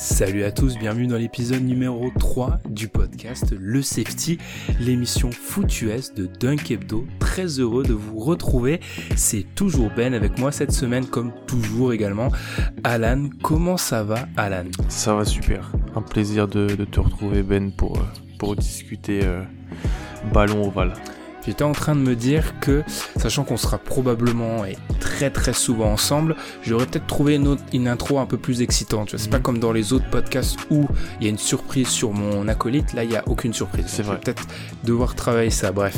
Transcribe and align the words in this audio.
Salut 0.00 0.44
à 0.44 0.50
tous, 0.50 0.78
bienvenue 0.78 1.06
dans 1.06 1.18
l'épisode 1.18 1.62
numéro 1.62 2.10
3 2.18 2.60
du 2.70 2.88
podcast 2.88 3.52
Le 3.60 3.82
Safety, 3.82 4.38
l'émission 4.80 5.30
foot 5.30 5.82
US 5.82 6.14
de 6.14 6.24
Dunk 6.24 6.70
Hebdo. 6.70 7.04
Très 7.18 7.44
heureux 7.60 7.82
de 7.82 7.92
vous 7.92 8.18
retrouver. 8.18 8.80
C'est 9.14 9.44
toujours 9.54 9.90
Ben 9.94 10.14
avec 10.14 10.38
moi 10.38 10.52
cette 10.52 10.72
semaine, 10.72 11.04
comme 11.04 11.32
toujours 11.46 11.92
également. 11.92 12.30
Alan, 12.82 13.28
comment 13.42 13.76
ça 13.76 14.02
va 14.02 14.26
Alan? 14.38 14.64
Ça 14.88 15.14
va 15.14 15.26
super. 15.26 15.70
Un 15.94 16.00
plaisir 16.00 16.48
de, 16.48 16.66
te 16.76 16.98
retrouver 16.98 17.42
Ben 17.42 17.70
pour, 17.70 17.98
euh, 17.98 18.54
discuter 18.54 19.20
euh, 19.22 19.42
ballon 20.32 20.66
ovale. 20.66 20.94
J'étais 21.46 21.64
en 21.64 21.72
train 21.72 21.94
de 21.94 22.00
me 22.00 22.14
dire 22.14 22.58
que, 22.60 22.82
sachant 23.16 23.44
qu'on 23.44 23.56
sera 23.56 23.78
probablement 23.78 24.64
et 24.64 24.76
très 24.98 25.30
très 25.30 25.52
souvent 25.52 25.92
ensemble, 25.92 26.36
j'aurais 26.62 26.86
peut-être 26.86 27.06
trouvé 27.06 27.36
une, 27.36 27.56
une, 27.72 27.88
intro 27.88 28.18
un 28.18 28.26
peu 28.26 28.36
plus 28.36 28.62
excitante. 28.62 29.16
C'est 29.16 29.30
pas 29.30 29.38
mhm. 29.38 29.42
comme 29.42 29.58
dans 29.58 29.72
les 29.72 29.92
autres 29.92 30.08
podcasts 30.10 30.58
où 30.70 30.86
il 31.20 31.24
y 31.24 31.26
a 31.26 31.30
une 31.30 31.38
surprise 31.38 31.88
sur 31.88 32.12
mon 32.12 32.48
acolyte. 32.48 32.92
Là, 32.92 33.04
il 33.04 33.10
y 33.10 33.16
a 33.16 33.26
aucune 33.26 33.52
surprise. 33.52 33.86
C'est 33.88 34.02
vrai. 34.02 34.18
Peut-être 34.18 34.46
devoir 34.84 35.14
travailler 35.14 35.50
ça. 35.50 35.72
Bref, 35.72 35.96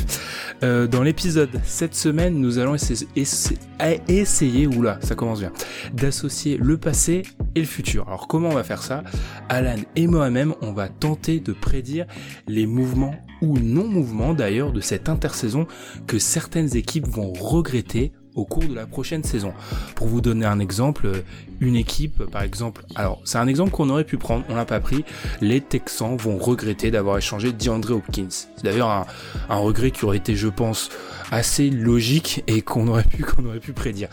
euh, 0.63 0.87
dans 0.87 1.03
l'épisode 1.03 1.49
cette 1.63 1.95
semaine, 1.95 2.35
nous 2.35 2.57
allons 2.57 2.75
essayer, 2.75 3.07
essayer, 3.15 3.59
essayer 4.07 4.67
oula, 4.67 4.99
ça 5.01 5.15
commence 5.15 5.39
bien, 5.39 5.51
d'associer 5.93 6.57
le 6.57 6.77
passé 6.77 7.23
et 7.55 7.59
le 7.59 7.65
futur. 7.65 8.07
Alors 8.07 8.27
comment 8.27 8.49
on 8.49 8.53
va 8.53 8.63
faire 8.63 8.81
ça? 8.81 9.03
Alan 9.49 9.75
et 9.95 10.07
moi-même, 10.07 10.53
on 10.61 10.73
va 10.73 10.87
tenter 10.87 11.39
de 11.39 11.53
prédire 11.53 12.05
les 12.47 12.65
mouvements 12.65 13.15
ou 13.43 13.59
non-mouvements 13.59 14.33
d'ailleurs 14.33 14.71
de 14.71 14.79
cette 14.79 15.09
intersaison 15.09 15.67
que 16.07 16.17
certaines 16.17 16.75
équipes 16.75 17.07
vont 17.07 17.33
regretter 17.33 18.13
au 18.35 18.45
cours 18.45 18.63
de 18.63 18.73
la 18.73 18.87
prochaine 18.87 19.23
saison. 19.23 19.53
Pour 19.95 20.07
vous 20.07 20.21
donner 20.21 20.45
un 20.45 20.59
exemple, 20.59 21.11
une 21.59 21.75
équipe, 21.75 22.23
par 22.25 22.41
exemple, 22.41 22.83
alors 22.95 23.21
c'est 23.25 23.37
un 23.37 23.47
exemple 23.47 23.71
qu'on 23.71 23.89
aurait 23.89 24.05
pu 24.05 24.17
prendre, 24.17 24.43
on 24.49 24.55
l'a 24.55 24.65
pas 24.65 24.79
pris, 24.79 25.05
les 25.41 25.61
Texans 25.61 26.15
vont 26.17 26.37
regretter 26.37 26.89
d'avoir 26.89 27.17
échangé 27.17 27.51
DeAndre 27.51 27.91
Hopkins. 27.91 28.29
C'est 28.29 28.63
d'ailleurs 28.63 28.89
un, 28.89 29.05
un, 29.49 29.57
regret 29.57 29.91
qui 29.91 30.05
aurait 30.05 30.17
été, 30.17 30.35
je 30.35 30.47
pense, 30.47 30.89
assez 31.31 31.69
logique 31.69 32.43
et 32.47 32.61
qu'on 32.61 32.87
aurait 32.87 33.03
pu, 33.03 33.23
qu'on 33.23 33.45
aurait 33.45 33.59
pu 33.59 33.73
prédire. 33.73 34.09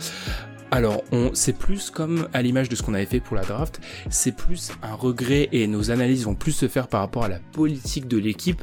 Alors, 0.73 1.03
on, 1.11 1.31
c'est 1.35 1.53
plus 1.53 1.91
comme 1.91 2.29
à 2.33 2.43
l'image 2.43 2.69
de 2.69 2.77
ce 2.77 2.83
qu'on 2.83 2.95
avait 2.95 3.07
fait 3.07 3.19
pour 3.19 3.35
la 3.35 3.43
draft, 3.43 3.81
c'est 4.09 4.31
plus 4.31 4.71
un 4.83 4.95
regret 4.95 5.49
et 5.51 5.67
nos 5.67 5.91
analyses 5.91 6.25
vont 6.25 6.37
plus 6.37 6.53
se 6.53 6.69
faire 6.69 6.87
par 6.87 7.01
rapport 7.01 7.25
à 7.25 7.29
la 7.29 7.41
politique 7.53 8.07
de 8.07 8.19
l'équipe 8.19 8.63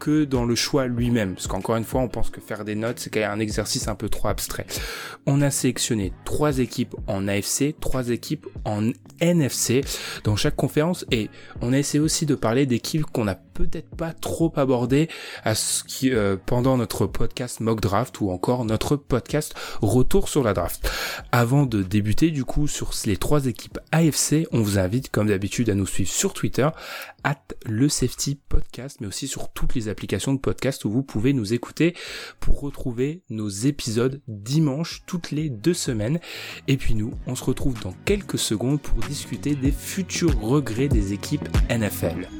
que 0.00 0.24
dans 0.24 0.44
le 0.44 0.56
choix 0.56 0.86
lui-même. 0.86 1.34
Parce 1.34 1.46
qu'encore 1.46 1.76
une 1.76 1.84
fois, 1.84 2.00
on 2.00 2.08
pense 2.08 2.30
que 2.30 2.40
faire 2.40 2.64
des 2.64 2.74
notes, 2.74 2.98
c'est 2.98 3.10
quand 3.10 3.20
même 3.20 3.30
un 3.30 3.38
exercice 3.38 3.86
un 3.86 3.94
peu 3.94 4.08
trop 4.08 4.26
abstrait. 4.26 4.66
On 5.26 5.42
a 5.42 5.50
sélectionné 5.52 6.12
trois 6.24 6.58
équipes 6.58 6.96
en 7.06 7.28
AFC, 7.28 7.76
trois 7.80 8.08
équipes 8.10 8.48
en 8.64 8.90
NFC 9.20 9.82
dans 10.24 10.34
chaque 10.34 10.56
conférence 10.56 11.04
et 11.12 11.30
on 11.60 11.72
a 11.72 11.78
essayé 11.78 12.00
aussi 12.00 12.26
de 12.26 12.34
parler 12.34 12.66
d'équipes 12.66 13.04
qu'on 13.04 13.26
n'a 13.26 13.38
peut-être 13.60 13.94
pas 13.94 14.14
trop 14.14 14.50
abordées 14.56 15.08
à 15.44 15.54
ce 15.54 15.84
qui, 15.84 16.10
euh, 16.10 16.36
pendant 16.44 16.78
notre 16.78 17.06
podcast 17.06 17.60
mock 17.60 17.80
draft 17.80 18.20
ou 18.20 18.30
encore 18.30 18.64
notre 18.64 18.96
podcast 18.96 19.54
retour 19.82 20.30
sur 20.30 20.42
la 20.42 20.54
draft. 20.54 20.90
Avant 21.30 21.66
de 21.66 21.82
débuter 21.82 22.30
du 22.30 22.46
coup 22.46 22.68
sur 22.68 22.92
les 23.04 23.18
trois 23.18 23.46
équipes 23.46 23.78
AFC, 23.92 24.46
on 24.52 24.62
vous 24.62 24.78
invite 24.78 25.10
comme 25.10 25.28
d'habitude 25.28 25.68
à 25.68 25.74
nous 25.74 25.86
suivre 25.86 26.08
sur 26.08 26.32
Twitter 26.32 26.68
at 27.22 27.36
le 27.66 27.90
safety 27.90 28.38
podcast 28.48 28.98
mais 29.00 29.06
aussi 29.06 29.28
sur 29.28 29.50
toutes 29.52 29.74
les 29.74 29.88
applications 29.88 30.32
de 30.32 30.38
podcast 30.38 30.86
où 30.86 30.90
vous 30.90 31.02
pouvez 31.02 31.34
nous 31.34 31.52
écouter 31.52 31.94
pour 32.40 32.60
retrouver 32.60 33.22
nos 33.28 33.48
épisodes 33.48 34.22
dimanche 34.26 35.02
toutes 35.06 35.32
les 35.32 35.50
deux 35.50 35.74
semaines. 35.74 36.18
Et 36.66 36.78
puis 36.78 36.94
nous, 36.94 37.12
on 37.26 37.34
se 37.34 37.44
retrouve 37.44 37.78
dans 37.82 37.94
quelques 38.06 38.38
secondes 38.38 38.80
pour 38.80 39.00
discuter 39.00 39.54
des 39.54 39.72
futurs 39.72 40.40
regrets 40.40 40.88
des 40.88 41.12
équipes 41.12 41.48
NFL. 41.68 42.39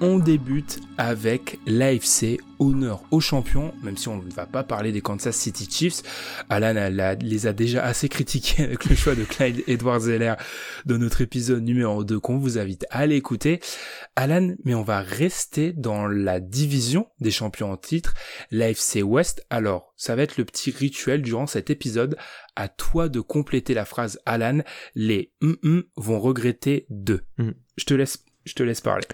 On 0.00 0.18
débute 0.18 0.80
avec 0.98 1.60
l'AFC, 1.66 2.40
honneur 2.58 3.04
aux 3.12 3.20
champions, 3.20 3.72
même 3.82 3.96
si 3.96 4.08
on 4.08 4.20
ne 4.20 4.30
va 4.30 4.44
pas 4.44 4.64
parler 4.64 4.90
des 4.90 5.00
Kansas 5.00 5.36
City 5.36 5.68
Chiefs. 5.70 6.02
Alan 6.50 6.90
les 7.20 7.46
a 7.46 7.52
déjà 7.52 7.84
assez 7.84 8.08
critiqués 8.08 8.64
avec 8.64 8.84
le 8.86 8.96
choix 8.96 9.14
de 9.14 9.22
Clyde 9.22 9.62
Edwards 9.68 10.00
Zeller 10.00 10.34
dans 10.84 10.98
notre 10.98 11.20
épisode 11.20 11.62
numéro 11.62 12.02
2 12.02 12.18
qu'on 12.18 12.38
vous 12.38 12.58
invite 12.58 12.86
à 12.90 12.98
aller 12.98 13.14
écouter. 13.14 13.60
Alan, 14.16 14.54
mais 14.64 14.74
on 14.74 14.82
va 14.82 15.00
rester 15.00 15.72
dans 15.72 16.08
la 16.08 16.40
division 16.40 17.06
des 17.20 17.30
champions 17.30 17.70
en 17.70 17.76
titre, 17.76 18.14
l'AFC 18.50 19.02
West. 19.04 19.46
Alors, 19.48 19.94
ça 19.96 20.16
va 20.16 20.22
être 20.22 20.38
le 20.38 20.44
petit 20.44 20.72
rituel 20.72 21.22
durant 21.22 21.46
cet 21.46 21.70
épisode. 21.70 22.16
À 22.56 22.68
toi 22.68 23.08
de 23.08 23.20
compléter 23.20 23.74
la 23.74 23.84
phrase 23.84 24.20
Alan, 24.26 24.58
les 24.96 25.32
mm, 25.40 25.54
mm 25.62 25.82
vont 25.96 26.20
regretter 26.20 26.86
deux. 26.90 27.22
Mm. 27.38 27.50
Je 27.76 27.84
te 27.84 27.94
laisse, 27.94 28.24
je 28.44 28.54
te 28.54 28.62
laisse 28.62 28.80
parler 28.80 29.06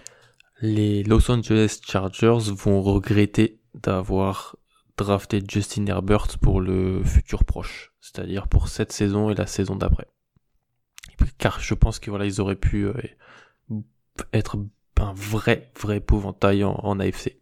les 0.61 1.03
Los 1.03 1.31
Angeles 1.31 1.81
Chargers 1.87 2.53
vont 2.53 2.83
regretter 2.83 3.61
d'avoir 3.75 4.57
drafté 4.97 5.43
Justin 5.47 5.87
Herbert 5.87 6.39
pour 6.41 6.61
le 6.61 7.03
futur 7.05 7.45
proche, 7.45 7.93
c'est-à-dire 8.01 8.49
pour 8.49 8.69
cette 8.69 8.93
saison 8.93 9.31
et 9.31 9.35
la 9.35 9.47
saison 9.47 9.77
d'après. 9.77 10.09
Car 11.39 11.61
je 11.61 11.75
pense 11.75 11.99
que 11.99 12.11
voilà, 12.11 12.27
ils 12.27 12.41
auraient 12.41 12.57
pu 12.57 12.87
euh, 12.87 12.95
être 14.33 14.59
un 14.99 15.13
vrai, 15.15 15.71
vrai 15.79 15.99
épouvantail 15.99 16.65
en 16.65 17.01
AFC. 17.01 17.41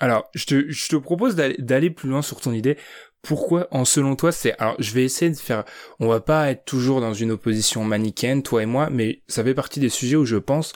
Alors, 0.00 0.28
je 0.34 0.46
te, 0.46 0.70
je 0.70 0.88
te 0.88 0.96
propose 0.96 1.36
d'aller 1.36 1.90
plus 1.90 2.08
loin 2.08 2.22
sur 2.22 2.40
ton 2.40 2.52
idée. 2.52 2.78
Pourquoi, 3.24 3.66
en 3.70 3.84
selon 3.84 4.16
toi, 4.16 4.30
c'est... 4.30 4.54
Alors, 4.58 4.76
je 4.78 4.92
vais 4.92 5.04
essayer 5.04 5.30
de 5.30 5.36
faire... 5.36 5.64
On 5.98 6.08
va 6.08 6.20
pas 6.20 6.50
être 6.50 6.64
toujours 6.64 7.00
dans 7.00 7.14
une 7.14 7.32
opposition 7.32 7.82
manichéenne, 7.84 8.42
toi 8.42 8.62
et 8.62 8.66
moi, 8.66 8.90
mais 8.90 9.22
ça 9.26 9.42
fait 9.42 9.54
partie 9.54 9.80
des 9.80 9.88
sujets 9.88 10.16
où 10.16 10.24
je 10.24 10.36
pense 10.36 10.72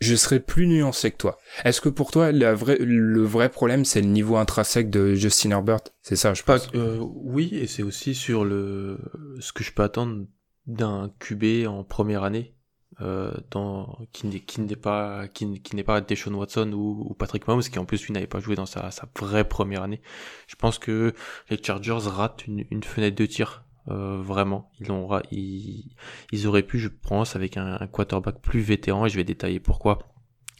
je 0.00 0.14
serais 0.14 0.40
plus 0.40 0.66
nuancé 0.66 1.10
que 1.10 1.16
toi. 1.16 1.38
Est-ce 1.64 1.80
que 1.80 1.88
pour 1.88 2.10
toi, 2.10 2.32
la 2.32 2.54
vraie, 2.54 2.76
le 2.78 3.22
vrai 3.22 3.48
problème, 3.48 3.84
c'est 3.84 4.02
le 4.02 4.08
niveau 4.08 4.36
intrinsèque 4.36 4.90
de 4.90 5.14
Justin 5.14 5.52
Herbert? 5.52 5.80
C'est 6.02 6.16
ça, 6.16 6.34
je 6.34 6.42
pense. 6.42 6.68
Euh, 6.74 6.98
oui, 7.00 7.50
et 7.54 7.66
c'est 7.66 7.82
aussi 7.82 8.14
sur 8.14 8.44
le 8.44 8.98
ce 9.40 9.52
que 9.52 9.64
je 9.64 9.72
peux 9.72 9.82
attendre 9.82 10.26
d'un 10.66 11.12
QB 11.20 11.66
en 11.66 11.84
première 11.84 12.24
année 12.24 12.55
euh, 13.02 13.32
dans, 13.50 13.98
qui 14.12 14.26
n'est 14.26 14.40
qui 14.40 14.62
n'est 14.62 14.74
pas 14.74 15.28
qui, 15.28 15.46
n'est 15.46 15.84
pas 15.84 16.00
Deshaun 16.00 16.34
Watson 16.34 16.72
ou, 16.72 17.06
ou, 17.10 17.14
Patrick 17.14 17.46
Mahomes 17.46 17.62
qui 17.62 17.78
en 17.78 17.84
plus 17.84 18.06
lui 18.06 18.14
n'avait 18.14 18.26
pas 18.26 18.40
joué 18.40 18.56
dans 18.56 18.64
sa, 18.64 18.90
sa 18.90 19.06
vraie 19.18 19.46
première 19.46 19.82
année. 19.82 20.00
Je 20.46 20.56
pense 20.56 20.78
que 20.78 21.12
les 21.50 21.62
Chargers 21.62 22.08
ratent 22.08 22.46
une, 22.46 22.64
une 22.70 22.82
fenêtre 22.82 23.16
de 23.16 23.26
tir 23.26 23.64
euh, 23.88 24.20
vraiment. 24.22 24.70
Ils, 24.80 24.90
ont, 24.90 25.08
ils, 25.30 25.94
ils 26.32 26.46
auraient 26.46 26.62
pu, 26.62 26.78
je 26.78 26.88
pense, 26.88 27.36
avec 27.36 27.56
un, 27.56 27.76
un, 27.80 27.86
quarterback 27.86 28.40
plus 28.40 28.60
vétéran 28.60 29.06
et 29.06 29.08
je 29.10 29.16
vais 29.16 29.24
détailler 29.24 29.60
pourquoi. 29.60 29.98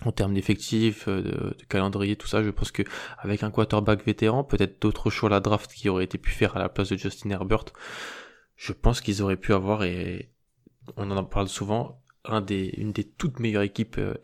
En 0.05 0.13
termes 0.13 0.35
d'effectifs, 0.35 1.09
euh, 1.09 1.23
de, 1.23 1.31
de, 1.59 1.65
calendrier, 1.69 2.17
tout 2.17 2.29
ça, 2.29 2.43
je 2.43 2.51
pense 2.51 2.71
que 2.71 2.83
avec 3.19 3.43
un 3.43 3.51
quarterback 3.51 4.05
vétéran, 4.05 4.45
peut-être 4.45 4.81
d'autres 4.83 5.09
choix 5.09 5.31
à 5.31 5.33
la 5.33 5.41
draft 5.41 5.73
qui 5.73 5.89
auraient 5.89 6.05
été 6.05 6.19
pu 6.19 6.31
faire 6.31 6.55
à 6.57 6.59
la 6.59 6.69
place 6.69 6.91
de 6.91 6.97
Justin 6.99 7.31
Herbert, 7.31 7.65
je 8.57 8.73
pense 8.73 9.01
qu'ils 9.01 9.23
auraient 9.23 9.39
pu 9.39 9.55
avoir 9.55 9.85
et 9.85 10.31
on 10.97 11.11
en 11.11 11.25
parle 11.25 11.49
souvent 11.49 12.03
un 12.29 12.41
des, 12.41 12.75
une 12.77 12.93
des 12.93 13.05
toutes 13.05 13.41
meilleures 13.41 13.63
équipes 13.63 13.99
euh, 13.99 14.15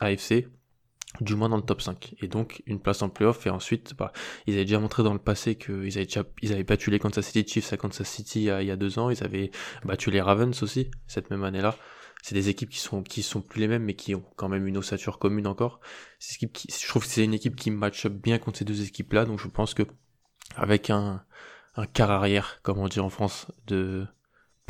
AFC, 0.00 0.48
du 1.20 1.34
moins 1.34 1.48
dans 1.48 1.56
le 1.56 1.62
top 1.62 1.82
5. 1.82 2.14
Et 2.20 2.28
donc 2.28 2.62
une 2.66 2.80
place 2.80 3.02
en 3.02 3.08
playoff 3.08 3.46
et 3.46 3.50
ensuite 3.50 3.94
bah, 3.96 4.12
ils 4.46 4.54
avaient 4.54 4.64
déjà 4.64 4.78
montré 4.78 5.02
dans 5.02 5.12
le 5.12 5.18
passé 5.18 5.56
qu'ils 5.56 5.96
avaient 5.96 6.06
déjà 6.06 6.24
ils 6.40 6.52
avaient 6.52 6.64
battu 6.64 6.90
les 6.90 6.98
Kansas 6.98 7.26
City 7.26 7.46
Chiefs 7.46 7.72
à 7.72 7.76
Kansas 7.76 8.08
City 8.08 8.44
il 8.44 8.66
y, 8.66 8.70
a, 8.70 8.76
deux 8.76 8.98
ans, 8.98 9.10
ils 9.10 9.22
avaient 9.22 9.50
battu 9.84 10.10
les 10.10 10.20
Ravens 10.20 10.62
aussi 10.62 10.90
cette 11.06 11.30
même 11.30 11.44
année-là. 11.44 11.76
C'est 12.22 12.34
des 12.36 12.48
équipes 12.48 12.70
qui 12.70 12.78
sont 12.78 13.02
qui 13.02 13.22
sont 13.22 13.40
plus 13.40 13.60
les 13.60 13.68
mêmes 13.68 13.84
mais 13.84 13.94
qui 13.94 14.14
ont 14.14 14.24
quand 14.36 14.48
même 14.48 14.66
une 14.66 14.78
ossature 14.78 15.18
commune 15.18 15.46
encore. 15.46 15.80
Qui, 16.20 16.68
je 16.68 16.88
trouve 16.88 17.02
que 17.02 17.08
c'est 17.08 17.24
une 17.24 17.34
équipe 17.34 17.56
qui 17.56 17.70
match 17.70 18.06
bien 18.06 18.38
contre 18.38 18.58
ces 18.58 18.64
deux 18.64 18.82
équipes-là 18.82 19.24
donc 19.24 19.40
je 19.40 19.48
pense 19.48 19.74
que 19.74 19.82
avec 20.56 20.90
un 20.90 21.24
un 21.74 21.86
quart 21.86 22.10
arrière 22.10 22.60
comme 22.62 22.78
on 22.78 22.88
dit 22.88 23.00
en 23.00 23.10
France 23.10 23.50
de 23.66 24.06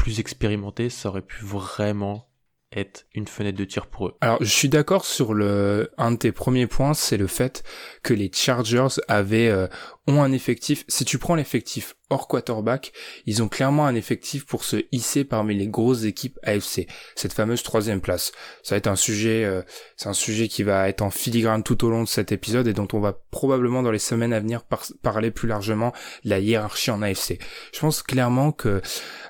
plus 0.03 0.19
expérimenté, 0.19 0.91
ça 0.91 1.11
aurait 1.11 1.23
pu 1.23 1.45
vraiment 1.45 2.29
être 2.75 3.07
une 3.15 3.27
fenêtre 3.27 3.59
de 3.59 3.65
tir 3.65 3.87
pour 3.87 4.09
eux. 4.09 4.15
Alors, 4.21 4.39
je 4.41 4.51
suis 4.51 4.69
d'accord 4.69 5.05
sur 5.05 5.35
le 5.35 5.91
un 5.99 6.13
de 6.13 6.17
tes 6.17 6.33
premiers 6.33 6.67
points, 6.67 6.95
c'est 6.95 7.17
le 7.17 7.27
fait 7.27 7.63
que 8.03 8.15
les 8.15 8.31
Chargers 8.33 9.01
avaient 9.09 9.49
euh, 9.49 9.67
ont 10.08 10.22
un 10.22 10.32
effectif. 10.32 10.84
Si 10.88 11.04
tu 11.04 11.19
prends 11.19 11.37
l'effectif 11.37 11.96
hors 12.10 12.26
quarterback, 12.26 12.93
ils 13.26 13.43
ont 13.43 13.49
clairement 13.49 13.87
un 13.87 13.94
effectif 13.94 14.44
pour 14.44 14.64
se 14.64 14.84
hisser 14.90 15.25
parmi 15.25 15.54
les 15.54 15.69
grosses 15.69 16.04
équipes 16.04 16.38
AFC. 16.43 16.87
Cette 17.14 17.32
fameuse 17.32 17.62
troisième 17.62 18.00
place. 18.00 18.32
Ça 18.62 18.75
va 18.75 18.78
être 18.78 18.88
un 18.88 18.96
sujet, 18.96 19.44
euh, 19.44 19.62
c'est 19.96 20.08
un 20.08 20.12
sujet 20.12 20.49
qui 20.49 20.64
va 20.64 20.88
être 20.88 21.02
en 21.02 21.10
filigrane 21.10 21.62
tout 21.62 21.84
au 21.84 21.90
long 21.90 22.02
de 22.02 22.08
cet 22.08 22.32
épisode 22.32 22.66
et 22.66 22.72
dont 22.72 22.88
on 22.93 23.00
va 23.00 23.16
probablement 23.31 23.82
dans 23.82 23.93
les 23.93 23.99
semaines 23.99 24.32
à 24.32 24.40
venir 24.40 24.62
parler 25.02 25.31
plus 25.31 25.49
largement 25.49 25.93
de 26.25 26.31
la 26.31 26.40
hiérarchie 26.40 26.90
en 26.90 27.00
AFC. 27.00 27.38
Je 27.72 27.81
pense 27.81 28.02
clairement 28.02 28.50
que 28.50 28.82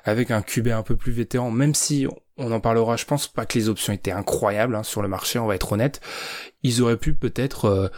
avec 0.05 0.31
un 0.31 0.41
QB 0.41 0.69
un 0.69 0.83
peu 0.83 0.95
plus 0.95 1.11
vétéran, 1.11 1.51
même 1.51 1.75
si 1.75 2.07
on 2.37 2.51
en 2.51 2.59
parlera, 2.59 2.97
je 2.97 3.05
pense 3.05 3.27
pas 3.27 3.45
que 3.45 3.57
les 3.57 3.69
options 3.69 3.93
étaient 3.93 4.11
incroyables 4.11 4.75
hein, 4.75 4.83
sur 4.83 5.01
le 5.03 5.07
marché, 5.07 5.37
on 5.37 5.45
va 5.45 5.55
être 5.55 5.71
honnête. 5.71 6.01
Ils 6.63 6.81
auraient 6.81 6.97
pu 6.97 7.13
peut-être 7.13 7.65
euh, 7.65 7.89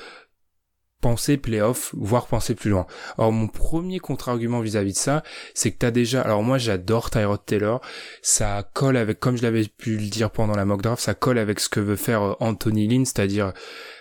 penser 1.02 1.38
playoff, 1.38 1.94
voire 1.96 2.28
penser 2.28 2.56
plus 2.56 2.70
loin. 2.70 2.88
Alors 3.18 3.32
mon 3.32 3.48
premier 3.48 4.00
contre-argument 4.00 4.62
vis-à-vis 4.62 4.94
de 4.94 4.98
ça, 4.98 5.24
c'est 5.54 5.72
que 5.72 5.78
t'as 5.78 5.92
déjà, 5.92 6.22
alors 6.22 6.44
moi 6.44 6.58
j'adore 6.58 7.10
Tyrod 7.10 7.46
Taylor, 7.46 7.82
ça 8.22 8.70
colle 8.74 8.98
avec, 8.98 9.20
comme 9.20 9.38
je 9.38 9.44
l'avais 9.44 9.66
pu 9.66 9.98
le 9.98 10.08
dire 10.08 10.32
pendant 10.32 10.56
la 10.56 10.66
mock 10.66 10.82
draft, 10.82 11.02
ça 11.02 11.14
colle 11.14 11.38
avec 11.38 11.60
ce 11.60 11.70
que 11.70 11.80
veut 11.80 11.96
faire 11.96 12.22
euh, 12.22 12.34
Anthony 12.40 12.88
Lynn, 12.88 13.06
c'est-à-dire, 13.06 13.54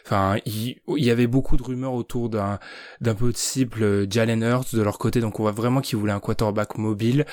enfin, 0.04 0.38
il, 0.46 0.76
y 0.88 1.10
avait 1.10 1.26
beaucoup 1.26 1.56
de 1.56 1.62
rumeurs 1.62 1.94
autour 1.94 2.28
d'un 2.28 2.58
d'un 3.00 3.14
possible 3.14 3.82
euh, 3.82 4.06
Jalen 4.08 4.42
Hurts 4.42 4.74
de 4.74 4.82
leur 4.82 4.98
côté, 4.98 5.20
donc 5.20 5.40
on 5.40 5.42
voit 5.42 5.52
vraiment 5.52 5.80
qu'ils 5.80 5.98
voulaient 5.98 6.12
un 6.12 6.20
quarterback 6.20 6.78
mobile. 6.78 7.26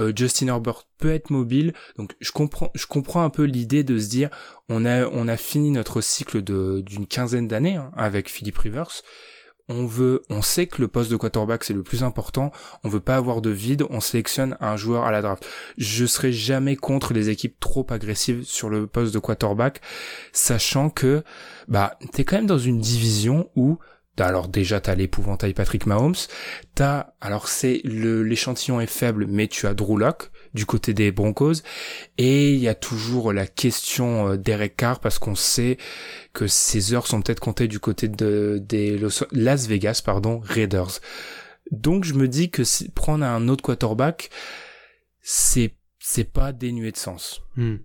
Euh, 0.00 0.12
Justin 0.14 0.48
Herbert 0.48 0.84
peut 0.98 1.12
être 1.12 1.30
mobile, 1.30 1.72
donc 1.96 2.14
je 2.20 2.32
comprends, 2.32 2.70
je 2.74 2.86
comprends 2.86 3.22
un 3.22 3.30
peu 3.30 3.44
l'idée 3.44 3.84
de 3.84 3.98
se 3.98 4.08
dire, 4.08 4.30
on 4.68 4.84
a, 4.84 5.06
on 5.06 5.28
a 5.28 5.36
fini 5.36 5.70
notre 5.70 6.00
cycle 6.00 6.42
de 6.42 6.80
d'une 6.80 7.06
quinzaine 7.06 7.48
d'années 7.48 7.76
hein, 7.76 7.90
avec 7.96 8.28
Philip 8.28 8.56
Rivers. 8.56 9.02
On 9.72 9.86
veut, 9.86 10.22
on 10.30 10.42
sait 10.42 10.66
que 10.66 10.82
le 10.82 10.88
poste 10.88 11.12
de 11.12 11.16
quarterback 11.16 11.62
c'est 11.62 11.72
le 11.72 11.84
plus 11.84 12.02
important. 12.02 12.50
On 12.82 12.88
veut 12.88 12.98
pas 12.98 13.14
avoir 13.14 13.40
de 13.40 13.50
vide. 13.50 13.84
On 13.88 14.00
sélectionne 14.00 14.56
un 14.60 14.76
joueur 14.76 15.04
à 15.04 15.12
la 15.12 15.22
draft. 15.22 15.46
Je 15.78 16.06
serai 16.06 16.32
jamais 16.32 16.74
contre 16.74 17.14
les 17.14 17.28
équipes 17.28 17.58
trop 17.60 17.86
agressives 17.88 18.42
sur 18.42 18.68
le 18.68 18.88
poste 18.88 19.14
de 19.14 19.20
quarterback, 19.20 19.80
sachant 20.32 20.90
que 20.90 21.22
bah 21.68 21.96
t'es 22.12 22.24
quand 22.24 22.36
même 22.36 22.46
dans 22.46 22.58
une 22.58 22.80
division 22.80 23.48
où 23.54 23.78
alors 24.18 24.48
déjà 24.48 24.80
t'as 24.80 24.96
l'épouvantail 24.96 25.54
Patrick 25.54 25.86
Mahomes, 25.86 26.16
t'as 26.74 27.12
alors 27.20 27.48
c'est 27.48 27.80
le 27.84 28.24
l'échantillon 28.24 28.80
est 28.80 28.86
faible 28.86 29.26
mais 29.28 29.46
tu 29.46 29.68
as 29.68 29.74
Drew 29.74 29.96
Lock 29.98 30.30
du 30.54 30.66
côté 30.66 30.94
des 30.94 31.12
Broncos 31.12 31.62
et 32.18 32.52
il 32.52 32.58
y 32.60 32.68
a 32.68 32.74
toujours 32.74 33.32
la 33.32 33.46
question 33.46 34.30
euh, 34.30 34.36
d'Eric 34.36 34.76
Carr 34.76 35.00
parce 35.00 35.18
qu'on 35.18 35.34
sait 35.34 35.78
que 36.32 36.46
ses 36.46 36.92
heures 36.92 37.06
sont 37.06 37.22
peut-être 37.22 37.40
comptées 37.40 37.68
du 37.68 37.78
côté 37.78 38.08
de 38.08 38.60
des 38.62 39.00
Las 39.32 39.66
Vegas 39.66 40.02
pardon 40.04 40.40
Raiders. 40.42 41.00
Donc 41.70 42.04
je 42.04 42.14
me 42.14 42.26
dis 42.26 42.50
que 42.50 42.62
prendre 42.90 43.24
un 43.24 43.48
autre 43.48 43.62
quarterback 43.62 44.30
c'est 45.20 45.74
c'est 45.98 46.24
pas 46.24 46.52
dénué 46.52 46.90
de 46.92 46.96
sens. 46.96 47.42
Hmm. 47.56 47.76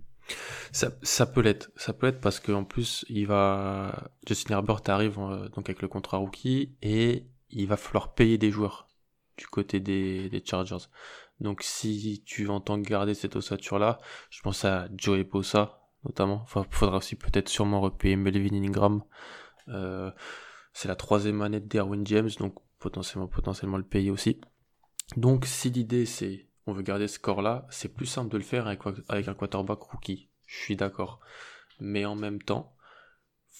Ça, 0.72 0.90
ça 1.02 1.24
peut 1.26 1.40
l'être, 1.40 1.70
ça 1.76 1.92
peut 1.92 2.06
l'être 2.06 2.20
parce 2.20 2.40
qu'en 2.40 2.64
plus 2.64 3.04
il 3.08 3.28
va 3.28 4.10
Justin 4.26 4.54
Herbert 4.54 4.82
arrive 4.88 5.18
euh, 5.20 5.48
donc 5.50 5.68
avec 5.68 5.82
le 5.82 5.88
contrat 5.88 6.16
rookie 6.16 6.74
et 6.82 7.26
il 7.50 7.68
va 7.68 7.76
falloir 7.76 8.14
payer 8.14 8.38
des 8.38 8.50
joueurs 8.50 8.88
du 9.36 9.46
côté 9.46 9.78
des 9.78 10.42
Chargers. 10.44 10.88
Donc 11.40 11.62
si 11.62 12.22
tu 12.24 12.48
entends 12.48 12.78
garder 12.78 13.14
cette 13.14 13.36
ossature 13.36 13.78
là, 13.78 13.98
je 14.30 14.40
pense 14.40 14.64
à 14.64 14.88
Joey 14.96 15.24
Bosa 15.24 15.80
notamment. 16.04 16.40
Enfin, 16.42 16.64
faudra 16.70 16.98
aussi 16.98 17.16
peut-être 17.16 17.48
sûrement 17.48 17.80
repayer 17.80 18.16
Melvin 18.16 18.62
Ingram. 18.62 19.02
Euh, 19.68 20.10
c'est 20.72 20.88
la 20.88 20.96
troisième 20.96 21.42
année 21.42 21.60
de 21.60 21.66
Derwin 21.66 22.06
James, 22.06 22.30
donc 22.38 22.54
potentiellement 22.78 23.26
potentiellement 23.26 23.78
le 23.78 23.84
payer 23.84 24.10
aussi. 24.10 24.40
Donc 25.16 25.46
si 25.46 25.70
l'idée 25.70 26.06
c'est 26.06 26.46
on 26.66 26.72
veut 26.72 26.82
garder 26.82 27.06
ce 27.06 27.18
corps-là, 27.18 27.66
c'est 27.70 27.94
plus 27.94 28.06
simple 28.06 28.30
de 28.30 28.38
le 28.38 28.42
faire 28.42 28.66
avec, 28.66 28.80
avec 29.08 29.28
un 29.28 29.34
quarterback 29.34 29.80
rookie. 29.80 30.28
Je 30.46 30.58
suis 30.58 30.76
d'accord. 30.76 31.20
Mais 31.78 32.04
en 32.04 32.16
même 32.16 32.42
temps, 32.42 32.75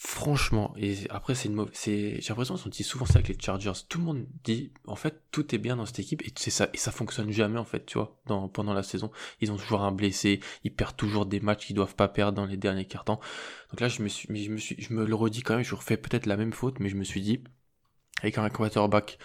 franchement, 0.07 0.73
et 0.77 0.97
après 1.11 1.35
c'est 1.35 1.49
une 1.49 1.55
mauvaise, 1.55 1.75
c'est, 1.75 2.21
j'ai 2.21 2.29
l'impression 2.29 2.57
qu'on 2.57 2.69
dit 2.69 2.85
souvent 2.85 3.07
ça 3.07 3.15
avec 3.15 3.29
les 3.29 3.37
Chargers. 3.41 3.73
Tout 3.89 3.99
le 3.99 4.05
monde 4.05 4.27
dit, 4.45 4.73
en 4.87 4.95
fait, 4.95 5.21
tout 5.33 5.53
est 5.53 5.59
bien 5.59 5.77
dans 5.77 5.85
cette 5.85 5.99
équipe 5.99 6.23
et 6.23 6.33
c'est 6.37 6.53
ça, 6.53 6.69
et 6.73 6.77
ça 6.77 6.93
fonctionne 6.93 7.33
jamais 7.33 7.59
en 7.59 7.65
fait, 7.65 7.85
tu 7.87 7.99
vois, 7.99 8.17
pendant 8.25 8.73
la 8.73 8.85
saison. 8.85 9.11
Ils 9.41 9.51
ont 9.51 9.57
toujours 9.57 9.83
un 9.83 9.91
blessé, 9.91 10.39
ils 10.63 10.73
perdent 10.73 10.97
toujours 10.97 11.27
des 11.27 11.41
matchs 11.41 11.67
qu'ils 11.67 11.77
doivent 11.77 11.97
pas 11.97 12.07
perdre 12.07 12.37
dans 12.37 12.47
les 12.47 12.57
derniers 12.57 12.87
cartons. 12.87 13.19
Donc 13.71 13.81
là, 13.81 13.89
je 13.89 14.01
me 14.03 14.09
je 14.09 14.51
me 14.51 14.59
suis, 14.59 14.81
je 14.81 14.95
me 14.95 15.05
le 15.05 15.15
redis 15.15 15.43
quand 15.43 15.57
même, 15.57 15.65
je 15.65 15.75
refais 15.75 15.97
peut-être 15.97 16.27
la 16.27 16.37
même 16.37 16.53
faute, 16.53 16.79
mais 16.79 16.89
je 16.89 16.97
me 16.97 17.05
suis 17.05 17.21
dit, 17.21 17.43
avec 18.23 18.39
un 18.39 18.49
quarterback 18.49 19.19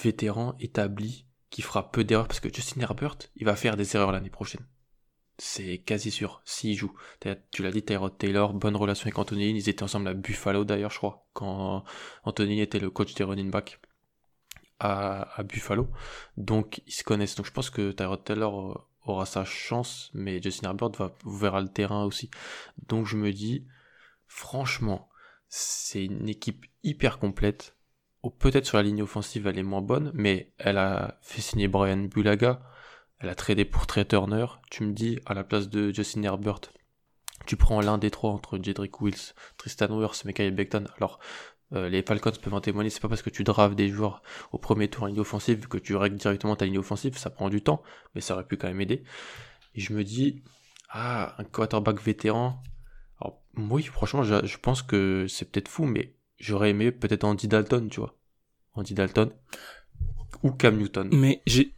vétéran, 0.00 0.54
établi, 0.60 1.26
qui 1.50 1.62
fera 1.62 1.90
peu 1.90 2.04
d'erreurs 2.04 2.28
parce 2.28 2.40
que 2.40 2.54
Justin 2.54 2.82
Herbert, 2.82 3.16
il 3.36 3.46
va 3.46 3.56
faire 3.56 3.76
des 3.76 3.96
erreurs 3.96 4.12
l'année 4.12 4.30
prochaine. 4.30 4.64
C'est 5.38 5.78
quasi 5.78 6.10
sûr, 6.10 6.42
s'il 6.44 6.76
joue. 6.76 6.92
Tu 7.50 7.62
l'as 7.62 7.70
dit, 7.70 7.82
Tyrod 7.82 8.18
Taylor, 8.18 8.52
bonne 8.54 8.76
relation 8.76 9.04
avec 9.04 9.18
Anthony 9.18 9.50
ils 9.50 9.68
étaient 9.68 9.84
ensemble 9.84 10.08
à 10.08 10.14
Buffalo 10.14 10.64
d'ailleurs, 10.64 10.90
je 10.90 10.98
crois, 10.98 11.26
quand 11.32 11.84
Anthony 12.24 12.60
était 12.60 12.80
le 12.80 12.90
coach 12.90 13.14
des 13.14 13.24
running 13.24 13.50
back 13.50 13.80
à, 14.80 15.42
Buffalo. 15.44 15.88
Donc, 16.36 16.82
ils 16.86 16.92
se 16.92 17.04
connaissent. 17.04 17.36
Donc, 17.36 17.46
je 17.46 17.52
pense 17.52 17.70
que 17.70 17.92
Tyrod 17.92 18.24
Taylor 18.24 18.72
euh, 18.72 18.74
aura 19.06 19.26
sa 19.26 19.44
chance, 19.44 20.10
mais 20.14 20.42
Justin 20.42 20.68
Herbert 20.68 20.90
va 20.90 21.14
verra 21.24 21.60
le 21.60 21.68
terrain 21.68 22.04
aussi. 22.04 22.30
Donc, 22.88 23.06
je 23.06 23.16
me 23.16 23.32
dis, 23.32 23.66
franchement, 24.26 25.08
c'est 25.48 26.04
une 26.04 26.28
équipe 26.28 26.66
hyper 26.82 27.18
complète 27.18 27.76
peut-être 28.30 28.66
sur 28.66 28.76
la 28.76 28.82
ligne 28.82 29.02
offensive 29.02 29.46
elle 29.46 29.58
est 29.58 29.62
moins 29.62 29.82
bonne, 29.82 30.10
mais 30.14 30.52
elle 30.58 30.78
a 30.78 31.18
fait 31.22 31.40
signer 31.40 31.68
Brian 31.68 31.96
Bulaga, 32.04 32.62
elle 33.20 33.28
a 33.28 33.34
tradé 33.34 33.64
pour 33.64 33.86
Trey 33.86 34.04
Turner. 34.04 34.46
Tu 34.70 34.84
me 34.84 34.92
dis, 34.92 35.18
à 35.26 35.34
la 35.34 35.44
place 35.44 35.68
de 35.68 35.92
Justin 35.92 36.22
Herbert, 36.22 36.60
tu 37.46 37.56
prends 37.56 37.80
l'un 37.80 37.98
des 37.98 38.10
trois 38.10 38.30
entre 38.30 38.58
Jedrick 38.62 39.00
Wills, 39.00 39.34
Tristan 39.56 39.88
Wirfs, 39.90 40.24
Mekhi 40.24 40.50
Becton. 40.50 40.84
Alors, 40.96 41.18
euh, 41.72 41.88
les 41.88 42.02
Falcons 42.02 42.32
peuvent 42.42 42.54
en 42.54 42.60
témoigner, 42.60 42.90
c'est 42.90 43.00
pas 43.00 43.08
parce 43.08 43.22
que 43.22 43.30
tu 43.30 43.44
draves 43.44 43.74
des 43.74 43.88
joueurs 43.88 44.22
au 44.52 44.58
premier 44.58 44.88
tour 44.88 45.04
en 45.04 45.06
ligne 45.06 45.20
offensive 45.20 45.68
que 45.68 45.78
tu 45.78 45.96
règles 45.96 46.16
directement 46.16 46.56
ta 46.56 46.64
ligne 46.64 46.78
offensive, 46.78 47.18
ça 47.18 47.30
prend 47.30 47.48
du 47.48 47.62
temps, 47.62 47.82
mais 48.14 48.20
ça 48.20 48.34
aurait 48.34 48.46
pu 48.46 48.56
quand 48.56 48.68
même 48.68 48.80
aider. 48.80 49.04
Et 49.74 49.80
je 49.80 49.92
me 49.92 50.04
dis, 50.04 50.42
ah, 50.90 51.34
un 51.38 51.44
quarterback 51.44 52.00
vétéran. 52.00 52.62
Alors, 53.20 53.42
oui, 53.56 53.82
franchement, 53.82 54.22
je, 54.22 54.46
je 54.46 54.58
pense 54.58 54.82
que 54.82 55.26
c'est 55.28 55.50
peut-être 55.50 55.68
fou, 55.68 55.84
mais 55.84 56.14
j'aurais 56.38 56.70
aimé 56.70 56.92
peut-être 56.92 57.24
Andy 57.24 57.48
Dalton, 57.48 57.88
tu 57.88 58.00
vois. 58.00 58.16
Andy 58.74 58.94
Dalton 58.94 59.30
ou 60.42 60.52
Cam 60.52 60.76
Newton. 60.76 61.08
Mais 61.12 61.42
j'ai 61.46 61.74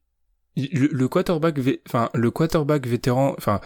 le, 0.72 1.08
quarterback, 1.08 1.58
enfin 1.86 2.10
le 2.14 2.30
quarterback 2.30 2.86
vétéran, 2.86 3.34
enfin 3.38 3.60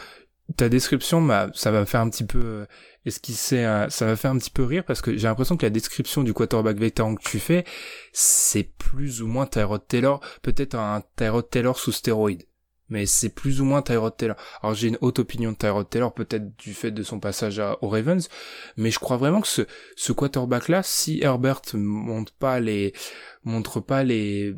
ta 0.56 0.69
description, 0.69 1.26
ça 1.55 1.70
va 1.70 1.87
faire 1.87 2.00
un 2.00 2.11
petit 2.11 2.25
peu 2.25 2.41
euh, 2.44 2.67
esquisser, 3.06 3.62
ça 3.88 4.06
va 4.06 4.17
faire 4.17 4.31
un 4.31 4.38
petit 4.38 4.50
peu 4.50 4.64
rire 4.64 4.85
parce 4.85 5.00
que 5.00 5.17
j'ai 5.17 5.26
l'impression 5.26 5.56
que 5.56 5.64
la 5.64 5.70
description 5.70 6.23
du 6.23 6.35
quarterback 6.35 6.76
vétéran 6.76 7.14
que 7.14 7.23
tu 7.23 7.38
fais, 7.38 7.64
c'est 8.12 8.64
plus 8.64 9.23
ou 9.23 9.26
moins 9.26 9.46
Tyrod 9.46 9.87
Taylor, 9.87 10.20
peut-être 10.43 10.75
un 10.75 11.02
Tyrod 11.17 11.49
Taylor 11.49 11.79
sous 11.79 11.93
stéroïde 11.93 12.44
mais 12.94 13.06
c'est 13.06 13.29
plus 13.29 13.61
ou 13.61 13.64
moins 13.64 13.82
Tyrod 13.82 14.17
Taylor. 14.17 14.37
Alors 14.62 14.76
j'ai 14.76 14.87
une 14.87 14.99
haute 15.00 15.19
opinion 15.19 15.50
de 15.50 15.56
Tyrod 15.56 15.91
Taylor, 15.91 16.14
peut-être 16.14 16.56
du 16.56 16.75
fait 16.75 16.93
de 16.93 17.02
son 17.02 17.19
passage 17.19 17.58
à, 17.58 17.76
aux 17.82 17.88
Ravens, 17.88 18.29
mais 18.76 18.93
je 18.93 19.00
crois 19.00 19.17
vraiment 19.17 19.41
que 19.41 19.49
ce, 19.49 20.12
quarterback-là, 20.12 20.85
si 20.85 21.19
Herbert 21.20 21.62
monte 21.75 22.31
pas 22.31 22.61
les 22.61 22.93
montre 23.44 23.81
pas 23.81 24.02
les 24.02 24.55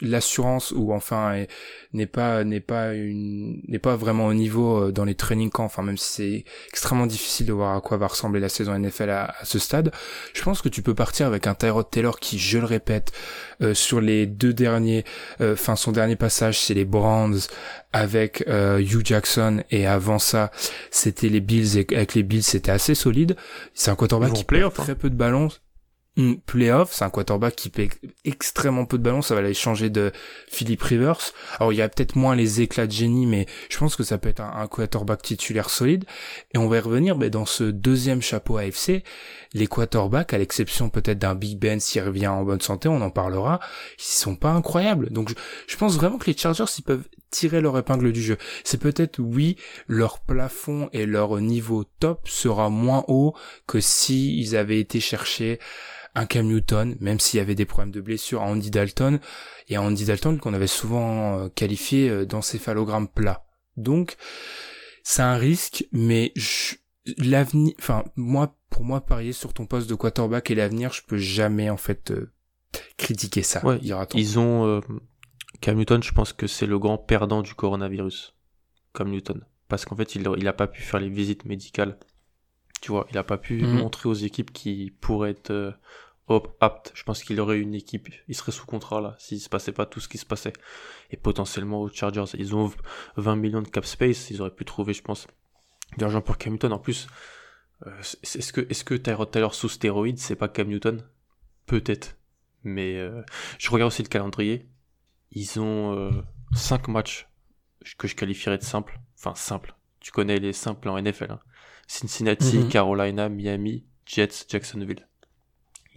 l'assurance 0.00 0.72
ou 0.72 0.92
enfin 0.92 1.44
n'est 1.92 2.06
pas 2.06 2.42
n'est 2.42 2.60
pas 2.60 2.94
une 2.94 3.62
vraiment 3.82 4.26
au 4.26 4.34
niveau 4.34 4.88
euh, 4.88 4.92
dans 4.92 5.04
les 5.04 5.14
training 5.14 5.50
camps 5.50 5.64
enfin 5.64 5.82
même 5.82 5.96
si 5.96 6.12
c'est 6.12 6.44
extrêmement 6.68 7.06
difficile 7.06 7.46
de 7.46 7.52
voir 7.52 7.76
à 7.76 7.80
quoi 7.80 7.96
va 7.96 8.08
ressembler 8.08 8.40
la 8.40 8.48
saison 8.48 8.76
NFL 8.76 9.10
à, 9.10 9.34
ce 9.44 9.58
stade 9.58 9.92
je 10.34 10.42
pense 10.42 10.62
que 10.62 10.68
tu 10.68 10.82
peux 10.82 10.94
partir 10.94 11.26
avec 11.26 11.46
un 11.46 11.54
Tyrod 11.54 11.88
Taylor 11.88 12.18
qui 12.18 12.38
je 12.38 12.58
le 12.58 12.64
répète 12.64 13.12
euh, 13.60 13.74
sur 13.74 14.00
les 14.00 14.26
deux 14.26 14.52
derniers 14.52 15.04
euh, 15.40 15.52
enfin 15.52 15.76
son 15.76 15.92
dernier 15.92 16.16
passage 16.16 16.58
c'est 16.62 16.74
les 16.74 16.84
Browns 16.84 17.38
avec 17.92 18.44
Hugh 18.48 19.04
Jackson 19.04 19.62
et 19.70 19.86
avant 19.86 20.18
ça 20.18 20.50
c'était 20.90 21.28
les 21.28 21.40
Bills 21.40 21.78
et 21.78 21.86
avec 21.94 22.14
les 22.14 22.22
Bills 22.22 22.42
c'était 22.42 22.72
assez 22.72 22.94
solide. 22.94 23.36
C'est 23.74 23.90
un 23.90 23.96
quarterback 23.96 24.32
qui 24.32 24.44
perd 24.44 24.72
très 24.72 24.94
peu 24.94 25.10
de 25.10 25.14
ballons 25.14 25.48
playoff, 26.46 26.92
c'est 26.92 27.04
un 27.04 27.10
quarterback 27.10 27.56
qui 27.56 27.70
paie 27.70 27.88
extrêmement 28.24 28.84
peu 28.84 28.98
de 28.98 29.02
ballons, 29.02 29.22
ça 29.22 29.34
va 29.34 29.40
aller 29.40 29.54
changer 29.54 29.88
de 29.88 30.12
Philip 30.48 30.82
Rivers. 30.82 31.32
Alors 31.58 31.72
il 31.72 31.76
y 31.76 31.82
a 31.82 31.88
peut-être 31.88 32.16
moins 32.16 32.36
les 32.36 32.60
éclats 32.60 32.86
de 32.86 32.92
génie, 32.92 33.26
mais 33.26 33.46
je 33.70 33.78
pense 33.78 33.96
que 33.96 34.02
ça 34.02 34.18
peut 34.18 34.28
être 34.28 34.40
un, 34.40 34.66
quarterback 34.66 35.22
titulaire 35.22 35.70
solide. 35.70 36.04
Et 36.52 36.58
on 36.58 36.68
va 36.68 36.76
y 36.76 36.80
revenir 36.80 37.16
mais 37.16 37.30
dans 37.30 37.46
ce 37.46 37.64
deuxième 37.64 38.20
chapeau 38.20 38.58
AFC, 38.58 39.02
les 39.54 39.66
quarterbacks, 39.66 40.34
à 40.34 40.38
l'exception 40.38 40.90
peut-être 40.90 41.18
d'un 41.18 41.34
Big 41.34 41.58
Ben 41.58 41.80
s'il 41.80 42.02
revient 42.02 42.26
en 42.26 42.42
bonne 42.44 42.60
santé, 42.60 42.88
on 42.88 43.00
en 43.00 43.10
parlera, 43.10 43.60
ils 43.98 44.02
sont 44.02 44.36
pas 44.36 44.50
incroyables. 44.50 45.10
Donc 45.10 45.32
je, 45.66 45.76
pense 45.76 45.96
vraiment 45.96 46.18
que 46.18 46.26
les 46.26 46.36
Chargers, 46.36 46.64
ils 46.78 46.84
peuvent 46.84 47.08
tirer 47.30 47.62
leur 47.62 47.78
épingle 47.78 48.12
du 48.12 48.22
jeu. 48.22 48.36
C'est 48.64 48.80
peut-être 48.80 49.18
oui, 49.18 49.56
leur 49.88 50.20
plafond 50.20 50.90
et 50.92 51.06
leur 51.06 51.40
niveau 51.40 51.84
top 52.00 52.28
sera 52.28 52.68
moins 52.68 53.04
haut 53.08 53.34
que 53.66 53.80
si 53.80 54.38
ils 54.38 54.56
avaient 54.56 54.78
été 54.78 55.00
chercher 55.00 55.58
un 56.14 56.26
Cam 56.26 56.46
Newton, 56.46 56.96
même 57.00 57.20
s'il 57.20 57.38
y 57.38 57.40
avait 57.40 57.54
des 57.54 57.64
problèmes 57.64 57.92
de 57.92 58.00
blessure 58.00 58.42
à 58.42 58.46
Andy 58.46 58.70
Dalton, 58.70 59.18
et 59.68 59.76
à 59.76 59.82
Andy 59.82 60.04
Dalton 60.04 60.38
qu'on 60.38 60.54
avait 60.54 60.66
souvent 60.66 61.38
euh, 61.38 61.48
qualifié 61.48 62.08
euh, 62.08 62.26
d'encéphalogramme 62.26 63.08
plat. 63.08 63.44
Donc, 63.76 64.16
c'est 65.02 65.22
un 65.22 65.36
risque, 65.36 65.86
mais 65.92 66.32
l'avenir, 67.18 67.74
enfin, 67.78 68.04
moi, 68.16 68.56
pour 68.68 68.84
moi, 68.84 69.00
parier 69.00 69.32
sur 69.32 69.54
ton 69.54 69.66
poste 69.66 69.88
de 69.88 69.94
quarterback 69.94 70.50
et 70.50 70.54
l'avenir, 70.54 70.92
je 70.92 71.02
peux 71.06 71.16
jamais, 71.16 71.70
en 71.70 71.76
fait, 71.78 72.10
euh, 72.10 72.32
critiquer 72.98 73.42
ça. 73.42 73.64
Ouais, 73.64 73.78
ils 74.14 74.38
ont, 74.38 74.80
Cam 75.60 75.76
Newton, 75.76 76.02
je 76.02 76.12
pense 76.12 76.32
que 76.32 76.46
c'est 76.46 76.66
le 76.66 76.78
grand 76.78 76.98
perdant 76.98 77.42
du 77.42 77.54
coronavirus. 77.54 78.34
Cam 78.94 79.08
Newton. 79.08 79.44
Parce 79.68 79.86
qu'en 79.86 79.96
fait, 79.96 80.14
il, 80.14 80.28
il 80.36 80.48
a 80.48 80.52
pas 80.52 80.66
pu 80.66 80.82
faire 80.82 81.00
les 81.00 81.08
visites 81.08 81.46
médicales 81.46 81.98
Tu 82.82 82.90
vois, 82.90 83.06
il 83.10 83.16
a 83.16 83.22
pas 83.24 83.38
pu 83.38 83.62
Mhm. 83.62 83.78
montrer 83.78 84.08
aux 84.10 84.14
équipes 84.14 84.52
qui 84.52 84.92
pourraient 85.00 85.30
être 85.30 85.50
euh, 85.50 85.72
aptes. 86.60 86.92
Je 86.94 87.02
pense 87.04 87.22
qu'il 87.24 87.38
aurait 87.40 87.58
une 87.60 87.74
équipe, 87.74 88.08
il 88.28 88.34
serait 88.34 88.52
sous 88.52 88.66
contrat 88.66 89.00
là, 89.00 89.14
s'il 89.18 89.40
se 89.40 89.48
passait 89.48 89.72
pas 89.72 89.86
tout 89.86 90.00
ce 90.00 90.08
qui 90.08 90.18
se 90.18 90.26
passait. 90.26 90.52
Et 91.10 91.16
potentiellement 91.16 91.80
aux 91.80 91.88
Chargers, 91.88 92.24
ils 92.38 92.54
ont 92.56 92.72
20 93.16 93.36
millions 93.36 93.62
de 93.62 93.68
cap 93.68 93.84
space, 93.84 94.30
ils 94.30 94.40
auraient 94.42 94.54
pu 94.54 94.64
trouver, 94.64 94.92
je 94.94 95.02
pense, 95.02 95.26
de 95.96 96.02
l'argent 96.02 96.20
pour 96.22 96.38
Cam 96.38 96.52
Newton. 96.54 96.72
En 96.72 96.78
plus, 96.78 97.06
euh, 97.86 97.90
est-ce 98.00 98.52
que, 98.52 98.62
est-ce 98.68 98.82
que 98.84 98.94
Tyrod 98.94 99.30
Taylor 99.30 99.54
sous 99.54 99.68
stéroïdes, 99.68 100.18
c'est 100.18 100.36
pas 100.36 100.48
Cam 100.48 100.66
Newton? 100.68 101.02
Peut-être. 101.66 102.16
Mais 102.64 102.96
euh, 102.96 103.22
je 103.58 103.70
regarde 103.70 103.88
aussi 103.92 104.02
le 104.02 104.08
calendrier. 104.08 104.68
Ils 105.32 105.60
ont 105.60 106.22
5 106.54 106.88
matchs 106.88 107.28
que 107.98 108.06
je 108.08 108.14
qualifierais 108.16 108.58
de 108.58 108.62
simples. 108.64 108.98
Enfin, 109.18 109.34
simples. 109.34 109.74
Tu 110.00 110.10
connais 110.12 110.38
les 110.38 110.52
simples 110.52 110.88
en 110.88 110.96
NFL. 110.98 111.30
hein. 111.32 111.40
Cincinnati, 111.86 112.58
Mhm. 112.58 112.68
Carolina, 112.68 113.28
Miami, 113.28 113.84
Jets, 114.06 114.46
Jacksonville. 114.48 115.06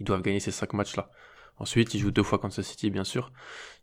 Ils 0.00 0.04
doivent 0.04 0.22
gagner 0.22 0.40
ces 0.40 0.50
5 0.52 0.72
matchs-là. 0.74 1.10
Ensuite, 1.58 1.94
ils 1.94 2.00
jouent 2.00 2.10
deux 2.10 2.22
fois 2.22 2.38
Kansas 2.38 2.66
City, 2.66 2.90
bien 2.90 3.04
sûr. 3.04 3.32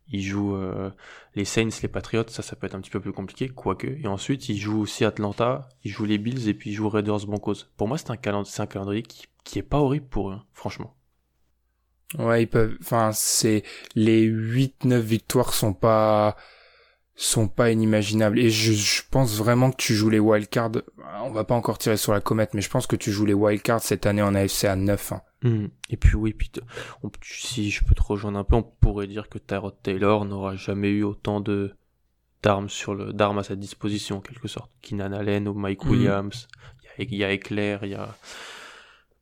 Ils 0.10 0.22
jouent 0.22 0.55
euh, 0.55 0.91
les 1.36 1.45
Saints, 1.45 1.69
les 1.81 1.88
Patriots, 1.88 2.25
ça, 2.27 2.41
ça 2.43 2.55
peut 2.55 2.67
être 2.67 2.75
un 2.75 2.81
petit 2.81 2.91
peu 2.91 3.00
plus 3.00 3.13
compliqué, 3.13 3.50
quoique. 3.50 3.88
Et 3.88 4.07
ensuite, 4.07 4.50
ils 4.50 4.57
jouent 4.57 4.81
aussi 4.81 5.05
Atlanta, 5.05 5.67
ils 5.83 5.91
jouent 5.91 6.05
les 6.05 6.17
Bills 6.17 6.50
et 6.50 6.53
puis 6.53 6.72
ils 6.72 6.74
jouent 6.74 6.89
Raiders 6.89 7.25
Broncos. 7.25 7.65
Pour 7.77 7.88
moi, 7.88 7.98
c'est 7.98 8.12
un, 8.12 8.17
calend- 8.17 8.43
c'est 8.45 8.62
un 8.62 8.67
calendrier 8.67 9.01
qui, 9.03 9.25
qui 9.43 9.60
est 9.60 9.63
pas 9.63 9.79
horrible 9.79 10.07
pour 10.07 10.29
eux, 10.29 10.33
hein, 10.33 10.45
franchement. 10.53 10.95
Ouais, 12.19 12.43
ils 12.43 12.48
peuvent. 12.48 12.77
Enfin, 12.81 13.12
c'est 13.13 13.63
les 13.95 14.22
8-9 14.22 15.01
victoires 15.03 15.53
sont 15.53 15.74
pas 15.74 16.36
sont 17.15 17.48
pas 17.48 17.70
inimaginables. 17.72 18.39
Et 18.39 18.50
je, 18.50 18.74
je 18.74 19.01
pense 19.12 19.38
vraiment 19.38 19.70
que 19.72 19.77
tu 19.77 19.93
joues 19.93 20.10
les 20.10 20.20
wildcards. 20.20 20.72
On 21.24 21.32
va 21.32 21.43
pas 21.43 21.55
encore 21.55 21.77
tirer 21.77 21.98
sur 21.98 22.12
la 22.13 22.22
comète, 22.22 22.53
mais 22.53 22.62
je 22.62 22.70
pense 22.70 22.88
que 22.88 22.96
tu 22.96 23.12
joues 23.12 23.25
les 23.25 23.34
wildcards 23.36 23.82
cette 23.82 24.05
année 24.05 24.22
en 24.24 24.34
AFC 24.36 24.65
à 24.65 24.75
9. 24.75 25.12
hein. 25.12 25.22
Hmm. 25.43 25.67
Et 25.89 25.98
puis 25.98 26.15
oui, 26.15 26.34
puis 26.34 26.50
on- 27.03 27.12
si 27.22 27.70
je 27.70 27.84
peux 27.84 27.93
te 27.96 28.01
rejoindre 28.01 28.39
un 28.39 28.43
peu, 28.46 28.55
on 28.55 28.63
pourrait 28.63 29.08
dire 29.08 29.27
que 29.29 29.38
Tyrod 29.38 29.75
Taylor 29.84 30.24
n'aura 30.25 30.55
jamais 30.55 30.89
eu 30.89 31.03
autant 31.03 31.39
de 31.41 31.75
d'armes 32.41 32.70
sur 32.70 32.93
le 32.96 33.13
d'armes 33.13 33.39
à 33.39 33.43
sa 33.43 33.55
disposition 33.55 34.17
en 34.17 34.22
quelque 34.22 34.48
sorte. 34.48 34.72
Keenan 34.82 35.12
Allen 35.13 35.48
ou 35.48 35.53
Mike 35.53 35.84
Mhm. 35.86 35.91
Williams, 35.91 36.48
il 36.82 36.86
y, 36.86 36.88
a- 36.88 37.08
il 37.12 37.17
y 37.17 37.24
a 37.25 37.34
Eclair, 37.34 37.84
il 37.84 37.91
y 37.91 37.96
a 37.96 38.15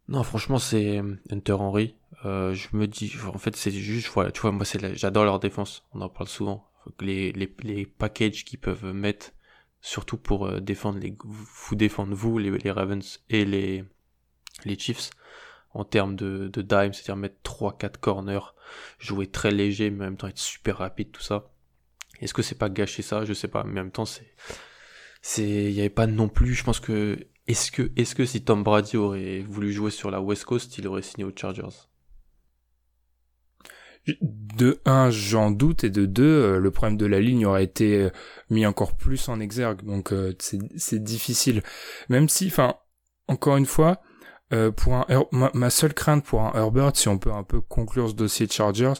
non 0.07 0.24
franchement 0.24 0.60
c'est 0.60 1.01
Hunter 1.31 1.53
Henry. 1.53 1.95
Euh, 2.25 2.53
je 2.53 2.67
me 2.74 2.88
dis 2.88 3.13
en 3.33 3.38
fait 3.38 3.55
c'est 3.55 3.71
juste 3.71 4.10
voilà 4.13 4.31
tu 4.31 4.41
vois 4.41 4.51
moi 4.51 4.65
c'est 4.65 4.81
la- 4.81 4.93
j'adore 4.93 5.24
leur 5.25 5.39
défense. 5.39 5.86
On 5.93 6.01
en 6.01 6.10
parle 6.10 6.27
souvent. 6.29 6.67
Les 7.00 7.31
les 7.33 7.85
packages 7.85 8.45
qu'ils 8.45 8.59
peuvent 8.59 8.85
mettre 8.93 9.31
surtout 9.81 10.17
pour 10.17 10.47
euh, 10.47 10.59
défendre 10.59 11.00
les 11.00 11.15
vous 11.23 11.75
défendre 11.75 12.13
vous 12.13 12.38
les, 12.38 12.51
les 12.51 12.71
Ravens 12.71 13.19
et 13.29 13.45
les 13.45 13.83
les 14.65 14.77
Chiefs 14.77 15.09
en 15.73 15.85
termes 15.85 16.15
de, 16.15 16.50
de 16.51 16.61
dime, 16.61 16.93
c'est-à-dire 16.93 17.15
mettre 17.15 17.38
3-4 17.43 17.97
corners, 17.97 18.53
jouer 19.00 19.27
très 19.27 19.51
léger, 19.51 19.89
mais 19.89 20.01
en 20.01 20.09
même 20.09 20.17
temps 20.17 20.27
être 20.27 20.38
super 20.38 20.79
rapide, 20.79 21.11
tout 21.11 21.21
ça. 21.21 21.50
Est-ce 22.19 22.33
que 22.33 22.41
c'est 22.41 22.57
pas 22.57 22.69
gâcher 22.69 23.01
ça? 23.01 23.25
Je 23.25 23.33
sais 23.33 23.47
pas, 23.47 23.63
mais 23.63 23.79
en 23.79 23.83
même 23.85 23.91
temps, 23.91 24.05
c'est. 24.05 24.33
C'est. 25.21 25.47
Il 25.47 25.73
n'y 25.73 25.79
avait 25.79 25.89
pas 25.89 26.07
non 26.07 26.29
plus, 26.29 26.53
je 26.53 26.63
pense 26.63 26.79
que. 26.79 27.27
Est-ce 27.47 27.71
que, 27.71 27.91
est-ce 27.95 28.13
que 28.15 28.25
si 28.25 28.43
Tom 28.43 28.63
Brady 28.63 28.97
aurait 28.97 29.39
voulu 29.39 29.73
jouer 29.73 29.91
sur 29.91 30.11
la 30.11 30.21
West 30.21 30.45
Coast, 30.45 30.77
il 30.77 30.88
aurait 30.88 31.01
signé 31.01 31.23
aux 31.23 31.35
Chargers? 31.35 31.89
De 34.08 34.79
un, 34.86 35.12
j'en 35.12 35.51
doute, 35.51 35.84
et 35.84 35.89
de 35.91 36.05
deux, 36.05 36.24
euh, 36.24 36.60
le 36.60 36.72
problème 36.72 36.98
de 36.98 37.05
la 37.05 37.20
ligne 37.20 37.46
aurait 37.46 37.63
été 37.63 37.98
euh, 37.98 38.10
mis 38.50 38.65
encore 38.65 38.96
plus 38.98 39.29
en 39.29 39.39
exergue. 39.39 39.84
Donc 39.86 40.12
euh, 40.12 40.34
c'est 40.39 40.60
c'est 40.75 41.03
difficile. 41.03 41.62
Même 42.10 42.27
si, 42.27 42.48
enfin, 42.48 42.75
encore 43.27 43.58
une 43.58 43.65
fois, 43.65 44.01
euh, 44.53 44.72
pour 44.72 44.96
un 44.96 45.05
ma, 45.31 45.70
seule 45.70 45.93
crainte 45.93 46.24
pour 46.24 46.41
un 46.41 46.51
Herbert, 46.53 46.91
si 46.96 47.08
on 47.08 47.17
peut 47.17 47.31
un 47.31 47.43
peu 47.43 47.62
conclure 47.62 48.10
ce 48.10 48.13
dossier 48.13 48.48
de 48.48 48.51
Chargers, 48.51 48.93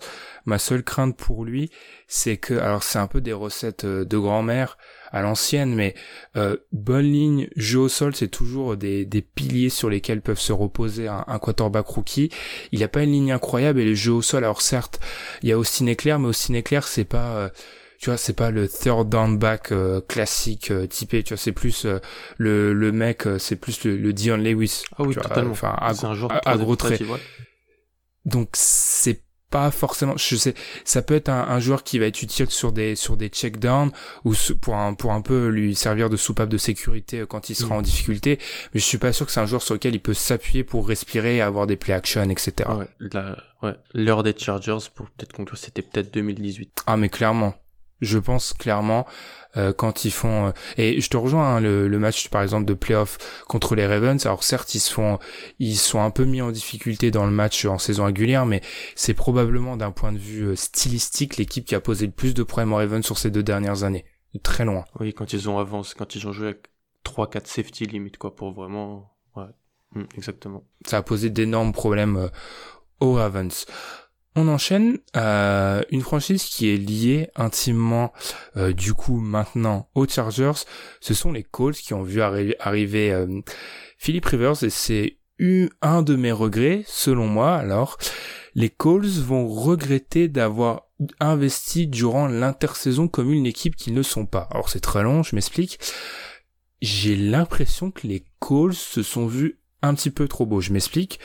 ma 0.46 0.58
seule 0.58 0.84
crainte 0.84 1.18
pour 1.18 1.46
lui, 1.46 1.70
c'est 2.08 2.38
que, 2.38 2.54
alors 2.54 2.84
c'est 2.84 3.00
un 3.00 3.08
peu 3.08 3.22
des 3.22 3.34
recettes 3.34 3.86
euh, 3.86 4.06
de 4.06 4.18
grand-mère 4.18 4.78
à 5.12 5.22
l'ancienne, 5.22 5.76
mais 5.76 5.94
euh, 6.38 6.58
bonne 6.72 7.12
ligne, 7.12 7.50
jeu 7.56 7.80
au 7.80 7.90
sol, 7.90 8.16
c'est 8.16 8.30
toujours 8.30 8.78
des, 8.78 9.06
des 9.06 9.22
piliers 9.22 9.70
sur 9.70 9.90
lesquels 9.90 10.22
peuvent 10.22 10.40
se 10.40 10.54
reposer 10.54 11.08
un, 11.08 11.26
un 11.28 11.40
quarterback 11.40 11.86
rookie. 11.88 12.30
Il 12.72 12.84
a 12.84 12.88
pas 12.88 13.04
une 13.04 13.12
ligne 13.12 13.32
incroyable 13.32 13.82
et 13.82 13.86
le 13.86 13.96
jeu 13.96 14.14
au 14.14 14.22
sol, 14.22 14.44
alors 14.44 14.62
certes, 14.62 15.00
il 15.44 15.50
y 15.50 15.52
a 15.52 15.58
Austin 15.58 15.88
Eclair, 15.88 16.20
mais 16.20 16.30
Austin 16.30 16.56
Eclair, 16.56 16.88
c'est 16.88 17.04
pas, 17.04 17.36
euh, 17.36 17.50
tu 18.02 18.10
vois, 18.10 18.18
c'est 18.18 18.34
pas 18.34 18.50
le 18.52 18.68
third 18.68 19.10
down 19.10 19.38
back 19.38 19.72
euh, 19.72 20.02
classique 20.02 20.72
euh, 20.72 20.88
typé, 20.88 21.22
tu 21.24 21.34
vois, 21.36 21.38
c'est 21.38 21.52
plus 21.52 21.86
euh, 21.86 22.00
le, 22.38 22.74
le 22.74 22.92
mec, 22.92 23.28
euh, 23.28 23.38
c'est 23.38 23.56
plus 23.56 23.84
le, 23.86 23.96
le 23.96 24.12
Dion 24.12 24.38
Lewis. 24.38 24.84
Ah 24.98 25.04
oui, 25.04 25.14
totalement. 25.14 25.52
Enfin, 25.52 25.76
à, 25.80 25.94
c'est 25.94 26.06
un 26.08 26.16
joueur 26.16 26.32
à- 26.32 26.50
à 26.50 26.58
gros 26.58 26.76
traits. 26.76 27.00
ouais. 27.02 27.20
donc 28.26 28.50
c'est 28.54 29.22
pas 29.50 29.70
forcément 29.70 30.16
je 30.16 30.38
sais 30.38 30.54
ça 30.86 31.02
peut 31.02 31.14
être 31.16 31.28
un, 31.28 31.42
un 31.42 31.60
joueur 31.60 31.84
qui 31.84 32.00
va 32.00 32.06
être 32.06 32.22
utile 32.22 32.50
sur 32.50 32.72
des 32.72 32.96
sur 32.96 33.18
des 33.18 33.28
checkdowns 33.28 33.92
ou 34.24 34.34
pour 34.62 34.76
un 34.78 34.94
pour 34.94 35.12
un 35.12 35.20
peu 35.22 35.48
lui 35.50 35.76
servir 35.76 36.10
de 36.10 36.16
soupape 36.16 36.48
de 36.48 36.58
sécurité 36.58 37.20
euh, 37.20 37.26
quand 37.26 37.50
il 37.50 37.56
sera 37.56 37.76
Mm. 37.76 37.80
en 37.80 37.82
difficulté 37.82 38.40
mais 38.74 38.80
je 38.80 38.86
suis 38.86 38.98
pas 38.98 39.12
sûr 39.12 39.26
que 39.26 39.32
c'est 39.34 39.42
un 39.42 39.46
joueur 39.46 39.62
sur 39.62 39.74
lequel 39.74 39.94
il 39.94 40.00
peut 40.00 40.14
s'appuyer 40.14 40.64
pour 40.64 40.88
respirer 40.88 41.36
et 41.36 41.42
avoir 41.42 41.68
des 41.68 41.76
play 41.76 41.94
action 41.94 42.24
etc 42.30 42.70
Ouais, 42.70 42.88
la- 43.12 43.36
ouais. 43.62 43.76
L'heure 43.94 44.24
des 44.24 44.34
Chargers, 44.38 44.78
pour 44.96 45.08
peut-être 45.10 45.34
conclure, 45.34 45.58
c'était 45.58 45.82
peut-être 45.82 46.14
2018. 46.14 46.84
ah 46.88 46.96
mais 46.96 47.10
clairement 47.10 47.54
je 48.02 48.18
pense 48.20 48.54
clairement 48.54 49.06
euh, 49.58 49.74
quand 49.74 50.06
ils 50.06 50.12
font 50.12 50.48
euh, 50.48 50.52
et 50.78 51.02
je 51.02 51.10
te 51.10 51.18
rejoins 51.18 51.56
hein, 51.56 51.60
le, 51.60 51.88
le 51.88 52.00
match 52.00 52.30
par 52.30 52.42
exemple 52.42 52.66
de 52.66 52.74
playoff 52.74 53.18
contre 53.48 53.76
les 53.76 53.86
Ravens 53.86 54.26
alors 54.26 54.44
certes 54.44 54.74
ils 54.76 54.80
se 54.80 54.94
font 54.94 55.20
ils 55.60 55.76
sont 55.76 56.02
un 56.02 56.10
peu 56.10 56.24
mis 56.26 56.42
en 56.42 56.52
difficulté 56.52 57.12
dans 57.12 57.26
le 57.26 57.32
match 57.32 57.66
en 57.66 57.78
saison 57.78 58.06
régulière 58.06 58.46
mais 58.46 58.62
c'est 58.96 59.14
probablement 59.14 59.78
d'un 59.78 59.92
point 59.92 60.12
de 60.12 60.18
vue 60.18 60.48
euh, 60.48 60.56
stylistique 60.56 61.38
l'équipe 61.38 61.66
qui 61.66 61.76
a 61.76 61.82
posé 61.82 62.06
le 62.06 62.12
plus 62.12 62.34
de 62.34 62.44
problèmes 62.44 62.74
aux 62.74 62.78
Ravens 62.78 63.06
sur 63.06 63.18
ces 63.18 63.30
deux 63.30 63.44
dernières 63.44 63.84
années 63.84 64.06
de 64.34 64.40
très 64.40 64.66
loin 64.66 64.86
Oui, 65.00 65.14
quand 65.14 65.34
ils 65.34 65.50
ont 65.50 65.58
avancé, 65.58 65.96
quand 65.98 66.16
ils 66.16 66.28
ont 66.28 66.32
joué 66.32 66.48
avec 66.48 66.68
3-4 67.06 67.46
safety 67.46 67.86
limite, 67.86 68.18
quoi, 68.18 68.36
pour 68.36 68.52
vraiment. 68.54 69.12
Ouais. 69.36 69.46
Hmm, 69.94 70.06
exactement. 70.16 70.64
ça 70.86 70.98
a 70.98 71.02
posé 71.02 71.30
d'énormes 71.30 71.74
problèmes 71.74 72.18
euh, 72.18 72.28
aux 73.00 73.14
Ravens. 73.14 73.66
On 74.36 74.48
enchaîne 74.48 74.98
euh, 75.18 75.82
une 75.92 76.02
franchise 76.02 76.46
qui 76.46 76.70
est 76.70 76.78
liée 76.78 77.30
intimement 77.36 78.14
euh, 78.56 78.72
du 78.72 78.94
coup 78.94 79.20
maintenant 79.20 79.90
aux 79.94 80.08
Chargers. 80.08 80.64
Ce 81.02 81.14
sont 81.14 81.34
les 81.34 81.44
Colts 81.44 81.76
qui 81.76 81.94
ont 81.94 82.04
vu 82.04 82.22
arri- 82.22 82.56
arriver 82.60 83.12
euh, 83.12 83.42
Philip 83.98 84.26
Rivers 84.26 84.64
et 84.64 84.70
c'est 84.70 85.18
un 85.82 86.02
de 86.02 86.16
mes 86.16 86.32
regrets 86.32 86.84
selon 86.88 87.28
moi. 87.28 87.56
Alors 87.56 87.98
les 88.56 88.70
Colts 88.70 89.18
vont 89.18 89.48
regretter 89.48 90.30
d'avoir 90.30 90.84
investi 91.20 91.88
durant 91.88 92.28
l'intersaison 92.28 93.08
comme 93.08 93.34
une 93.34 93.46
équipe 93.48 93.76
qu'ils 93.76 93.96
ne 93.96 94.04
sont 94.04 94.26
pas. 94.26 94.48
Alors 94.52 94.70
c'est 94.70 94.80
très 94.80 95.04
long, 95.04 95.24
je 95.24 95.36
m'explique. 95.36 95.80
J'ai 96.82 97.16
l'impression 97.16 97.92
que 97.92 98.08
les 98.08 98.24
Colts 98.40 98.74
se 98.74 99.04
sont 99.04 99.28
vus 99.28 99.60
un 99.82 99.96
petit 99.96 100.12
peu 100.12 100.28
trop 100.28 100.46
beaux. 100.46 100.62
Je 100.62 100.74
m'explique. 100.74 101.20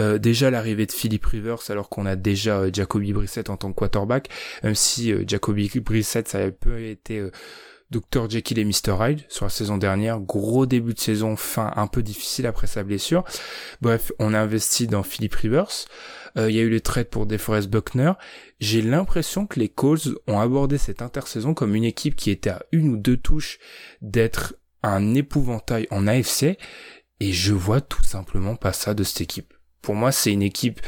Euh, 0.00 0.18
déjà 0.18 0.50
l'arrivée 0.50 0.86
de 0.86 0.92
Philip 0.92 1.24
Rivers 1.24 1.70
alors 1.70 1.88
qu'on 1.88 2.06
a 2.06 2.16
déjà 2.16 2.58
euh, 2.58 2.70
Jacoby 2.72 3.12
Brissett 3.12 3.50
en 3.50 3.56
tant 3.56 3.72
que 3.72 3.76
quarterback, 3.78 4.28
même 4.62 4.74
si 4.74 5.12
euh, 5.12 5.24
Jacoby 5.26 5.70
Brissett 5.80 6.26
ça 6.26 6.38
a 6.38 6.50
peu 6.50 6.80
été 6.82 7.18
euh, 7.18 7.30
Dr 7.90 8.30
Jekyll 8.30 8.58
et 8.58 8.64
Mr 8.64 8.96
Hyde 9.00 9.20
sur 9.28 9.44
la 9.44 9.50
saison 9.50 9.76
dernière, 9.76 10.20
gros 10.20 10.64
début 10.66 10.94
de 10.94 11.00
saison, 11.00 11.36
fin 11.36 11.72
un 11.76 11.88
peu 11.88 12.02
difficile 12.02 12.46
après 12.46 12.66
sa 12.66 12.84
blessure. 12.84 13.24
Bref, 13.80 14.12
on 14.18 14.32
a 14.32 14.38
investi 14.38 14.86
dans 14.86 15.02
Philip 15.02 15.34
Rivers. 15.34 15.86
Euh, 16.36 16.50
Il 16.50 16.56
y 16.56 16.60
a 16.60 16.62
eu 16.62 16.70
les 16.70 16.80
trades 16.80 17.08
pour 17.08 17.26
DeForest 17.26 17.68
Buckner. 17.68 18.12
J'ai 18.60 18.82
l'impression 18.82 19.46
que 19.46 19.58
les 19.58 19.68
Colts 19.68 20.08
ont 20.28 20.38
abordé 20.38 20.78
cette 20.78 21.02
intersaison 21.02 21.52
comme 21.52 21.74
une 21.74 21.84
équipe 21.84 22.14
qui 22.14 22.30
était 22.30 22.50
à 22.50 22.62
une 22.70 22.90
ou 22.90 22.96
deux 22.96 23.16
touches 23.16 23.58
d'être 24.02 24.54
un 24.82 25.14
épouvantail 25.14 25.88
en 25.90 26.06
AFC 26.06 26.56
et 27.18 27.32
je 27.32 27.52
vois 27.52 27.80
tout 27.80 28.04
simplement 28.04 28.54
pas 28.54 28.72
ça 28.72 28.94
de 28.94 29.02
cette 29.02 29.20
équipe. 29.20 29.52
Pour 29.82 29.94
moi, 29.94 30.12
c'est 30.12 30.32
une 30.32 30.42
équipe, 30.42 30.80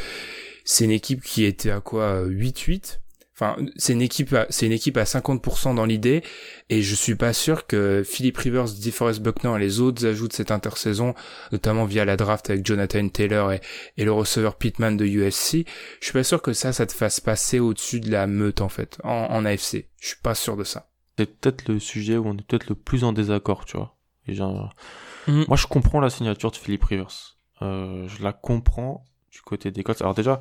c'est 0.65 0.85
une 0.85 0.91
équipe 0.91 1.23
qui 1.23 1.45
était 1.45 1.71
à 1.71 1.81
quoi 1.81 2.23
8-8. 2.25 2.99
Enfin, 3.35 3.57
c'est 3.77 3.95
une 3.95 4.03
équipe, 4.03 4.33
à, 4.35 4.47
c'est 4.51 4.67
une 4.67 4.73
équipe 4.73 4.97
à 4.99 5.05
50% 5.05 5.75
dans 5.75 5.87
l'idée, 5.87 6.23
et 6.69 6.83
je 6.83 6.95
suis 6.95 7.15
pas 7.15 7.33
sûr 7.33 7.67
que 7.67 8.03
Philip 8.05 8.37
Rivers, 8.37 8.67
DeForest 8.67 9.21
Buckner 9.21 9.57
et 9.57 9.59
les 9.59 9.81
autres 9.81 10.07
ajouts 10.07 10.29
de 10.29 10.35
cette 10.35 10.51
intersaison, 10.51 11.15
notamment 11.51 11.87
via 11.87 12.05
la 12.05 12.17
draft 12.19 12.51
avec 12.51 12.65
Jonathan 12.65 13.09
Taylor 13.09 13.53
et, 13.53 13.61
et 13.97 14.05
le 14.05 14.13
receveur 14.13 14.57
Pittman 14.57 14.97
de 14.97 15.07
USC, 15.07 15.65
je 16.01 16.05
suis 16.05 16.13
pas 16.13 16.23
sûr 16.25 16.43
que 16.43 16.53
ça, 16.53 16.73
ça 16.75 16.87
te 16.87 16.93
fasse 16.93 17.21
passer 17.21 17.59
au-dessus 17.59 18.01
de 18.01 18.11
la 18.13 18.27
meute 18.27 18.61
en 18.61 18.69
fait, 18.69 18.99
en, 19.03 19.27
en 19.31 19.45
AFC. 19.47 19.87
Je 19.99 20.09
suis 20.09 20.21
pas 20.23 20.35
sûr 20.35 20.57
de 20.57 20.65
ça. 20.65 20.91
C'est 21.19 21.27
peut-être 21.27 21.69
le 21.69 21.81
sujet 21.81 22.19
où 22.19 22.27
on 22.29 22.35
est 22.35 22.47
peut-être 22.47 22.69
le 22.69 22.75
plus 22.75 23.03
en 23.03 23.13
désaccord, 23.15 23.65
tu 23.65 23.79
vois. 23.79 23.97
Et 24.29 24.35
genre, 24.35 24.75
Mhm. 25.27 25.45
Moi, 25.49 25.57
je 25.57 25.67
comprends 25.67 26.01
la 26.01 26.11
signature 26.11 26.51
de 26.51 26.57
Philippe 26.57 26.85
Rivers. 26.85 27.37
Euh, 27.63 28.09
je 28.09 28.23
la 28.23 28.33
comprends 28.33 29.05
du 29.31 29.41
côté 29.41 29.71
des 29.71 29.83
Colts. 29.83 30.03
Alors 30.03 30.15
déjà, 30.15 30.39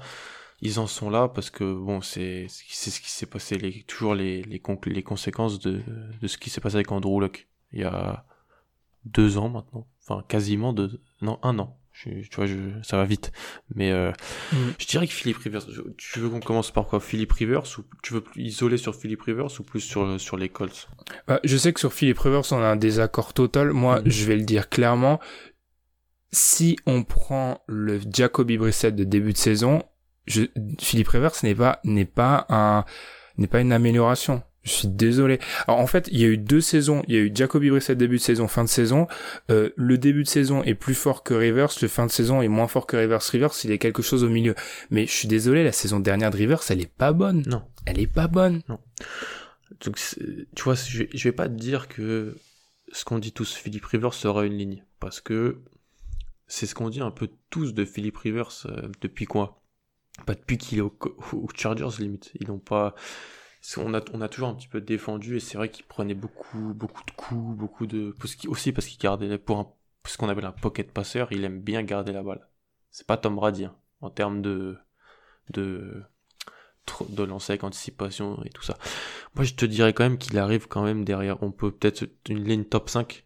ils 0.61 0.79
en 0.79 0.87
sont 0.87 1.09
là 1.09 1.27
parce 1.27 1.49
que 1.49 1.63
bon, 1.73 2.01
c'est 2.01 2.47
c'est 2.49 2.89
ce 2.91 3.01
qui 3.01 3.09
s'est 3.09 3.25
passé, 3.25 3.57
les, 3.57 3.83
toujours 3.83 4.15
les 4.15 4.43
les, 4.43 4.61
les 4.85 5.03
conséquences 5.03 5.59
de 5.59 5.81
de 6.21 6.27
ce 6.27 6.37
qui 6.37 6.49
s'est 6.49 6.61
passé 6.61 6.75
avec 6.75 6.91
Andrew 6.91 7.19
Luck 7.19 7.47
il 7.73 7.81
y 7.81 7.83
a 7.83 8.25
deux 9.05 9.37
ans 9.37 9.49
maintenant. 9.49 9.87
enfin 10.03 10.23
quasiment 10.27 10.73
deux, 10.73 11.01
non 11.21 11.39
un 11.41 11.57
an. 11.59 11.77
tu 11.93 12.27
vois, 12.35 12.45
je, 12.45 12.55
ça 12.83 12.97
va 12.97 13.05
vite. 13.05 13.31
Mais 13.75 13.91
euh, 13.91 14.11
mm. 14.51 14.55
je 14.77 14.85
dirais 14.85 15.07
que 15.07 15.13
Philippe 15.13 15.37
Rivers. 15.37 15.63
Tu 15.97 16.19
veux 16.19 16.29
qu'on 16.29 16.39
commence 16.39 16.71
par 16.71 16.85
quoi? 16.85 16.99
Philippe 16.99 17.31
Rivers 17.31 17.63
ou 17.77 17.83
tu 18.03 18.13
veux 18.13 18.21
plus 18.21 18.43
isoler 18.43 18.77
sur 18.77 18.95
Philippe 18.95 19.23
Rivers 19.23 19.59
ou 19.59 19.63
plus 19.63 19.81
sur 19.81 20.19
sur 20.19 20.37
les 20.37 20.49
Colts? 20.49 20.87
Bah, 21.27 21.39
Je 21.43 21.57
sais 21.57 21.73
que 21.73 21.79
sur 21.79 21.93
Philippe 21.93 22.19
Rivers, 22.19 22.51
on 22.51 22.57
a 22.57 22.67
un 22.67 22.75
désaccord 22.75 23.33
total. 23.33 23.71
Moi, 23.71 24.01
mm. 24.01 24.09
je 24.09 24.25
vais 24.25 24.35
le 24.35 24.43
dire 24.43 24.69
clairement. 24.69 25.19
Si 26.31 26.77
on 26.85 27.03
prend 27.03 27.61
le 27.67 27.99
Jacoby 28.09 28.57
Brissett 28.57 28.95
de 28.95 29.03
début 29.03 29.33
de 29.33 29.37
saison, 29.37 29.83
je, 30.27 30.43
Philippe 30.79 31.09
Rivers 31.09 31.33
n'est 31.43 31.55
pas 31.55 31.79
n'est 31.83 32.05
pas 32.05 32.45
un 32.49 32.85
n'est 33.37 33.47
pas 33.47 33.61
une 33.61 33.73
amélioration. 33.73 34.43
Je 34.63 34.71
suis 34.71 34.87
désolé. 34.87 35.39
Alors 35.67 35.79
en 35.79 35.87
fait, 35.87 36.07
il 36.11 36.19
y 36.19 36.23
a 36.23 36.27
eu 36.27 36.37
deux 36.37 36.61
saisons. 36.61 37.03
Il 37.07 37.15
y 37.15 37.17
a 37.17 37.21
eu 37.21 37.31
Jacoby 37.33 37.71
Brissett 37.71 37.97
début 37.97 38.17
de 38.17 38.21
saison, 38.21 38.47
fin 38.47 38.63
de 38.63 38.69
saison. 38.69 39.07
Euh, 39.49 39.71
le 39.75 39.97
début 39.97 40.23
de 40.23 40.27
saison 40.27 40.61
est 40.63 40.75
plus 40.75 40.93
fort 40.93 41.23
que 41.23 41.33
Rivers. 41.33 41.71
Le 41.81 41.87
fin 41.87 42.05
de 42.05 42.11
saison 42.11 42.41
est 42.41 42.47
moins 42.47 42.67
fort 42.67 42.85
que 42.85 42.95
Rivers. 42.95 43.21
Rivers, 43.23 43.51
il 43.63 43.71
est 43.71 43.79
quelque 43.79 44.03
chose 44.03 44.23
au 44.23 44.29
milieu. 44.29 44.53
Mais 44.91 45.07
je 45.07 45.11
suis 45.11 45.27
désolé, 45.27 45.63
la 45.63 45.71
saison 45.71 45.99
dernière 45.99 46.29
de 46.29 46.37
Rivers, 46.37 46.61
elle 46.69 46.81
est 46.81 46.93
pas 46.93 47.11
bonne. 47.11 47.43
Non. 47.47 47.63
Elle 47.87 47.99
est 47.99 48.07
pas 48.07 48.27
bonne. 48.27 48.61
Non. 48.69 48.79
Donc, 49.83 49.97
tu 50.55 50.63
vois, 50.63 50.75
je, 50.75 51.05
je 51.11 51.23
vais 51.23 51.31
pas 51.31 51.49
te 51.49 51.55
dire 51.55 51.87
que 51.87 52.37
ce 52.91 53.03
qu'on 53.03 53.17
dit 53.17 53.31
tous, 53.31 53.55
Philippe 53.55 53.85
Rivers 53.85 54.13
sera 54.13 54.45
une 54.45 54.57
ligne. 54.57 54.85
Parce 54.99 55.21
que 55.21 55.57
c'est 56.51 56.65
ce 56.65 56.75
qu'on 56.75 56.89
dit 56.89 56.99
un 56.99 57.11
peu 57.11 57.29
tous 57.49 57.73
de 57.73 57.85
Philippe 57.85 58.17
Rivers 58.17 58.65
euh, 58.65 58.89
depuis 58.99 59.25
quoi? 59.25 59.63
Pas 60.25 60.35
depuis 60.35 60.57
qu'il 60.57 60.79
est 60.79 60.81
au, 60.81 60.93
Chargers 61.55 61.97
limite. 61.99 62.31
Ils 62.41 62.47
n'ont 62.47 62.59
pas 62.59 62.93
on 63.77 63.93
a, 63.93 64.01
on 64.11 64.19
a 64.21 64.27
toujours 64.27 64.49
un 64.49 64.55
petit 64.55 64.67
peu 64.67 64.81
défendu 64.81 65.37
et 65.37 65.39
c'est 65.39 65.57
vrai 65.57 65.69
qu'il 65.69 65.85
prenait 65.85 66.13
beaucoup, 66.13 66.73
beaucoup 66.73 67.03
de 67.05 67.11
coups, 67.11 67.57
beaucoup 67.57 67.87
de, 67.87 68.13
aussi 68.47 68.73
parce 68.73 68.87
qu'il 68.87 68.99
gardait, 68.99 69.37
pour 69.37 69.59
un, 69.59 69.73
ce 70.05 70.17
qu'on 70.17 70.27
appelle 70.27 70.45
un 70.45 70.51
pocket 70.51 70.91
passeur, 70.91 71.31
il 71.31 71.45
aime 71.45 71.61
bien 71.61 71.83
garder 71.83 72.11
la 72.11 72.21
balle. 72.21 72.45
C'est 72.89 73.07
pas 73.07 73.15
Tom 73.15 73.35
Brady, 73.35 73.65
hein, 73.65 73.75
en 74.01 74.09
termes 74.09 74.41
de, 74.41 74.77
de, 75.51 76.03
de 77.09 77.23
lancer 77.23 77.53
avec 77.53 77.63
anticipation 77.63 78.43
et 78.43 78.49
tout 78.49 78.63
ça. 78.63 78.77
Moi, 79.35 79.45
je 79.45 79.53
te 79.53 79.65
dirais 79.65 79.93
quand 79.93 80.03
même 80.03 80.17
qu'il 80.17 80.37
arrive 80.37 80.67
quand 80.67 80.83
même 80.83 81.05
derrière. 81.05 81.41
On 81.43 81.51
peut 81.51 81.71
peut-être 81.71 82.09
une 82.27 82.43
ligne 82.43 82.65
top 82.65 82.89
5. 82.89 83.25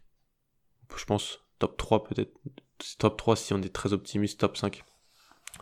Je 0.96 1.04
pense, 1.06 1.40
top 1.58 1.76
3 1.76 2.04
peut-être. 2.04 2.32
Top 2.98 3.16
3 3.16 3.36
si 3.36 3.54
on 3.54 3.62
est 3.62 3.72
très 3.72 3.92
optimiste, 3.92 4.40
top 4.40 4.56
5 4.56 4.84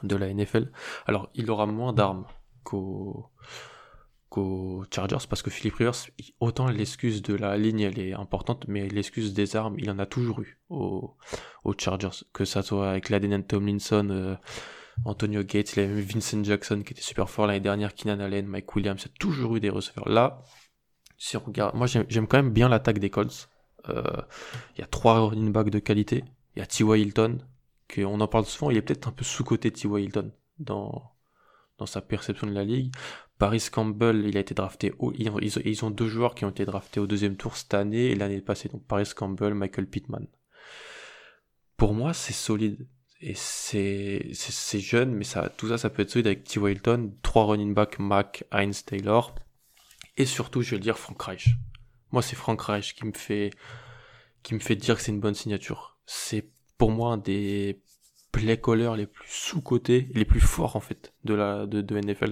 de 0.02 0.16
la 0.16 0.32
NFL. 0.32 0.70
Alors, 1.06 1.30
il 1.34 1.50
aura 1.50 1.66
moins 1.66 1.92
d'armes 1.92 2.26
qu'au, 2.64 3.30
aux 4.38 4.84
Chargers 4.92 5.26
parce 5.28 5.42
que 5.42 5.50
Philippe 5.50 5.76
Rivers, 5.76 5.94
autant 6.40 6.68
l'excuse 6.68 7.22
de 7.22 7.34
la 7.34 7.56
ligne 7.56 7.80
elle 7.80 7.98
est 7.98 8.14
importante, 8.14 8.64
mais 8.68 8.88
l'excuse 8.88 9.34
des 9.34 9.56
armes, 9.56 9.76
il 9.78 9.90
en 9.90 9.98
a 9.98 10.06
toujours 10.06 10.40
eu 10.40 10.58
aux, 10.68 11.16
Chargers, 11.78 12.24
que 12.32 12.44
ça 12.44 12.62
soit 12.62 12.90
avec 12.90 13.08
Laden 13.08 13.44
Tomlinson, 13.44 14.08
euh, 14.10 14.36
Antonio 15.04 15.42
Gates, 15.42 15.76
Vincent 15.78 16.42
Jackson 16.44 16.82
qui 16.84 16.92
était 16.92 17.02
super 17.02 17.28
fort 17.28 17.46
l'année 17.46 17.60
dernière, 17.60 17.94
Keenan 17.94 18.20
Allen, 18.20 18.46
Mike 18.46 18.74
Williams, 18.74 19.02
il 19.04 19.08
a 19.08 19.12
toujours 19.18 19.56
eu 19.56 19.60
des 19.60 19.70
receveurs. 19.70 20.08
Là, 20.08 20.42
si 21.18 21.36
on 21.36 21.40
regarde, 21.40 21.74
moi 21.74 21.86
j'aime 21.86 22.26
quand 22.26 22.38
même 22.38 22.52
bien 22.52 22.68
l'attaque 22.68 22.98
des 22.98 23.10
Colts. 23.10 23.48
Euh, 23.88 24.02
il 24.76 24.80
y 24.80 24.84
a 24.84 24.86
trois 24.86 25.20
running 25.28 25.52
backs 25.52 25.70
de 25.70 25.78
qualité. 25.78 26.24
Il 26.54 26.60
y 26.60 26.62
a 26.62 26.66
T.Y. 26.66 27.00
Hilton, 27.00 27.38
qu'on 27.92 28.20
en 28.20 28.28
parle 28.28 28.46
souvent, 28.46 28.70
il 28.70 28.76
est 28.76 28.82
peut-être 28.82 29.08
un 29.08 29.12
peu 29.12 29.24
sous-côté 29.24 29.70
T.Y. 29.70 30.04
Hilton 30.04 30.32
dans, 30.58 31.12
sa 31.86 32.00
perception 32.00 32.46
de 32.46 32.52
la 32.52 32.64
ligue. 32.64 32.94
Paris 33.38 33.66
Campbell, 33.70 34.24
il 34.26 34.36
a 34.36 34.40
été 34.40 34.54
drafté 34.54 34.92
ils, 35.18 35.84
ont, 35.84 35.90
deux 35.90 36.08
joueurs 36.08 36.34
qui 36.34 36.44
ont 36.44 36.50
été 36.50 36.64
draftés 36.64 37.00
au 37.00 37.06
deuxième 37.06 37.36
tour 37.36 37.56
cette 37.56 37.74
année 37.74 38.06
et 38.06 38.14
l'année 38.14 38.40
passée, 38.40 38.68
donc 38.68 38.84
Paris 38.86 39.10
Campbell, 39.14 39.54
Michael 39.54 39.86
Pittman. 39.86 40.26
Pour 41.76 41.94
moi, 41.94 42.14
c'est 42.14 42.32
solide. 42.32 42.86
Et 43.20 43.34
c'est, 43.34 44.32
jeune, 44.80 45.14
mais 45.14 45.24
ça, 45.24 45.48
tout 45.56 45.68
ça, 45.68 45.78
ça 45.78 45.90
peut 45.90 46.02
être 46.02 46.10
solide 46.10 46.26
avec 46.26 46.44
T. 46.44 46.60
Wilton, 46.60 47.14
trois 47.22 47.46
running 47.46 47.74
back, 47.74 47.98
Mac, 47.98 48.44
Heinz, 48.52 48.84
Taylor. 48.84 49.34
Et 50.16 50.26
surtout, 50.26 50.62
je 50.62 50.72
vais 50.72 50.76
le 50.76 50.82
dire, 50.82 50.98
Frank 50.98 51.20
Reich. 51.22 51.48
Moi, 52.12 52.22
c'est 52.22 52.36
Frank 52.36 52.60
Reich 52.60 52.94
qui 52.94 53.04
me 53.06 53.12
fait, 53.12 53.50
qui 54.42 54.54
me 54.54 54.60
fait 54.60 54.76
dire 54.76 54.96
que 54.96 55.02
c'est 55.02 55.10
une 55.10 55.20
bonne 55.20 55.34
signature. 55.34 55.93
C'est 56.06 56.50
pour 56.78 56.90
moi 56.90 57.12
un 57.12 57.18
des 57.18 57.80
play 58.32 58.60
callers 58.60 58.96
les 58.96 59.06
plus 59.06 59.28
sous-cotés, 59.28 60.08
les 60.12 60.24
plus 60.24 60.40
forts, 60.40 60.76
en 60.76 60.80
fait, 60.80 61.14
de 61.24 61.34
la, 61.34 61.66
de, 61.66 61.98
NFL. 61.98 62.30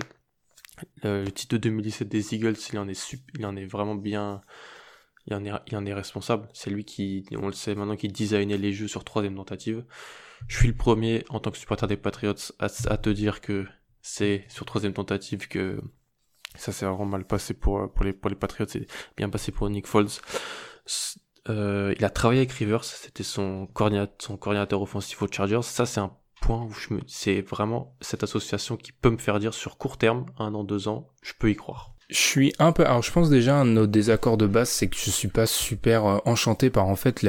Le, 1.05 1.29
titre 1.31 1.57
de 1.57 1.59
2017 1.59 2.09
des 2.09 2.35
Eagles, 2.35 2.57
il 2.73 2.79
en 2.79 2.89
est, 2.89 3.17
il 3.39 3.47
en 3.47 3.57
est 3.57 3.67
vraiment 3.67 3.95
bien. 3.95 4.43
Il 5.27 5.35
en 5.35 5.87
est, 5.87 5.95
responsable. 5.95 6.49
C'est 6.53 6.71
lui 6.71 6.85
qui, 6.85 7.25
on 7.37 7.47
le 7.47 7.53
sait 7.53 7.77
maintenant, 7.77 7.95
qui 7.95 8.09
designait 8.09 8.59
les 8.59 8.73
jeux 8.73 8.89
sur 8.89 9.05
troisième 9.05 9.37
tentative. 9.37 9.85
Je 10.49 10.57
suis 10.57 10.67
le 10.67 10.75
premier, 10.75 11.25
en 11.29 11.39
tant 11.39 11.53
que 11.53 11.59
supporter 11.59 11.87
des 11.87 11.97
Patriots, 11.97 12.35
à, 12.59 12.69
te 12.69 13.11
dire 13.11 13.41
que 13.41 13.65
c'est 14.01 14.45
sur 14.49 14.67
troisième 14.67 14.95
tentative 14.95 15.47
que 15.47 15.81
ça 16.57 16.73
s'est 16.73 16.85
vraiment 16.85 17.07
mal 17.07 17.25
passé 17.25 17.55
pour, 17.55 17.93
pour, 17.93 18.05
les, 18.05 18.13
pour 18.13 18.29
les 18.29 18.37
Patriots. 18.37 18.67
C'est 18.69 18.89
bien 19.17 19.31
passé 19.31 19.53
pour 19.53 19.71
Nick 19.71 19.87
Foles. 19.87 20.09
Euh, 21.49 21.95
il 21.99 22.05
a 22.05 22.11
travaillé 22.11 22.41
avec 22.41 22.53
Rivers, 22.53 22.85
c'était 22.85 23.25
son 23.25 23.67
coordinateur, 23.67 24.15
son 24.19 24.37
coordinateur 24.37 24.81
offensif 24.81 25.21
aux 25.23 25.29
Chargers. 25.31 25.63
Ça, 25.63 25.87
c'est 25.87 26.01
un 26.01 26.13
point 26.41 26.63
où 26.63 26.73
je 26.73 26.95
me, 26.95 27.01
c'est 27.07 27.41
vraiment 27.41 27.97
cette 28.01 28.23
association 28.23 28.77
qui 28.77 28.93
peut 28.93 29.11
me 29.11 29.19
faire 29.19 29.39
dire 29.39 29.55
sur 29.55 29.77
court 29.77 29.97
terme, 29.97 30.27
un 30.39 30.55
an, 30.55 30.65
deux 30.65 30.89
ans, 30.89 31.09
je 31.23 31.33
peux 31.39 31.51
y 31.51 31.57
croire. 31.57 31.93
Je 32.11 32.19
suis 32.19 32.53
un 32.59 32.73
peu, 32.73 32.85
alors 32.85 33.03
je 33.03 33.11
pense 33.11 33.31
déjà 33.31 33.57
un 33.57 33.65
de 33.65 33.71
nos 33.71 33.87
désaccords 33.87 34.37
de 34.37 34.47
base, 34.47 34.69
c'est 34.69 34.87
que 34.87 34.97
je 34.97 35.09
suis 35.09 35.29
pas 35.29 35.47
super 35.47 36.05
euh, 36.05 36.19
enchanté 36.27 36.69
par 36.69 36.87
en 36.87 36.97
fait 36.97 37.25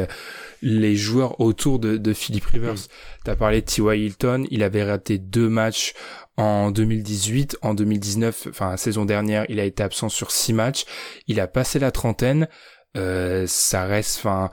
les 0.61 0.95
joueurs 0.95 1.39
autour 1.39 1.79
de, 1.79 1.95
de 1.95 2.13
Philippe 2.13 2.45
Rivers. 2.45 2.75
tu 2.75 2.81
mm. 2.81 3.23
T'as 3.23 3.35
parlé 3.37 3.61
de 3.61 3.65
T.Y. 3.65 4.05
Hilton, 4.05 4.45
il 4.51 4.61
avait 4.61 4.83
raté 4.83 5.19
deux 5.19 5.47
matchs 5.47 5.93
en 6.35 6.71
2018, 6.71 7.59
en 7.61 7.75
2019, 7.75 8.47
enfin 8.49 8.71
la 8.71 8.77
saison 8.77 9.05
dernière, 9.05 9.45
il 9.47 9.59
a 9.59 9.63
été 9.63 9.83
absent 9.83 10.09
sur 10.09 10.31
six 10.31 10.51
matchs, 10.51 10.85
il 11.27 11.39
a 11.39 11.47
passé 11.47 11.79
la 11.79 11.91
trentaine, 11.91 12.49
euh, 12.97 13.45
ça 13.47 13.85
reste, 13.85 14.19
enfin, 14.19 14.51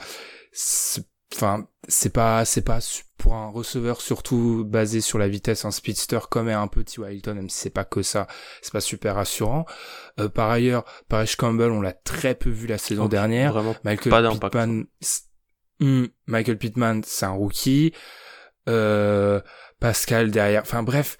enfin 1.34 1.66
c'est 1.88 2.12
pas 2.12 2.44
c'est 2.44 2.62
pas 2.62 2.80
pour 3.18 3.34
un 3.34 3.48
receveur 3.48 4.00
surtout 4.00 4.64
basé 4.64 5.00
sur 5.00 5.18
la 5.18 5.28
vitesse 5.28 5.64
un 5.64 5.70
speedster 5.70 6.18
comme 6.30 6.48
est 6.48 6.54
un 6.54 6.68
petit 6.68 7.00
Hilton 7.00 7.34
même 7.34 7.48
si 7.48 7.58
c'est 7.58 7.70
pas 7.70 7.84
que 7.84 8.02
ça 8.02 8.26
c'est 8.62 8.72
pas 8.72 8.80
super 8.80 9.16
rassurant. 9.16 9.66
Euh, 10.18 10.28
par 10.28 10.50
ailleurs 10.50 10.84
Parrish 11.08 11.36
Campbell 11.36 11.70
on 11.70 11.80
l'a 11.80 11.92
très 11.92 12.34
peu 12.34 12.50
vu 12.50 12.66
la 12.66 12.78
saison 12.78 13.06
dernière. 13.08 13.52
vraiment 13.52 13.76
Michael 13.84 14.10
pas 14.10 14.50
Pittman 14.50 14.84
hmm, 15.80 16.04
Michael 16.26 16.58
Pittman 16.58 17.02
c'est 17.04 17.26
un 17.26 17.32
rookie. 17.32 17.92
Euh, 18.68 19.40
Pascal 19.80 20.30
derrière 20.30 20.62
enfin 20.62 20.82
bref 20.82 21.16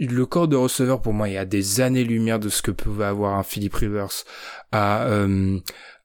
le 0.00 0.24
corps 0.24 0.48
de 0.48 0.56
receveur 0.56 1.02
pour 1.02 1.12
moi 1.12 1.28
il 1.28 1.34
y 1.34 1.38
a 1.38 1.44
des 1.44 1.80
années 1.80 2.04
lumière 2.04 2.38
de 2.38 2.48
ce 2.48 2.62
que 2.62 2.70
pouvait 2.70 3.04
avoir 3.04 3.36
un 3.36 3.42
Philip 3.42 3.74
Rivers 3.74 4.24
à 4.72 5.04
euh, 5.06 5.60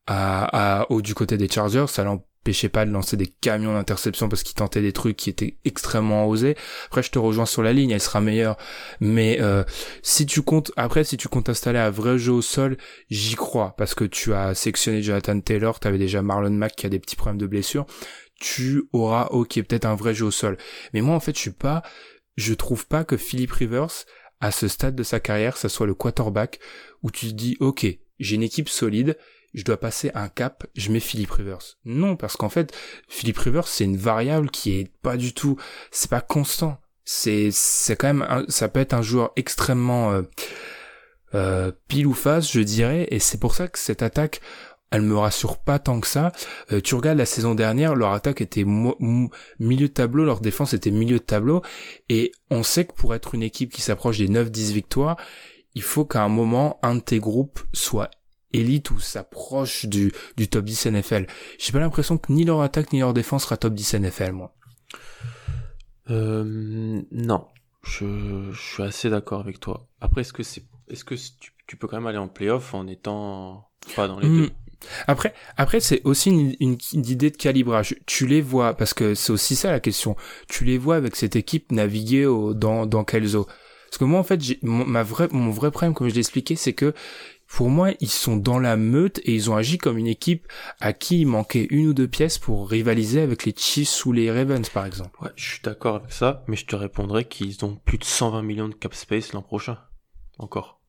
à, 0.07 0.81
à, 0.81 0.91
au, 0.91 1.01
du 1.01 1.15
côté 1.15 1.37
des 1.37 1.49
Chargers 1.49 1.85
ça 1.87 2.03
pêchait 2.43 2.69
pas 2.69 2.85
de 2.85 2.91
lancer 2.91 3.17
des 3.17 3.27
camions 3.27 3.73
d'interception 3.73 4.29
parce 4.29 4.43
qu'il 4.43 4.55
tentait 4.55 4.81
des 4.81 4.91
trucs 4.91 5.15
qui 5.15 5.29
étaient 5.29 5.57
extrêmement 5.65 6.27
osés. 6.27 6.55
Après, 6.87 7.01
je 7.01 7.09
te 7.09 7.19
rejoins 7.19 7.45
sur 7.45 7.63
la 7.63 7.73
ligne, 7.73 7.91
elle 7.91 8.01
sera 8.01 8.21
meilleure. 8.21 8.57
Mais 8.99 9.37
euh, 9.41 9.63
si 10.01 10.25
tu 10.25 10.41
comptes, 10.41 10.71
après, 10.75 11.03
si 11.03 11.17
tu 11.17 11.27
comptes 11.27 11.49
installer 11.49 11.79
un 11.79 11.89
vrai 11.89 12.17
jeu 12.17 12.33
au 12.33 12.41
sol, 12.41 12.77
j'y 13.09 13.35
crois 13.35 13.75
parce 13.77 13.95
que 13.95 14.03
tu 14.03 14.33
as 14.33 14.53
sectionné 14.53 15.01
Jonathan 15.01 15.39
Taylor, 15.39 15.79
tu 15.79 15.87
avais 15.87 15.97
déjà 15.97 16.21
Marlon 16.21 16.51
Mack 16.51 16.75
qui 16.75 16.85
a 16.85 16.89
des 16.89 16.99
petits 16.99 17.15
problèmes 17.15 17.39
de 17.39 17.47
blessure. 17.47 17.85
Tu 18.39 18.83
auras, 18.91 19.27
ok, 19.27 19.53
peut-être 19.53 19.85
un 19.85 19.95
vrai 19.95 20.13
jeu 20.13 20.25
au 20.25 20.31
sol. 20.31 20.57
Mais 20.93 21.01
moi, 21.01 21.15
en 21.15 21.19
fait, 21.19 21.35
je 21.35 21.39
suis 21.39 21.51
pas, 21.51 21.81
je 22.35 22.53
trouve 22.53 22.87
pas 22.87 23.05
que 23.05 23.15
Philip 23.15 23.51
Rivers, 23.51 24.05
à 24.41 24.51
ce 24.51 24.67
stade 24.67 24.95
de 24.95 25.03
sa 25.03 25.21
carrière, 25.21 25.55
ça 25.55 25.69
soit 25.69 25.87
le 25.87 25.93
quarterback 25.93 26.59
où 27.03 27.11
tu 27.11 27.27
te 27.27 27.33
dis, 27.33 27.55
ok, 27.61 27.85
j'ai 28.19 28.35
une 28.35 28.43
équipe 28.43 28.67
solide, 28.67 29.17
je 29.53 29.63
dois 29.63 29.79
passer 29.79 30.11
un 30.15 30.29
cap, 30.29 30.65
je 30.75 30.91
mets 30.91 30.99
Philippe 30.99 31.31
Rivers. 31.31 31.77
Non, 31.85 32.15
parce 32.15 32.35
qu'en 32.35 32.49
fait, 32.49 32.73
Philippe 33.07 33.37
Rivers, 33.37 33.67
c'est 33.67 33.83
une 33.83 33.97
variable 33.97 34.49
qui 34.49 34.79
est 34.79 34.91
pas 35.01 35.17
du 35.17 35.33
tout, 35.33 35.57
c'est 35.91 36.09
pas 36.09 36.21
constant. 36.21 36.77
C'est, 37.05 37.49
c'est 37.51 37.95
quand 37.95 38.13
même, 38.13 38.45
ça 38.47 38.69
peut 38.69 38.79
être 38.79 38.93
un 38.93 39.01
joueur 39.01 39.31
extrêmement 39.35 40.11
euh, 40.11 40.21
euh, 41.35 41.71
pile 41.87 42.07
ou 42.07 42.13
face, 42.13 42.51
je 42.51 42.61
dirais, 42.61 43.07
et 43.11 43.19
c'est 43.19 43.39
pour 43.39 43.53
ça 43.53 43.67
que 43.67 43.77
cette 43.77 44.01
attaque, 44.01 44.41
elle 44.89 45.01
me 45.01 45.17
rassure 45.17 45.57
pas 45.57 45.79
tant 45.79 45.99
que 45.99 46.07
ça. 46.07 46.31
Euh, 46.71 46.81
la 47.03 47.25
saison 47.25 47.55
dernière, 47.55 47.95
leur 47.95 48.13
attaque 48.13 48.41
était 48.41 48.63
milieu 48.63 49.87
de 49.87 49.93
tableau, 49.93 50.23
leur 50.23 50.39
défense 50.39 50.73
était 50.73 50.91
milieu 50.91 51.17
de 51.17 51.23
tableau, 51.23 51.61
et 52.09 52.31
on 52.49 52.63
sait 52.63 52.85
que 52.85 52.93
pour 52.93 53.13
être 53.13 53.35
une 53.35 53.43
équipe 53.43 53.71
qui 53.71 53.81
s'approche 53.81 54.19
des 54.19 54.29
9-10 54.29 54.71
victoires, 54.71 55.17
il 55.75 55.81
faut 55.81 56.05
qu'à 56.05 56.23
un 56.23 56.29
moment, 56.29 56.79
un 56.83 56.95
de 56.95 57.01
tes 57.01 57.19
groupes 57.19 57.59
soit 57.73 58.11
élite 58.53 58.91
ou 58.91 58.99
s'approche 58.99 59.85
du, 59.85 60.11
du 60.37 60.47
top 60.47 60.65
10 60.65 60.87
NFL. 60.87 61.27
J'ai 61.59 61.71
pas 61.71 61.79
l'impression 61.79 62.17
que 62.17 62.31
ni 62.31 62.45
leur 62.45 62.61
attaque 62.61 62.93
ni 62.93 62.99
leur 62.99 63.13
défense 63.13 63.43
sera 63.43 63.57
top 63.57 63.73
10 63.73 63.95
NFL, 63.95 64.31
moi. 64.31 64.55
Euh, 66.09 67.01
non, 67.11 67.47
je, 67.83 68.49
je 68.51 68.61
suis 68.61 68.83
assez 68.83 69.09
d'accord 69.09 69.39
avec 69.39 69.59
toi. 69.59 69.87
Après, 70.01 70.21
est-ce 70.21 70.33
que 70.33 70.43
c'est, 70.43 70.63
est-ce 70.89 71.03
que 71.03 71.15
tu, 71.15 71.51
tu, 71.67 71.77
peux 71.77 71.87
quand 71.87 71.97
même 71.97 72.07
aller 72.07 72.17
en 72.17 72.27
playoff 72.27 72.73
en 72.73 72.87
étant 72.87 73.69
pas 73.95 74.07
dans 74.07 74.19
les 74.19 74.27
hmm. 74.27 74.41
deux? 74.41 74.51
Après, 75.07 75.33
après 75.55 75.79
c'est 75.79 76.01
aussi 76.03 76.29
une, 76.29 76.55
une, 76.59 76.77
idée 76.93 77.31
de 77.31 77.37
calibrage. 77.37 77.95
Tu 78.05 78.27
les 78.27 78.41
vois, 78.41 78.73
parce 78.73 78.93
que 78.93 79.15
c'est 79.15 79.31
aussi 79.31 79.55
ça 79.55 79.71
la 79.71 79.79
question. 79.79 80.15
Tu 80.47 80.65
les 80.65 80.77
vois 80.77 80.95
avec 80.95 81.15
cette 81.15 81.35
équipe 81.35 81.71
naviguer 81.71 82.25
au, 82.25 82.53
dans, 82.53 82.85
dans 82.85 83.03
quelles 83.03 83.35
eaux 83.35 83.47
Parce 83.85 83.97
que 83.97 84.03
moi, 84.03 84.19
en 84.19 84.23
fait, 84.23 84.41
j'ai, 84.41 84.59
mon, 84.61 84.85
ma 84.85 85.03
vraie, 85.03 85.29
mon 85.31 85.51
vrai 85.51 85.71
problème, 85.71 85.93
comme 85.93 86.09
je 86.09 86.13
l'ai 86.13 86.19
expliqué, 86.19 86.55
c'est 86.55 86.73
que 86.73 86.93
pour 87.55 87.69
moi, 87.69 87.91
ils 87.99 88.09
sont 88.09 88.35
dans 88.35 88.57
la 88.57 88.77
meute 88.77 89.19
et 89.25 89.35
ils 89.35 89.51
ont 89.51 89.55
agi 89.55 89.77
comme 89.77 89.99
une 89.99 90.07
équipe 90.07 90.47
à 90.79 90.91
qui 90.91 91.21
il 91.21 91.27
manquait 91.27 91.67
une 91.69 91.87
ou 91.87 91.93
deux 91.93 92.07
pièces 92.07 92.39
pour 92.39 92.67
rivaliser 92.67 93.21
avec 93.21 93.45
les 93.45 93.53
Chiefs 93.55 94.07
ou 94.07 94.11
les 94.11 94.31
Ravens, 94.31 94.67
par 94.69 94.87
exemple. 94.87 95.21
Ouais, 95.21 95.29
je 95.35 95.51
suis 95.51 95.61
d'accord 95.61 95.97
avec 95.97 96.11
ça, 96.11 96.43
mais 96.47 96.55
je 96.55 96.65
te 96.65 96.75
répondrai 96.75 97.25
qu'ils 97.25 97.63
ont 97.63 97.75
plus 97.85 97.99
de 97.99 98.05
120 98.05 98.41
millions 98.41 98.69
de 98.69 98.73
cap 98.73 98.95
space 98.95 99.33
l'an 99.33 99.43
prochain. 99.43 99.77
Encore. 100.39 100.79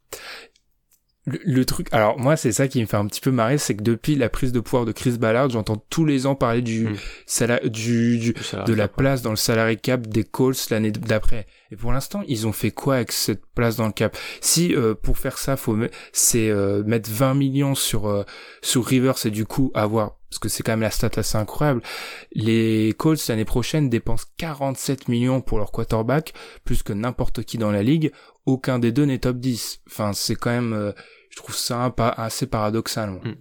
Le, 1.27 1.65
truc, 1.65 1.89
alors 1.91 2.19
moi 2.19 2.37
c'est 2.37 2.53
ça 2.53 2.69
qui 2.69 2.83
me 2.83 2.87
fait 2.87 2.99
un 2.99 3.07
petit 3.07 3.23
peu 3.23 3.31
marrer, 3.31 3.57
c'est 3.57 3.75
que 3.75 3.83
depuis 3.83 4.15
la 4.15 4.29
prise 4.29 4.53
de 4.53 4.61
pouvoir 4.61 4.85
de 4.85 4.93
Chris 4.93 5.17
Ballard, 5.17 5.49
j'entends 5.49 5.83
tous 5.89 6.05
les 6.05 6.27
ans 6.27 6.35
parler 6.35 6.61
du, 6.61 6.87
hmm. 6.87 7.69
du, 7.71 8.19
du 8.19 8.35
de 8.67 8.75
la 8.75 8.89
place 8.89 9.23
dans 9.23 9.31
le 9.31 9.37
salary 9.37 9.79
cap 9.79 10.07
des 10.07 10.25
Colts 10.25 10.69
l'année 10.69 10.91
d'après. 10.91 11.47
Et 11.71 11.77
pour 11.77 11.93
l'instant, 11.93 12.23
ils 12.29 12.47
ont 12.47 12.53
fait 12.53 12.71
quoi 12.71 12.97
avec 12.97 13.11
cette 13.11 13.47
place 13.55 13.77
dans 13.77 13.87
le 13.87 13.93
cap? 13.93 14.17
Si 14.43 14.75
euh, 14.75 14.95
pour 14.95 15.17
faire 15.17 15.39
ça, 15.39 15.57
faut 15.57 15.77
c'est 16.13 16.51
euh, 16.51 16.85
mettre 16.85 17.11
20 17.11 17.33
millions 17.33 17.75
sur 17.75 18.07
euh, 18.07 18.25
sur 18.61 18.85
Rivers 18.85 19.25
et 19.25 19.31
du 19.31 19.47
coup 19.47 19.73
avoir 19.75 20.19
parce 20.29 20.41
que 20.41 20.49
c'est 20.49 20.63
quand 20.65 20.73
même 20.73 20.81
la 20.81 20.91
stat 20.91 21.11
assez 21.17 21.39
incroyable. 21.39 21.81
Les 22.33 22.93
Colts 22.99 23.29
l'année 23.29 23.45
prochaine 23.45 23.89
dépensent 23.89 24.27
47 24.37 25.09
millions 25.09 25.41
pour 25.41 25.59
leur 25.59 25.71
quarterback, 25.71 26.35
plus 26.65 26.83
que 26.83 26.93
n'importe 26.93 27.45
qui 27.45 27.57
dans 27.57 27.71
la 27.71 27.85
ligue. 27.85 28.13
Aucun 28.47 28.79
des 28.79 28.93
deux 28.93 29.05
n'est 29.05 29.19
top 29.19 29.39
10. 29.39 29.83
Enfin, 29.87 30.13
c'est 30.13 30.37
quand 30.37 30.51
même 30.51 30.95
je 31.35 31.37
trouve 31.37 31.57
ça 31.57 31.93
assez 32.17 32.47
paradoxal. 32.47 33.11
Moi. 33.11 33.21
Hmm. 33.25 33.35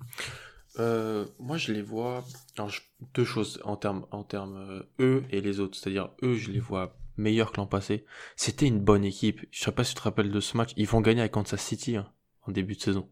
Euh, 0.80 1.26
moi, 1.40 1.58
je 1.58 1.72
les 1.72 1.84
vois. 1.84 2.24
Alors, 2.58 2.72
deux 3.14 3.24
choses 3.24 3.62
en 3.64 3.76
termes, 3.76 4.08
en 4.10 4.24
termes 4.24 4.58
euh, 4.58 4.84
eux 5.00 5.24
et 5.30 5.42
les 5.42 5.60
autres. 5.60 5.78
C'est-à-dire, 5.78 6.10
eux, 6.24 6.34
je 6.34 6.50
les 6.50 6.60
vois 6.60 6.98
meilleurs 7.18 7.52
que 7.52 7.58
l'an 7.58 7.68
passé. 7.68 8.06
C'était 8.36 8.66
une 8.66 8.80
bonne 8.80 9.04
équipe. 9.04 9.46
Je 9.52 9.64
sais 9.64 9.72
pas 9.72 9.84
si 9.84 9.94
tu 9.94 10.00
te 10.00 10.04
rappelles 10.04 10.32
de 10.32 10.40
ce 10.40 10.58
match. 10.58 10.72
Ils 10.76 10.88
vont 10.88 11.02
gagner 11.02 11.20
avec 11.20 11.34
Kansas 11.34 11.62
City 11.62 11.98
hein, 11.98 12.10
en 12.48 12.52
début 12.52 12.76
de 12.76 12.82
saison. 12.82 13.08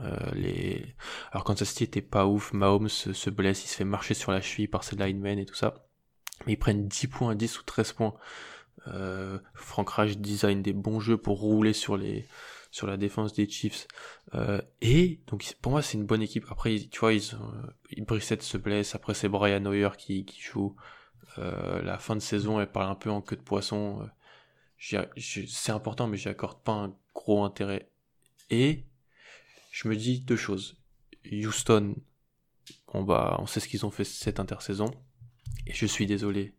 Euh, 0.00 0.16
les... 0.34 0.94
Alors 1.30 1.44
Kansas 1.44 1.68
City 1.68 1.84
était 1.84 2.02
pas 2.02 2.26
ouf, 2.26 2.52
Mahomes 2.52 2.88
se, 2.88 3.30
blesse, 3.30 3.64
il 3.64 3.68
se 3.68 3.74
fait 3.74 3.84
marcher 3.84 4.14
sur 4.14 4.30
la 4.30 4.40
cheville 4.40 4.68
par 4.68 4.84
ses 4.84 4.94
linemen 4.94 5.38
et 5.38 5.44
tout 5.44 5.56
ça. 5.56 5.86
Mais 6.46 6.52
ils 6.54 6.58
prennent 6.58 6.86
10 6.86 7.06
points, 7.08 7.34
10 7.34 7.60
ou 7.60 7.62
13 7.64 7.92
points. 7.92 8.14
Euh, 8.94 9.38
Frank 9.54 9.88
Reich 9.90 10.18
design 10.18 10.62
des 10.62 10.72
bons 10.72 11.00
jeux 11.00 11.16
pour 11.16 11.40
rouler 11.40 11.72
sur 11.72 11.96
les, 11.96 12.26
sur 12.70 12.86
la 12.86 12.96
défense 12.96 13.32
des 13.32 13.48
Chiefs. 13.48 13.86
Euh, 14.34 14.60
et 14.80 15.20
donc 15.26 15.56
pour 15.60 15.72
moi 15.72 15.82
c'est 15.82 15.98
une 15.98 16.06
bonne 16.06 16.22
équipe. 16.22 16.44
Après 16.50 16.78
tu 16.78 17.00
vois 17.00 17.12
ils, 17.12 17.34
euh, 17.34 18.04
Brissett 18.04 18.42
se 18.42 18.58
blesse. 18.58 18.94
Après 18.94 19.14
c'est 19.14 19.28
Brian 19.28 19.64
Hoyer 19.64 19.90
qui, 19.96 20.26
joue. 20.38 20.76
Euh, 21.38 21.82
la 21.82 21.98
fin 21.98 22.16
de 22.16 22.20
saison 22.20 22.60
elle 22.60 22.70
parle 22.70 22.90
un 22.90 22.94
peu 22.94 23.10
en 23.10 23.20
queue 23.20 23.36
de 23.36 23.42
poisson. 23.42 24.08
c'est 24.78 25.72
important 25.72 26.06
mais 26.06 26.16
j'y 26.16 26.28
accorde 26.28 26.62
pas 26.62 26.72
un 26.72 26.94
gros 27.14 27.44
intérêt. 27.44 27.90
Et 28.50 28.84
je 29.70 29.88
me 29.88 29.96
dis 29.96 30.20
deux 30.20 30.36
choses. 30.36 30.76
Houston, 31.30 31.94
on 32.88 33.04
va, 33.04 33.36
on 33.40 33.46
sait 33.46 33.60
ce 33.60 33.68
qu'ils 33.68 33.84
ont 33.84 33.90
fait 33.90 34.04
cette 34.04 34.40
intersaison. 34.40 34.90
Et 35.66 35.74
je 35.74 35.86
suis 35.86 36.06
désolé. 36.06 36.54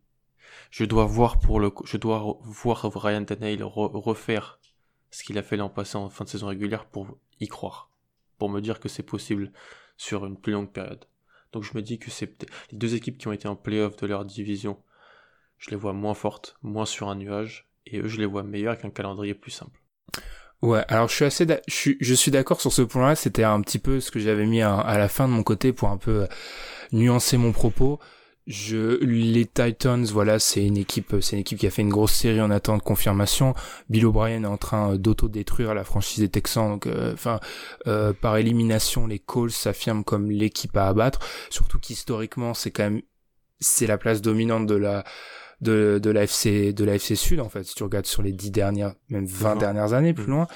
Je 0.71 0.85
dois 0.85 1.05
voir 1.05 1.39
pour 1.39 1.59
le, 1.59 1.71
je 1.85 1.97
dois 1.97 2.37
voir 2.41 2.89
Ryan 2.93 3.25
Tannehill 3.25 3.63
refaire 3.63 4.59
ce 5.11 5.23
qu'il 5.23 5.37
a 5.37 5.43
fait 5.43 5.57
l'an 5.57 5.69
passé 5.69 5.97
en 5.97 6.09
fin 6.09 6.25
de 6.25 6.29
saison 6.29 6.47
régulière 6.47 6.85
pour 6.85 7.17
y 7.39 7.47
croire, 7.47 7.89
pour 8.37 8.49
me 8.49 8.61
dire 8.61 8.79
que 8.79 8.89
c'est 8.89 9.03
possible 9.03 9.51
sur 9.97 10.25
une 10.25 10.37
plus 10.37 10.53
longue 10.53 10.71
période. 10.71 11.05
Donc 11.51 11.63
je 11.63 11.71
me 11.73 11.81
dis 11.81 11.97
que 11.97 12.11
c'est 12.11 12.47
les 12.71 12.77
deux 12.77 12.95
équipes 12.95 13.17
qui 13.17 13.27
ont 13.27 13.31
été 13.31 13.47
en 13.47 13.55
playoff 13.55 13.97
de 13.97 14.07
leur 14.07 14.25
division, 14.25 14.77
je 15.57 15.71
les 15.71 15.75
vois 15.75 15.93
moins 15.93 16.13
fortes, 16.13 16.57
moins 16.61 16.85
sur 16.85 17.09
un 17.09 17.15
nuage, 17.15 17.69
et 17.85 17.99
eux 17.99 18.07
je 18.07 18.19
les 18.19 18.25
vois 18.25 18.43
meilleurs 18.43 18.73
avec 18.73 18.85
un 18.85 18.91
calendrier 18.91 19.33
plus 19.33 19.51
simple. 19.51 19.79
Ouais, 20.61 20.83
alors 20.89 21.07
je 21.07 21.15
suis 21.15 21.25
assez, 21.25 21.47
je 21.67 21.73
suis, 21.73 21.97
je 22.01 22.13
suis 22.13 22.31
d'accord 22.31 22.59
sur 22.59 22.73
ce 22.73 22.81
point-là. 22.81 23.15
C'était 23.15 23.43
un 23.43 23.61
petit 23.61 23.79
peu 23.79 24.01
ce 24.01 24.11
que 24.11 24.19
j'avais 24.19 24.45
mis 24.45 24.61
à, 24.61 24.97
la 24.97 25.07
fin 25.07 25.27
de 25.27 25.33
mon 25.33 25.43
côté 25.43 25.71
pour 25.71 25.87
un 25.89 25.97
peu 25.97 26.27
nuancer 26.91 27.37
mon 27.37 27.53
propos. 27.53 27.99
Je, 28.49 28.97
les 29.03 29.45
Titans, 29.45 30.03
voilà, 30.05 30.39
c'est 30.39 30.65
une 30.65 30.77
équipe, 30.77 31.15
c'est 31.21 31.35
une 31.35 31.41
équipe 31.41 31.59
qui 31.59 31.67
a 31.67 31.69
fait 31.69 31.83
une 31.83 31.89
grosse 31.89 32.13
série 32.13 32.41
en 32.41 32.49
attente 32.49 32.79
de 32.79 32.83
confirmation. 32.83 33.53
Bill 33.89 34.07
O'Brien 34.07 34.43
est 34.43 34.47
en 34.47 34.57
train 34.57 34.95
d'auto-détruire 34.95 35.75
la 35.75 35.83
franchise 35.83 36.21
des 36.21 36.29
Texans, 36.29 36.67
donc, 36.67 36.87
euh, 36.87 37.13
enfin, 37.13 37.39
euh, 37.85 38.11
par 38.11 38.37
élimination, 38.37 39.05
les 39.05 39.19
Colts 39.19 39.51
s'affirment 39.51 40.03
comme 40.03 40.31
l'équipe 40.31 40.75
à 40.75 40.87
abattre. 40.87 41.19
Surtout 41.51 41.77
qu'historiquement, 41.77 42.55
c'est 42.55 42.71
quand 42.71 42.85
même, 42.85 43.03
c'est 43.59 43.85
la 43.85 43.99
place 43.99 44.19
dominante 44.19 44.65
de 44.65 44.73
la, 44.73 45.03
de, 45.61 45.99
de 46.01 46.09
l'AFC, 46.09 46.73
de 46.73 46.83
l'AFC 46.85 47.15
Sud, 47.15 47.41
en 47.41 47.49
fait. 47.49 47.63
Si 47.65 47.75
tu 47.75 47.83
regardes 47.83 48.07
sur 48.07 48.23
les 48.23 48.31
dix 48.31 48.49
dernières, 48.49 48.95
même 49.09 49.27
20 49.27 49.57
dernières 49.57 49.93
années, 49.93 50.15
plus 50.15 50.25
mm. 50.25 50.31
loin, 50.31 50.47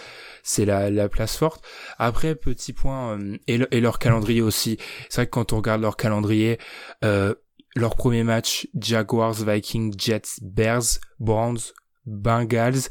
c'est 0.42 0.66
la, 0.66 0.90
la 0.90 1.10
place 1.10 1.38
forte. 1.38 1.64
Après, 2.00 2.34
petit 2.34 2.74
point, 2.74 3.20
euh, 3.20 3.38
et, 3.48 3.60
et, 3.70 3.82
leur 3.82 4.00
calendrier 4.00 4.42
aussi. 4.42 4.80
C'est 5.10 5.18
vrai 5.18 5.26
que 5.28 5.32
quand 5.32 5.54
on 5.54 5.58
regarde 5.58 5.82
leur 5.82 5.96
calendrier, 5.96 6.58
euh, 7.04 7.36
leur 7.76 7.96
premier 7.96 8.24
match, 8.24 8.68
Jaguars, 8.80 9.34
Vikings, 9.34 9.94
Jets, 9.98 10.40
Bears, 10.42 11.00
Browns, 11.20 11.74
Bengals, 12.06 12.90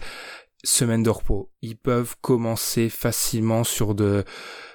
semaine 0.64 1.02
de 1.02 1.10
repos. 1.10 1.50
Ils 1.60 1.76
peuvent 1.76 2.16
commencer 2.20 2.88
facilement 2.88 3.64
sur 3.64 3.94
de, 3.94 4.24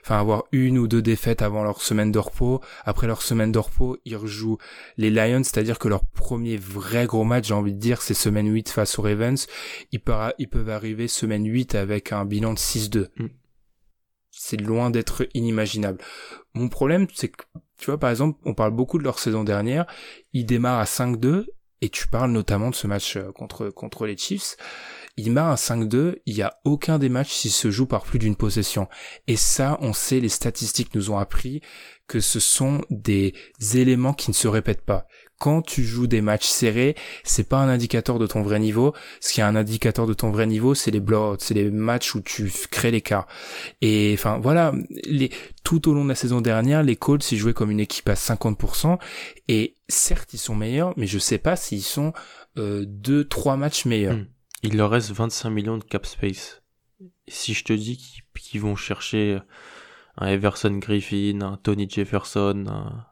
enfin 0.04 0.20
avoir 0.20 0.44
une 0.52 0.78
ou 0.78 0.88
deux 0.88 1.02
défaites 1.02 1.42
avant 1.42 1.64
leur 1.64 1.82
semaine 1.82 2.12
de 2.12 2.20
repos. 2.20 2.62
Après 2.86 3.08
leur 3.08 3.22
semaine 3.22 3.52
de 3.52 3.60
repos, 3.60 3.98
ils 4.06 4.18
rejouent 4.18 4.58
les 4.98 5.10
Lions, 5.10 5.44
c'est-à-dire 5.44 5.80
que 5.80 5.88
leur 5.88 6.06
premier 6.06 6.58
vrai 6.58 7.06
gros 7.06 7.24
match, 7.24 7.48
j'ai 7.48 7.54
envie 7.54 7.74
de 7.74 7.80
dire, 7.80 8.02
c'est 8.02 8.14
semaine 8.14 8.52
8 8.52 8.70
face 8.70 9.00
aux 9.00 9.02
Ravens. 9.02 9.48
Ils 9.92 10.02
peuvent, 10.02 10.70
arriver 10.70 11.08
semaine 11.08 11.46
8 11.46 11.76
avec 11.76 12.12
un 12.12 12.26
bilan 12.26 12.54
de 12.54 12.60
6-2. 12.60 13.08
Mm. 13.18 13.28
C'est 14.40 14.62
loin 14.62 14.90
d'être 14.90 15.28
inimaginable. 15.34 16.00
Mon 16.54 16.70
problème, 16.70 17.08
c'est 17.14 17.30
que 17.30 17.44
tu 17.78 17.88
vois, 17.88 18.00
par 18.00 18.10
exemple, 18.10 18.40
on 18.46 18.54
parle 18.54 18.72
beaucoup 18.72 18.98
de 18.98 19.04
leur 19.04 19.20
saison 19.20 19.44
dernière. 19.44 19.86
Ils 20.34 20.46
démarrent 20.46 20.80
à 20.80 20.86
5-2 20.86 21.46
et 21.82 21.90
tu 21.90 22.08
parles 22.08 22.32
notamment 22.32 22.70
de 22.70 22.76
ce 22.76 22.88
match 22.88 23.18
euh, 23.18 23.32
contre, 23.32 23.70
contre 23.70 24.06
les 24.06 24.18
Chiefs. 24.18 24.58
Ils 25.16 25.26
démarrent 25.26 25.52
à 25.52 25.56
5-2. 25.56 26.18
Il 26.26 26.36
n'y 26.36 26.42
a 26.42 26.60
aucun 26.66 26.98
des 26.98 27.10
matchs 27.10 27.40
qui 27.40 27.50
se 27.50 27.70
joue 27.70 27.86
par 27.86 28.04
plus 28.04 28.20
d'une 28.20 28.36
possession. 28.36 28.88
Et 29.28 29.36
ça, 29.36 29.78
on 29.82 29.94
sait, 29.94 30.20
les 30.20 30.30
statistiques 30.30 30.94
nous 30.96 31.12
ont 31.12 31.18
appris 31.18 31.62
que 32.08 32.20
ce 32.20 32.40
sont 32.40 32.82
des 32.90 33.34
éléments 33.74 34.14
qui 34.14 34.32
ne 34.32 34.36
se 34.36 34.48
répètent 34.48 34.86
pas 34.86 35.08
quand 35.40 35.62
tu 35.62 35.84
joues 35.84 36.08
des 36.08 36.22
matchs 36.22 36.48
serrés, 36.48 36.96
c'est 37.24 37.48
pas 37.48 37.58
un 37.58 37.70
indicateur 37.70 38.20
de 38.20 38.28
ton 38.28 38.42
vrai 38.42 38.60
niveau. 38.60 38.94
Ce 39.20 39.34
qui 39.34 39.42
est 39.42 39.44
un 39.44 39.56
indicateur 39.56 40.08
de 40.08 40.14
ton 40.14 40.32
vrai 40.32 40.48
niveau, 40.48 40.74
c'est 40.74 40.92
les 40.92 41.00
blowouts, 41.00 41.38
c'est 41.40 41.54
les 41.54 41.70
matchs 41.70 42.16
où 42.16 42.22
tu 42.22 42.52
crées 42.72 42.92
l'écart. 42.92 43.28
Et 43.82 44.12
enfin 44.14 44.40
voilà, 44.40 44.74
les, 45.06 45.30
tout 45.64 45.90
au 45.90 45.94
long 45.94 46.04
de 46.04 46.10
la 46.10 46.16
saison 46.16 46.42
dernière, 46.42 46.84
les 46.84 46.96
Colts 46.96 47.32
ils 47.32 47.38
jouaient 47.38 47.54
comme 47.54 47.72
une 47.72 47.80
équipe 47.80 48.10
à 48.10 48.16
50%. 48.16 48.98
Et 49.48 49.76
certes, 49.88 50.34
ils 50.34 50.40
sont 50.40 50.56
meilleurs, 50.56 50.94
mais 50.98 51.08
je 51.08 51.20
sais 51.20 51.38
pas 51.38 51.56
s'ils 51.56 51.84
sont 51.84 52.14
euh, 52.58 52.86
deux, 52.88 53.24
trois 53.28 53.58
matchs 53.58 53.86
meilleurs. 53.86 54.16
Hmm. 54.16 54.28
Il 54.64 54.78
leur 54.78 54.90
reste 54.90 55.12
25 55.12 55.50
millions 55.52 55.78
de 55.78 55.84
cap 55.84 56.06
space. 56.06 56.64
si 57.28 57.54
je 57.54 57.64
te 57.64 57.74
dis 57.74 57.98
qu'ils 58.34 58.62
vont 58.62 58.76
chercher 58.76 59.40
un 60.18 60.28
Everson 60.28 60.72
Griffin, 60.78 61.42
un 61.42 61.58
Tony 61.58 61.88
Jefferson, 61.88 62.66
un 62.68 63.06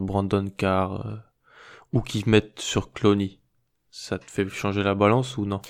Brandon 0.00 0.48
Carr 0.56 1.06
euh, 1.06 1.16
ou 1.92 2.00
qui 2.00 2.22
mettent 2.28 2.60
sur 2.60 2.92
Clooney. 2.92 3.38
Ça 3.90 4.18
te 4.18 4.30
fait 4.30 4.48
changer 4.48 4.82
la 4.82 4.94
balance 4.94 5.36
ou 5.36 5.44
non? 5.44 5.60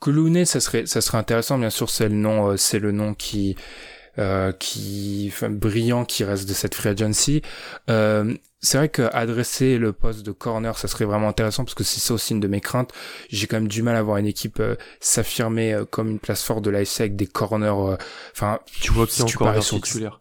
Clooney, 0.00 0.44
ça 0.44 0.60
serait, 0.60 0.86
ça 0.86 1.00
serait 1.00 1.18
intéressant. 1.18 1.58
Bien 1.58 1.70
sûr, 1.70 1.90
c'est 1.90 2.08
le 2.08 2.14
nom, 2.14 2.50
euh, 2.50 2.56
c'est 2.56 2.78
le 2.78 2.92
nom 2.92 3.14
qui, 3.14 3.56
euh, 4.18 4.52
qui, 4.52 5.30
enfin, 5.32 5.50
brillant 5.50 6.04
qui 6.04 6.22
reste 6.22 6.48
de 6.48 6.54
cette 6.54 6.74
free 6.74 6.90
agency. 6.90 7.42
Euh, 7.90 8.34
c'est 8.60 8.78
vrai 8.78 8.88
qu'adresser 8.88 9.76
le 9.76 9.92
poste 9.92 10.24
de 10.24 10.30
corner, 10.30 10.78
ça 10.78 10.88
serait 10.88 11.04
vraiment 11.04 11.28
intéressant 11.28 11.64
parce 11.64 11.74
que 11.74 11.84
c'est 11.84 12.00
ça 12.00 12.14
aussi 12.14 12.32
une 12.32 12.40
de 12.40 12.48
mes 12.48 12.60
craintes. 12.60 12.92
J'ai 13.28 13.46
quand 13.46 13.56
même 13.56 13.68
du 13.68 13.82
mal 13.82 13.96
à 13.96 14.02
voir 14.02 14.18
une 14.18 14.26
équipe 14.26 14.62
s'affirmer 15.00 15.78
comme 15.90 16.08
une 16.08 16.20
place 16.20 16.42
forte 16.42 16.62
de 16.64 16.70
l'AFC 16.70 17.00
avec 17.00 17.16
des 17.16 17.26
corners. 17.26 17.96
Enfin, 18.32 18.60
tu 18.80 18.92
vois 18.92 19.06
qui 19.06 19.16
si 19.16 19.24
tu 19.26 19.36
corner 19.36 19.62
titulaire? 19.62 20.20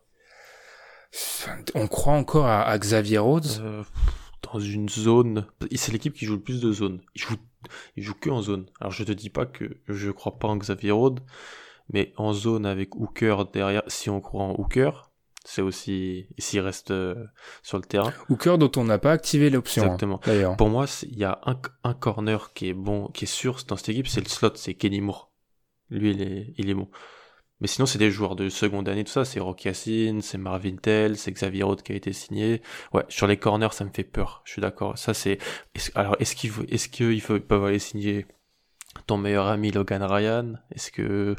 On 1.75 1.87
croit 1.87 2.13
encore 2.13 2.47
à, 2.47 2.77
Xavier 2.77 3.19
Rhodes? 3.19 3.59
Euh, 3.61 3.83
Dans 4.51 4.59
une 4.59 4.89
zone. 4.89 5.45
C'est 5.75 5.91
l'équipe 5.91 6.13
qui 6.13 6.25
joue 6.25 6.35
le 6.35 6.41
plus 6.41 6.61
de 6.61 6.71
zones. 6.71 7.01
Il 7.15 7.21
joue, 7.21 7.35
il 7.95 8.03
joue 8.03 8.15
que 8.15 8.29
en 8.29 8.41
zone. 8.41 8.65
Alors 8.79 8.91
je 8.91 9.03
te 9.03 9.11
dis 9.11 9.29
pas 9.29 9.45
que 9.45 9.77
je 9.87 10.11
crois 10.11 10.37
pas 10.37 10.47
en 10.47 10.57
Xavier 10.57 10.91
Rhodes, 10.91 11.21
mais 11.91 12.13
en 12.17 12.33
zone 12.33 12.65
avec 12.65 12.95
Hooker 12.95 13.45
derrière, 13.51 13.83
si 13.87 14.09
on 14.09 14.21
croit 14.21 14.43
en 14.43 14.55
Hooker, 14.55 15.11
c'est 15.45 15.61
aussi 15.61 16.27
s'il 16.37 16.61
reste 16.61 16.91
euh, 16.91 17.25
sur 17.61 17.77
le 17.77 17.83
terrain. 17.83 18.13
Hooker 18.29 18.57
dont 18.57 18.71
on 18.77 18.85
n'a 18.85 18.97
pas 18.97 19.11
activé 19.11 19.49
l'option. 19.49 19.83
Hein, 19.83 19.85
Exactement. 19.87 20.21
d'ailleurs. 20.25 20.55
Pour 20.55 20.69
moi, 20.69 20.85
il 21.03 21.17
y 21.17 21.25
a 21.25 21.39
un, 21.45 21.59
un, 21.83 21.93
corner 21.93 22.53
qui 22.53 22.69
est 22.69 22.73
bon, 22.73 23.07
qui 23.07 23.25
est 23.25 23.27
sûr 23.27 23.57
dans 23.67 23.75
cette 23.75 23.89
équipe, 23.89 24.07
c'est 24.07 24.21
le 24.21 24.29
slot, 24.29 24.51
c'est 24.55 24.73
Kenny 24.73 25.01
Moore. 25.01 25.31
Lui, 25.89 26.11
il 26.11 26.21
est, 26.21 26.53
il 26.57 26.69
est 26.69 26.73
bon. 26.73 26.89
Mais 27.63 27.67
sinon, 27.67 27.85
c'est 27.85 27.97
des 27.97 28.11
joueurs 28.11 28.35
de 28.35 28.49
seconde 28.49 28.89
année, 28.89 29.05
tout 29.05 29.11
ça. 29.13 29.23
C'est 29.23 29.39
Rock 29.39 29.63
Yacine, 29.63 30.21
c'est 30.21 30.37
Marvin 30.37 30.75
Tell, 30.75 31.17
c'est 31.17 31.31
Xavier 31.31 31.63
Roth 31.63 31.81
qui 31.81 31.93
a 31.93 31.95
été 31.95 32.11
signé. 32.11 32.61
Ouais, 32.91 33.05
sur 33.07 33.25
les 33.25 33.37
corners, 33.37 33.71
ça 33.71 33.85
me 33.85 33.89
fait 33.89 34.03
peur. 34.03 34.41
Je 34.43 34.51
suis 34.51 34.61
d'accord. 34.61 34.97
Ça, 34.97 35.13
c'est. 35.13 35.37
Alors, 35.95 36.17
est-ce 36.19 36.35
qu'ils 36.35 37.21
peuvent 37.21 37.63
aller 37.63 37.79
signer 37.79 38.25
ton 39.07 39.15
meilleur 39.15 39.47
ami 39.47 39.71
Logan 39.71 40.03
Ryan? 40.03 40.55
Est-ce 40.75 40.91
que 40.91 41.37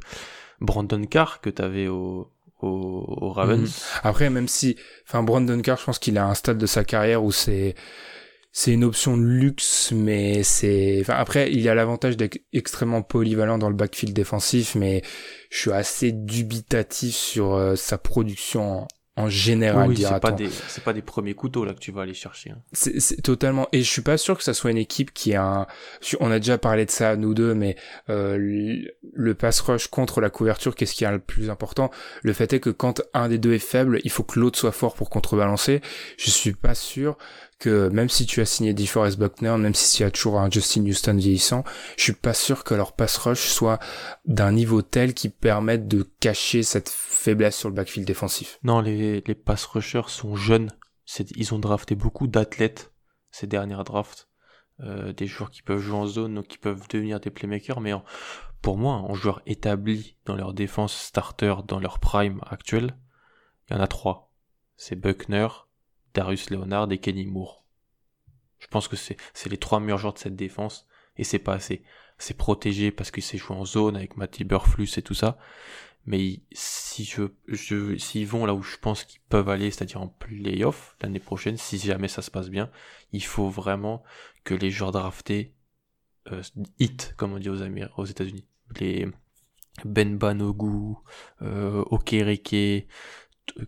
Brandon 0.63 1.05
Carr 1.05 1.43
que 1.43 1.51
t'avais 1.51 1.89
au 1.89 2.33
au, 2.63 3.31
Ravens? 3.31 3.61
Mhm. 3.61 4.01
Après, 4.05 4.31
même 4.31 4.49
si, 4.49 4.79
enfin, 5.07 5.23
Brandon 5.23 5.61
Carr, 5.61 5.77
je 5.77 5.85
pense 5.85 5.99
qu'il 5.99 6.17
a 6.17 6.27
un 6.27 6.33
stade 6.33 6.57
de 6.57 6.65
sa 6.65 6.85
carrière 6.85 7.23
où 7.23 7.33
c'est 7.33 7.75
c'est 8.57 8.71
une 8.71 8.85
option 8.85 9.17
de 9.17 9.25
luxe, 9.25 9.91
mais 9.93 10.45
c'est. 10.45 10.99
Enfin, 11.01 11.15
après, 11.15 11.51
il 11.51 11.61
y 11.61 11.69
a 11.69 11.75
l'avantage 11.75 12.17
d'être 12.17 12.39
extrêmement 12.53 13.03
polyvalent 13.03 13.59
dans 13.59 13.69
le 13.69 13.75
backfield 13.75 14.15
défensif, 14.15 14.77
mais 14.77 15.03
je 15.51 15.59
suis 15.59 15.73
assez 15.73 16.13
dubitatif 16.13 17.17
sur 17.17 17.55
euh, 17.55 17.75
sa 17.75 17.99
production 17.99 18.87
en 19.17 19.29
général. 19.29 19.89
Oui, 19.89 19.97
c'est 19.97 20.21
pas 20.21 20.31
des, 20.31 20.49
c'est 20.69 20.85
pas 20.85 20.93
des 20.93 21.03
premiers 21.03 21.35
couteaux 21.35 21.65
là 21.65 21.75
que 21.75 21.81
tu 21.81 21.91
vas 21.91 22.03
aller 22.03 22.15
chercher. 22.15 22.51
Hein. 22.51 22.63
C'est 22.73 23.23
totalement. 23.23 23.67
Et 23.73 23.83
je 23.83 23.91
suis 23.91 24.03
pas 24.03 24.19
sûr 24.19 24.37
que 24.37 24.45
ça 24.45 24.55
soit 24.55 24.71
une 24.71 24.79
équipe 24.79 25.13
qui 25.13 25.35
a 25.35 25.45
un. 25.45 25.67
On 26.21 26.31
a 26.31 26.39
déjà 26.39 26.57
parlé 26.57 26.85
de 26.85 26.93
ça 26.93 27.17
nous 27.17 27.35
deux, 27.35 27.55
mais 27.55 27.75
euh, 28.09 28.39
le 28.39 29.35
pass 29.35 29.61
rush 29.61 29.89
contre 29.89 30.21
la 30.21 30.31
couverture, 30.31 30.77
qu'est-ce 30.77 30.95
qui 30.95 31.03
est 31.03 31.11
le 31.11 31.19
plus 31.19 31.51
important? 31.51 31.91
Le 32.23 32.33
fait 32.33 32.53
est 32.53 32.61
que 32.61 32.71
quand 32.71 33.03
un 33.15 33.29
des 33.29 33.39
deux 33.39 33.55
est 33.55 33.59
faible, 33.59 34.01
il 34.05 34.13
faut 34.13 34.23
que 34.23 34.39
l'autre 34.39 34.61
soit 34.61 34.73
fort 34.73 34.95
pour 34.95 35.11
contrebalancer. 35.11 35.81
Je 36.19 36.31
suis 36.31 36.53
pas 36.53 36.77
sûr 36.77 37.17
même 37.67 38.09
si 38.09 38.27
tu 38.27 38.41
as 38.41 38.47
signé 38.47 38.75
DeForest 38.75 39.19
Buckner, 39.19 39.57
même 39.59 39.75
si 39.75 39.97
tu 39.97 40.05
as 40.05 40.11
toujours 40.11 40.39
un 40.39 40.51
Justin 40.51 40.85
Houston 40.87 41.17
vieillissant, 41.17 41.65
je 41.97 42.03
suis 42.03 42.13
pas 42.13 42.35
sûr 42.35 42.65
que 42.65 42.75
leur 42.75 42.93
pass 42.93 43.17
rush 43.17 43.49
soit 43.49 43.79
d'un 44.25 44.53
niveau 44.53 44.83
tel 44.83 45.15
qui 45.15 45.29
permette 45.29 45.89
de 45.89 46.09
cacher 46.21 46.63
cette 46.63 46.89
faiblesse 46.89 47.57
sur 47.57 47.69
le 47.69 47.75
backfield 47.75 48.07
défensif. 48.07 48.59
Non, 48.63 48.81
les, 48.81 49.21
pass 49.45 49.65
rushers 49.65 50.09
sont 50.09 50.37
jeunes. 50.37 50.71
Ils 51.37 51.55
ont 51.55 51.59
drafté 51.59 51.95
beaucoup 51.95 52.27
d'athlètes 52.27 52.93
ces 53.31 53.47
dernières 53.47 53.85
drafts. 53.85 54.29
Euh, 54.81 55.13
des 55.13 55.27
joueurs 55.27 55.53
qui 55.53 55.63
peuvent 55.63 55.81
jouer 55.81 55.97
en 55.97 56.07
zone, 56.07 56.35
donc 56.35 56.49
qui 56.49 56.59
peuvent 56.59 56.89
devenir 56.89 57.21
des 57.21 57.31
playmakers, 57.31 57.81
mais 57.81 57.93
pour 58.61 58.77
moi, 58.77 58.95
en 58.95 59.15
joueurs 59.15 59.41
établis 59.47 60.17
dans 60.25 60.35
leur 60.35 60.53
défense 60.53 60.97
starter, 60.97 61.55
dans 61.69 61.79
leur 61.79 62.01
prime 62.01 62.41
actuel, 62.51 62.97
il 63.69 63.75
y 63.75 63.77
en 63.77 63.81
a 63.81 63.87
trois. 63.87 64.33
C'est 64.77 64.97
Buckner, 64.97 65.47
Darius 66.15 66.51
Leonard 66.51 66.91
et 66.93 66.99
Kenny 66.99 67.27
Moore. 67.27 67.65
Je 68.59 68.67
pense 68.69 68.89
que 68.89 68.97
c'est, 68.97 69.17
les 69.47 69.59
trois 69.59 69.81
meilleurs 69.81 69.99
joueurs 69.99 70.15
de 70.15 70.19
cette 70.19 70.37
défense 70.37 70.87
et 71.17 71.25
c'est 71.25 71.39
pas 71.39 71.55
assez. 71.55 71.83
C'est 72.19 72.37
protégé 72.37 72.91
parce 72.91 73.11
qu'il 73.11 73.23
s'est 73.23 73.39
joué 73.39 73.57
en 73.57 73.65
zone 73.65 73.97
avec 73.97 74.17
Matty 74.17 74.45
Burflus 74.45 74.89
et 74.97 75.03
tout 75.03 75.15
ça. 75.15 75.37
Mais 76.07 76.41
si 76.53 77.05
je, 77.05 77.25
je, 77.49 77.97
s'ils 77.97 78.27
vont 78.27 78.47
là 78.47 78.55
où 78.55 78.63
je 78.63 78.77
pense 78.77 79.05
qu'ils 79.05 79.21
peuvent 79.29 79.49
aller, 79.49 79.71
c'est-à-dire 79.71 80.03
en 80.03 80.09
playoff 80.09 80.97
l'année 81.01 81.21
prochaine, 81.21 81.57
si 81.57 81.79
jamais 81.79 82.09
ça 82.09 82.23
se 82.23 82.31
passe 82.31 82.51
bien, 82.51 82.71
il 83.13 83.25
faut 83.25 83.49
vraiment 83.49 84.03
que 84.45 84.55
les 84.55 84.71
joueurs 84.71 84.93
draftés 84.93 85.55
euh, 86.31 86.43
hit, 86.79 87.15
comme 87.17 87.33
on 87.33 87.39
dit 87.39 87.49
aux, 87.49 87.61
aux 87.97 88.05
États-Unis. 88.05 88.47
Les 88.81 89.09
Ben 89.85 90.17
Banogu, 90.17 90.95
euh, 91.43 91.83
Okereke, 91.91 92.87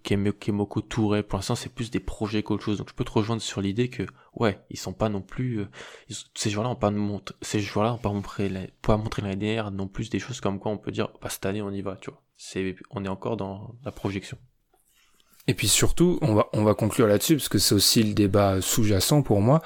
Kemoko 0.03 0.81
Touré, 0.81 1.23
pour 1.23 1.39
l'instant 1.39 1.55
c'est 1.55 1.73
plus 1.73 1.91
des 1.91 2.01
projets 2.01 2.43
qu'autre 2.43 2.65
chose. 2.65 2.79
Donc 2.79 2.89
je 2.89 2.95
peux 2.95 3.05
te 3.05 3.13
rejoindre 3.13 3.43
sur 3.43 3.61
l'idée 3.61 3.89
que 3.89 4.05
ouais, 4.35 4.61
ils 4.71 4.79
sont 4.79 4.93
pas 4.93 5.09
non 5.09 5.23
plus 5.23 5.61
euh, 5.61 5.69
ces 6.35 6.51
joueurs-là 6.51 6.71
ont 6.71 6.77
pas 6.77 6.91
montré 6.91 7.35
ces 7.43 7.61
joueurs-là 7.61 7.95
ont 7.95 7.99
pas 7.99 8.13
montré 8.13 8.73
pas 8.83 8.97
montré 8.97 9.23
l'année 9.23 9.37
dernière 9.37 9.71
non 9.71 9.89
plus 9.89 10.11
des 10.11 10.19
choses 10.19 10.41
comme 10.41 10.59
quoi 10.59 10.73
on 10.73 10.79
peut 10.79 10.93
dire 10.93 11.11
bah 11.21 11.29
cette 11.29 11.47
année 11.47 11.63
on 11.63 11.71
y 11.71 11.83
va, 11.83 11.97
tu 11.97 12.11
vois. 12.11 12.23
C'est 12.37 12.77
on 12.91 13.05
est 13.05 13.09
encore 13.09 13.37
dans 13.37 13.75
la 13.85 13.93
projection. 13.93 14.39
Et 15.49 15.55
puis 15.55 15.69
surtout, 15.69 16.19
on 16.23 16.35
va 16.35 16.49
on 16.53 16.65
va 16.65 16.75
conclure 16.75 17.07
là-dessus 17.07 17.37
parce 17.37 17.49
que 17.49 17.59
c'est 17.59 17.75
aussi 17.75 18.03
le 18.03 18.15
débat 18.15 18.61
sous-jacent 18.61 19.23
pour 19.23 19.41
moi. 19.41 19.63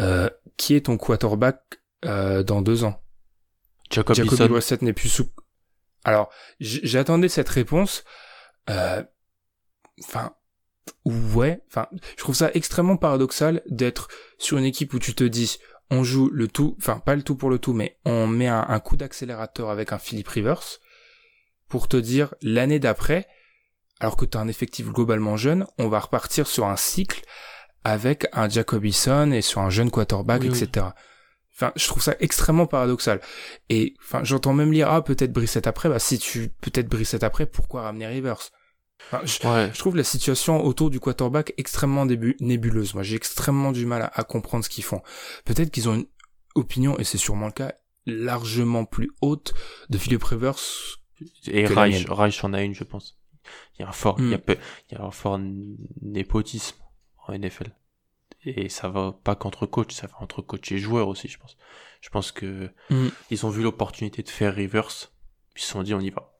Euh, 0.00 0.28
qui 0.56 0.74
est 0.74 0.86
ton 0.86 0.96
quarterback 0.96 1.60
euh, 2.04 2.42
dans 2.42 2.62
deux 2.62 2.84
ans? 2.84 3.00
Jacob 3.90 4.16
Brissett 4.48 4.82
n'est 4.82 4.92
plus 4.92 5.08
sous. 5.08 5.28
Alors 6.04 6.30
j'attendais 6.60 7.28
cette 7.28 7.48
réponse. 7.48 8.04
Euh, 8.70 9.02
enfin, 10.02 10.34
ouais, 11.04 11.62
enfin, 11.68 11.88
je 12.16 12.22
trouve 12.22 12.34
ça 12.34 12.50
extrêmement 12.54 12.96
paradoxal 12.96 13.62
d'être 13.66 14.08
sur 14.38 14.58
une 14.58 14.64
équipe 14.64 14.94
où 14.94 14.98
tu 14.98 15.14
te 15.14 15.24
dis, 15.24 15.58
on 15.90 16.04
joue 16.04 16.30
le 16.30 16.48
tout, 16.48 16.76
enfin 16.78 16.98
pas 16.98 17.14
le 17.14 17.22
tout 17.22 17.36
pour 17.36 17.50
le 17.50 17.58
tout, 17.58 17.72
mais 17.72 17.98
on 18.04 18.26
met 18.26 18.48
un, 18.48 18.80
coup 18.80 18.96
d'accélérateur 18.96 19.70
avec 19.70 19.92
un 19.92 19.98
Philip 19.98 20.26
Rivers 20.26 20.80
pour 21.68 21.88
te 21.88 21.96
dire 21.96 22.34
l'année 22.42 22.78
d'après, 22.78 23.26
alors 24.00 24.16
que 24.16 24.24
tu 24.24 24.36
as 24.36 24.40
un 24.40 24.48
effectif 24.48 24.88
globalement 24.88 25.36
jeune, 25.36 25.66
on 25.78 25.88
va 25.88 26.00
repartir 26.00 26.46
sur 26.46 26.66
un 26.66 26.76
cycle 26.76 27.22
avec 27.84 28.26
un 28.32 28.48
Jacobison 28.48 29.30
et 29.30 29.42
sur 29.42 29.60
un 29.60 29.70
jeune 29.70 29.90
quarterback, 29.90 30.44
etc. 30.44 30.86
Enfin, 31.54 31.72
je 31.76 31.86
trouve 31.86 32.02
ça 32.02 32.16
extrêmement 32.18 32.66
paradoxal. 32.66 33.20
Et 33.68 33.94
enfin, 34.02 34.24
j'entends 34.24 34.54
même 34.54 34.72
lire 34.72 34.90
ah 34.90 35.02
peut-être 35.02 35.32
Brissette 35.32 35.66
après. 35.66 35.88
Bah 35.88 36.00
si 36.00 36.18
tu 36.18 36.48
peut-être 36.48 36.88
Brissette 36.88 37.22
après, 37.22 37.46
pourquoi 37.46 37.82
ramener 37.82 38.06
Rivers? 38.06 38.50
Je, 39.24 39.78
trouve 39.78 39.96
la 39.96 40.04
situation 40.04 40.64
autour 40.64 40.90
du 40.90 41.00
quarterback 41.00 41.54
extrêmement 41.56 42.06
nébuleuse. 42.06 42.94
Moi, 42.94 43.02
j'ai 43.02 43.16
extrêmement 43.16 43.72
du 43.72 43.86
mal 43.86 44.10
à, 44.12 44.24
comprendre 44.24 44.64
ce 44.64 44.70
qu'ils 44.70 44.84
font. 44.84 45.02
Peut-être 45.44 45.70
qu'ils 45.70 45.88
ont 45.88 45.94
une 45.94 46.06
opinion, 46.54 46.98
et 46.98 47.04
c'est 47.04 47.18
sûrement 47.18 47.46
le 47.46 47.52
cas, 47.52 47.74
largement 48.06 48.84
plus 48.84 49.10
haute 49.20 49.54
de 49.88 49.98
Philip 49.98 50.22
Rivers. 50.22 50.58
Et 51.46 51.66
Reich, 51.66 52.06
Reich 52.08 52.44
en 52.44 52.52
a 52.52 52.62
une, 52.62 52.74
je 52.74 52.84
pense. 52.84 53.18
Il 53.78 53.82
y 53.82 53.84
a 53.84 53.88
un 53.88 53.92
fort, 53.92 54.16
il, 54.18 54.30
y 54.30 54.34
a, 54.34 54.40
il 54.48 54.56
y 54.92 54.94
a 54.94 55.04
un 55.04 55.10
fort 55.10 55.38
népotisme 56.00 56.76
en 57.26 57.38
NFL. 57.38 57.74
Et 58.44 58.68
ça 58.68 58.88
va 58.88 59.18
pas 59.24 59.36
qu'entre 59.36 59.66
coach, 59.66 59.94
ça 59.94 60.06
va 60.06 60.14
entre 60.20 60.42
coach 60.42 60.70
et 60.72 60.78
joueur 60.78 61.08
aussi, 61.08 61.28
je 61.28 61.38
pense. 61.38 61.56
Je 62.00 62.10
pense 62.10 62.32
que 62.32 62.70
hmm. 62.90 63.08
ils 63.30 63.46
ont 63.46 63.48
vu 63.48 63.62
l'opportunité 63.62 64.22
de 64.22 64.28
faire 64.28 64.54
Rivers, 64.54 65.10
ils 65.56 65.62
se 65.62 65.68
sont 65.68 65.82
dit 65.82 65.94
on 65.94 66.00
y 66.00 66.10
va. 66.10 66.36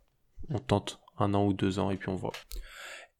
On 0.50 0.58
tente, 0.58 1.00
un 1.18 1.34
an 1.34 1.46
ou 1.46 1.52
deux 1.52 1.78
ans 1.78 1.90
et 1.90 1.96
puis 1.96 2.08
on 2.08 2.16
voit. 2.16 2.32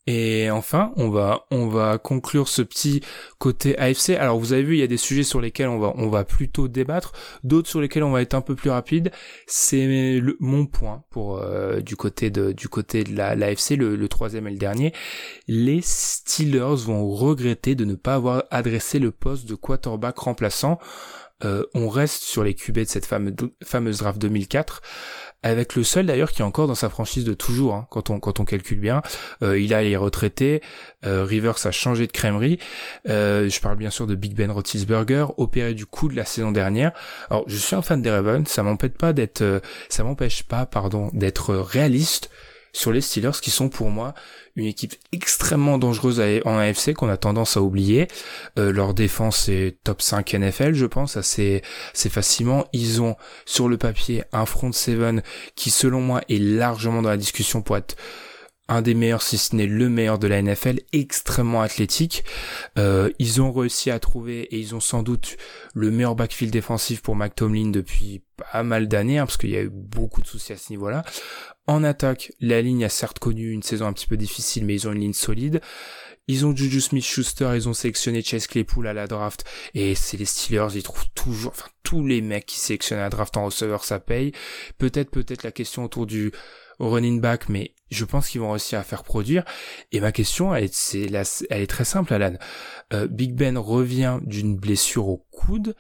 Et 0.07 0.51
enfin, 0.51 0.93
on 0.97 1.09
va 1.09 1.47
on 1.51 1.67
va 1.67 1.97
conclure 1.97 2.47
ce 2.49 2.61
petit 2.61 3.01
côté 3.39 3.79
AFC. 3.79 4.11
Alors 4.11 4.39
vous 4.39 4.53
avez 4.53 4.63
vu, 4.63 4.75
il 4.75 4.81
y 4.81 4.83
a 4.83 4.87
des 4.87 4.99
sujets 4.99 5.23
sur 5.23 5.41
lesquels 5.41 5.69
on 5.69 5.79
va 5.79 5.95
on 5.97 6.09
va 6.09 6.25
plutôt 6.25 6.69
débattre, 6.69 7.13
d'autres 7.43 7.71
sur 7.71 7.81
lesquels 7.81 8.03
on 8.03 8.11
va 8.11 8.21
être 8.21 8.35
un 8.35 8.43
peu 8.43 8.55
plus 8.55 8.69
rapide. 8.69 9.13
C'est 9.47 10.21
mon 10.41 10.67
point 10.67 11.05
pour 11.09 11.39
euh, 11.39 11.81
du 11.81 11.97
côté 11.97 12.29
de 12.29 12.53
du 12.53 12.69
côté 12.69 13.03
de 13.03 13.17
la 13.17 13.35
l'AFC, 13.35 13.77
le, 13.77 13.97
le 13.97 14.09
troisième 14.09 14.47
et 14.47 14.51
le 14.51 14.59
dernier. 14.59 14.93
Les 15.49 15.81
Steelers 15.83 16.85
vont 16.85 17.09
regretter 17.09 17.75
de 17.75 17.87
ne 17.87 17.95
pas 17.95 18.17
avoir 18.17 18.45
adressé 18.51 18.99
le 18.99 19.11
poste 19.11 19.49
de 19.49 19.55
quarterback 19.55 20.19
remplaçant. 20.19 20.79
Euh, 21.45 21.65
on 21.75 21.89
reste 21.89 22.23
sur 22.23 22.45
les 22.45 22.55
QB 22.55 22.81
de 22.81 22.85
cette 22.85 23.07
fameuse, 23.07 23.99
draft 23.99 24.19
2004 24.19 24.83
avec 25.43 25.75
le 25.75 25.85
seul 25.85 26.07
d'ailleurs 26.07 26.33
qui 26.33 26.41
est 26.41 26.45
encore 26.45 26.67
dans 26.67 26.75
sa 26.75 26.89
franchise 26.89 27.25
de 27.25 27.35
toujours, 27.35 27.75
hein, 27.75 27.87
quand 27.91 28.09
on 28.11 28.45
calcule 28.47 28.81
bien. 28.81 29.03
Euh, 29.43 29.61
il 29.61 29.75
a 29.75 29.83
les 29.83 29.95
retraités, 29.95 30.63
euh, 31.05 31.23
Rivers 31.25 31.67
a 31.67 31.71
changé 31.71 32.07
de 32.07 32.13
crèmerie. 32.13 32.59
Je 33.05 33.61
parle 33.61 33.77
bien 33.77 33.91
sûr 33.91 34.07
de 34.07 34.15
Big 34.15 34.35
Ben 34.35 34.51
Roethlisberger, 34.51 35.27
opéré 35.37 35.75
du 35.75 35.85
coup 35.85 36.09
de 36.09 36.17
la 36.17 36.25
saison 36.25 36.51
dernière. 36.51 36.93
Alors 37.29 37.45
je 37.47 37.59
suis 37.59 37.77
un 37.77 37.83
fan 37.83 38.01
des 38.01 38.11
Ravens, 38.11 38.49
ça 38.49 38.63
m'empêche 38.63 38.93
pas 38.93 39.13
d'être, 39.13 39.61
ça 39.91 40.03
m'empêche 40.03 40.45
pas, 40.45 40.65
pardon, 40.65 41.11
d'être 41.13 41.55
réaliste 41.55 42.31
sur 42.75 42.93
les 42.93 43.01
Steelers 43.01 43.41
qui 43.41 43.51
sont 43.51 43.71
pour 43.71 43.89
moi 43.89 44.13
une 44.57 44.67
équipe 44.67 44.95
extrêmement 45.13 45.79
dangereuse 45.79 46.21
en 46.45 46.59
AFC 46.59 46.93
qu'on 46.93 47.09
a 47.09 47.17
tendance 47.17 47.57
à 47.57 47.63
oublier. 47.63 48.09
Euh, 48.59 48.73
leur 48.73 48.93
défense 48.93 49.49
est 49.49 49.79
top 49.85 50.03
5 50.03 50.35
NFL, 50.35 50.75
je 50.75 50.87
pense, 50.87 51.17
assez, 51.17 51.63
assez 51.95 52.11
facilement. 52.11 52.67
Ils 52.73 53.01
ont 53.01 53.17
sur 53.47 53.69
le 53.69 53.79
papier 53.79 54.25
un 54.33 54.45
front 54.45 54.73
seven 54.73 55.23
qui 55.55 55.71
selon 55.71 56.01
moi 56.01 56.21
est 56.29 56.39
largement 56.39 57.01
dans 57.01 57.09
la 57.09 57.17
discussion 57.17 57.63
pour 57.63 57.77
être 57.77 57.97
un 58.69 58.81
des 58.81 58.95
meilleurs, 58.95 59.23
si 59.23 59.37
ce 59.37 59.55
n'est 59.55 59.67
le 59.67 59.89
meilleur 59.91 60.19
de 60.19 60.27
la 60.27 60.41
NFL, 60.41 60.81
extrêmement 60.93 61.61
athlétique. 61.61 62.25
Euh, 62.79 63.11
ils 63.19 63.43
ont 63.43 63.53
réussi 63.53 63.91
à 63.91 63.99
trouver, 63.99 64.43
et 64.43 64.59
ils 64.59 64.75
ont 64.75 64.81
sans 64.81 65.03
doute 65.03 65.37
le 65.75 65.91
meilleur 65.91 66.15
backfield 66.15 66.53
défensif 66.53 67.03
pour 67.03 67.15
McTomlin 67.15 67.71
depuis 67.71 68.23
pas 68.53 68.63
mal 68.63 68.89
d'années, 68.89 69.19
hein, 69.19 69.27
parce 69.27 69.37
qu'il 69.37 69.51
y 69.51 69.57
a 69.57 69.63
eu 69.63 69.71
beaucoup 69.71 70.23
de 70.23 70.27
soucis 70.27 70.53
à 70.53 70.57
ce 70.57 70.71
niveau-là. 70.71 71.05
En 71.67 71.85
attaque, 71.85 72.33
la 72.41 72.63
ligne 72.63 72.85
a 72.85 72.89
certes 72.89 73.19
connu 73.19 73.51
une 73.51 73.63
saison 73.63 73.87
un 73.87 73.93
petit 73.93 74.07
peu 74.07 74.17
difficile, 74.17 74.65
mais 74.65 74.75
ils 74.75 74.89
ont 74.89 74.93
une 74.93 75.01
ligne 75.01 75.13
solide. 75.13 75.61
Ils 76.27 76.47
ont 76.47 76.57
Juju 76.57 76.81
Smith-Schuster, 76.81 77.53
ils 77.55 77.69
ont 77.69 77.75
sélectionné 77.75 78.23
Chase 78.23 78.47
Claypool 78.47 78.87
à 78.87 78.95
la 78.95 79.07
draft, 79.07 79.45
et 79.75 79.95
c'est 79.95 80.17
les 80.17 80.25
Steelers, 80.25 80.69
ils 80.75 80.83
trouvent 80.83 81.05
toujours, 81.15 81.53
enfin 81.53 81.69
tous 81.83 82.07
les 82.07 82.23
mecs 82.23 82.47
qui 82.47 82.59
sélectionnent 82.59 83.01
à 83.01 83.03
la 83.03 83.11
draft 83.11 83.37
en 83.37 83.45
receveur, 83.45 83.85
ça 83.85 84.01
paye. 84.01 84.33
Peut-être, 84.79 85.11
peut-être 85.11 85.43
la 85.43 85.53
question 85.53 85.85
autour 85.85 86.07
du 86.07 86.33
running 86.79 87.21
back, 87.21 87.49
mais 87.49 87.75
je 87.91 88.05
pense 88.05 88.29
qu'ils 88.29 88.41
vont 88.41 88.51
réussir 88.51 88.79
à 88.79 88.83
faire 88.83 89.05
produire. 89.05 89.45
Et 89.93 90.01
ma 90.01 90.13
question, 90.13 90.55
elle, 90.55 90.69
c'est 90.73 91.07
elle 91.51 91.63
est 91.63 91.67
très 91.67 91.85
simple, 91.85 92.13
Alan. 92.13 92.35
Euh, 92.93 93.07
Big 93.07 93.35
Ben 93.35 93.57
revient 93.59 94.19
d'une 94.23 94.57
blessure 94.57 95.09
au 95.09 95.27
coude. 95.31 95.75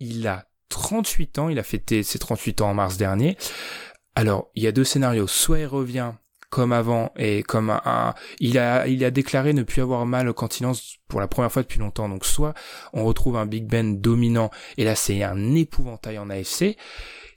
Il 0.00 0.26
a 0.26 0.48
38 0.68 1.38
ans, 1.38 1.48
il 1.48 1.58
a 1.58 1.62
fêté 1.62 2.02
ses 2.02 2.18
38 2.18 2.60
ans 2.60 2.70
en 2.70 2.74
mars 2.74 2.96
dernier. 2.96 3.36
Alors, 4.14 4.50
il 4.54 4.62
y 4.62 4.66
a 4.66 4.72
deux 4.72 4.84
scénarios. 4.84 5.26
Soit 5.26 5.60
il 5.60 5.66
revient 5.66 6.12
comme 6.50 6.72
avant 6.72 7.12
et 7.16 7.42
comme 7.42 7.70
un, 7.70 8.14
il 8.40 8.58
a 8.58 8.86
il 8.86 9.04
a 9.04 9.10
déclaré 9.10 9.52
ne 9.52 9.62
plus 9.62 9.82
avoir 9.82 10.06
mal 10.06 10.28
au 10.28 10.34
continence 10.34 10.96
pour 11.06 11.20
la 11.20 11.28
première 11.28 11.52
fois 11.52 11.62
depuis 11.62 11.78
longtemps 11.78 12.08
donc 12.08 12.24
soit 12.24 12.54
on 12.94 13.04
retrouve 13.04 13.36
un 13.36 13.44
Big 13.44 13.66
Ben 13.66 14.00
dominant 14.00 14.50
et 14.78 14.84
là 14.84 14.94
c'est 14.94 15.22
un 15.22 15.54
épouvantail 15.54 16.18
en 16.18 16.30
AFC 16.30 16.76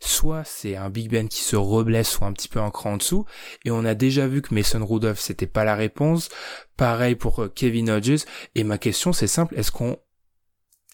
soit 0.08 0.44
c'est 0.44 0.76
un 0.76 0.90
Big 0.90 1.10
Ben 1.10 1.28
qui 1.28 1.42
se 1.42 1.56
reblesse 1.56 2.20
ou 2.20 2.26
un 2.26 2.34
petit 2.34 2.48
peu 2.48 2.60
un 2.60 2.72
cran 2.72 2.94
en 2.94 2.98
dessous 2.98 3.26
et 3.66 3.72
on 3.72 3.86
a 3.86 3.94
déjà 3.94 4.28
vu 4.28 4.42
que 4.42 4.54
Mason 4.54 4.86
Rudolph 4.86 5.20
c'était 5.20 5.48
pas 5.48 5.64
la 5.64 5.76
réponse 5.76 6.30
pareil 6.76 7.16
pour 7.16 7.44
euh, 7.44 7.52
Kevin 7.54 7.90
Hodges 7.92 8.26
et 8.56 8.64
ma 8.64 8.78
question 8.78 9.14
c'est 9.14 9.28
simple 9.28 9.56
est-ce 9.58 9.72
qu'on 9.72 9.98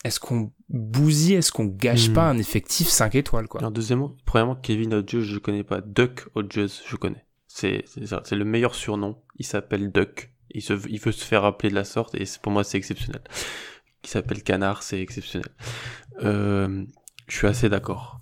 est-ce 0.04 0.20
qu'on 0.20 0.52
bousille, 0.70 1.36
est-ce 1.36 1.52
qu'on 1.52 1.66
gâche 1.66 2.14
pas 2.14 2.32
hmm. 2.32 2.36
un 2.36 2.40
effectif 2.40 2.88
5 2.88 3.16
étoiles 3.16 3.48
quoi? 3.48 3.60
Alors 3.60 3.72
deuxièmement, 3.72 4.16
premièrement 4.26 4.56
Kevin 4.56 4.94
Hodges 4.94 5.22
je 5.22 5.40
connais 5.40 5.64
pas, 5.64 5.82
Duck 5.82 6.28
Hodges 6.36 6.84
je 6.86 6.96
connais. 6.96 7.26
C'est 7.48 7.86
c'est 7.88 8.36
le 8.36 8.46
meilleur 8.46 8.76
surnom. 8.76 9.18
Il 9.38 9.46
s'appelle 9.46 9.92
Duck. 9.92 10.32
Il, 10.52 10.62
se, 10.62 10.74
il 10.88 11.00
veut 11.00 11.12
se 11.12 11.24
faire 11.24 11.44
appeler 11.44 11.70
de 11.70 11.76
la 11.76 11.84
sorte 11.84 12.14
et 12.16 12.26
pour 12.42 12.52
moi 12.52 12.64
c'est 12.64 12.78
exceptionnel. 12.78 13.22
Il 14.04 14.10
s'appelle 14.10 14.44
Canard, 14.44 14.84
c'est 14.84 15.02
exceptionnel. 15.02 15.50
Euh, 16.24 16.86
je 17.28 17.36
suis 17.36 17.48
assez 17.48 17.68
d'accord. 17.68 18.22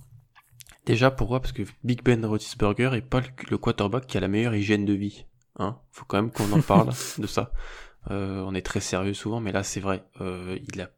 Déjà 0.86 1.12
pourquoi? 1.12 1.40
Parce 1.40 1.52
que 1.52 1.64
Big 1.84 2.04
Ben 2.04 2.24
Roethlisberger 2.26 2.92
est 2.94 3.02
pas 3.02 3.22
le, 3.50 3.58
quarterback 3.58 4.06
qui 4.08 4.18
a 4.18 4.20
la 4.20 4.28
meilleure 4.28 4.56
hygiène 4.56 4.86
de 4.86 4.94
vie. 4.94 5.26
Hein? 5.58 5.80
Faut 5.92 6.06
quand 6.06 6.18
même 6.18 6.32
qu'on 6.32 6.52
en 6.52 6.62
parle 6.62 6.90
de 7.18 7.28
ça. 7.28 7.52
Euh, 8.12 8.44
on 8.46 8.54
est 8.54 8.62
très 8.62 8.82
sérieux 8.82 9.14
souvent, 9.14 9.40
mais 9.40 9.52
là 9.52 9.64
c'est 9.64 9.80
vrai. 9.80 10.04
Euh, 10.22 10.60
il 10.68 10.82
a 10.82 10.90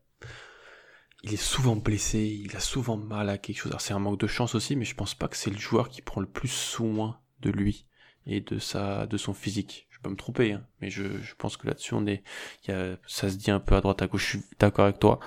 il 1.24 1.34
est 1.34 1.38
souvent 1.38 1.76
blessé, 1.76 2.20
il 2.20 2.56
a 2.56 2.60
souvent 2.60 2.98
mal 2.98 3.30
à 3.30 3.38
quelque 3.38 3.58
chose. 3.58 3.72
Alors 3.72 3.82
c'est 3.82 3.94
un 3.94 4.00
manque 4.00 4.20
de 4.20 4.28
chance 4.28 4.56
aussi, 4.56 4.76
mais 4.76 4.86
je 4.86 4.96
pense 4.96 5.16
pas 5.16 5.28
que 5.28 5.38
c'est 5.38 5.50
le 5.50 5.58
joueur 5.58 5.90
qui 5.90 6.02
prend 6.02 6.22
le 6.22 6.28
plus 6.28 6.48
soin 6.48 7.20
de 7.42 7.50
lui 7.50 7.86
et 8.26 8.42
de 8.42 8.60
sa, 8.60 9.08
de 9.08 9.18
son 9.18 9.34
physique. 9.34 9.88
Je 9.90 10.00
peux 10.00 10.10
me 10.10 10.16
tromper, 10.16 10.54
hein, 10.54 10.66
mais 10.82 10.90
je, 10.90 11.04
je 11.22 11.36
pense 11.36 11.58
que 11.58 11.66
là-dessus 11.66 11.94
on 11.96 12.06
est, 12.06 12.24
y 12.68 12.72
a, 12.72 12.98
ça 13.08 13.30
se 13.30 13.36
dit 13.36 13.52
un 13.52 13.60
peu 13.60 13.76
à 13.76 13.82
droite 13.82 14.02
à 14.02 14.08
gauche. 14.08 14.24
Je 14.24 14.38
suis 14.38 14.46
d'accord 14.60 14.86
avec 14.86 15.00
toi 15.00 15.20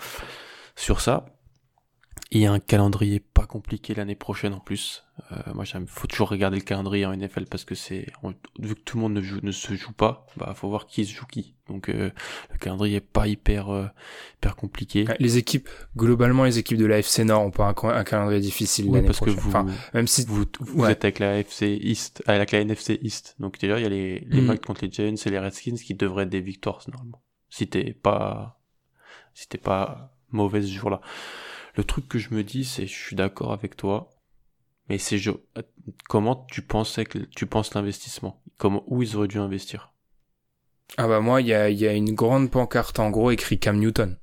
sur 0.76 1.00
ça. 1.00 1.26
Il 2.32 2.40
y 2.40 2.46
a 2.46 2.52
un 2.52 2.60
calendrier 2.60 3.18
pas 3.18 3.44
compliqué 3.44 3.92
l'année 3.92 4.14
prochaine 4.14 4.54
en 4.54 4.60
plus. 4.60 5.02
Euh, 5.32 5.52
moi, 5.52 5.64
j'aime, 5.64 5.88
faut 5.88 6.06
toujours 6.06 6.28
regarder 6.28 6.58
le 6.58 6.62
calendrier 6.62 7.04
en 7.04 7.16
NFL 7.16 7.46
parce 7.46 7.64
que 7.64 7.74
c'est, 7.74 8.06
vu 8.60 8.76
que 8.76 8.80
tout 8.80 8.98
le 8.98 9.02
monde 9.02 9.14
ne, 9.14 9.20
joue, 9.20 9.40
ne 9.42 9.50
se 9.50 9.74
joue 9.74 9.92
pas, 9.92 10.26
bah, 10.36 10.54
faut 10.54 10.68
voir 10.68 10.86
qui 10.86 11.04
se 11.04 11.12
joue 11.12 11.26
qui. 11.26 11.56
Donc, 11.66 11.88
euh, 11.88 12.10
le 12.52 12.58
calendrier 12.58 12.98
est 12.98 13.00
pas 13.00 13.26
hyper, 13.26 13.70
euh, 13.70 13.86
hyper 14.36 14.54
compliqué. 14.54 15.06
Les 15.18 15.38
équipes, 15.38 15.68
globalement, 15.96 16.44
les 16.44 16.58
équipes 16.58 16.78
de 16.78 16.86
la 16.86 17.00
FC 17.00 17.24
Nord 17.24 17.42
ont 17.42 17.50
pas 17.50 17.66
un, 17.66 18.04
calendrier 18.04 18.40
difficile 18.40 18.86
oui, 18.88 19.02
parce 19.02 19.18
que 19.18 19.30
vous, 19.30 19.48
enfin, 19.48 19.66
même 19.92 20.06
si 20.06 20.24
vous, 20.24 20.44
vous 20.60 20.84
êtes 20.84 21.04
avec 21.04 21.18
la 21.18 21.38
FC 21.40 21.80
East, 21.82 22.22
avec 22.28 22.52
la 22.52 22.60
NFC 22.60 23.00
East. 23.02 23.34
Donc 23.40 23.58
déjà, 23.58 23.76
il 23.80 23.82
y 23.82 23.86
a 23.86 23.88
les, 23.88 24.20
les 24.20 24.40
mm. 24.40 24.46
matchs 24.46 24.60
contre 24.64 24.84
les 24.84 24.92
Giants 24.92 25.14
et 25.26 25.30
les 25.30 25.38
Redskins 25.40 25.74
qui 25.74 25.94
devraient 25.94 26.22
être 26.22 26.28
des 26.28 26.40
victoires 26.40 26.80
normalement. 26.86 27.22
Si 27.48 27.66
t'es 27.66 27.92
pas, 27.92 28.60
si 29.34 29.48
t'es 29.48 29.58
pas 29.58 30.14
mauvaise 30.30 30.66
ce 30.66 30.72
jour-là. 30.72 31.00
Le 31.76 31.84
truc 31.84 32.08
que 32.08 32.18
je 32.18 32.34
me 32.34 32.42
dis, 32.42 32.64
c'est, 32.64 32.86
je 32.86 32.98
suis 32.98 33.16
d'accord 33.16 33.52
avec 33.52 33.76
toi, 33.76 34.10
mais 34.88 34.98
c'est 34.98 35.18
comment 36.08 36.46
tu 36.50 36.62
pensais 36.62 37.04
que 37.04 37.18
tu 37.18 37.46
penses 37.46 37.74
l'investissement? 37.74 38.42
Comment 38.58 38.82
où 38.86 39.02
ils 39.02 39.16
auraient 39.16 39.28
dû 39.28 39.38
investir? 39.38 39.92
Ah 40.96 41.06
bah 41.06 41.20
moi, 41.20 41.40
il 41.40 41.46
y 41.46 41.54
a, 41.54 41.70
y 41.70 41.86
a 41.86 41.92
une 41.92 42.14
grande 42.14 42.50
pancarte 42.50 42.98
en 42.98 43.10
gros 43.10 43.30
écrit 43.30 43.58
Cam 43.58 43.78
Newton. 43.78 44.18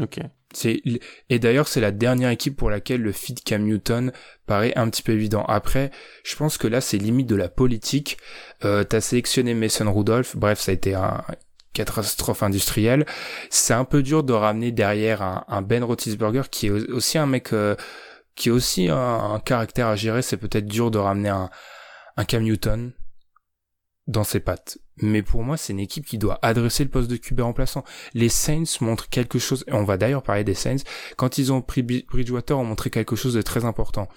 Ok. 0.00 0.18
C'est 0.52 0.82
et 1.28 1.38
d'ailleurs 1.38 1.68
c'est 1.68 1.80
la 1.80 1.92
dernière 1.92 2.30
équipe 2.30 2.56
pour 2.56 2.70
laquelle 2.70 3.02
le 3.02 3.12
fit 3.12 3.36
Cam 3.36 3.62
Newton 3.62 4.10
paraît 4.46 4.76
un 4.76 4.90
petit 4.90 5.02
peu 5.02 5.12
évident. 5.12 5.44
Après, 5.44 5.92
je 6.24 6.34
pense 6.34 6.58
que 6.58 6.66
là 6.66 6.80
c'est 6.80 6.98
limite 6.98 7.28
de 7.28 7.36
la 7.36 7.48
politique. 7.48 8.18
Euh, 8.64 8.82
T'as 8.82 9.00
sélectionné 9.00 9.54
Mason 9.54 9.92
Rudolph. 9.92 10.36
Bref, 10.36 10.58
ça 10.58 10.72
a 10.72 10.74
été 10.74 10.94
un, 10.94 11.24
catastrophe 11.72 12.42
industrielle. 12.42 13.06
C'est 13.50 13.74
un 13.74 13.84
peu 13.84 14.02
dur 14.02 14.24
de 14.24 14.32
ramener 14.32 14.72
derrière 14.72 15.22
un, 15.46 15.62
Ben 15.62 15.84
Roethlisberger 15.84 16.42
qui 16.50 16.66
est 16.66 16.70
aussi 16.70 17.18
un 17.18 17.26
mec 17.26 17.52
euh, 17.52 17.76
qui 18.34 18.48
est 18.48 18.52
aussi 18.52 18.88
un, 18.88 19.40
caractère 19.44 19.88
à 19.88 19.96
gérer. 19.96 20.22
C'est 20.22 20.36
peut-être 20.36 20.66
dur 20.66 20.90
de 20.90 20.98
ramener 20.98 21.28
un, 21.28 21.50
un 22.16 22.24
Cam 22.24 22.42
Newton 22.42 22.92
dans 24.06 24.24
ses 24.24 24.40
pattes. 24.40 24.78
Mais 25.02 25.22
pour 25.22 25.42
moi, 25.42 25.56
c'est 25.56 25.72
une 25.72 25.80
équipe 25.80 26.04
qui 26.04 26.18
doit 26.18 26.38
adresser 26.42 26.84
le 26.84 26.90
poste 26.90 27.10
de 27.10 27.16
QB 27.16 27.40
remplaçant. 27.40 27.84
Les 28.12 28.28
Saints 28.28 28.64
montrent 28.80 29.08
quelque 29.08 29.38
chose, 29.38 29.64
et 29.66 29.72
on 29.72 29.84
va 29.84 29.96
d'ailleurs 29.96 30.22
parler 30.22 30.44
des 30.44 30.54
Saints, 30.54 30.82
quand 31.16 31.38
ils 31.38 31.52
ont 31.52 31.62
pris 31.62 31.82
Bridgewater, 31.82 32.58
ont 32.58 32.64
montré 32.64 32.90
quelque 32.90 33.16
chose 33.16 33.34
de 33.34 33.42
très 33.42 33.64
important. 33.64 34.08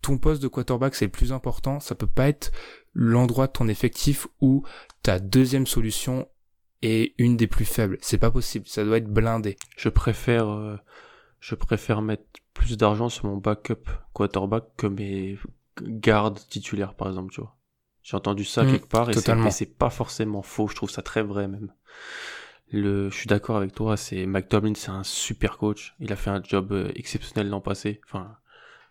Ton 0.00 0.18
poste 0.18 0.42
de 0.42 0.48
quarterback, 0.48 0.94
c'est 0.94 1.04
le 1.04 1.10
plus 1.10 1.32
important, 1.32 1.78
ça 1.78 1.94
peut 1.94 2.08
pas 2.08 2.28
être 2.28 2.50
l'endroit 2.94 3.46
de 3.46 3.52
ton 3.52 3.68
effectif 3.68 4.26
où 4.40 4.64
ta 5.02 5.18
deuxième 5.18 5.66
solution 5.66 6.26
et 6.82 7.14
une 7.18 7.36
des 7.36 7.46
plus 7.46 7.64
faibles. 7.64 7.98
C'est 8.00 8.18
pas 8.18 8.30
possible, 8.30 8.66
ça 8.66 8.84
doit 8.84 8.98
être 8.98 9.08
blindé. 9.08 9.56
Je 9.76 9.88
préfère, 9.88 10.48
euh, 10.48 10.76
je 11.40 11.54
préfère 11.54 12.02
mettre 12.02 12.24
plus 12.54 12.76
d'argent 12.76 13.08
sur 13.08 13.26
mon 13.26 13.36
backup 13.36 13.88
quarterback 14.12 14.64
que 14.76 14.86
mes 14.86 15.38
gardes 15.80 16.40
titulaires, 16.48 16.94
par 16.94 17.08
exemple, 17.08 17.32
tu 17.32 17.40
vois. 17.40 17.56
J'ai 18.02 18.16
entendu 18.16 18.44
ça 18.44 18.64
mm, 18.64 18.70
quelque 18.72 18.88
part 18.88 19.10
et 19.10 19.50
c'est 19.50 19.78
pas 19.78 19.90
forcément 19.90 20.42
faux. 20.42 20.66
Je 20.66 20.74
trouve 20.74 20.90
ça 20.90 21.02
très 21.02 21.22
vrai 21.22 21.46
même. 21.46 21.72
Le, 22.72 23.10
je 23.10 23.16
suis 23.16 23.26
d'accord 23.28 23.56
avec 23.56 23.74
toi. 23.74 23.96
C'est 23.96 24.26
McDoblin, 24.26 24.74
c'est 24.74 24.90
un 24.90 25.04
super 25.04 25.56
coach. 25.56 25.94
Il 26.00 26.12
a 26.12 26.16
fait 26.16 26.30
un 26.30 26.42
job 26.42 26.72
euh, 26.72 26.90
exceptionnel 26.96 27.48
l'an 27.48 27.60
passé. 27.60 28.00
Enfin, 28.06 28.36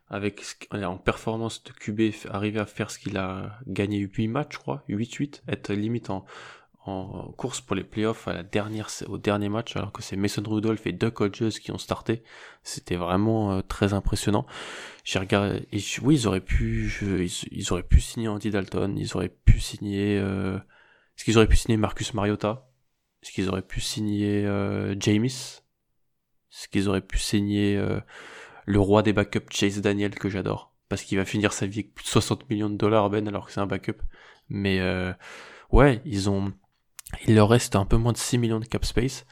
avec 0.08 0.70
en 0.72 0.98
performance 0.98 1.64
de 1.64 1.72
QB, 1.72 2.14
arriver 2.30 2.60
à 2.60 2.66
faire 2.66 2.92
ce 2.92 3.00
qu'il 3.00 3.18
a 3.18 3.58
gagné 3.66 4.00
8 4.00 4.28
matchs, 4.28 4.54
je 4.54 4.60
crois, 4.60 4.84
8-8, 4.90 5.42
être 5.48 5.74
limite 5.74 6.10
en 6.10 6.26
en 6.86 7.32
course 7.34 7.62
pour 7.62 7.76
les 7.76 7.84
playoffs 7.84 8.28
à 8.28 8.34
la 8.34 8.44
dernière, 8.44 8.90
au 9.08 9.18
dernier 9.18 9.50
match, 9.50 9.76
alors 9.76 9.92
que 9.92 10.02
c'est 10.02 10.16
Mason 10.16 10.42
Rudolph 10.44 10.88
et 10.88 10.92
Duck 10.92 11.22
Hodges 11.22 11.60
qui 11.60 11.72
ont 11.72 11.78
starté. 11.78 12.24
C'était 12.64 12.96
vraiment 12.96 13.52
euh, 13.52 13.62
très 13.62 13.94
impressionnant. 13.94 14.48
J'ai 15.04 15.20
regardé, 15.20 15.68
et 15.72 15.80
oui, 16.02 16.16
ils 16.16 16.28
auraient 16.28 16.42
pu, 16.42 16.92
ils, 17.52 17.74
auraient 17.74 17.84
pu 17.84 18.02
signer 18.02 18.28
Andy 18.28 18.50
Dalton, 18.50 18.98
ils 18.98 19.16
auraient 19.16 19.30
pu 19.30 19.60
signer, 19.60 20.18
euh, 20.20 20.58
est-ce 20.58 21.24
qu'ils 21.26 21.38
auraient 21.38 21.48
pu 21.48 21.58
signer 21.58 21.78
Marcus 21.78 22.14
Mariota? 22.16 22.68
Est-ce 23.22 23.32
qu'ils 23.32 23.50
auraient 23.50 23.62
pu 23.62 23.80
signer 23.80 24.46
euh, 24.46 24.96
James? 25.00 25.26
Est-ce 25.26 26.68
qu'ils 26.68 26.90
auraient 26.90 27.02
pu 27.02 27.20
signer 27.20 27.78
euh, 27.78 28.00
le 28.66 28.80
roi 28.80 29.04
des 29.04 29.14
backups 29.14 29.52
Chase 29.52 29.82
Daniel 29.82 30.16
que 30.16 30.30
j'adore? 30.30 30.74
Parce 30.90 31.04
qu'il 31.04 31.18
va 31.20 31.26
finir 31.26 31.54
sa 31.54 31.68
vie 31.68 31.80
avec 31.80 31.92
60 32.04 32.50
millions 32.50 32.70
de 32.70 32.76
dollars, 32.76 33.10
Ben, 33.10 33.28
alors 33.28 33.46
que 33.46 33.52
c'est 33.52 33.62
un 33.62 33.68
backup. 33.68 34.02
Mais 34.50 34.82
ouais, 35.72 36.02
ils 36.06 36.30
ont, 36.30 36.54
il 37.28 37.36
leur 37.36 37.50
reste 37.50 37.76
un 37.76 37.86
peu 37.86 37.98
moins 37.98 38.14
de 38.14 38.18
6 38.18 38.38
millions 38.38 38.60
de 38.60 38.66
cap 38.66 38.86
space, 38.86 39.26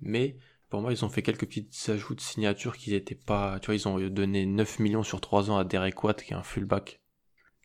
mais 0.00 0.36
pour 0.70 0.80
moi, 0.80 0.92
ils 0.92 1.04
ont 1.04 1.08
fait 1.08 1.22
quelques 1.22 1.46
petits 1.46 1.90
ajouts 1.90 2.14
de 2.14 2.20
signature 2.20 2.76
qui 2.76 2.92
n'étaient 2.92 3.16
pas, 3.16 3.58
tu 3.58 3.66
vois, 3.66 3.74
ils 3.74 3.88
ont 3.88 3.98
donné 4.08 4.46
9 4.46 4.78
millions 4.78 5.02
sur 5.02 5.20
3 5.20 5.50
ans 5.50 5.58
à 5.58 5.64
Derek 5.64 6.02
Watt, 6.04 6.22
qui 6.22 6.32
est 6.32 6.36
un 6.36 6.44
fullback. 6.44 7.00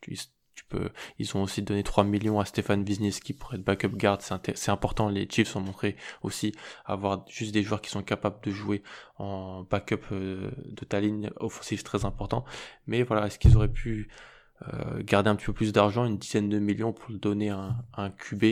Tu, 0.02 0.64
peux, 0.68 0.90
ils 1.18 1.36
ont 1.36 1.42
aussi 1.42 1.62
donné 1.62 1.82
3 1.82 2.02
millions 2.02 2.40
à 2.40 2.44
Stéphane 2.44 2.82
Wisniewski 2.82 3.34
pour 3.34 3.54
être 3.54 3.62
backup 3.62 3.90
guard. 3.90 4.18
C'est 4.22 4.70
important. 4.70 5.08
Les 5.08 5.28
Chiefs 5.30 5.54
ont 5.54 5.60
montré 5.60 5.96
aussi 6.22 6.52
avoir 6.84 7.24
juste 7.28 7.52
des 7.52 7.62
joueurs 7.62 7.80
qui 7.80 7.90
sont 7.90 8.02
capables 8.02 8.42
de 8.42 8.50
jouer 8.50 8.82
en 9.18 9.62
backup 9.64 10.00
euh, 10.12 10.50
de 10.64 10.84
ta 10.84 11.00
ligne 11.00 11.30
offensive 11.36 11.82
très 11.82 12.04
important. 12.04 12.44
Mais 12.86 13.02
voilà, 13.02 13.26
est-ce 13.26 13.38
qu'ils 13.38 13.56
auraient 13.56 13.72
pu 13.72 14.08
euh, 14.62 15.02
garder 15.02 15.30
un 15.30 15.36
petit 15.36 15.46
peu 15.46 15.52
plus 15.52 15.72
d'argent, 15.72 16.06
une 16.06 16.18
dizaine 16.18 16.48
de 16.48 16.58
millions 16.58 16.92
pour 16.92 17.10
le 17.10 17.18
donner 17.18 17.50
un 17.50 18.10
QB 18.10 18.44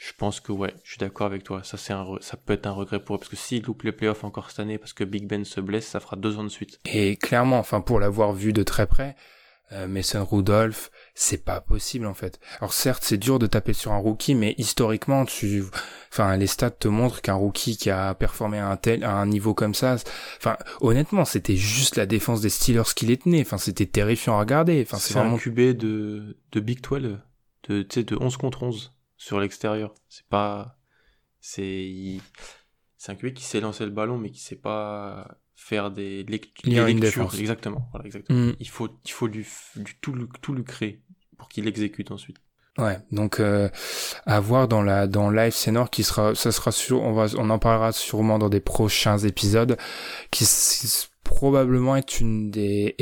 je 0.00 0.12
pense 0.16 0.40
que 0.40 0.50
ouais, 0.50 0.72
je 0.82 0.92
suis 0.92 0.98
d'accord 0.98 1.26
avec 1.26 1.44
toi. 1.44 1.62
Ça, 1.62 1.76
c'est 1.76 1.92
un, 1.92 2.06
ça 2.20 2.38
peut 2.38 2.54
être 2.54 2.66
un 2.66 2.70
regret 2.72 3.04
pour 3.04 3.16
eux 3.16 3.18
parce 3.18 3.28
que 3.28 3.36
s'ils 3.36 3.62
loupent 3.62 3.82
les 3.82 3.92
playoffs 3.92 4.24
encore 4.24 4.48
cette 4.48 4.60
année 4.60 4.78
parce 4.78 4.94
que 4.94 5.04
Big 5.04 5.26
Ben 5.26 5.44
se 5.44 5.60
blesse, 5.60 5.86
ça 5.86 6.00
fera 6.00 6.16
deux 6.16 6.38
ans 6.38 6.42
de 6.42 6.48
suite. 6.48 6.80
Et 6.86 7.16
clairement, 7.16 7.58
enfin, 7.58 7.82
pour 7.82 8.00
l'avoir 8.00 8.32
vu 8.32 8.54
de 8.54 8.62
très 8.62 8.86
près, 8.86 9.14
euh, 9.72 9.86
Mason 9.86 10.24
Rudolph, 10.24 10.90
c'est 11.14 11.44
pas 11.44 11.60
possible 11.60 12.06
en 12.06 12.14
fait. 12.14 12.40
Alors 12.60 12.72
certes, 12.72 13.02
c'est 13.04 13.18
dur 13.18 13.38
de 13.38 13.46
taper 13.46 13.74
sur 13.74 13.92
un 13.92 13.98
rookie, 13.98 14.34
mais 14.34 14.54
historiquement, 14.56 15.26
tu, 15.26 15.64
enfin, 16.10 16.34
les 16.38 16.46
stats 16.46 16.70
te 16.70 16.88
montrent 16.88 17.20
qu'un 17.20 17.34
rookie 17.34 17.76
qui 17.76 17.90
a 17.90 18.14
performé 18.14 18.56
à 18.58 18.70
un 18.70 18.78
tel, 18.78 19.04
à 19.04 19.12
un 19.12 19.26
niveau 19.26 19.52
comme 19.52 19.74
ça, 19.74 19.96
enfin, 20.38 20.56
honnêtement, 20.80 21.26
c'était 21.26 21.56
juste 21.56 21.96
la 21.96 22.06
défense 22.06 22.40
des 22.40 22.48
Steelers 22.48 22.94
qui 22.96 23.04
les 23.04 23.18
tenait. 23.18 23.42
Enfin, 23.42 23.58
c'était 23.58 23.84
terrifiant 23.84 24.36
à 24.36 24.40
regarder. 24.40 24.82
Enfin, 24.86 24.96
c'est 24.96 25.12
vraiment... 25.12 25.34
un 25.34 25.38
QB 25.38 25.76
de, 25.76 26.38
de 26.52 26.60
Big 26.60 26.80
12, 26.80 27.18
de, 27.68 27.82
tu 27.82 27.86
sais, 27.92 28.02
de 28.02 28.16
11 28.18 28.38
contre 28.38 28.62
11 28.62 28.94
sur 29.20 29.38
l'extérieur. 29.38 29.94
C'est 30.08 30.26
pas, 30.26 30.78
c'est, 31.40 32.16
c'est 32.96 33.12
un 33.12 33.14
QB 33.14 33.34
qui 33.34 33.44
sait 33.44 33.60
lancer 33.60 33.84
le 33.84 33.90
ballon, 33.90 34.16
mais 34.16 34.30
qui 34.30 34.40
sait 34.40 34.56
pas 34.56 35.36
faire 35.54 35.90
des, 35.90 36.24
lectures. 36.24 37.34
Exactement. 37.38 37.86
Voilà, 37.92 38.06
exactement. 38.06 38.46
Mm. 38.46 38.56
Il 38.58 38.68
faut, 38.68 38.88
il 39.04 39.10
faut 39.10 39.28
du, 39.28 39.46
du 39.76 39.94
tout, 40.00 40.26
tout 40.40 40.54
lui 40.54 40.64
créer 40.64 41.02
pour 41.36 41.50
qu'il 41.50 41.66
l'exécute 41.66 42.10
ensuite. 42.10 42.38
Ouais, 42.78 42.98
donc 43.12 43.40
euh, 43.40 43.68
à 44.24 44.40
voir 44.40 44.68
dans 44.68 44.80
la 44.80 45.06
dans 45.06 45.28
Live 45.28 45.52
Senor 45.52 45.90
qui 45.90 46.02
sera 46.02 46.34
ça 46.36 46.52
sera 46.52 46.70
sûr 46.70 47.02
on 47.02 47.12
va 47.12 47.26
on 47.36 47.50
en 47.50 47.58
parlera 47.58 47.90
sûrement 47.90 48.38
dans 48.38 48.48
des 48.48 48.60
prochains 48.60 49.18
épisodes 49.18 49.76
qui 50.30 50.46
probablement 51.24 51.96
est 51.96 52.20
une 52.20 52.50
des 52.50 52.94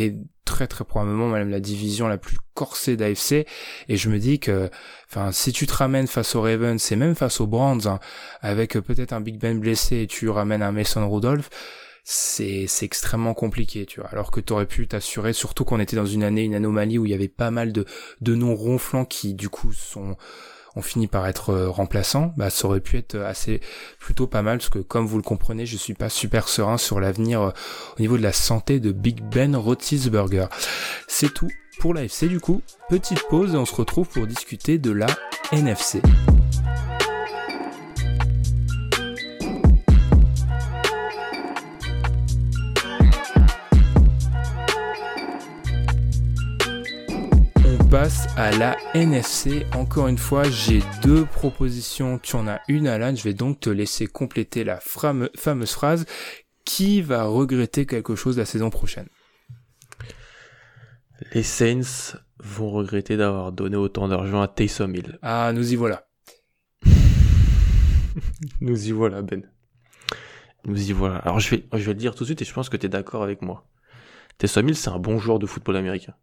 très 0.48 0.66
très 0.66 0.84
probablement 0.84 1.28
même 1.28 1.50
la 1.50 1.60
division 1.60 2.08
la 2.08 2.16
plus 2.16 2.38
corsée 2.54 2.96
d'AFC. 2.96 3.46
Et 3.88 3.96
je 3.98 4.08
me 4.08 4.18
dis 4.18 4.40
que, 4.40 4.70
enfin, 5.10 5.30
si 5.30 5.52
tu 5.52 5.66
te 5.66 5.74
ramènes 5.74 6.06
face 6.06 6.34
aux 6.34 6.40
Ravens 6.40 6.90
et 6.90 6.96
même 6.96 7.14
face 7.14 7.40
aux 7.42 7.46
Brands, 7.46 7.84
hein, 7.84 8.00
avec 8.40 8.72
peut-être 8.80 9.12
un 9.12 9.20
Big 9.20 9.38
Ben 9.38 9.60
blessé 9.60 10.02
et 10.02 10.06
tu 10.06 10.30
ramènes 10.30 10.62
un 10.62 10.72
Mason 10.72 11.08
Rudolph, 11.08 11.50
c'est 12.02 12.66
c'est 12.66 12.86
extrêmement 12.86 13.34
compliqué, 13.34 13.84
tu 13.84 14.00
vois. 14.00 14.08
Alors 14.08 14.30
que 14.30 14.40
tu 14.40 14.54
aurais 14.54 14.66
pu 14.66 14.88
t'assurer, 14.88 15.34
surtout 15.34 15.66
qu'on 15.66 15.80
était 15.80 15.96
dans 15.96 16.06
une 16.06 16.24
année, 16.24 16.44
une 16.44 16.54
anomalie 16.54 16.96
où 16.96 17.04
il 17.04 17.10
y 17.10 17.14
avait 17.14 17.28
pas 17.28 17.50
mal 17.50 17.72
de 17.72 17.84
de 18.22 18.34
noms 18.34 18.54
ronflants 18.54 19.04
qui 19.04 19.34
du 19.34 19.50
coup 19.50 19.72
sont 19.74 20.16
ont 20.78 20.82
fini 20.82 21.06
par 21.06 21.26
être 21.26 21.50
euh, 21.50 21.68
remplaçants, 21.68 22.32
bah 22.36 22.50
ça 22.50 22.66
aurait 22.66 22.80
pu 22.80 22.96
être 22.96 23.16
assez 23.16 23.60
plutôt 23.98 24.26
pas 24.26 24.42
mal 24.42 24.58
parce 24.58 24.70
que 24.70 24.78
comme 24.78 25.06
vous 25.06 25.16
le 25.16 25.22
comprenez, 25.22 25.66
je 25.66 25.76
suis 25.76 25.94
pas 25.94 26.08
super 26.08 26.48
serein 26.48 26.78
sur 26.78 27.00
l'avenir 27.00 27.42
euh, 27.42 27.50
au 27.98 28.00
niveau 28.00 28.16
de 28.16 28.22
la 28.22 28.32
santé 28.32 28.80
de 28.80 28.92
Big 28.92 29.22
Ben 29.22 29.56
Roethlisberger. 29.56 30.46
C'est 31.06 31.34
tout 31.34 31.50
pour 31.80 31.94
l'AFC 31.94 32.24
du 32.24 32.40
coup. 32.40 32.62
Petite 32.88 33.22
pause 33.28 33.54
et 33.54 33.56
on 33.56 33.66
se 33.66 33.74
retrouve 33.74 34.08
pour 34.08 34.26
discuter 34.26 34.78
de 34.78 34.92
la 34.92 35.06
NFC. 35.52 36.00
Passe 47.90 48.26
à 48.36 48.50
la 48.50 48.76
NFC. 48.94 49.64
Encore 49.74 50.08
une 50.08 50.18
fois, 50.18 50.44
j'ai 50.44 50.82
deux 51.02 51.24
propositions. 51.24 52.18
Tu 52.18 52.36
en 52.36 52.46
as 52.46 52.60
une, 52.68 52.86
Alan. 52.86 53.14
Je 53.14 53.22
vais 53.22 53.32
donc 53.32 53.60
te 53.60 53.70
laisser 53.70 54.06
compléter 54.06 54.62
la 54.62 54.78
fameuse 54.80 55.70
phrase. 55.70 56.04
Qui 56.64 57.00
va 57.00 57.24
regretter 57.24 57.86
quelque 57.86 58.14
chose 58.14 58.36
la 58.36 58.44
saison 58.44 58.68
prochaine? 58.68 59.08
Les 61.32 61.42
Saints 61.42 62.18
vont 62.38 62.70
regretter 62.70 63.16
d'avoir 63.16 63.52
donné 63.52 63.76
autant 63.76 64.06
d'argent 64.08 64.42
à 64.42 64.48
Taysom 64.48 64.94
Hill. 64.94 65.18
Ah, 65.22 65.52
nous 65.54 65.72
y 65.72 65.76
voilà. 65.76 66.06
nous 68.60 68.86
y 68.86 68.92
voilà, 68.92 69.22
Ben. 69.22 69.50
Nous 70.66 70.90
y 70.90 70.92
voilà. 70.92 71.16
Alors, 71.18 71.40
je 71.40 71.50
vais, 71.50 71.64
je 71.72 71.78
vais 71.78 71.94
le 71.94 71.98
dire 71.98 72.14
tout 72.14 72.24
de 72.24 72.26
suite 72.26 72.42
et 72.42 72.44
je 72.44 72.52
pense 72.52 72.68
que 72.68 72.76
tu 72.76 72.86
es 72.86 72.90
d'accord 72.90 73.22
avec 73.22 73.40
moi. 73.40 73.66
Taysom 74.36 74.68
Hill, 74.68 74.76
c'est 74.76 74.90
un 74.90 74.98
bon 74.98 75.18
joueur 75.18 75.38
de 75.38 75.46
football 75.46 75.76
américain. 75.76 76.14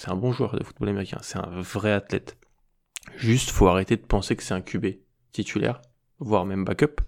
C'est 0.00 0.10
un 0.10 0.16
bon 0.16 0.32
joueur 0.32 0.56
de 0.56 0.64
football 0.64 0.88
américain, 0.88 1.18
c'est 1.20 1.36
un 1.36 1.60
vrai 1.60 1.92
athlète. 1.92 2.38
Juste, 3.16 3.50
faut 3.50 3.68
arrêter 3.68 3.96
de 3.98 4.00
penser 4.00 4.34
que 4.34 4.42
c'est 4.42 4.54
un 4.54 4.62
QB 4.62 4.86
titulaire, 5.30 5.82
voire 6.20 6.46
même 6.46 6.64
backup. 6.64 7.02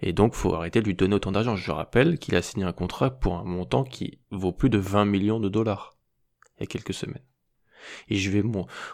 Et 0.00 0.12
donc, 0.12 0.34
faut 0.34 0.52
arrêter 0.52 0.80
de 0.80 0.86
lui 0.86 0.96
donner 0.96 1.14
autant 1.14 1.30
d'argent. 1.30 1.54
Je 1.54 1.70
rappelle 1.70 2.18
qu'il 2.18 2.34
a 2.34 2.42
signé 2.42 2.64
un 2.64 2.72
contrat 2.72 3.10
pour 3.10 3.36
un 3.36 3.44
montant 3.44 3.84
qui 3.84 4.18
vaut 4.32 4.50
plus 4.50 4.68
de 4.68 4.78
20 4.78 5.04
millions 5.04 5.38
de 5.38 5.48
dollars 5.48 5.96
il 6.56 6.62
y 6.62 6.64
a 6.64 6.66
quelques 6.66 6.92
semaines. 6.92 7.22
Et 8.08 8.16
je 8.16 8.32
vais, 8.32 8.42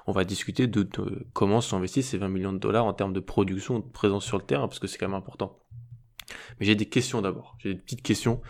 on 0.06 0.12
va 0.12 0.24
discuter 0.24 0.66
de, 0.66 0.86
comment 1.32 1.60
investis 1.72 2.06
ces 2.06 2.18
20 2.18 2.28
millions 2.28 2.52
de 2.52 2.58
dollars 2.58 2.84
en 2.84 2.92
termes 2.92 3.14
de 3.14 3.20
production, 3.20 3.78
de 3.78 3.90
présence 3.90 4.26
sur 4.26 4.36
le 4.36 4.44
terrain, 4.44 4.68
parce 4.68 4.80
que 4.80 4.86
c'est 4.86 4.98
quand 4.98 5.08
même 5.08 5.14
important. 5.14 5.63
Mais 6.58 6.66
j'ai 6.66 6.74
des 6.74 6.86
questions 6.86 7.22
d'abord. 7.22 7.56
J'ai 7.58 7.74
des 7.74 7.80
petites 7.80 8.02
questions. 8.02 8.40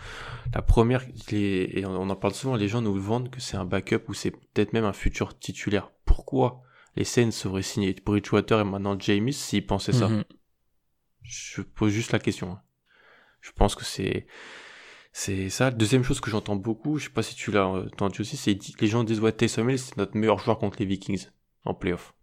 La 0.53 0.61
première, 0.61 1.05
et 1.31 1.85
on 1.85 2.09
en 2.09 2.15
parle 2.15 2.33
souvent, 2.33 2.55
les 2.55 2.67
gens 2.67 2.81
nous 2.81 2.99
vendent 2.99 3.29
que 3.29 3.41
c'est 3.41 3.57
un 3.57 3.65
backup 3.65 4.03
ou 4.07 4.13
c'est 4.13 4.31
peut-être 4.31 4.73
même 4.73 4.85
un 4.85 4.93
futur 4.93 5.37
titulaire. 5.37 5.91
Pourquoi 6.05 6.61
les 6.95 7.03
Saints 7.03 7.45
auraient 7.45 7.61
signé 7.61 7.93
Bridgewater 8.05 8.59
et 8.59 8.63
maintenant 8.63 8.97
James 8.99 9.31
s'ils 9.31 9.65
pensaient 9.65 9.93
ça? 9.93 10.07
Mhm. 10.07 10.23
Je 11.23 11.61
pose 11.61 11.91
juste 11.91 12.11
la 12.11 12.19
question. 12.19 12.51
Hein. 12.51 12.61
Je 13.41 13.51
pense 13.51 13.75
que 13.75 13.83
c'est 13.83 14.27
c'est 15.11 15.49
ça. 15.49 15.71
Deuxième 15.71 16.03
chose 16.03 16.19
que 16.19 16.29
j'entends 16.29 16.57
beaucoup, 16.57 16.97
je 16.97 17.05
sais 17.05 17.09
pas 17.09 17.23
si 17.23 17.35
tu 17.35 17.51
l'as 17.51 17.67
entendu 17.67 18.21
aussi, 18.21 18.37
c'est 18.37 18.57
les 18.81 18.87
gens 18.87 19.03
disent 19.03 19.21
ouais 19.21 19.31
Taysom 19.31 19.75
c'est 19.77 19.97
notre 19.97 20.17
meilleur 20.17 20.39
joueur 20.39 20.59
contre 20.59 20.77
les 20.79 20.85
Vikings 20.85 21.27
en 21.63 21.73
playoff. 21.73 22.13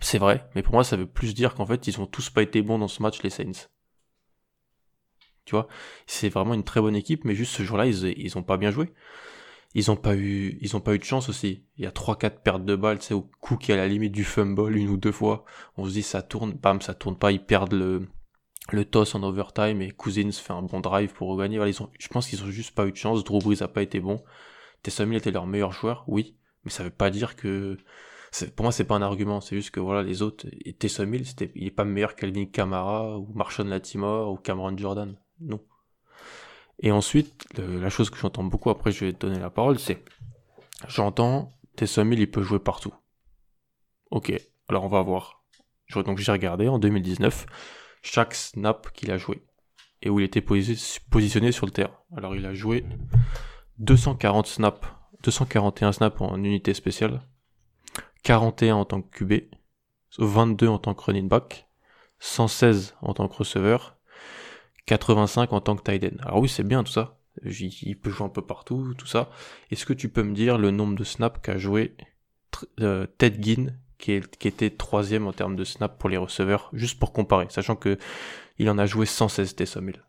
C'est 0.00 0.18
vrai, 0.18 0.48
mais 0.54 0.62
pour 0.62 0.74
moi 0.74 0.84
ça 0.84 0.96
veut 0.96 1.06
plus 1.06 1.34
dire 1.34 1.54
qu'en 1.54 1.66
fait 1.66 1.86
ils 1.86 2.00
ont 2.00 2.06
tous 2.06 2.30
pas 2.30 2.42
été 2.42 2.62
bons 2.62 2.78
dans 2.78 2.88
ce 2.88 3.02
match 3.02 3.22
les 3.22 3.30
Saints. 3.30 3.68
Tu 5.44 5.52
vois, 5.52 5.68
c'est 6.06 6.28
vraiment 6.28 6.54
une 6.54 6.64
très 6.64 6.80
bonne 6.80 6.96
équipe, 6.96 7.24
mais 7.24 7.34
juste 7.34 7.54
ce 7.54 7.62
jour-là, 7.62 7.86
ils, 7.86 8.04
ils 8.18 8.38
ont 8.38 8.42
pas 8.42 8.56
bien 8.56 8.70
joué. 8.70 8.92
Ils 9.74 9.90
ont 9.90 9.96
pas 9.96 10.16
eu, 10.16 10.58
ils 10.60 10.76
ont 10.76 10.80
pas 10.80 10.94
eu 10.94 10.98
de 10.98 11.04
chance 11.04 11.28
aussi. 11.28 11.64
Il 11.76 11.84
y 11.84 11.86
a 11.86 11.92
trois, 11.92 12.16
quatre 12.16 12.40
pertes 12.42 12.64
de 12.64 12.74
balles, 12.74 13.00
sais, 13.00 13.14
au 13.14 13.22
coup 13.40 13.56
qui 13.56 13.70
est 13.70 13.74
à 13.74 13.76
la 13.76 13.86
limite 13.88 14.12
du 14.12 14.24
fumble 14.24 14.76
une 14.76 14.88
ou 14.88 14.96
deux 14.96 15.12
fois. 15.12 15.44
On 15.76 15.84
se 15.86 15.92
dit 15.92 16.02
ça 16.02 16.22
tourne, 16.22 16.52
bam, 16.52 16.80
ça 16.80 16.94
tourne 16.94 17.16
pas, 17.16 17.30
ils 17.30 17.44
perdent 17.44 17.74
le, 17.74 18.08
le 18.72 18.84
toss 18.84 19.14
en 19.14 19.22
overtime 19.22 19.80
et 19.82 19.90
Cousins 19.92 20.32
fait 20.32 20.52
un 20.52 20.62
bon 20.62 20.80
drive 20.80 21.12
pour 21.12 21.28
regagner. 21.28 21.56
Voilà, 21.56 21.70
ils 21.70 21.82
ont, 21.82 21.90
je 21.98 22.08
pense 22.08 22.28
qu'ils 22.28 22.42
ont 22.42 22.50
juste 22.50 22.74
pas 22.74 22.86
eu 22.86 22.92
de 22.92 22.96
chance. 22.96 23.22
Drew 23.24 23.38
Brees 23.38 23.62
a 23.62 23.68
pas 23.68 23.82
été 23.82 24.00
bon. 24.00 24.22
Tessam 24.82 25.12
était 25.12 25.30
leur 25.30 25.46
meilleur 25.46 25.72
joueur, 25.72 26.04
oui, 26.08 26.36
mais 26.64 26.70
ça 26.70 26.82
veut 26.82 26.90
pas 26.90 27.10
dire 27.10 27.36
que 27.36 27.76
pour 28.56 28.64
moi 28.64 28.72
c'est 28.72 28.84
pas 28.84 28.94
un 28.94 29.02
argument 29.02 29.40
c'est 29.40 29.56
juste 29.56 29.72
que 29.72 29.80
voilà 29.80 30.02
les 30.02 30.22
autres 30.22 30.46
et 30.46 30.76
c'était 30.80 31.50
il 31.56 31.66
est 31.66 31.70
pas 31.72 31.84
meilleur 31.84 32.14
qu'Alvin 32.14 32.44
Kamara 32.46 33.18
ou 33.18 33.28
Marshawn 33.34 33.68
Latimore 33.68 34.32
ou 34.32 34.36
Cameron 34.36 34.76
Jordan 34.76 35.16
non. 35.40 35.60
Et 36.78 36.92
ensuite, 36.92 37.46
la 37.58 37.90
chose 37.90 38.10
que 38.10 38.16
j'entends 38.16 38.44
beaucoup, 38.44 38.70
après 38.70 38.92
je 38.92 39.04
vais 39.04 39.12
te 39.12 39.26
donner 39.26 39.38
la 39.38 39.50
parole, 39.50 39.78
c'est 39.78 40.04
j'entends 40.88 41.52
Tessomil 41.76 42.18
il 42.18 42.30
peut 42.30 42.42
jouer 42.42 42.58
partout. 42.58 42.94
Ok, 44.10 44.32
alors 44.68 44.84
on 44.84 44.88
va 44.88 45.02
voir. 45.02 45.44
Donc 45.94 46.18
j'ai 46.18 46.32
regardé 46.32 46.68
en 46.68 46.78
2019 46.78 47.46
chaque 48.02 48.34
snap 48.34 48.92
qu'il 48.92 49.10
a 49.10 49.18
joué 49.18 49.44
et 50.02 50.08
où 50.08 50.20
il 50.20 50.24
était 50.24 50.40
positionné 50.40 51.52
sur 51.52 51.66
le 51.66 51.72
terrain. 51.72 51.98
Alors 52.16 52.34
il 52.34 52.46
a 52.46 52.54
joué 52.54 52.86
240 53.78 54.46
snaps, 54.46 54.88
241 55.22 55.92
snaps 55.92 56.20
en 56.20 56.42
unité 56.42 56.72
spéciale, 56.72 57.20
41 58.22 58.76
en 58.76 58.84
tant 58.86 59.02
que 59.02 59.18
QB, 59.18 59.50
22 60.18 60.68
en 60.68 60.78
tant 60.78 60.94
que 60.94 61.02
running 61.02 61.28
back, 61.28 61.68
116 62.20 62.96
en 63.02 63.12
tant 63.12 63.28
que 63.28 63.36
receveur 63.36 63.98
85 64.86 65.52
en 65.52 65.60
tant 65.60 65.76
que 65.76 65.82
tight 65.82 66.12
Alors 66.22 66.40
oui, 66.40 66.48
c'est 66.48 66.62
bien 66.62 66.82
tout 66.84 66.92
ça. 66.92 67.18
Il 67.44 67.98
peut 67.98 68.10
jouer 68.10 68.26
un 68.26 68.30
peu 68.30 68.42
partout, 68.42 68.94
tout 68.98 69.06
ça. 69.06 69.30
Est-ce 69.70 69.86
que 69.86 69.92
tu 69.92 70.08
peux 70.08 70.22
me 70.22 70.34
dire 70.34 70.58
le 70.58 70.70
nombre 70.70 70.96
de 70.96 71.04
snaps 71.04 71.40
qu'a 71.42 71.58
joué 71.58 71.96
euh, 72.80 73.06
Ted 73.18 73.42
Ginn, 73.42 73.78
qui, 73.98 74.12
était 74.12 74.70
troisième 74.70 75.26
en 75.26 75.32
termes 75.32 75.56
de 75.56 75.64
snaps 75.64 75.96
pour 75.98 76.08
les 76.08 76.16
receveurs, 76.16 76.70
juste 76.72 76.98
pour 76.98 77.12
comparer, 77.12 77.46
sachant 77.50 77.76
que 77.76 77.98
il 78.58 78.68
en 78.68 78.78
a 78.78 78.86
joué 78.86 79.06
116 79.06 79.54
Taysom 79.54 79.88
Hill. 79.88 80.02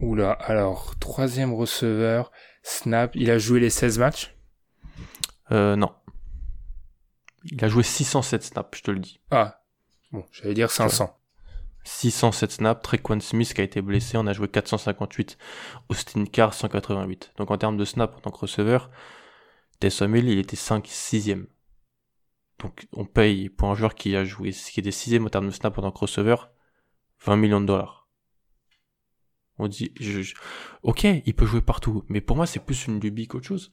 Oula, 0.00 0.32
alors, 0.32 0.94
troisième 1.00 1.52
receveur, 1.52 2.30
snap, 2.62 3.16
il 3.16 3.30
a 3.30 3.38
joué 3.38 3.58
les 3.58 3.70
16 3.70 3.98
matchs? 3.98 4.36
Euh, 5.50 5.74
non. 5.74 5.90
Il 7.44 7.64
a 7.64 7.68
joué 7.68 7.82
607 7.82 8.44
snaps, 8.44 8.78
je 8.78 8.82
te 8.82 8.90
le 8.90 9.00
dis. 9.00 9.20
Ah, 9.30 9.62
bon, 10.12 10.24
j'allais 10.30 10.54
dire 10.54 10.70
500. 10.70 11.17
607 11.88 12.52
snaps, 12.52 12.82
Trequan 12.82 13.18
Smith 13.20 13.54
qui 13.54 13.60
a 13.62 13.64
été 13.64 13.80
blessé, 13.80 14.18
on 14.18 14.26
a 14.26 14.34
joué 14.34 14.46
458, 14.46 15.38
Austin 15.88 16.26
Carr 16.26 16.52
188. 16.52 17.32
Donc 17.38 17.50
en 17.50 17.56
termes 17.56 17.78
de 17.78 17.84
snaps 17.84 18.14
en 18.14 18.20
tant 18.20 18.30
que 18.30 18.38
receveur, 18.38 18.90
Taysom 19.80 20.14
Hill 20.14 20.28
il 20.28 20.38
était 20.38 20.56
5 20.56 20.86
6e. 20.86 21.46
Donc 22.58 22.86
on 22.92 23.06
paye 23.06 23.48
pour 23.48 23.70
un 23.70 23.74
joueur 23.74 23.94
qui 23.94 24.14
a 24.16 24.24
joué, 24.24 24.52
qui 24.52 24.80
était 24.80 24.90
6 24.90 25.18
en 25.18 25.28
termes 25.28 25.46
de 25.46 25.50
snaps 25.50 25.78
en 25.78 25.82
tant 25.82 25.90
que 25.90 25.98
receveur, 25.98 26.50
20 27.24 27.36
millions 27.36 27.60
de 27.60 27.66
dollars. 27.66 28.06
On 29.56 29.66
dit, 29.66 29.92
ok, 30.82 31.04
il 31.04 31.34
peut 31.34 31.46
jouer 31.46 31.62
partout, 31.62 32.04
mais 32.08 32.20
pour 32.20 32.36
moi 32.36 32.46
c'est 32.46 32.64
plus 32.64 32.86
une 32.86 33.00
lubie 33.00 33.26
qu'autre 33.26 33.46
chose. 33.46 33.72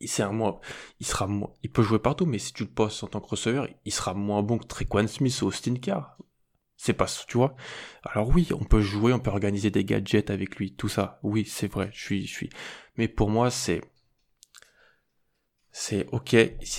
Il 0.00 0.08
sera 0.08 0.32
moins, 0.32 0.60
il 0.98 1.70
peut 1.70 1.82
jouer 1.82 2.00
partout, 2.00 2.26
mais 2.26 2.38
si 2.38 2.52
tu 2.52 2.64
le 2.64 2.70
postes 2.70 3.04
en 3.04 3.06
tant 3.06 3.20
que 3.20 3.28
receveur, 3.28 3.68
il 3.84 3.92
sera 3.92 4.14
moins 4.14 4.42
bon 4.42 4.58
que 4.58 4.66
Trequan 4.66 5.06
Smith 5.06 5.40
ou 5.42 5.46
Austin 5.46 5.76
Carr 5.76 6.16
c'est 6.82 6.94
pas, 6.94 7.04
tu 7.28 7.36
vois. 7.36 7.54
Alors 8.04 8.30
oui, 8.30 8.48
on 8.58 8.64
peut 8.64 8.80
jouer, 8.80 9.12
on 9.12 9.18
peut 9.18 9.28
organiser 9.28 9.70
des 9.70 9.84
gadgets 9.84 10.30
avec 10.30 10.56
lui, 10.56 10.72
tout 10.72 10.88
ça. 10.88 11.20
Oui, 11.22 11.44
c'est 11.44 11.70
vrai, 11.70 11.90
je 11.92 12.00
suis, 12.00 12.26
je 12.26 12.32
suis. 12.32 12.48
Mais 12.96 13.06
pour 13.06 13.28
moi, 13.28 13.50
c'est, 13.50 13.82
c'est 15.72 16.06
ok. 16.10 16.34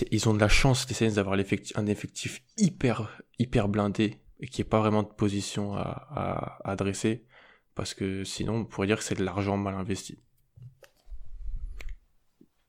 Ils 0.10 0.28
ont 0.28 0.34
de 0.34 0.39
la 0.39 0.47
chance, 0.49 0.89
les 0.89 0.95
Saints, 0.95 1.12
d'avoir 1.12 1.36
un 1.36 1.86
effectif 1.86 2.41
hyper, 2.58 3.22
hyper 3.38 3.68
blindé 3.68 4.20
et 4.39 4.47
qui 4.47 4.62
est 4.62 4.66
pas 4.66 4.80
vraiment 4.80 5.04
de 5.04 5.08
position 5.08 5.76
à, 5.76 6.08
à, 6.10 6.72
adresser, 6.72 7.28
parce 7.76 7.93
que 7.93 8.24
sinon, 8.24 8.56
on 8.56 8.66
pourrait 8.66 8.88
dire 8.88 8.97
que 8.97 9.04
c'est 9.04 9.14
de 9.14 9.24
l'argent 9.24 9.56
mal 9.56 9.76
investi. 9.76 10.18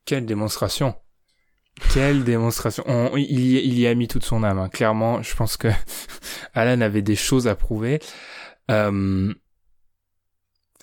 Quelle 0.05 0.27
démonstration 0.27 0.95
quelle 1.93 2.23
démonstration 2.23 2.83
il, 3.15 3.79
y, 3.79 3.87
a 3.87 3.95
mis 3.95 4.07
toute 4.07 4.23
son 4.23 4.43
âme. 4.43 4.59
Hein. 4.59 4.69
Clairement, 4.69 5.21
je 5.23 5.35
pense 5.35 5.57
que 5.57 5.69
Alan 6.53 6.81
avait 6.81 7.01
des 7.01 7.15
choses 7.15 7.47
à 7.47 7.55
prouver. 7.55 7.99
Euh, 8.69 9.33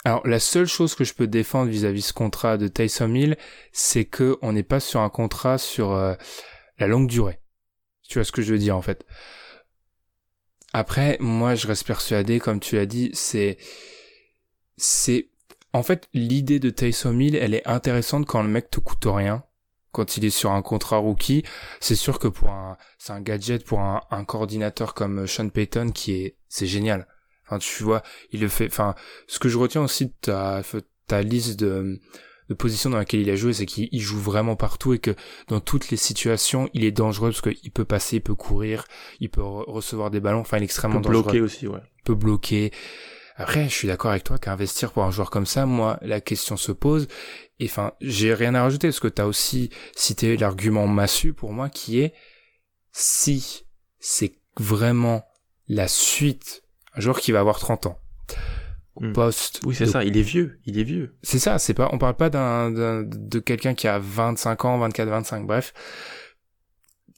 alors, 0.05 0.26
la 0.26 0.41
seule 0.41 0.66
chose 0.66 0.95
que 0.95 1.05
je 1.05 1.14
peux 1.14 1.26
défendre 1.26 1.70
vis-à-vis 1.70 2.03
ce 2.03 2.12
contrat 2.12 2.57
de 2.57 2.68
Tyson 2.68 3.14
Hill, 3.14 3.36
c'est 3.72 4.05
que 4.05 4.38
on 4.43 4.53
n'est 4.53 4.62
pas 4.62 4.80
sur 4.80 5.01
un 5.01 5.11
contrat 5.11 5.59
sur 5.59 5.93
euh, 5.93 6.14
la 6.78 6.86
longue 6.86 7.07
durée. 7.07 7.41
Tu 8.09 8.18
vois 8.18 8.24
ce 8.24 8.32
que 8.32 8.43
je 8.43 8.53
veux 8.53 8.59
dire 8.59 8.76
en 8.76 8.82
fait. 8.82 9.07
Après, 10.72 11.16
moi, 11.20 11.55
je 11.55 11.66
reste 11.66 11.86
persuadé, 11.86 12.38
comme 12.41 12.61
tu 12.61 12.76
l'as 12.76 12.86
dit, 12.86 13.11
c'est 13.12 13.59
c'est 14.76 15.30
en 15.72 15.82
fait, 15.82 16.09
l'idée 16.14 16.59
de 16.59 16.70
Taysom 16.70 17.20
Hill, 17.20 17.36
elle 17.36 17.55
est 17.55 17.66
intéressante 17.66 18.26
quand 18.26 18.43
le 18.43 18.49
mec 18.49 18.70
te 18.70 18.80
coûte 18.80 19.05
rien. 19.07 19.45
Quand 19.93 20.16
il 20.16 20.24
est 20.24 20.30
sur 20.30 20.53
un 20.53 20.62
contrat 20.62 20.99
rookie, 20.99 21.43
c'est 21.80 21.97
sûr 21.97 22.18
que 22.18 22.28
pour 22.28 22.51
un, 22.51 22.76
c'est 22.99 23.12
un 23.12 23.20
gadget 23.20 23.64
pour 23.64 23.80
un, 23.80 24.01
un 24.11 24.24
coordinateur 24.24 24.95
comme 24.95 25.26
Sean 25.26 25.49
Payton 25.49 25.91
qui 25.91 26.12
est, 26.12 26.36
c'est 26.49 26.66
génial. 26.66 27.09
Enfin, 27.47 27.59
tu 27.59 27.82
vois, 27.82 28.03
il 28.30 28.41
le 28.41 28.49
fait. 28.49 28.66
Enfin, 28.66 28.95
ce 29.26 29.41
que 29.41 29.49
je 29.49 29.59
retiens 29.59 29.82
aussi 29.82 30.07
de 30.07 30.12
ta, 30.20 30.62
ta 31.09 31.22
liste 31.22 31.59
de, 31.59 31.99
de 32.49 32.55
positions 32.55 32.91
dans 32.91 32.99
laquelle 32.99 33.20
il 33.20 33.30
a 33.30 33.34
joué, 33.34 33.53
c'est 33.53 33.66
qu'il 33.66 34.01
joue 34.01 34.20
vraiment 34.20 34.55
partout 34.55 34.93
et 34.95 35.01
que 35.01 35.16
dans 35.49 35.59
toutes 35.59 35.91
les 35.91 35.97
situations, 35.97 36.70
il 36.72 36.84
est 36.84 36.93
dangereux 36.93 37.30
parce 37.30 37.41
qu'il 37.41 37.72
peut 37.72 37.84
passer, 37.84 38.16
il 38.16 38.20
peut 38.22 38.36
courir, 38.36 38.84
il 39.18 39.30
peut 39.30 39.43
recevoir 39.43 40.12
des 40.12 40.20
ballons. 40.20 40.41
Enfin, 40.41 40.59
il 40.59 40.61
est 40.61 40.64
extrêmement 40.64 41.01
il 41.01 41.03
peut 41.03 41.09
dangereux. 41.09 41.24
bloquer 41.24 41.41
aussi, 41.41 41.66
ouais. 41.66 41.80
Il 41.99 42.03
peut 42.05 42.14
bloquer. 42.14 42.70
Après, 43.41 43.64
je 43.68 43.74
suis 43.74 43.88
d'accord 43.88 44.11
avec 44.11 44.24
toi 44.24 44.38
qu'investir 44.38 44.93
pour 44.93 45.05
un 45.05 45.11
joueur 45.11 45.30
comme 45.30 45.47
ça, 45.47 45.64
moi, 45.66 45.99
la 46.03 46.20
question 46.20 46.57
se 46.57 46.72
pose. 46.72 47.09
Et 47.59 47.64
enfin, 47.66 47.93
j'ai 48.01 48.34
rien 48.34 48.55
à 48.55 48.62
rajouter 48.62 48.88
parce 48.88 49.01
que 49.01 49.09
tu 49.09 49.22
as 49.22 49.26
aussi 49.26 49.70
cité 49.97 50.36
l'argument 50.36 50.86
massu 50.86 51.32
pour 51.32 51.53
moi 51.53 51.68
qui 51.68 52.01
est 52.01 52.12
si 52.93 53.64
c'est 53.99 54.32
vraiment 54.59 55.24
la 55.68 55.88
suite, 55.88 56.62
un 56.95 57.01
joueur 57.01 57.20
qui 57.20 57.32
va 57.32 57.41
avoir 57.41 57.59
30 57.59 57.86
ans, 57.86 57.99
Hmm. 58.97 59.12
poste. 59.12 59.61
Oui, 59.64 59.74
c'est 59.74 59.84
de- 59.86 59.91
ça, 59.91 60.05
il 60.05 60.18
est 60.18 60.22
vieux, 60.22 60.59
il 60.66 60.78
est 60.78 60.82
vieux. 60.84 61.16
C'est 61.22 61.38
ça, 61.38 61.59
c'est 61.59 61.72
pas, 61.74 61.88
on 61.93 61.99
parle 61.99 62.16
pas 62.16 62.28
d'un, 62.28 62.70
de 62.70 63.38
quelqu'un 63.38 63.72
qui 63.72 63.86
a 63.88 63.99
25 63.99 64.64
ans, 64.66 64.76
24, 64.78 65.09
25, 65.09 65.47
bref. 65.47 65.72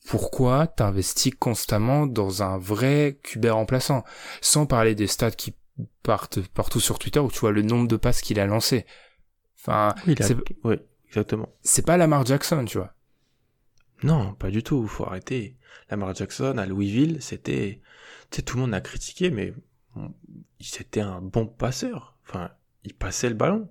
Pourquoi 0.07 0.67
t'investis 0.67 1.33
constamment 1.39 2.07
dans 2.07 2.43
un 2.43 2.59
vrai 2.59 3.19
QB 3.23 3.47
remplaçant? 3.47 4.05
Sans 4.41 4.67
parler 4.67 4.95
des 4.95 5.07
stats 5.07 5.31
qui 5.31 5.55
partout 6.03 6.81
sur 6.81 6.99
Twitter 6.99 7.21
où 7.21 7.31
tu 7.31 7.39
vois 7.41 7.53
le 7.53 7.63
nombre 7.63 7.89
de 7.89 7.97
passes 7.97 8.21
qu'il 8.21 8.39
a 8.41 8.47
lancé. 8.47 8.87
Enfin, 9.59 9.95
Oui, 10.07 10.15
a- 10.19 10.23
c'est, 10.23 10.37
ouais, 10.65 10.85
exactement. 11.07 11.49
c'est 11.63 11.87
pas 11.87 11.97
Lamar 11.97 12.27
Jackson, 12.27 12.65
tu 12.65 12.79
vois. 12.79 12.95
Non, 14.03 14.35
pas 14.35 14.51
du 14.51 14.63
tout, 14.63 14.87
faut 14.89 15.05
arrêter. 15.07 15.57
Lamar 15.91 16.15
Jackson 16.15 16.59
à 16.59 16.67
Louisville, 16.67 17.23
c'était, 17.23 17.81
tu 18.31 18.37
sais, 18.37 18.43
tout 18.43 18.57
le 18.57 18.63
monde 18.63 18.75
a 18.75 18.81
critiqué, 18.81 19.31
mais 19.31 19.55
c'était 20.61 21.01
un 21.01 21.21
bon 21.21 21.47
passeur. 21.47 22.17
Enfin, 22.27 22.51
il 22.85 22.95
passait 22.95 23.29
le 23.29 23.35
ballon. 23.37 23.71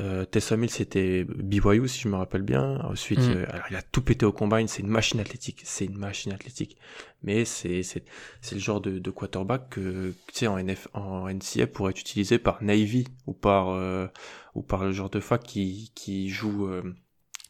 Euh, 0.00 0.24
Taysom 0.24 0.62
Hill, 0.64 0.70
c'était 0.70 1.24
BYU, 1.24 1.86
si 1.88 2.00
je 2.00 2.08
me 2.08 2.16
rappelle 2.16 2.42
bien. 2.42 2.80
Ensuite, 2.84 3.20
Mm. 3.20 3.30
euh, 3.30 3.46
alors 3.50 3.66
il 3.70 3.76
a 3.76 3.82
tout 3.82 4.02
pété 4.02 4.26
au 4.26 4.32
combine, 4.32 4.66
c'est 4.68 4.82
une 4.82 4.88
machine 4.88 5.20
athlétique, 5.20 5.60
c'est 5.64 5.84
une 5.84 5.96
machine 5.98 6.32
athlétique. 6.32 6.76
Mais 7.22 7.44
c'est, 7.44 7.82
c'est, 7.82 8.04
c'est 8.40 8.54
le 8.56 8.60
genre 8.60 8.80
de, 8.80 8.98
de 8.98 9.10
quarterback 9.10 9.68
que, 9.70 10.10
tu 10.28 10.34
sais, 10.34 10.46
en 10.48 10.58
NF, 10.58 10.88
en 10.94 11.28
NCA 11.28 11.66
pourrait 11.68 11.90
être 11.92 12.00
utilisé 12.00 12.38
par 12.38 12.62
Navy 12.62 13.06
ou 13.26 13.32
par, 13.34 13.68
euh, 13.70 14.06
ou 14.54 14.62
par 14.62 14.84
le 14.84 14.92
genre 14.92 15.10
de 15.10 15.20
fac 15.20 15.42
qui, 15.42 15.92
qui 15.94 16.28
joue, 16.28 16.66
euh, 16.66 16.82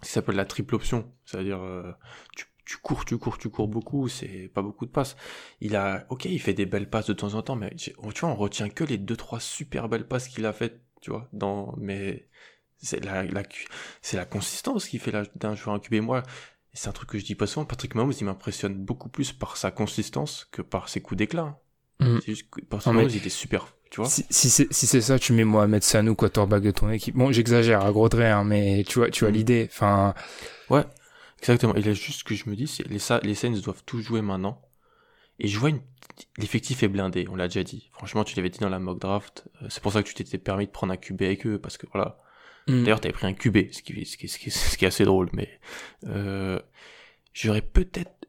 qui 0.03 0.11
s'appelle 0.11 0.37
la 0.37 0.45
triple 0.45 0.75
option. 0.75 1.11
C'est-à-dire, 1.25 1.61
euh, 1.63 1.93
tu, 2.37 2.45
tu 2.67 2.77
cours, 2.79 3.05
tu 3.05 3.17
cours, 3.19 3.39
tu 3.39 3.49
cours 3.51 3.69
beaucoup, 3.69 4.09
c'est 4.09 4.51
pas 4.53 4.63
beaucoup 4.63 4.87
de 4.87 4.91
passes. 4.91 5.17
Il 5.61 5.77
a, 5.77 6.07
ok, 6.11 6.27
il 6.27 6.41
fait 6.41 6.55
des 6.55 6.67
belles 6.67 6.89
passes 6.91 7.07
de 7.07 7.13
temps 7.15 7.35
en 7.35 7.43
temps, 7.43 7.57
mais 7.57 7.75
tu 7.77 7.93
vois, 7.97 8.29
on 8.31 8.35
retient 8.35 8.69
que 8.69 8.85
les 8.85 8.99
deux, 8.99 9.17
trois 9.17 9.41
super 9.41 9.89
belles 9.89 10.07
passes 10.07 10.29
qu'il 10.29 10.45
a 10.47 10.53
faites, 10.53 10.81
tu 11.01 11.11
vois, 11.11 11.29
dans, 11.33 11.75
mais 11.79 12.27
c'est 12.85 13.05
la, 13.05 13.25
la, 13.25 13.43
c'est 14.03 14.17
la 14.17 14.25
consistance 14.25 14.87
qui 14.87 14.99
fait 14.99 15.13
d'un 15.37 15.55
joueur 15.55 15.81
QB. 15.81 16.03
Moi, 16.03 16.23
c'est 16.73 16.89
un 16.89 16.93
truc 16.93 17.09
que 17.11 17.19
je 17.19 17.25
dis 17.25 17.35
pas 17.35 17.47
souvent, 17.47 17.65
Patrick 17.67 17.95
Mahomes, 17.95 18.13
il 18.21 18.25
m'impressionne 18.25 18.75
beaucoup 18.75 19.09
plus 19.09 19.33
par 19.33 19.57
sa 19.57 19.71
consistance 19.71 20.47
que 20.51 20.63
par 20.63 20.89
ses 20.89 21.01
coups 21.01 21.19
d'éclat. 21.19 21.59
Mm. 22.01 22.19
C'est 22.21 22.33
juste 22.33 22.51
que 22.51 22.61
Patrick 22.63 22.93
Mahomes, 22.95 23.09
il 23.11 23.17
était 23.17 23.29
super, 23.29 23.69
tu 23.91 24.01
vois. 24.01 24.09
Si, 24.11 24.27
si 24.31 24.51
c'est 24.51 24.73
si 24.73 24.87
c'est 24.87 25.01
ça, 25.01 25.19
tu 25.19 25.33
mets 25.33 25.45
Mohamed 25.45 25.83
Sanou 25.83 26.15
quarterback 26.17 26.63
de 26.63 26.71
ton 26.73 26.91
équipe. 26.91 27.15
Bon, 27.17 27.31
j'exagère 27.33 27.85
à 27.85 27.93
gros 27.93 28.09
traits, 28.09 28.33
hein, 28.33 28.45
mais 28.45 28.85
tu 28.89 28.99
vois, 28.99 29.11
tu 29.11 29.25
vois 29.25 29.31
Mm. 29.31 29.35
l'idée. 29.35 29.69
Enfin, 29.71 30.15
Ouais, 30.71 30.85
exactement. 31.39 31.75
Il 31.77 31.89
a 31.89 31.93
juste 31.95 32.21
ce 32.21 32.25
que 32.25 32.35
je 32.35 32.49
me 32.51 32.57
dis, 32.57 32.67
c'est 32.67 32.87
les, 32.89 32.99
les 33.23 33.35
Saints 33.35 33.61
doivent 33.63 33.83
tout 33.87 34.01
jouer 34.01 34.23
maintenant. 34.23 34.61
Et 35.41 35.49
je 35.49 35.59
vois 35.59 35.71
une... 35.71 35.81
l'effectif 36.39 36.83
est 36.85 36.89
blindé, 36.89 37.27
on 37.29 37.35
l'a 37.37 37.49
déjà 37.49 37.63
dit. 37.65 37.91
Franchement, 37.93 38.23
tu 38.25 38.37
l'avais 38.37 38.51
dit 38.51 38.61
dans 38.61 38.69
la 38.69 38.79
mock 38.79 39.01
draft. 39.01 39.49
Euh, 39.63 39.67
C'est 39.69 39.83
pour 39.83 39.93
ça 39.93 40.03
que 40.03 40.09
tu 40.09 40.15
t'étais 40.15 40.39
permis 40.39 40.67
de 40.67 40.71
prendre 40.71 40.93
un 40.93 40.97
QB 40.97 41.23
avec 41.23 41.47
eux, 41.47 41.59
parce 41.59 41.77
que 41.77 41.87
voilà. 41.93 42.19
Mm, 42.69 42.85
D'ailleurs, 42.85 43.01
t'avais 43.01 43.13
pris 43.13 43.27
un 43.27 43.33
QB, 43.33 43.73
ce 43.73 43.83
qui, 43.83 44.05
ce 44.05 44.17
qui, 44.17 44.29
ce 44.29 44.39
qui, 44.39 44.51
ce 44.51 44.77
qui 44.77 44.85
est 44.85 44.89
assez 44.89 45.05
drôle, 45.05 45.31
mais 45.33 45.49
euh, 46.07 46.61
j'aurais 47.33 47.63
peut-être, 47.63 48.29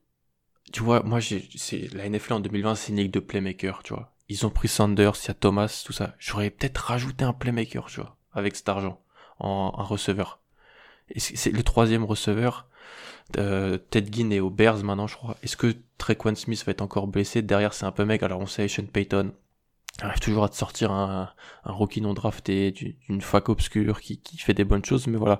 tu 0.71 0.81
vois, 0.81 1.03
moi, 1.03 1.19
c'est 1.21 1.93
la 1.93 2.09
NFL 2.09 2.33
en 2.33 2.39
2020, 2.39 2.75
c'est 2.75 2.91
une 2.91 2.97
ligue 2.97 3.11
de 3.11 3.19
playmakers, 3.19 3.83
tu 3.83 3.93
vois. 3.93 4.13
Ils 4.27 4.45
ont 4.45 4.49
pris 4.49 4.67
Sanders, 4.67 5.15
il 5.23 5.27
y 5.27 5.31
a 5.31 5.35
Thomas, 5.35 5.83
tout 5.85 5.93
ça. 5.93 6.15
J'aurais 6.17 6.49
peut-être 6.49 6.77
rajouté 6.77 7.23
un 7.23 7.33
playmaker, 7.33 7.85
tu 7.85 8.01
vois, 8.01 8.17
avec 8.33 8.55
cet 8.55 8.67
argent, 8.69 9.01
en 9.39 9.73
un 9.77 9.83
receveur. 9.83 10.39
Et 11.09 11.19
c'est 11.19 11.51
le 11.51 11.61
troisième 11.61 12.03
receveur. 12.03 12.67
Euh, 13.37 13.77
Ted 13.77 14.11
Ginn 14.11 14.31
est 14.31 14.39
aux 14.39 14.49
Bears 14.49 14.83
maintenant, 14.83 15.07
je 15.07 15.15
crois. 15.15 15.37
Est-ce 15.43 15.57
que 15.57 15.75
Trequan 15.97 16.35
Smith 16.35 16.63
va 16.65 16.71
être 16.71 16.81
encore 16.81 17.07
blessé? 17.07 17.41
Derrière, 17.41 17.73
c'est 17.73 17.85
un 17.85 17.91
peu 17.91 18.05
mec. 18.05 18.23
Alors, 18.23 18.39
on 18.39 18.47
sait, 18.47 18.67
Sean 18.67 18.85
Payton 18.85 19.33
arrive 20.01 20.19
toujours 20.19 20.43
à 20.43 20.49
te 20.49 20.55
sortir 20.55 20.91
un, 20.91 21.29
un 21.63 21.71
rookie 21.71 22.01
non 22.01 22.13
drafté 22.13 22.71
du- 22.71 22.97
d'une 23.07 23.21
fac 23.21 23.49
obscure 23.49 24.01
qui, 24.01 24.19
qui 24.21 24.37
fait 24.37 24.53
des 24.53 24.65
bonnes 24.65 24.83
choses, 24.85 25.07
mais 25.07 25.17
voilà. 25.17 25.39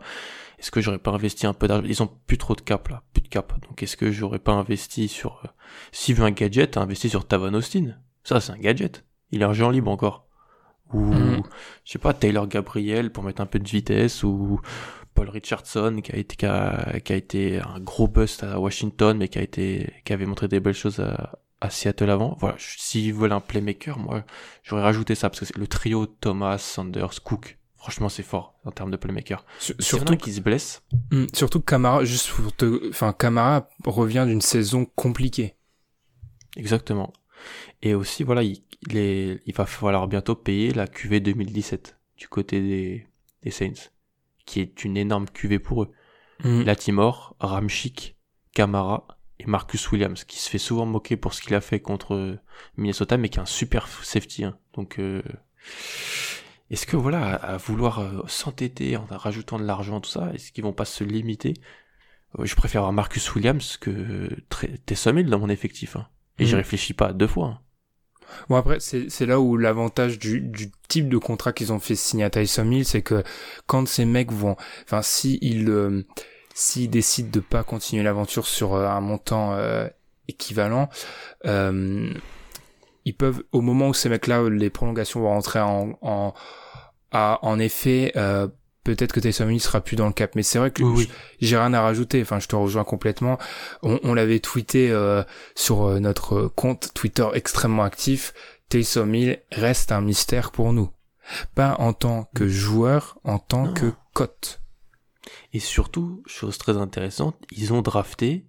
Est-ce 0.60 0.72
que 0.72 0.80
j'aurais 0.82 1.00
pas 1.00 1.12
investi 1.12 1.46
un 1.48 1.54
peu 1.54 1.68
d'argent? 1.68 1.86
Ils 1.88 2.02
ont 2.02 2.10
plus 2.28 2.38
trop 2.38 2.56
de 2.56 2.62
cap 2.62 2.88
là, 2.88 3.04
plus 3.14 3.22
de 3.22 3.28
cap. 3.28 3.54
Donc 3.68 3.84
est-ce 3.84 3.98
que 3.98 4.12
j'aurais 4.12 4.40
pas 4.40 4.54
investi 4.54 5.08
sur 5.10 5.42
euh, 5.44 5.48
s'il 5.92 6.16
veut 6.16 6.24
un 6.26 6.32
gadget, 6.32 6.78
investi 6.78 7.10
sur 7.10 7.28
Tavan 7.28 7.54
Austin? 7.54 7.96
Ça 8.24 8.40
c'est 8.40 8.54
un 8.54 8.58
gadget. 8.58 9.04
Il 9.32 9.42
est 9.42 9.46
agent 9.46 9.70
libre 9.70 9.92
encore. 9.92 10.26
Ou 10.94 11.02
Mhm. 11.04 11.44
je 11.84 11.92
sais 11.92 12.00
pas 12.00 12.14
Taylor 12.14 12.48
Gabriel 12.48 13.12
pour 13.12 13.24
mettre 13.24 13.42
un 13.42 13.46
peu 13.48 13.60
de 13.60 13.68
vitesse 13.68 14.24
ou 14.24 14.62
Paul 15.16 15.30
Richardson 15.30 16.00
qui 16.04 16.12
a 16.12 16.18
été 16.18 16.36
qui 16.36 16.46
a, 16.46 17.00
qui 17.00 17.12
a 17.12 17.16
été 17.16 17.60
un 17.60 17.80
gros 17.80 18.08
bust 18.08 18.44
à 18.44 18.60
Washington 18.60 19.18
mais 19.18 19.28
qui 19.28 19.40
a 19.40 19.42
été 19.42 19.92
qui 20.06 20.14
avait 20.14 20.26
montré 20.28 20.48
des 20.48 20.60
belles 20.60 20.74
choses 20.76 21.00
à, 21.00 21.40
à 21.66 21.70
Seattle 21.70 22.10
avant. 22.10 22.38
Voilà, 22.40 22.56
s'ils 22.60 23.14
veulent 23.14 23.32
un 23.34 23.40
playmaker, 23.42 24.00
moi 24.00 24.24
j'aurais 24.64 24.82
rajouté 24.84 25.16
ça 25.16 25.30
parce 25.30 25.40
que 25.42 25.46
c'est 25.46 25.58
le 25.58 25.68
trio 25.68 26.06
Thomas, 26.06 26.58
Sanders, 26.58 27.22
Cook. 27.24 27.58
Franchement, 27.78 28.10
c'est 28.10 28.24
fort 28.24 28.56
en 28.64 28.72
termes 28.72 28.90
de 28.90 28.98
playmaker. 28.98 29.46
sur- 29.60 29.76
surtout 29.80 30.14
un 30.14 30.18
qui 30.18 30.34
se 30.34 30.42
blesse, 30.42 30.82
Mm, 31.12 31.26
Surtout 31.34 31.60
que 31.60 31.66
Camara, 31.66 32.04
juste 32.04 32.30
pour 32.32 32.52
te, 32.56 32.90
enfin 32.90 33.14
Camara 33.14 33.70
revient 33.86 34.26
d'une 34.28 34.42
saison 34.42 34.86
compliquée. 34.96 35.54
exactement. 36.58 37.14
Et 37.82 37.94
aussi, 37.94 38.24
voilà, 38.24 38.42
il, 38.44 38.64
il, 38.90 38.98
est- 38.98 39.42
il 39.46 39.54
va 39.54 39.66
falloir 39.66 40.08
bientôt 40.08 40.36
payer 40.36 40.74
la 40.74 40.88
QV 40.88 41.20
2017 41.20 41.98
du 42.18 42.28
côté 42.28 42.60
des, 42.62 43.08
des 43.44 43.52
Saints, 43.52 43.90
qui 44.46 44.62
est 44.62 44.84
une 44.84 44.98
énorme 44.98 45.26
QV 45.32 45.60
pour 45.60 45.84
eux. 45.84 45.92
Mm. 46.44 46.64
Latimore, 46.64 47.36
Ramchick, 47.40 48.16
Camara 48.54 49.06
et 49.40 49.46
Marcus 49.48 49.92
Williams, 49.92 50.24
qui 50.24 50.40
se 50.40 50.50
fait 50.50 50.58
souvent 50.58 50.86
moquer 50.86 51.18
pour 51.18 51.34
ce 51.34 51.42
qu'il 51.42 51.56
a 51.56 51.62
fait 51.62 51.80
contre 51.80 52.38
Minnesota, 52.78 53.18
mais 53.18 53.30
qui 53.30 53.38
est 53.40 53.42
un 53.42 53.46
super 53.46 53.88
safety. 53.88 54.46
hein. 54.46 54.58
Donc, 54.76 55.00
euh, 55.00 55.22
est-ce 56.72 56.86
que 56.86 56.96
voilà, 56.98 57.36
à, 57.36 57.54
à 57.54 57.58
vouloir 57.58 58.00
euh, 58.00 58.22
s'entêter 58.28 58.98
en 58.98 59.06
rajoutant 59.10 59.60
de 59.60 59.66
l'argent, 59.66 60.02
tout 60.02 60.10
ça, 60.10 60.32
est-ce 60.34 60.52
qu'ils 60.52 60.64
vont 60.64 60.74
pas 60.74 60.86
se 60.86 61.04
limiter? 61.04 61.54
Euh, 62.40 62.46
Je 62.46 62.56
préfère 62.56 62.82
avoir 62.82 62.94
Marcus 62.94 63.34
Williams 63.36 63.78
que 63.78 64.30
Taysom 64.86 65.18
Hill 65.20 65.30
dans 65.30 65.40
mon 65.40 65.50
effectif. 65.50 65.96
hein. 65.96 66.08
Et 66.40 66.44
Mhm. 66.44 66.50
j'y 66.50 66.56
réfléchis 66.56 66.94
pas 66.94 67.14
deux 67.14 67.28
fois. 67.28 67.48
hein. 67.48 67.60
Bon 68.50 68.56
après 68.56 68.80
c'est 68.80 69.10
c'est 69.12 69.28
là 69.28 69.40
où 69.40 69.56
l'avantage 69.56 70.18
du, 70.18 70.42
du 70.42 70.72
type 70.88 71.10
de 71.10 71.18
contrat 71.20 71.54
qu'ils 71.54 71.72
ont 71.72 71.80
fait 71.80 71.96
signer 71.96 72.24
à 72.26 72.32
Tyson 72.32 72.70
Hill, 72.72 72.84
c'est 72.84 73.04
que 73.04 73.24
quand 73.68 73.88
ces 73.88 74.04
mecs 74.04 74.32
vont, 74.32 74.56
enfin 74.84 75.04
si 75.04 75.38
ils 75.42 75.70
euh, 75.70 76.04
s'ils 76.56 76.90
décident 76.90 77.30
de 77.32 77.40
pas 77.42 77.64
continuer 77.64 78.02
l'aventure 78.02 78.48
sur 78.48 78.74
euh, 78.74 78.88
un 78.88 79.02
montant 79.02 79.54
euh, 79.54 79.88
équivalent, 80.28 80.90
euh, 81.46 82.12
ils 83.06 83.16
peuvent 83.16 83.44
au 83.52 83.62
moment 83.62 83.90
où 83.90 83.94
ces 83.94 84.10
mecs-là 84.10 84.50
les 84.50 84.70
prolongations 84.72 85.20
vont 85.20 85.30
rentrer 85.30 85.60
en 85.60 85.98
en 86.02 86.34
à- 87.12 87.38
en 87.44 87.60
effet 87.60 88.12
euh, 88.16 88.48
peut-être 88.84 89.12
que 89.14 89.20
Tyson 89.20 89.50
Hill 89.50 89.60
sera 89.62 89.82
plus 89.82 89.96
dans 89.96 90.08
le 90.08 90.14
cap 90.14 90.32
mais 90.36 90.44
c'est 90.44 90.58
vrai 90.60 90.72
que 90.72 90.82
Oui, 90.84 90.94
oui. 91.08 91.12
j'ai 91.40 91.58
rien 91.58 91.74
à 91.74 91.82
rajouter. 91.82 92.22
Enfin, 92.22 92.40
je 92.40 92.48
te 92.48 92.56
rejoins 92.56 92.84
complètement. 92.84 93.38
On, 93.84 94.00
on 94.04 94.14
l'avait 94.14 94.40
tweeté 94.40 94.92
euh, 94.92 95.24
sur 95.56 96.00
notre 96.00 96.48
compte 96.48 96.94
Twitter 96.94 97.28
extrêmement 97.34 97.84
actif. 97.84 98.34
Taysom 98.70 99.14
Hill 99.14 99.40
reste 99.52 99.92
un 99.92 100.02
mystère 100.02 100.52
pour 100.52 100.72
nous. 100.74 100.90
Pas 101.56 101.76
en 101.80 101.94
tant 101.94 102.30
que 102.36 102.48
joueur, 102.48 103.18
en 103.24 103.40
tant 103.40 103.66
Non. 103.68 103.74
que 103.74 103.92
cote. 104.14 104.62
Et 105.54 105.60
surtout, 105.60 106.24
chose 106.26 106.58
très 106.58 106.78
intéressante, 106.78 107.38
ils 107.52 107.74
ont 107.74 107.82
drafté 107.82 108.46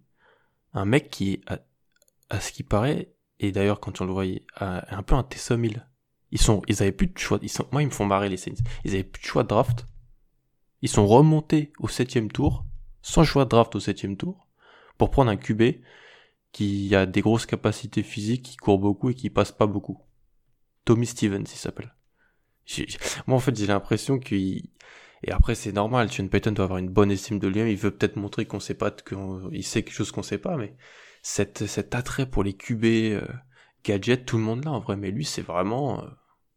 un 0.72 0.84
mec 0.84 1.10
qui, 1.10 1.40
à, 1.46 2.40
ce 2.40 2.52
qui 2.52 2.62
paraît, 2.62 3.12
et 3.40 3.52
d'ailleurs 3.52 3.80
quand 3.80 4.00
on 4.00 4.04
le 4.04 4.12
voyait, 4.12 4.44
un 4.56 5.02
peu 5.02 5.14
un 5.14 5.22
Taysom 5.22 5.64
Hill. 5.64 5.86
Ils 6.32 6.40
sont, 6.40 6.62
ils 6.66 6.82
avaient 6.82 6.92
plus 6.92 7.06
de 7.06 7.16
choix. 7.16 7.38
Moi, 7.70 7.82
ils 7.82 7.86
me 7.86 7.90
font 7.90 8.04
marrer 8.04 8.28
les 8.28 8.36
Saints. 8.36 8.62
Ils 8.84 8.94
avaient 8.94 9.04
plus 9.04 9.22
de 9.22 9.26
choix 9.26 9.42
de 9.44 9.48
draft. 9.48 9.86
Ils 10.82 10.88
sont 10.88 11.06
remontés 11.06 11.72
au 11.78 11.88
septième 11.88 12.30
tour, 12.30 12.64
sans 13.00 13.24
choix 13.24 13.44
de 13.44 13.50
draft 13.50 13.74
au 13.76 13.80
septième 13.80 14.16
tour, 14.16 14.46
pour 14.98 15.10
prendre 15.10 15.30
un 15.30 15.36
QB 15.36 15.80
qui 16.52 16.94
a 16.94 17.06
des 17.06 17.20
grosses 17.20 17.46
capacités 17.46 18.02
physiques, 18.02 18.42
qui 18.42 18.56
court 18.56 18.78
beaucoup 18.78 19.10
et 19.10 19.14
qui 19.14 19.30
passe 19.30 19.52
pas 19.52 19.66
beaucoup. 19.66 20.00
Tommy 20.84 21.06
Stevens, 21.06 21.44
il 21.44 21.58
s'appelle. 21.58 21.94
Moi, 23.26 23.36
en 23.36 23.40
fait, 23.40 23.56
j'ai 23.56 23.66
l'impression 23.66 24.18
qu'il... 24.18 24.70
Et 25.26 25.32
après, 25.32 25.56
c'est 25.56 25.72
normal, 25.72 26.10
Sean 26.10 26.28
Payton 26.28 26.52
doit 26.52 26.64
avoir 26.64 26.78
une 26.78 26.88
bonne 26.88 27.10
estime 27.10 27.40
de 27.40 27.48
lui-même, 27.48 27.68
il 27.68 27.76
veut 27.76 27.90
peut-être 27.90 28.16
montrer 28.16 28.46
qu'on 28.46 28.60
sait 28.60 28.74
pas, 28.74 28.92
qu'il 28.92 29.64
sait 29.64 29.82
quelque 29.82 29.94
chose 29.94 30.12
qu'on 30.12 30.22
sait 30.22 30.38
pas, 30.38 30.56
mais 30.56 30.76
cet, 31.20 31.66
cet 31.66 31.96
attrait 31.96 32.26
pour 32.26 32.44
les 32.44 32.52
QB 32.52 32.84
euh, 32.84 33.20
gadgets, 33.84 34.24
tout 34.24 34.36
le 34.36 34.44
monde 34.44 34.64
là, 34.64 34.70
en 34.70 34.78
vrai, 34.78 34.96
mais 34.96 35.10
lui, 35.10 35.24
c'est 35.24 35.42
vraiment... 35.42 36.02
Euh, 36.02 36.06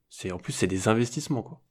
c'est 0.10 0.32
En 0.32 0.38
plus, 0.38 0.54
c'est 0.54 0.68
des 0.68 0.88
investissements, 0.88 1.42
quoi. 1.42 1.62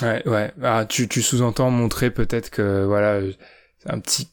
Ouais, 0.00 0.26
ouais. 0.28 0.52
Ah, 0.62 0.86
tu, 0.86 1.08
tu 1.08 1.22
sous-entends 1.22 1.70
montrer 1.70 2.10
peut-être 2.10 2.50
que, 2.50 2.84
voilà, 2.84 3.20
un 3.86 4.00
petit 4.00 4.30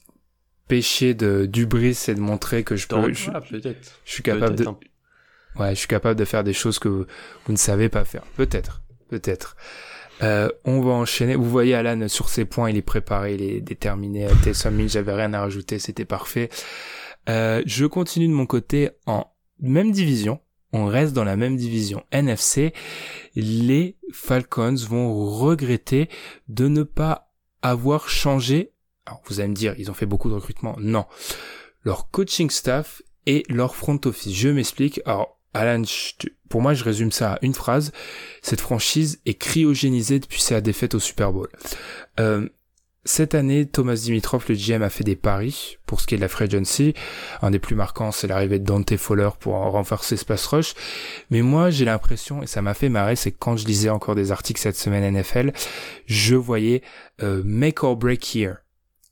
péché 0.68 1.14
de 1.14 1.46
d'ubris, 1.46 1.94
c'est 1.94 2.14
de 2.14 2.20
montrer 2.20 2.64
que 2.64 2.76
je 2.76 2.86
peux... 2.86 3.12
Je, 3.12 3.30
je, 3.50 3.72
suis 4.04 4.22
capable 4.22 4.56
de... 4.56 4.64
Ouais, 5.56 5.70
je 5.70 5.78
suis 5.80 5.88
capable 5.88 6.18
de 6.18 6.24
faire 6.24 6.44
des 6.44 6.52
choses 6.52 6.78
que 6.78 6.88
vous, 6.88 7.06
ne 7.48 7.56
savez 7.56 7.88
pas 7.88 8.04
faire. 8.04 8.22
Peut-être, 8.36 8.82
peut-être. 9.08 9.56
Euh, 10.22 10.48
on 10.64 10.80
va 10.80 10.92
enchaîner. 10.92 11.36
Vous 11.36 11.48
voyez 11.48 11.74
Alan 11.74 12.08
sur 12.08 12.28
ses 12.28 12.44
points, 12.44 12.70
il 12.70 12.76
est 12.76 12.82
préparé, 12.82 13.34
il 13.34 13.42
est 13.42 13.60
déterminé. 13.60 14.26
Taysom 14.42 14.78
Hill, 14.78 14.88
j'avais 14.88 15.12
rien 15.12 15.32
à 15.34 15.40
rajouter, 15.40 15.78
c'était 15.78 16.04
parfait. 16.04 16.48
Euh, 17.28 17.62
je 17.66 17.86
continue 17.86 18.28
de 18.28 18.32
mon 18.32 18.46
côté 18.46 18.90
en 19.06 19.26
même 19.60 19.92
division. 19.92 20.40
On 20.72 20.86
reste 20.86 21.12
dans 21.12 21.24
la 21.24 21.36
même 21.36 21.56
division 21.56 22.04
NFC. 22.10 22.72
Les 23.34 23.96
Falcons 24.12 24.76
vont 24.88 25.24
regretter 25.24 26.08
de 26.48 26.68
ne 26.68 26.82
pas 26.82 27.32
avoir 27.62 28.08
changé. 28.08 28.72
Alors 29.06 29.22
vous 29.26 29.40
allez 29.40 29.48
me 29.48 29.54
dire, 29.54 29.74
ils 29.78 29.90
ont 29.90 29.94
fait 29.94 30.06
beaucoup 30.06 30.28
de 30.28 30.34
recrutement. 30.34 30.76
Non. 30.78 31.06
Leur 31.82 32.10
coaching 32.10 32.50
staff 32.50 33.02
et 33.26 33.44
leur 33.48 33.76
front 33.76 34.00
office. 34.04 34.34
Je 34.34 34.48
m'explique. 34.48 35.00
Alors 35.04 35.35
Alan, 35.56 35.82
pour 36.48 36.62
moi, 36.62 36.74
je 36.74 36.84
résume 36.84 37.12
ça 37.12 37.34
à 37.34 37.38
une 37.42 37.54
phrase. 37.54 37.92
Cette 38.42 38.60
franchise 38.60 39.20
est 39.26 39.34
cryogénisée 39.34 40.20
depuis 40.20 40.40
sa 40.40 40.60
défaite 40.60 40.94
au 40.94 41.00
Super 41.00 41.32
Bowl. 41.32 41.48
Euh, 42.20 42.48
cette 43.06 43.36
année, 43.36 43.66
Thomas 43.66 43.94
Dimitrov, 43.94 44.44
le 44.48 44.56
GM, 44.56 44.82
a 44.82 44.90
fait 44.90 45.04
des 45.04 45.14
paris 45.14 45.78
pour 45.86 46.00
ce 46.00 46.08
qui 46.08 46.14
est 46.14 46.18
de 46.18 46.22
la 46.22 46.28
free 46.28 46.44
agency. 46.44 46.92
Un 47.40 47.52
des 47.52 47.60
plus 47.60 47.76
marquants, 47.76 48.10
c'est 48.10 48.26
l'arrivée 48.26 48.58
de 48.58 48.64
Dante 48.64 48.96
Fowler 48.96 49.30
pour 49.38 49.54
renforcer 49.54 50.16
ce 50.16 50.24
pass 50.24 50.44
rush. 50.46 50.74
Mais 51.30 51.42
moi, 51.42 51.70
j'ai 51.70 51.84
l'impression, 51.84 52.42
et 52.42 52.48
ça 52.48 52.62
m'a 52.62 52.74
fait 52.74 52.88
marrer, 52.88 53.14
c'est 53.14 53.30
quand 53.30 53.56
je 53.56 53.64
lisais 53.64 53.90
encore 53.90 54.16
des 54.16 54.32
articles 54.32 54.60
cette 54.60 54.76
semaine 54.76 55.16
NFL, 55.16 55.52
je 56.06 56.34
voyais 56.34 56.82
euh, 57.22 57.42
make 57.44 57.84
or 57.84 57.96
break 57.96 58.34
here. 58.34 58.56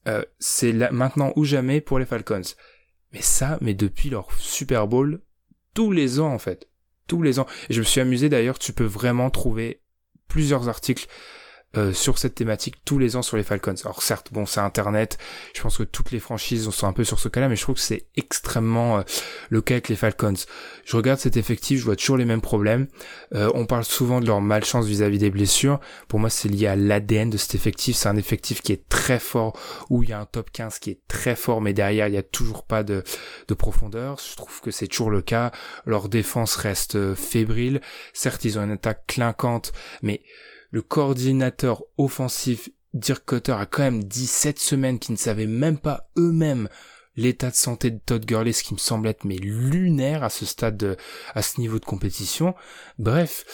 Euh, 0.09 0.22
c'est 0.40 0.72
maintenant 0.90 1.32
ou 1.36 1.45
jamais 1.45 1.80
pour 1.80 2.01
les 2.01 2.05
Falcons. 2.05 2.42
Mais 3.12 3.22
ça, 3.22 3.59
mais 3.61 3.74
depuis 3.74 4.11
leur 4.11 4.26
Super 4.38 4.88
Bowl, 4.88 5.20
tous 5.75 5.93
les 5.93 6.20
ans 6.20 6.33
en 6.33 6.39
fait. 6.39 6.68
Tous 7.07 7.22
les 7.22 7.39
ans. 7.39 7.47
Et 7.68 7.75
je 7.75 7.81
me 7.81 7.85
suis 7.85 8.01
amusé 8.01 8.29
d'ailleurs, 8.29 8.59
tu 8.59 8.72
peux 8.72 8.85
vraiment 8.85 9.31
trouver 9.31 9.83
plusieurs 10.29 10.68
articles 10.68 11.07
euh, 11.77 11.93
sur 11.93 12.18
cette 12.18 12.35
thématique 12.35 12.77
tous 12.85 12.99
les 12.99 13.16
ans 13.16 13.22
sur 13.22 13.37
les 13.37 13.43
Falcons. 13.43 13.75
Alors 13.85 14.03
certes, 14.03 14.29
bon, 14.33 14.47
c'est 14.47 14.61
Internet, 14.61 15.18
je 15.55 15.62
pense 15.62 15.79
que 15.79 15.83
toutes 15.83 16.11
les 16.11 16.20
franchises 16.20 16.68
sont 16.70 16.87
un 16.87 16.93
peu 16.93 17.05
sur 17.05 17.18
ce 17.18 17.29
cas-là, 17.29 17.49
mais 17.49 17.57
je 17.57 17.62
trouve 17.62 17.75
que 17.75 17.81
c'est 17.81 18.07
extrêmement 18.16 18.99
euh, 18.99 19.03
le 19.51 19.61
cas 19.61 19.75
avec 19.75 19.89
les 19.89 19.97
Falcons. 19.97 20.35
Je 20.85 20.97
regarde 20.97 21.18
cet 21.18 21.37
effectif, 21.37 21.81
je 21.81 21.85
vois 21.85 21.97
toujours 21.97 22.16
les 22.16 22.25
mêmes 22.25 22.41
problèmes. 22.41 22.87
Euh, 23.35 23.51
on 23.55 23.66
parle 23.66 23.85
souvent 23.85 24.20
de 24.20 24.27
leur 24.27 24.41
malchance 24.41 24.87
vis-à-vis 24.87 25.18
des 25.18 25.31
blessures. 25.31 25.81
Pour 26.09 26.20
moi, 26.20 26.31
c'est 26.31 26.49
lié 26.49 26.66
à 26.66 26.77
l'ADN 26.77 27.31
de 27.31 27.37
cet 27.37 27.55
effectif. 27.55 27.97
C'est 27.97 28.09
un 28.09 28.16
effectif 28.16 28.62
qui 28.62 28.72
est 28.72 28.89
très 28.89 29.18
fort, 29.18 29.59
où 29.91 30.03
il 30.03 30.11
y 30.11 30.12
a 30.12 30.20
un 30.20 30.27
top 30.27 30.51
15 30.53 30.79
qui 30.79 30.91
est 30.91 31.01
très 31.09 31.37
fort, 31.37 31.61
mais 31.61 31.72
derrière, 31.72 32.09
il 32.09 32.12
n'y 32.12 32.18
a 32.18 32.22
toujours 32.22 32.64
pas 32.64 32.83
de, 32.83 33.03
de 33.49 33.55
profondeur. 33.55 34.18
Je 34.31 34.37
trouve 34.37 34.61
que 34.61 34.70
c'est 34.70 34.87
toujours 34.87 35.11
le 35.11 35.22
cas. 35.22 35.51
Leur 35.87 36.09
défense 36.09 36.57
reste 36.57 37.14
fébrile. 37.14 37.81
Certes, 38.12 38.45
ils 38.45 38.59
ont 38.59 38.62
une 38.62 38.72
attaque 38.72 39.07
clinquante, 39.07 39.72
mais 40.03 40.22
le 40.75 40.83
coordinateur 40.83 41.85
offensif 41.99 42.68
Dirk 42.95 43.25
Cutter 43.25 43.53
a 43.53 43.64
quand 43.64 43.85
même 43.85 44.03
dit 44.03 44.27
cette 44.27 44.59
semaine 44.59 44.99
qu'ils 44.99 45.12
ne 45.12 45.18
savaient 45.18 45.47
même 45.47 45.79
pas 45.79 46.09
eux-mêmes 46.18 46.68
l'état 47.14 47.51
de 47.51 47.55
santé 47.55 47.93
de 47.93 48.01
Todd 48.05 48.27
Gurley, 48.27 48.53
ce 48.53 48.64
qui 48.64 48.75
me 48.75 48.81
semble 48.81 49.07
être 49.07 49.25
mais 49.25 49.37
lunaire 49.37 50.25
à 50.25 50.31
ce 50.31 50.45
stade, 50.45 50.77
de, 50.77 50.97
à 51.33 51.43
ce 51.43 51.61
niveau 51.61 51.79
de 51.79 51.85
compétition. 51.85 52.57
Bref, 52.99 53.45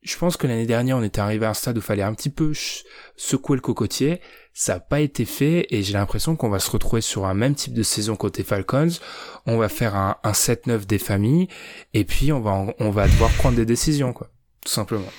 je 0.00 0.16
pense 0.16 0.38
que 0.38 0.46
l'année 0.46 0.64
dernière, 0.64 0.96
on 0.96 1.02
était 1.02 1.20
arrivé 1.20 1.44
à 1.44 1.50
un 1.50 1.54
stade 1.54 1.76
où 1.76 1.80
il 1.80 1.84
fallait 1.84 2.02
un 2.02 2.14
petit 2.14 2.30
peu 2.30 2.54
secouer 3.14 3.56
le 3.56 3.60
cocotier. 3.60 4.22
Ça 4.54 4.72
n'a 4.72 4.80
pas 4.80 5.00
été 5.00 5.26
fait 5.26 5.66
et 5.68 5.82
j'ai 5.82 5.92
l'impression 5.92 6.34
qu'on 6.34 6.48
va 6.48 6.60
se 6.60 6.70
retrouver 6.70 7.02
sur 7.02 7.26
un 7.26 7.34
même 7.34 7.54
type 7.54 7.74
de 7.74 7.82
saison 7.82 8.16
côté 8.16 8.42
Falcons. 8.42 8.88
On 9.44 9.58
va 9.58 9.68
faire 9.68 9.96
un, 9.96 10.16
un 10.24 10.32
7-9 10.32 10.86
des 10.86 10.98
familles 10.98 11.48
et 11.92 12.06
puis 12.06 12.32
on 12.32 12.40
va, 12.40 12.74
on 12.78 12.90
va 12.90 13.06
devoir 13.06 13.30
prendre 13.32 13.56
des 13.56 13.66
décisions, 13.66 14.14
quoi. 14.14 14.30
Tout 14.64 14.72
simplement. 14.72 15.12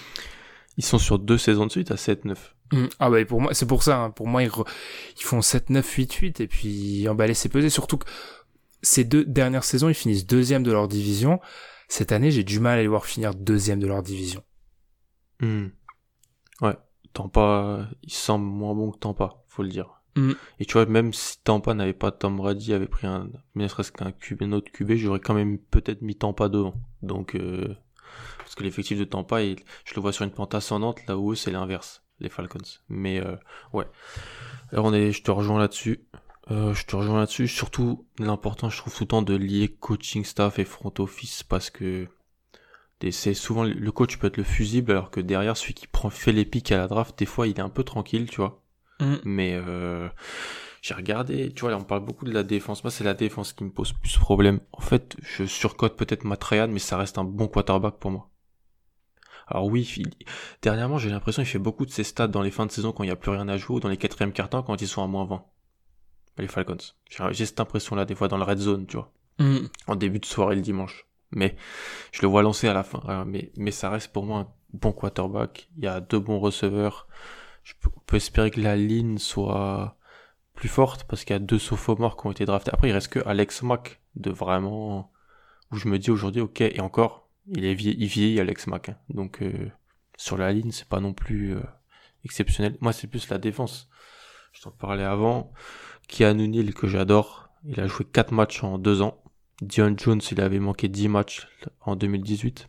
Ils 0.78 0.86
sont 0.86 0.98
sur 0.98 1.20
deux 1.20 1.38
saisons 1.38 1.66
de 1.66 1.72
suite 1.72 1.92
à 1.92 1.96
7-9. 1.96 2.36
Mm. 2.72 2.86
Ah 3.00 3.10
bah 3.10 3.24
pour 3.26 3.42
moi, 3.42 3.54
c'est 3.54 3.66
pour 3.66 3.84
ça. 3.84 3.98
Hein. 3.98 4.10
Pour 4.12 4.28
moi, 4.28 4.44
ils, 4.44 4.52
ils 5.18 5.24
font 5.24 5.40
7-9, 5.40 5.82
8-8 5.82 6.42
et 6.42 6.48
puis 6.48 7.08
emballer 7.10 7.34
c'est 7.34 7.50
pesé. 7.50 7.70
Surtout 7.70 7.98
que 7.98 8.08
ces 8.82 9.04
deux 9.04 9.26
dernières 9.26 9.64
saisons, 9.64 9.90
ils 9.90 9.96
finissent 9.96 10.26
deuxième 10.26 10.64
de 10.64 10.72
leur 10.72 10.88
division. 10.88 11.40
Cette 11.88 12.12
année, 12.12 12.32
j'ai 12.32 12.44
du 12.44 12.60
mal 12.60 12.80
à 12.80 12.82
les 12.82 12.88
voir 12.88 13.06
finir 13.06 13.36
deuxième 13.36 13.80
de 13.80 13.88
leur 13.88 14.02
division. 14.02 14.44
Mm. 15.42 15.68
Ouais, 16.62 16.78
Tampa, 17.14 17.90
il 18.04 18.14
semble 18.14 18.46
moins 18.46 18.74
bon 18.74 18.92
que 18.92 18.98
Tampa, 18.98 19.44
faut 19.48 19.64
le 19.64 19.70
dire. 19.70 20.02
Mm. 20.16 20.32
Et 20.60 20.66
tu 20.66 20.74
vois, 20.74 20.86
même 20.86 21.14
si 21.14 21.42
Tampa 21.44 21.74
n'avait 21.74 21.94
pas 21.94 22.12
Tom 22.12 22.38
Brady, 22.38 22.74
avait 22.74 22.88
pris 22.88 23.08
un, 23.08 23.30
ne 23.56 23.68
serait-ce 23.68 23.92
qu'un 23.92 24.12
QB, 24.12 24.44
un 24.44 24.52
autre 24.54 24.72
QB, 24.72 24.94
j'aurais 24.96 25.20
quand 25.20 25.34
même 25.34 25.58
peut-être 25.58 26.02
mis 26.02 26.16
Tampa 26.16 26.50
devant. 26.50 26.76
Donc, 27.02 27.36
euh, 27.36 27.76
parce 28.52 28.58
que 28.58 28.64
l'effectif 28.66 29.00
de 29.00 29.06
Tampa, 29.06 29.42
je 29.42 29.96
le 29.96 30.02
vois 30.02 30.12
sur 30.12 30.26
une 30.26 30.32
pente 30.32 30.54
ascendante, 30.54 31.00
là 31.08 31.18
où 31.18 31.36
c'est 31.36 31.52
l'inverse, 31.52 32.04
les 32.20 32.28
Falcons. 32.28 32.60
Mais 32.90 33.22
euh, 33.22 33.38
ouais. 33.72 33.86
Alors 34.74 34.88
on 34.88 34.94
est, 34.94 35.14
je 35.14 35.24
te 35.24 35.32
rejoins 35.32 35.58
là-dessus. 35.58 36.04
Euh, 36.52 36.74
je 36.74 36.86
te 36.86 36.98
rejoins 36.98 37.18
là-dessus. 37.18 37.48
Surtout, 37.48 38.06
l'important, 38.20 38.70
je 38.70 38.76
trouve 38.76 38.94
tout 38.94 39.06
le 39.06 39.08
temps 39.08 39.22
de 39.22 39.36
lier 39.36 39.70
coaching 39.70 40.26
staff 40.26 40.60
et 40.60 40.66
front 40.66 40.92
office 41.00 41.44
parce 41.44 41.70
que 41.70 42.10
c'est 43.10 43.34
souvent 43.34 43.64
le 43.64 43.92
coach 43.94 44.18
peut 44.18 44.28
être 44.28 44.36
le 44.36 44.44
fusible 44.44 44.92
alors 44.92 45.12
que 45.12 45.22
derrière 45.22 45.56
celui 45.56 45.74
qui 45.74 45.88
prend 45.88 46.10
fait 46.10 46.34
les 46.34 46.44
pics 46.44 46.74
à 46.74 46.78
la 46.78 46.88
draft, 46.90 47.18
des 47.18 47.26
fois 47.26 47.48
il 47.48 47.58
est 47.58 47.62
un 47.62 47.70
peu 47.70 47.86
tranquille, 47.86 48.30
tu 48.30 48.42
vois. 48.42 48.62
Mm. 49.00 49.16
Mais 49.24 49.54
euh, 49.56 50.10
j'ai 50.82 50.94
regardé, 50.94 51.54
tu 51.54 51.62
vois, 51.62 51.72
là 51.72 51.78
on 51.78 51.86
parle 51.86 52.04
beaucoup 52.04 52.26
de 52.26 52.34
la 52.34 52.44
défense. 52.44 52.84
Moi, 52.84 52.92
c'est 52.92 53.06
la 53.06 53.14
défense 53.14 53.54
qui 53.54 53.64
me 53.64 53.72
pose 53.72 53.94
plus 53.94 54.18
problème. 54.18 54.60
En 54.74 54.82
fait, 54.82 55.16
je 55.22 55.46
surcote 55.46 55.96
peut-être 55.96 56.26
Matrayan, 56.26 56.68
mais 56.68 56.80
ça 56.80 56.98
reste 56.98 57.18
un 57.18 57.24
bon 57.24 57.48
quarterback 57.48 57.96
pour 57.98 58.12
moi. 58.12 58.31
Alors 59.48 59.66
oui, 59.66 60.04
dernièrement, 60.62 60.98
j'ai 60.98 61.10
l'impression 61.10 61.44
qu'il 61.44 61.52
fait 61.52 61.60
beaucoup 61.60 61.86
de 61.86 61.92
ses 61.92 62.04
stats 62.04 62.28
dans 62.28 62.42
les 62.42 62.52
fins 62.52 62.66
de 62.66 62.72
saison 62.72 62.92
quand 62.92 63.04
il 63.04 63.08
n'y 63.08 63.12
a 63.12 63.16
plus 63.16 63.32
rien 63.32 63.48
à 63.48 63.58
jouer 63.58 63.78
ou 63.78 63.80
dans 63.80 63.90
les 63.90 63.98
quatrièmes 63.98 64.34
cartons 64.34 64.64
quand 64.64 64.82
ils 64.82 64.88
sont 64.88 65.04
à 65.04 65.08
moins 65.08 65.26
20. 65.26 65.44
Les 66.38 66.48
Falcons. 66.48 66.78
J'ai 67.32 67.46
cette 67.46 67.60
impression-là, 67.60 68.06
des 68.06 68.16
fois, 68.16 68.28
dans 68.28 68.38
la 68.38 68.46
red 68.46 68.58
zone, 68.58 68.88
tu 68.88 68.98
vois. 68.98 69.12
Mm. 69.40 69.68
En 69.88 69.96
début 69.96 70.20
de 70.20 70.26
soirée 70.26 70.56
le 70.56 70.62
dimanche. 70.62 71.08
Mais 71.32 71.56
je 72.12 72.22
le 72.22 72.28
vois 72.28 72.42
lancer 72.42 72.68
à 72.68 72.74
la 72.74 72.84
fin. 72.84 73.02
Euh, 73.08 73.26
mais, 73.26 73.52
mais 73.58 73.72
ça 73.72 73.90
reste 73.90 74.12
pour 74.12 74.26
moi 74.26 74.40
un 74.40 74.48
bon 74.74 74.92
quarterback. 74.92 75.70
Il 75.78 75.84
y 75.84 75.88
a 75.88 76.00
deux 76.00 76.20
bons 76.20 76.40
receveurs. 76.40 77.08
Je 77.64 77.74
peux, 78.08 78.18
espérer 78.18 78.50
que 78.50 78.60
la 78.60 78.76
ligne 78.76 79.18
soit 79.18 79.98
plus 80.56 80.70
forte 80.70 81.04
parce 81.04 81.24
qu'il 81.24 81.34
y 81.34 81.38
a 81.38 81.40
deux 81.40 81.60
sophomores 81.60 82.18
qui 82.18 82.28
ont 82.28 82.32
été 82.32 82.46
draftés. 82.46 82.72
Après, 82.74 82.90
il 82.90 82.94
reste 82.94 83.10
que 83.10 83.20
Alex 83.28 83.62
Mack 83.62 84.02
de 84.16 84.32
vraiment 84.32 85.12
où 85.72 85.78
je 85.78 85.88
me 85.88 85.98
dis 85.98 86.12
aujourd'hui, 86.12 86.42
ok, 86.42 86.62
et 86.62 86.82
encore, 86.82 87.30
il 87.48 87.66
est 87.66 87.74
vieilli, 87.74 87.98
il 88.00 88.08
vieillit 88.08 88.40
Alex 88.40 88.68
Mack. 88.68 88.90
Hein. 88.90 88.98
Donc 89.10 89.42
euh, 89.42 89.70
sur 90.18 90.38
la 90.38 90.52
ligne, 90.52 90.72
c'est 90.72 90.88
pas 90.88 91.00
non 91.00 91.14
plus 91.14 91.56
euh, 91.56 91.62
exceptionnel. 92.26 92.78
Moi, 92.82 92.94
c'est 92.94 93.08
plus 93.08 93.30
la 93.30 93.38
défense. 93.38 93.90
Je 94.54 94.62
t'en 94.62 94.72
parlais 94.72 95.04
avant. 95.04 95.52
Keanu 96.08 96.48
Neal, 96.48 96.74
que 96.74 96.88
j'adore, 96.88 97.50
il 97.66 97.80
a 97.80 97.88
joué 97.88 98.06
4 98.06 98.32
matchs 98.34 98.64
en 98.64 98.78
2 98.78 99.02
ans. 99.02 99.24
Dion 99.62 99.96
Jones, 99.98 100.22
il 100.32 100.42
avait 100.42 100.60
manqué 100.60 100.88
10 100.88 101.08
matchs 101.08 101.48
en 101.82 101.96
2018. 101.96 102.68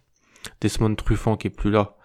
Desmond 0.60 0.94
Truffant, 0.94 1.36
qui 1.36 1.48
est 1.48 1.50
plus 1.50 1.70
là, 1.70 1.96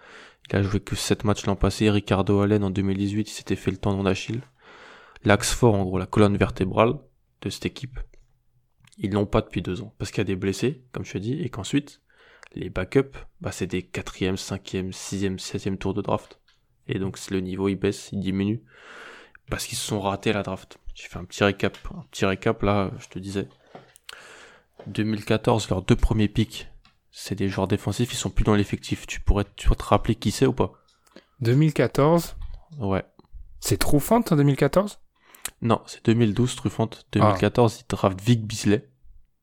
il 0.50 0.56
a 0.56 0.62
joué 0.62 0.80
que 0.80 0.96
7 0.96 1.24
matchs 1.24 1.46
l'an 1.46 1.56
passé. 1.56 1.90
Ricardo 1.90 2.40
Allen, 2.40 2.64
en 2.64 2.70
2018, 2.70 3.30
il 3.30 3.32
s'était 3.32 3.56
fait 3.56 3.70
le 3.70 3.76
tendon 3.76 4.04
d'Achille. 4.04 4.42
L'axe 5.24 5.52
fort, 5.52 5.74
en 5.74 5.84
gros, 5.84 5.98
la 5.98 6.06
colonne 6.06 6.36
vertébrale 6.36 6.94
de 7.42 7.50
cette 7.50 7.66
équipe, 7.66 8.00
ils 8.96 9.12
l'ont 9.12 9.26
pas 9.26 9.42
depuis 9.42 9.62
2 9.62 9.82
ans. 9.82 9.94
Parce 9.98 10.10
qu'il 10.10 10.18
y 10.18 10.22
a 10.22 10.24
des 10.24 10.36
blessés, 10.36 10.82
comme 10.92 11.04
je 11.04 11.12
te 11.12 11.18
dis, 11.18 11.40
et 11.40 11.50
qu'ensuite, 11.50 12.00
les 12.54 12.70
backups, 12.70 13.18
bah, 13.40 13.52
c'est 13.52 13.66
des 13.66 13.82
4e, 13.82 14.36
5e, 14.36 14.92
6e, 14.92 15.38
7e 15.38 15.76
tours 15.76 15.94
de 15.94 16.02
draft. 16.02 16.40
Et 16.86 16.98
donc 16.98 17.18
le 17.30 17.40
niveau 17.40 17.68
il 17.68 17.76
baisse, 17.76 18.10
il 18.12 18.20
diminue. 18.20 18.62
Parce 19.50 19.66
qu'ils 19.66 19.78
se 19.78 19.86
sont 19.86 20.00
ratés 20.00 20.30
à 20.30 20.34
la 20.34 20.42
draft. 20.42 20.78
J'ai 20.94 21.08
fait 21.08 21.18
un 21.18 21.24
petit 21.24 21.44
récap. 21.44 21.76
Un 21.94 22.04
petit 22.10 22.24
récap 22.26 22.62
là, 22.62 22.90
je 22.98 23.08
te 23.08 23.18
disais. 23.18 23.48
2014, 24.86 25.68
leurs 25.70 25.82
deux 25.82 25.96
premiers 25.96 26.28
pics, 26.28 26.68
c'est 27.10 27.34
des 27.34 27.48
joueurs 27.48 27.68
défensifs, 27.68 28.12
ils 28.12 28.16
sont 28.16 28.30
plus 28.30 28.44
dans 28.44 28.54
l'effectif. 28.54 29.06
Tu 29.06 29.20
pourrais, 29.20 29.44
tu 29.56 29.68
te 29.68 29.82
rappeler 29.84 30.14
qui 30.14 30.30
c'est 30.30 30.46
ou 30.46 30.52
pas? 30.52 30.72
2014 31.40 32.36
Ouais. 32.78 33.04
C'est 33.60 33.78
Truffant 33.78 34.22
en 34.30 34.36
2014 34.36 35.00
Non, 35.62 35.82
c'est 35.86 36.04
2012 36.06 36.56
Truffant. 36.56 36.90
2014, 37.12 37.80
ils 37.80 37.86
draftent 37.88 38.20
Vic 38.20 38.46
Bisley. 38.46 38.88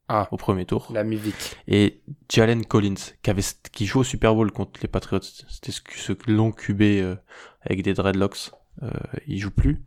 Ah, 0.07 0.27
au 0.31 0.37
premier 0.37 0.65
tour. 0.65 0.87
La 0.93 1.03
musique. 1.03 1.57
Et 1.67 2.01
Jalen 2.29 2.65
Collins, 2.65 2.93
qui, 3.23 3.29
avait, 3.29 3.41
qui 3.71 3.85
joue 3.85 3.99
au 3.99 4.03
Super 4.03 4.35
Bowl 4.35 4.51
contre 4.51 4.79
les 4.81 4.87
Patriots. 4.87 5.21
C'était 5.21 5.71
ce, 5.71 6.13
long 6.27 6.51
QB 6.51 6.81
euh, 6.81 7.15
avec 7.61 7.81
des 7.81 7.93
dreadlocks. 7.93 8.51
Euh, 8.83 8.89
il 9.27 9.39
joue 9.39 9.51
plus. 9.51 9.83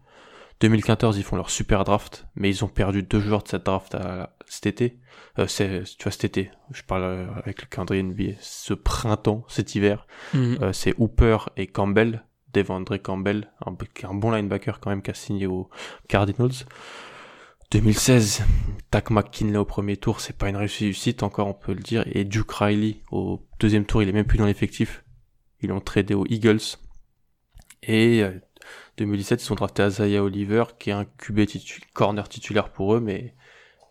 2014, 0.61 1.19
ils 1.19 1.23
font 1.23 1.37
leur 1.37 1.51
super 1.51 1.85
draft, 1.85 2.27
mais 2.35 2.51
ils 2.51 2.65
ont 2.65 2.69
perdu 2.69 3.03
deux 3.03 3.21
joueurs 3.21 3.43
de 3.43 3.49
cette 3.49 3.65
draft 3.65 3.95
à, 3.95 4.35
cet 4.47 4.67
été. 4.67 4.99
Euh, 5.39 5.47
c'est, 5.47 5.85
tu 5.85 6.03
vois, 6.03 6.13
cet 6.13 6.25
été. 6.25 6.51
Je 6.73 6.83
parle 6.83 7.03
euh, 7.05 7.27
avec 7.37 7.63
le 7.63 7.69
calendrier 7.69 8.03
NBA. 8.03 8.33
Ce 8.41 8.75
printemps, 8.75 9.45
cet 9.49 9.75
hiver, 9.75 10.07
euh, 10.35 10.73
c'est 10.73 10.95
Hooper 10.99 11.39
et 11.57 11.67
Campbell, 11.67 12.25
Devondre 12.55 13.01
Campbell, 13.01 13.53
un, 13.65 13.77
un 14.09 14.15
bon 14.15 14.31
linebacker 14.31 14.81
quand 14.81 14.91
même 14.91 15.03
qui 15.03 15.11
a 15.11 15.15
signé 15.15 15.47
aux 15.47 15.69
Cardinals. 16.09 16.65
2016, 17.71 18.45
Tack 18.91 19.11
McKinley 19.11 19.59
au 19.59 19.65
premier 19.67 19.99
tour, 19.99 20.21
c'est 20.21 20.37
pas 20.37 20.49
une 20.49 20.57
réussite 20.57 21.23
encore, 21.23 21.49
on 21.49 21.55
peut 21.55 21.75
le 21.75 21.83
dire. 21.83 22.05
Et 22.07 22.25
Duke 22.25 22.51
Riley 22.53 23.03
au 23.11 23.47
deuxième 23.61 23.85
tour, 23.85 24.03
il 24.03 24.09
est 24.09 24.13
même 24.13 24.27
plus 24.27 24.39
dans 24.39 24.47
l'effectif. 24.47 25.05
Ils 25.61 25.69
l'ont 25.69 25.81
tradé 25.81 26.15
aux 26.15 26.25
Eagles. 26.27 26.79
Et 27.83 28.25
2017, 28.97 29.43
ils 29.43 29.45
sont 29.45 29.55
draftés 29.55 29.87
Isaiah 29.87 30.23
Oliver, 30.23 30.65
qui 30.79 30.91
est 30.91 30.95
un 30.95 31.05
QB 31.05 31.41
corner 31.93 32.29
titulaire 32.29 32.71
pour 32.71 32.95
eux, 32.95 33.01
mais 33.01 33.35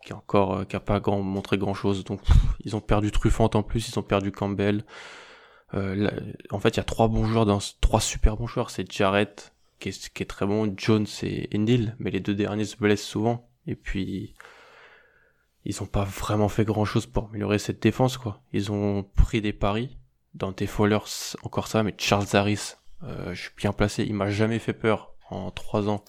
qui 0.04 0.12
encore, 0.12 0.58
euh, 0.58 0.64
qui 0.64 0.76
a 0.76 0.80
pas 0.80 1.00
grand, 1.00 1.22
montré 1.22 1.58
grand 1.58 1.74
chose. 1.74 2.04
Donc, 2.04 2.20
ils 2.64 2.76
ont 2.76 2.80
perdu 2.80 3.10
Truffant 3.10 3.50
en 3.54 3.62
plus, 3.62 3.88
ils 3.88 3.98
ont 3.98 4.02
perdu 4.02 4.32
Campbell. 4.32 4.84
Euh, 5.74 6.10
en 6.50 6.58
fait, 6.58 6.70
il 6.70 6.76
y 6.78 6.80
a 6.80 6.84
trois 6.84 7.08
bons 7.08 7.26
joueurs 7.26 7.46
dans 7.46 7.58
trois 7.80 8.00
super 8.00 8.36
bons 8.36 8.46
joueurs. 8.46 8.70
C'est 8.70 8.90
Jarrett, 8.90 9.54
qui 9.80 9.90
est, 9.90 10.12
qui 10.12 10.22
est 10.22 10.26
très 10.26 10.46
bon, 10.46 10.72
Jones 10.76 11.06
et 11.22 11.56
Neil, 11.56 11.94
mais 11.98 12.10
les 12.10 12.20
deux 12.20 12.34
derniers 12.34 12.64
se 12.64 12.76
blessent 12.76 13.04
souvent. 13.04 13.47
Et 13.68 13.76
puis, 13.76 14.34
ils 15.64 15.82
ont 15.82 15.86
pas 15.86 16.04
vraiment 16.04 16.48
fait 16.48 16.64
grand 16.64 16.86
chose 16.86 17.06
pour 17.06 17.26
améliorer 17.28 17.58
cette 17.58 17.80
défense, 17.82 18.16
quoi. 18.16 18.40
Ils 18.52 18.72
ont 18.72 19.04
pris 19.04 19.40
des 19.40 19.52
paris. 19.52 19.98
Dans 20.34 20.52
tes 20.52 20.66
Fowlers, 20.66 21.36
encore 21.42 21.68
ça, 21.68 21.82
mais 21.82 21.94
Charles 21.98 22.26
Harris, 22.32 22.74
euh, 23.02 23.34
je 23.34 23.42
suis 23.42 23.52
bien 23.56 23.72
placé. 23.72 24.04
Il 24.04 24.14
m'a 24.14 24.30
jamais 24.30 24.58
fait 24.58 24.72
peur 24.72 25.14
en 25.30 25.50
trois 25.50 25.88
ans 25.88 26.04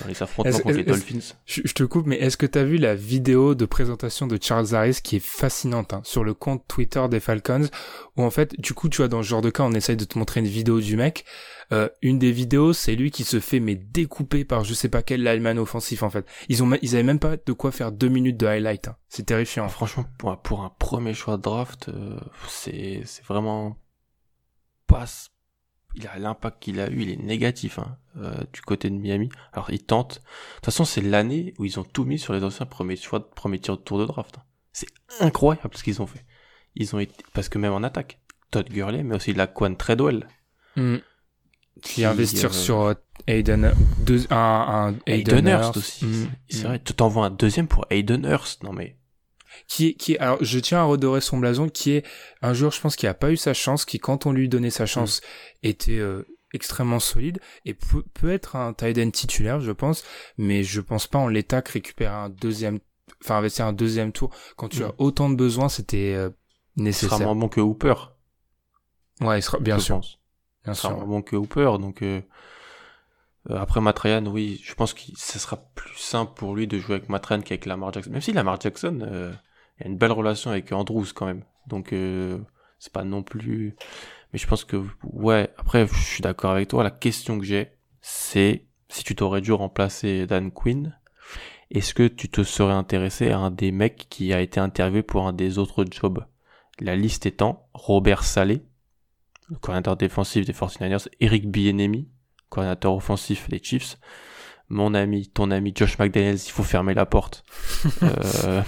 dans 0.00 0.08
les 0.08 0.22
affrontements 0.22 0.58
contre 0.58 0.76
les 0.76 0.84
Dolphins. 0.84 1.34
Je, 1.44 1.60
te 1.60 1.84
coupe, 1.84 2.06
mais 2.06 2.16
est-ce 2.16 2.36
que 2.36 2.46
tu 2.46 2.58
as 2.58 2.64
vu 2.64 2.76
la 2.76 2.94
vidéo 2.94 3.54
de 3.54 3.64
présentation 3.64 4.26
de 4.26 4.38
Charles 4.40 4.74
Harris 4.74 4.98
qui 5.02 5.16
est 5.16 5.24
fascinante 5.24 5.92
hein, 5.92 6.00
sur 6.04 6.24
le 6.24 6.34
compte 6.34 6.64
Twitter 6.66 7.04
des 7.08 7.20
Falcons 7.20 7.68
où 8.16 8.22
en 8.22 8.30
fait, 8.30 8.58
du 8.60 8.74
coup, 8.74 8.88
tu 8.88 8.98
vois, 8.98 9.08
dans 9.08 9.22
ce 9.22 9.28
genre 9.28 9.42
de 9.42 9.50
cas, 9.50 9.62
on 9.62 9.72
essaye 9.72 9.96
de 9.96 10.04
te 10.04 10.18
montrer 10.18 10.40
une 10.40 10.46
vidéo 10.46 10.80
du 10.80 10.96
mec. 10.96 11.24
Euh, 11.72 11.88
une 12.02 12.18
des 12.18 12.32
vidéos, 12.32 12.72
c'est 12.72 12.94
lui 12.94 13.10
qui 13.10 13.24
se 13.24 13.40
fait 13.40 13.58
mais 13.58 13.74
découper 13.74 14.44
par 14.44 14.62
je 14.62 14.72
sais 14.72 14.88
pas 14.88 15.02
quel 15.02 15.24
lineman 15.24 15.58
offensif 15.58 16.02
en 16.02 16.10
fait. 16.10 16.24
Ils 16.48 16.62
ont, 16.62 16.70
ils 16.80 16.94
avaient 16.94 17.02
même 17.02 17.18
pas 17.18 17.36
de 17.36 17.52
quoi 17.52 17.72
faire 17.72 17.90
deux 17.90 18.08
minutes 18.08 18.36
de 18.36 18.46
highlight. 18.46 18.88
Hein. 18.88 18.96
C'est 19.08 19.26
terrifiant. 19.26 19.68
Franchement, 19.68 20.04
pour, 20.18 20.36
pour 20.42 20.62
un 20.62 20.70
premier 20.78 21.14
choix 21.14 21.36
de 21.36 21.42
draft, 21.42 21.88
euh, 21.88 22.18
c'est 22.48 23.02
c'est 23.04 23.24
vraiment 23.24 23.76
pas 24.86 25.06
il 25.96 26.06
a 26.06 26.18
l'impact 26.18 26.62
qu'il 26.62 26.78
a 26.80 26.88
eu, 26.90 27.02
il 27.02 27.10
est 27.10 27.16
négatif 27.16 27.78
hein, 27.78 27.96
euh, 28.18 28.34
du 28.52 28.60
côté 28.60 28.90
de 28.90 28.94
Miami. 28.94 29.30
Alors 29.52 29.70
il 29.70 29.82
tente. 29.82 30.16
De 30.16 30.54
toute 30.56 30.66
façon, 30.66 30.84
c'est 30.84 31.00
l'année 31.00 31.54
où 31.58 31.64
ils 31.64 31.80
ont 31.80 31.84
tout 31.84 32.04
mis 32.04 32.18
sur 32.18 32.32
les 32.34 32.44
anciens 32.44 32.66
premiers 32.66 32.96
choix, 32.96 33.30
premiers 33.30 33.58
tirs 33.58 33.78
de 33.78 33.82
tour 33.82 33.98
de 33.98 34.04
draft. 34.04 34.36
Hein. 34.38 34.42
C'est 34.72 34.88
incroyable 35.20 35.74
ce 35.74 35.82
qu'ils 35.82 36.02
ont 36.02 36.06
fait. 36.06 36.24
Ils 36.74 36.94
ont 36.94 36.98
été 36.98 37.24
parce 37.32 37.48
que 37.48 37.58
même 37.58 37.72
en 37.72 37.82
attaque, 37.82 38.20
Todd 38.50 38.68
Gurley, 38.68 39.02
mais 39.02 39.16
aussi 39.16 39.32
la 39.32 39.46
Quan 39.46 39.74
Treadwell. 39.74 40.28
Mm. 40.76 40.96
Qui, 41.82 42.04
investir 42.04 42.50
euh, 42.50 42.52
sur 42.52 42.80
euh, 42.82 42.94
Aiden, 43.26 43.72
deux, 43.98 44.26
un, 44.30 44.36
un 44.36 44.94
Aiden, 45.06 45.46
Hurst 45.46 45.76
aussi. 45.76 46.04
Mm. 46.04 46.30
C'est 46.48 46.66
vrai, 46.66 46.80
tu 46.82 46.94
t'envoies 46.94 47.26
un 47.26 47.30
deuxième 47.30 47.68
pour 47.68 47.86
Aiden 47.90 48.24
Hurst. 48.24 48.62
Non 48.62 48.72
mais 48.72 48.98
qui 49.68 49.88
est, 49.88 49.94
qui 49.94 50.14
est, 50.14 50.18
alors 50.18 50.38
je 50.40 50.58
tiens 50.58 50.80
à 50.80 50.84
redorer 50.84 51.20
son 51.20 51.38
blason, 51.38 51.68
qui 51.68 51.92
est 51.92 52.04
un 52.42 52.54
joueur, 52.54 52.72
je 52.72 52.80
pense, 52.80 52.96
qui 52.96 53.06
a 53.06 53.14
pas 53.14 53.30
eu 53.30 53.36
sa 53.36 53.54
chance, 53.54 53.84
qui 53.84 53.98
quand 53.98 54.26
on 54.26 54.32
lui 54.32 54.48
donnait 54.48 54.70
sa 54.70 54.86
chance, 54.86 55.20
mm. 55.20 55.66
était 55.68 55.98
euh, 55.98 56.26
extrêmement 56.52 57.00
solide 57.00 57.38
et 57.64 57.74
peut, 57.74 58.02
peut 58.14 58.32
être 58.32 58.56
un 58.56 58.72
tight 58.72 58.98
end 58.98 59.10
titulaire, 59.10 59.60
je 59.60 59.72
pense, 59.72 60.04
mais 60.38 60.62
je 60.62 60.80
pense 60.80 61.06
pas 61.06 61.18
en 61.18 61.28
l'état 61.28 61.62
que 61.62 61.72
récupérer 61.72 62.14
un 62.14 62.28
deuxième, 62.28 62.80
enfin 63.22 63.36
investir 63.36 63.66
un 63.66 63.72
deuxième 63.72 64.12
tour 64.12 64.30
quand 64.56 64.68
tu 64.68 64.82
mm. 64.82 64.86
as 64.86 64.94
autant 64.98 65.30
de 65.30 65.36
besoins, 65.36 65.68
c'était 65.68 66.14
euh, 66.14 66.30
nécessaire. 66.76 67.08
Il 67.08 67.18
sera 67.18 67.24
moins 67.24 67.36
bon 67.36 67.48
que 67.48 67.60
Hooper. 67.60 67.94
Ouais, 69.20 69.38
il 69.38 69.42
sera 69.42 69.58
bien 69.58 69.78
sûr. 69.78 70.00
Bien 70.64 70.72
il 70.72 70.74
sera 70.74 70.94
moins 70.94 71.06
bon 71.06 71.22
que 71.22 71.36
Hooper, 71.36 71.78
donc. 71.80 72.02
Euh... 72.02 72.20
euh 73.50 73.56
après 73.56 73.80
Matrayan, 73.80 74.26
oui, 74.26 74.60
je 74.62 74.74
pense 74.74 74.92
que 74.92 75.00
ce 75.16 75.38
sera 75.38 75.56
plus 75.74 75.96
simple 75.96 76.32
pour 76.34 76.54
lui 76.54 76.66
de 76.66 76.78
jouer 76.78 76.96
avec 76.96 77.08
Matrayan 77.08 77.42
qu'avec 77.42 77.66
Lamar 77.66 77.92
Jackson. 77.92 78.10
Même 78.10 78.20
si 78.20 78.32
Lamar 78.32 78.60
Jackson, 78.60 79.00
euh, 79.02 79.32
il 79.78 79.84
y 79.84 79.88
a 79.88 79.90
une 79.90 79.98
belle 79.98 80.12
relation 80.12 80.50
avec 80.50 80.72
Andrews 80.72 81.06
quand 81.14 81.26
même. 81.26 81.44
Donc 81.66 81.92
euh, 81.92 82.38
c'est 82.78 82.92
pas 82.92 83.04
non 83.04 83.22
plus. 83.22 83.76
Mais 84.32 84.38
je 84.38 84.46
pense 84.46 84.64
que 84.64 84.82
ouais. 85.02 85.50
Après, 85.58 85.86
je 85.86 85.94
suis 85.94 86.22
d'accord 86.22 86.52
avec 86.52 86.68
toi. 86.68 86.82
La 86.82 86.90
question 86.90 87.38
que 87.38 87.44
j'ai, 87.44 87.72
c'est 88.00 88.64
si 88.88 89.04
tu 89.04 89.14
t'aurais 89.14 89.40
dû 89.40 89.52
remplacer 89.52 90.26
Dan 90.26 90.50
Quinn, 90.50 90.96
est-ce 91.70 91.94
que 91.94 92.06
tu 92.06 92.28
te 92.28 92.42
serais 92.42 92.72
intéressé 92.72 93.30
à 93.30 93.38
un 93.38 93.50
des 93.50 93.72
mecs 93.72 94.06
qui 94.08 94.32
a 94.32 94.40
été 94.40 94.60
interviewé 94.60 95.02
pour 95.02 95.26
un 95.26 95.32
des 95.32 95.58
autres 95.58 95.84
jobs? 95.90 96.24
La 96.78 96.94
liste 96.94 97.26
étant 97.26 97.68
Robert 97.74 98.22
Salé, 98.22 98.62
le 99.48 99.56
coordinateur 99.56 99.96
défensif 99.96 100.44
des 100.44 100.52
49ers, 100.52 101.08
Eric 101.20 101.50
Bienemi, 101.50 102.08
coordinateur 102.50 102.94
offensif 102.94 103.48
des 103.48 103.60
Chiefs, 103.62 103.98
mon 104.68 104.94
ami, 104.94 105.28
ton 105.28 105.50
ami 105.50 105.72
Josh 105.74 105.98
McDaniels, 105.98 106.38
il 106.44 106.50
faut 106.50 106.62
fermer 106.62 106.94
la 106.94 107.06
porte. 107.06 107.44
euh, 108.02 108.62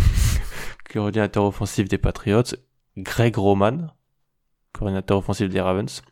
coordinateur 0.92 1.44
offensif 1.44 1.88
des 1.88 1.98
Patriots, 1.98 2.54
Greg 2.96 3.36
Roman, 3.36 3.88
coordinateur 4.72 5.18
offensif 5.18 5.48
des 5.48 5.60
Ravens, 5.60 6.02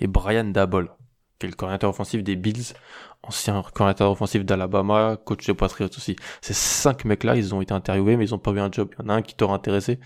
et 0.00 0.06
Brian 0.06 0.44
Dabol, 0.44 0.90
qui 1.38 1.46
est 1.46 1.50
le 1.50 1.54
coordinateur 1.54 1.90
offensif 1.90 2.22
des 2.22 2.36
Bills, 2.36 2.74
ancien 3.22 3.62
coordinateur 3.74 4.10
offensif 4.10 4.44
d'Alabama, 4.44 5.18
coach 5.24 5.46
des 5.46 5.54
Patriots 5.54 5.90
aussi. 5.96 6.16
Ces 6.40 6.54
cinq 6.54 7.04
mecs-là, 7.04 7.36
ils 7.36 7.54
ont 7.54 7.60
été 7.60 7.72
interviewés, 7.72 8.16
mais 8.16 8.24
ils 8.24 8.34
ont 8.34 8.38
pas 8.38 8.50
eu 8.52 8.58
un 8.58 8.70
job. 8.70 8.88
Il 8.98 9.02
y 9.02 9.06
en 9.06 9.08
a 9.10 9.14
un 9.14 9.22
qui 9.22 9.34
t'aurait 9.34 9.54
intéressé. 9.54 10.00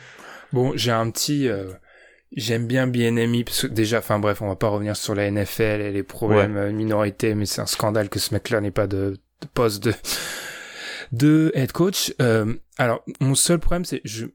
Bon, 0.52 0.72
j'ai 0.76 0.92
un 0.92 1.10
petit... 1.10 1.48
Euh, 1.48 1.72
j'aime 2.32 2.66
bien 2.66 2.86
BNMI, 2.86 3.44
parce 3.44 3.62
que 3.62 3.66
déjà, 3.68 3.98
enfin 3.98 4.18
bref, 4.18 4.42
on 4.42 4.48
va 4.48 4.56
pas 4.56 4.68
revenir 4.68 4.96
sur 4.96 5.14
la 5.14 5.30
NFL 5.30 5.80
et 5.80 5.92
les 5.92 6.02
problèmes 6.02 6.56
euh, 6.56 6.72
minorité, 6.72 7.34
mais 7.34 7.46
c'est 7.46 7.60
un 7.60 7.66
scandale 7.66 8.08
que 8.08 8.18
ce 8.18 8.34
mec-là 8.34 8.60
n'ait 8.60 8.70
pas 8.70 8.86
de, 8.86 9.18
de 9.40 9.46
poste 9.54 9.82
de 9.84 9.94
de 11.12 11.52
head 11.54 11.72
coach. 11.72 12.12
Euh, 12.20 12.54
alors, 12.78 13.04
mon 13.20 13.34
seul 13.34 13.58
problème, 13.58 13.84
c'est 13.84 14.00
je 14.04 14.26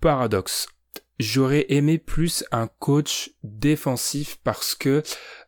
paradoxe. 0.00 0.66
J'aurais 1.20 1.66
aimé 1.68 1.98
plus 1.98 2.44
un 2.50 2.66
coach 2.66 3.30
défensif 3.44 4.38
parce 4.42 4.74
que 4.74 5.02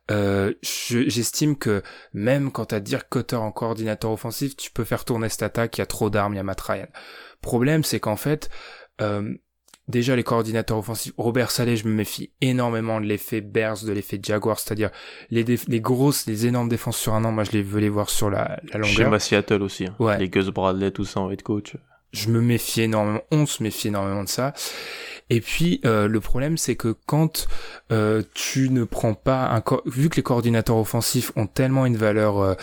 euh, 0.09 0.53
j'estime 0.61 1.57
que 1.57 1.83
même 2.13 2.51
quand 2.51 2.67
t'as 2.67 2.79
dire 2.79 3.09
Cutter 3.09 3.35
en 3.35 3.51
coordinateur 3.51 4.11
offensif, 4.11 4.55
tu 4.55 4.71
peux 4.71 4.85
faire 4.85 5.03
tourner 5.03 5.27
cette 5.27 5.43
attaque, 5.43 5.77
il 5.77 5.81
y 5.81 5.83
a 5.83 5.85
trop 5.85 6.09
d'armes, 6.09 6.33
il 6.33 6.37
y 6.37 6.39
a 6.39 6.43
Matt 6.43 6.61
Ryan. 6.61 6.87
Problème, 7.41 7.83
c'est 7.83 7.99
qu'en 7.99 8.15
fait, 8.15 8.49
euh, 9.01 9.33
déjà 9.87 10.15
les 10.15 10.23
coordinateurs 10.23 10.77
offensifs, 10.77 11.13
Robert 11.17 11.51
Saleh, 11.51 11.75
je 11.75 11.87
me 11.87 11.93
méfie 11.93 12.31
énormément 12.41 12.99
de 12.99 13.05
l'effet 13.05 13.41
Bears, 13.41 13.83
de 13.85 13.91
l'effet 13.91 14.19
Jaguar, 14.21 14.59
c'est-à-dire 14.59 14.89
les, 15.29 15.43
les 15.43 15.81
grosses, 15.81 16.25
les 16.25 16.45
énormes 16.45 16.69
défenses 16.69 16.97
sur 16.97 17.13
un 17.13 17.23
an, 17.25 17.31
moi 17.31 17.43
je 17.43 17.51
les 17.51 17.63
veux 17.63 17.79
les 17.79 17.89
voir 17.89 18.09
sur 18.09 18.29
la, 18.29 18.59
la 18.71 18.79
longueur. 18.79 19.13
Chez 19.13 19.19
Seattle 19.19 19.61
aussi, 19.63 19.85
hein. 19.85 19.95
ouais. 19.99 20.17
les 20.17 20.29
Gus 20.29 20.47
Bradley, 20.47 20.91
tout 20.91 21.05
ça 21.05 21.19
en 21.21 21.31
head 21.31 21.41
coach. 21.41 21.75
Je 22.11 22.29
me 22.29 22.41
méfie 22.41 22.83
énormément, 22.83 23.21
on 23.31 23.45
se 23.45 23.61
méfie 23.61 23.89
énormément 23.89 24.23
de 24.23 24.29
ça. 24.29 24.53
Et 25.29 25.41
puis 25.41 25.81
euh, 25.85 26.07
le 26.07 26.19
problème 26.21 26.57
c'est 26.57 26.75
que 26.75 26.95
quand 27.05 27.47
euh, 27.91 28.23
tu 28.33 28.69
ne 28.69 28.85
prends 28.85 29.13
pas 29.13 29.49
un 29.49 29.63
vu 29.85 30.09
que 30.09 30.15
les 30.15 30.23
coordinateurs 30.23 30.77
offensifs 30.77 31.31
ont 31.35 31.47
tellement 31.47 31.85
une 31.85 31.97
valeur 31.97 32.39
euh, 32.39 32.55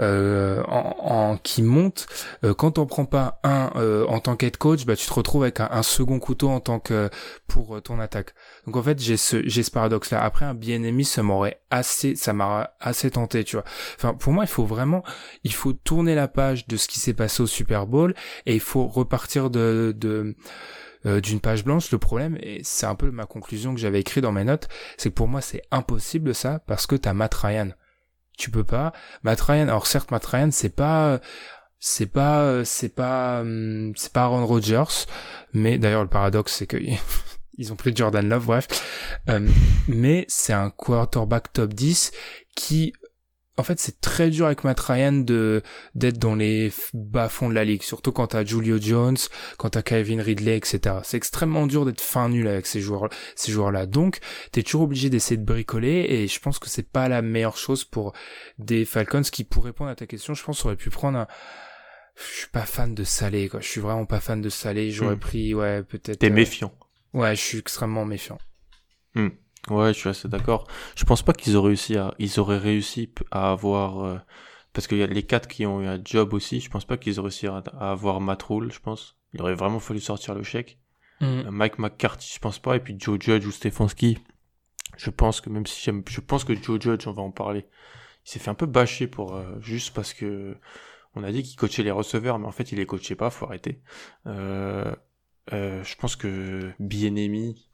euh 0.00 0.62
en, 0.68 0.96
en, 1.00 1.36
qui 1.36 1.62
monte, 1.62 2.06
euh, 2.44 2.54
quand 2.54 2.78
on 2.78 2.86
prend 2.86 3.04
pas 3.04 3.40
un 3.42 3.72
en 4.08 4.20
tant 4.20 4.36
qu'head 4.36 4.56
coach, 4.56 4.86
bah 4.86 4.96
tu 4.96 5.06
te 5.06 5.12
retrouves 5.12 5.42
avec 5.42 5.60
un, 5.60 5.68
un, 5.70 5.82
second 5.82 6.18
couteau 6.18 6.48
en 6.48 6.60
tant 6.60 6.78
que 6.78 7.10
pour 7.48 7.82
ton 7.82 7.98
attaque. 7.98 8.34
Donc 8.66 8.76
en 8.76 8.82
fait 8.82 9.00
j'ai 9.00 9.16
ce 9.16 9.42
j'ai 9.46 9.62
ce 9.62 9.70
paradoxe 9.70 10.10
là. 10.10 10.22
Après 10.22 10.44
un 10.44 10.54
bien 10.54 10.76
ennemi 10.76 11.04
ça 11.04 11.22
m'aurait 11.22 11.60
assez 11.70 12.14
ça 12.14 12.32
m'a 12.32 12.74
assez 12.80 13.10
tenté 13.10 13.42
tu 13.42 13.56
vois. 13.56 13.64
Enfin 13.96 14.14
pour 14.14 14.32
moi 14.32 14.44
il 14.44 14.48
faut 14.48 14.64
vraiment 14.64 15.02
il 15.42 15.52
faut 15.52 15.72
tourner 15.72 16.14
la 16.14 16.28
page 16.28 16.66
de 16.68 16.76
ce 16.76 16.86
qui 16.86 17.00
s'est 17.00 17.14
passé 17.14 17.42
au 17.42 17.46
Super 17.46 17.86
Bowl 17.86 18.14
et 18.46 18.54
il 18.54 18.60
faut 18.60 18.86
repartir 18.86 19.50
de 19.50 19.94
de 19.96 20.36
euh, 21.06 21.20
d'une 21.20 21.40
page 21.40 21.64
blanche. 21.64 21.90
Le 21.90 21.98
problème, 21.98 22.36
et 22.40 22.60
c'est 22.64 22.86
un 22.86 22.94
peu 22.94 23.10
ma 23.10 23.26
conclusion 23.26 23.74
que 23.74 23.80
j'avais 23.80 24.00
écrit 24.00 24.20
dans 24.20 24.32
mes 24.32 24.44
notes, 24.44 24.68
c'est 24.96 25.10
que 25.10 25.14
pour 25.14 25.28
moi 25.28 25.40
c'est 25.40 25.62
impossible 25.70 26.34
ça 26.34 26.60
parce 26.66 26.86
que 26.86 26.96
t'as 26.96 27.12
Matt 27.12 27.34
Ryan. 27.34 27.70
Tu 28.36 28.50
peux 28.50 28.64
pas. 28.64 28.92
Matt 29.22 29.40
Ryan, 29.40 29.68
alors 29.68 29.86
certes 29.86 30.10
Matt 30.10 30.26
Ryan 30.26 30.50
c'est 30.50 30.74
pas 30.74 31.20
c'est 31.78 32.06
pas 32.06 32.64
c'est 32.64 32.94
pas 32.94 33.40
hum, 33.40 33.92
c'est 33.96 34.12
pas 34.12 34.22
Aaron 34.22 34.46
Rodgers, 34.46 35.06
mais 35.52 35.78
d'ailleurs 35.78 36.02
le 36.02 36.08
paradoxe 36.08 36.54
c'est 36.54 36.66
que 36.66 36.78
ils 37.58 37.72
ont 37.72 37.76
pris 37.76 37.94
Jordan 37.94 38.28
Love, 38.28 38.46
bref. 38.46 38.66
Hum, 39.28 39.48
mais 39.88 40.24
c'est 40.28 40.52
un 40.52 40.70
quarterback 40.70 41.52
top 41.52 41.72
10 41.74 42.12
qui 42.56 42.92
en 43.56 43.62
fait, 43.62 43.78
c'est 43.78 44.00
très 44.00 44.30
dur 44.30 44.46
avec 44.46 44.64
Matt 44.64 44.80
Ryan 44.80 45.12
de 45.12 45.62
d'être 45.94 46.18
dans 46.18 46.34
les 46.34 46.72
bas 46.92 47.28
fonds 47.28 47.48
de 47.48 47.54
la 47.54 47.64
ligue, 47.64 47.82
surtout 47.82 48.10
quand 48.10 48.28
t'as 48.28 48.44
Julio 48.44 48.78
Jones, 48.80 49.16
quand 49.58 49.70
t'as 49.70 49.82
Kevin 49.82 50.20
Ridley, 50.20 50.56
etc. 50.56 50.96
C'est 51.04 51.16
extrêmement 51.16 51.66
dur 51.66 51.84
d'être 51.84 52.00
fin 52.00 52.28
nul 52.28 52.48
avec 52.48 52.66
ces 52.66 52.80
joueurs, 52.80 53.08
ces 53.36 53.52
joueurs-là. 53.52 53.86
Donc, 53.86 54.18
t'es 54.50 54.64
toujours 54.64 54.82
obligé 54.82 55.08
d'essayer 55.08 55.36
de 55.36 55.44
bricoler, 55.44 56.06
et 56.08 56.26
je 56.26 56.40
pense 56.40 56.58
que 56.58 56.68
c'est 56.68 56.88
pas 56.88 57.08
la 57.08 57.22
meilleure 57.22 57.56
chose 57.56 57.84
pour 57.84 58.12
des 58.58 58.84
Falcons 58.84 59.22
qui, 59.22 59.44
pour 59.44 59.64
répondre 59.64 59.90
à 59.90 59.94
ta 59.94 60.06
question, 60.06 60.34
je 60.34 60.42
pense 60.42 60.64
aurait 60.64 60.76
pu 60.76 60.90
prendre 60.90 61.18
un. 61.18 61.26
Je 62.16 62.38
suis 62.38 62.48
pas 62.48 62.62
fan 62.62 62.94
de 62.94 63.04
Salé, 63.04 63.48
quoi. 63.48 63.60
Je 63.60 63.68
suis 63.68 63.80
vraiment 63.80 64.06
pas 64.06 64.20
fan 64.20 64.40
de 64.40 64.48
Salé. 64.48 64.90
J'aurais 64.90 65.16
hmm. 65.16 65.20
pris, 65.20 65.54
ouais, 65.54 65.82
peut-être. 65.82 66.18
T'es 66.18 66.30
euh, 66.30 66.34
méfiant. 66.34 66.72
Ouais, 67.12 67.34
je 67.34 67.40
suis 67.40 67.58
extrêmement 67.58 68.04
méfiant. 68.04 68.38
Hmm. 69.14 69.30
Ouais, 69.70 69.94
je 69.94 69.98
suis 69.98 70.08
assez 70.08 70.28
d'accord. 70.28 70.66
Je 70.96 71.04
pense 71.04 71.22
pas 71.22 71.32
qu'ils 71.32 71.56
auraient 71.56 71.68
réussi 71.68 71.96
à, 71.96 72.14
ils 72.18 72.38
auraient 72.38 72.58
réussi 72.58 73.10
à 73.30 73.52
avoir, 73.52 74.04
euh, 74.04 74.18
parce 74.72 74.86
qu'il 74.86 74.98
y 74.98 75.02
a 75.02 75.06
les 75.06 75.22
quatre 75.22 75.48
qui 75.48 75.64
ont 75.64 75.80
eu 75.80 75.86
un 75.86 76.00
job 76.04 76.34
aussi. 76.34 76.60
Je 76.60 76.70
pense 76.70 76.84
pas 76.84 76.96
qu'ils 76.96 77.18
auraient 77.18 77.28
réussi 77.28 77.46
à, 77.46 77.58
avoir 77.78 78.20
Matt 78.20 78.42
Rule, 78.42 78.70
je 78.72 78.80
pense. 78.80 79.16
Il 79.32 79.40
aurait 79.40 79.54
vraiment 79.54 79.80
fallu 79.80 80.00
sortir 80.00 80.34
le 80.34 80.42
chèque. 80.42 80.78
Mm. 81.20 81.24
Euh, 81.24 81.50
Mike 81.50 81.78
McCarthy, 81.78 82.30
je 82.34 82.38
pense 82.38 82.58
pas. 82.58 82.76
Et 82.76 82.80
puis 82.80 82.96
Joe 82.98 83.18
Judge 83.20 83.46
ou 83.46 83.50
Stefanski. 83.50 84.18
Je 84.96 85.10
pense 85.10 85.40
que 85.40 85.50
même 85.50 85.66
si 85.66 85.82
j'aime, 85.82 86.02
je 86.08 86.20
pense 86.20 86.44
que 86.44 86.54
Joe 86.54 86.80
Judge, 86.80 87.06
on 87.06 87.12
va 87.12 87.22
en 87.22 87.30
parler. 87.30 87.66
Il 88.26 88.30
s'est 88.30 88.38
fait 88.38 88.50
un 88.50 88.54
peu 88.54 88.66
bâcher 88.66 89.06
pour, 89.06 89.34
euh, 89.34 89.58
juste 89.60 89.94
parce 89.94 90.14
que 90.14 90.56
on 91.14 91.22
a 91.24 91.32
dit 91.32 91.42
qu'il 91.42 91.56
coachait 91.56 91.82
les 91.82 91.90
receveurs, 91.90 92.38
mais 92.38 92.46
en 92.46 92.52
fait 92.52 92.72
il 92.72 92.78
les 92.78 92.86
coachait 92.86 93.14
pas, 93.14 93.30
faut 93.30 93.46
arrêter. 93.46 93.80
Euh, 94.26 94.94
je 95.52 95.96
pense 95.96 96.16
que 96.16 96.72
Bienemi, 96.80 97.68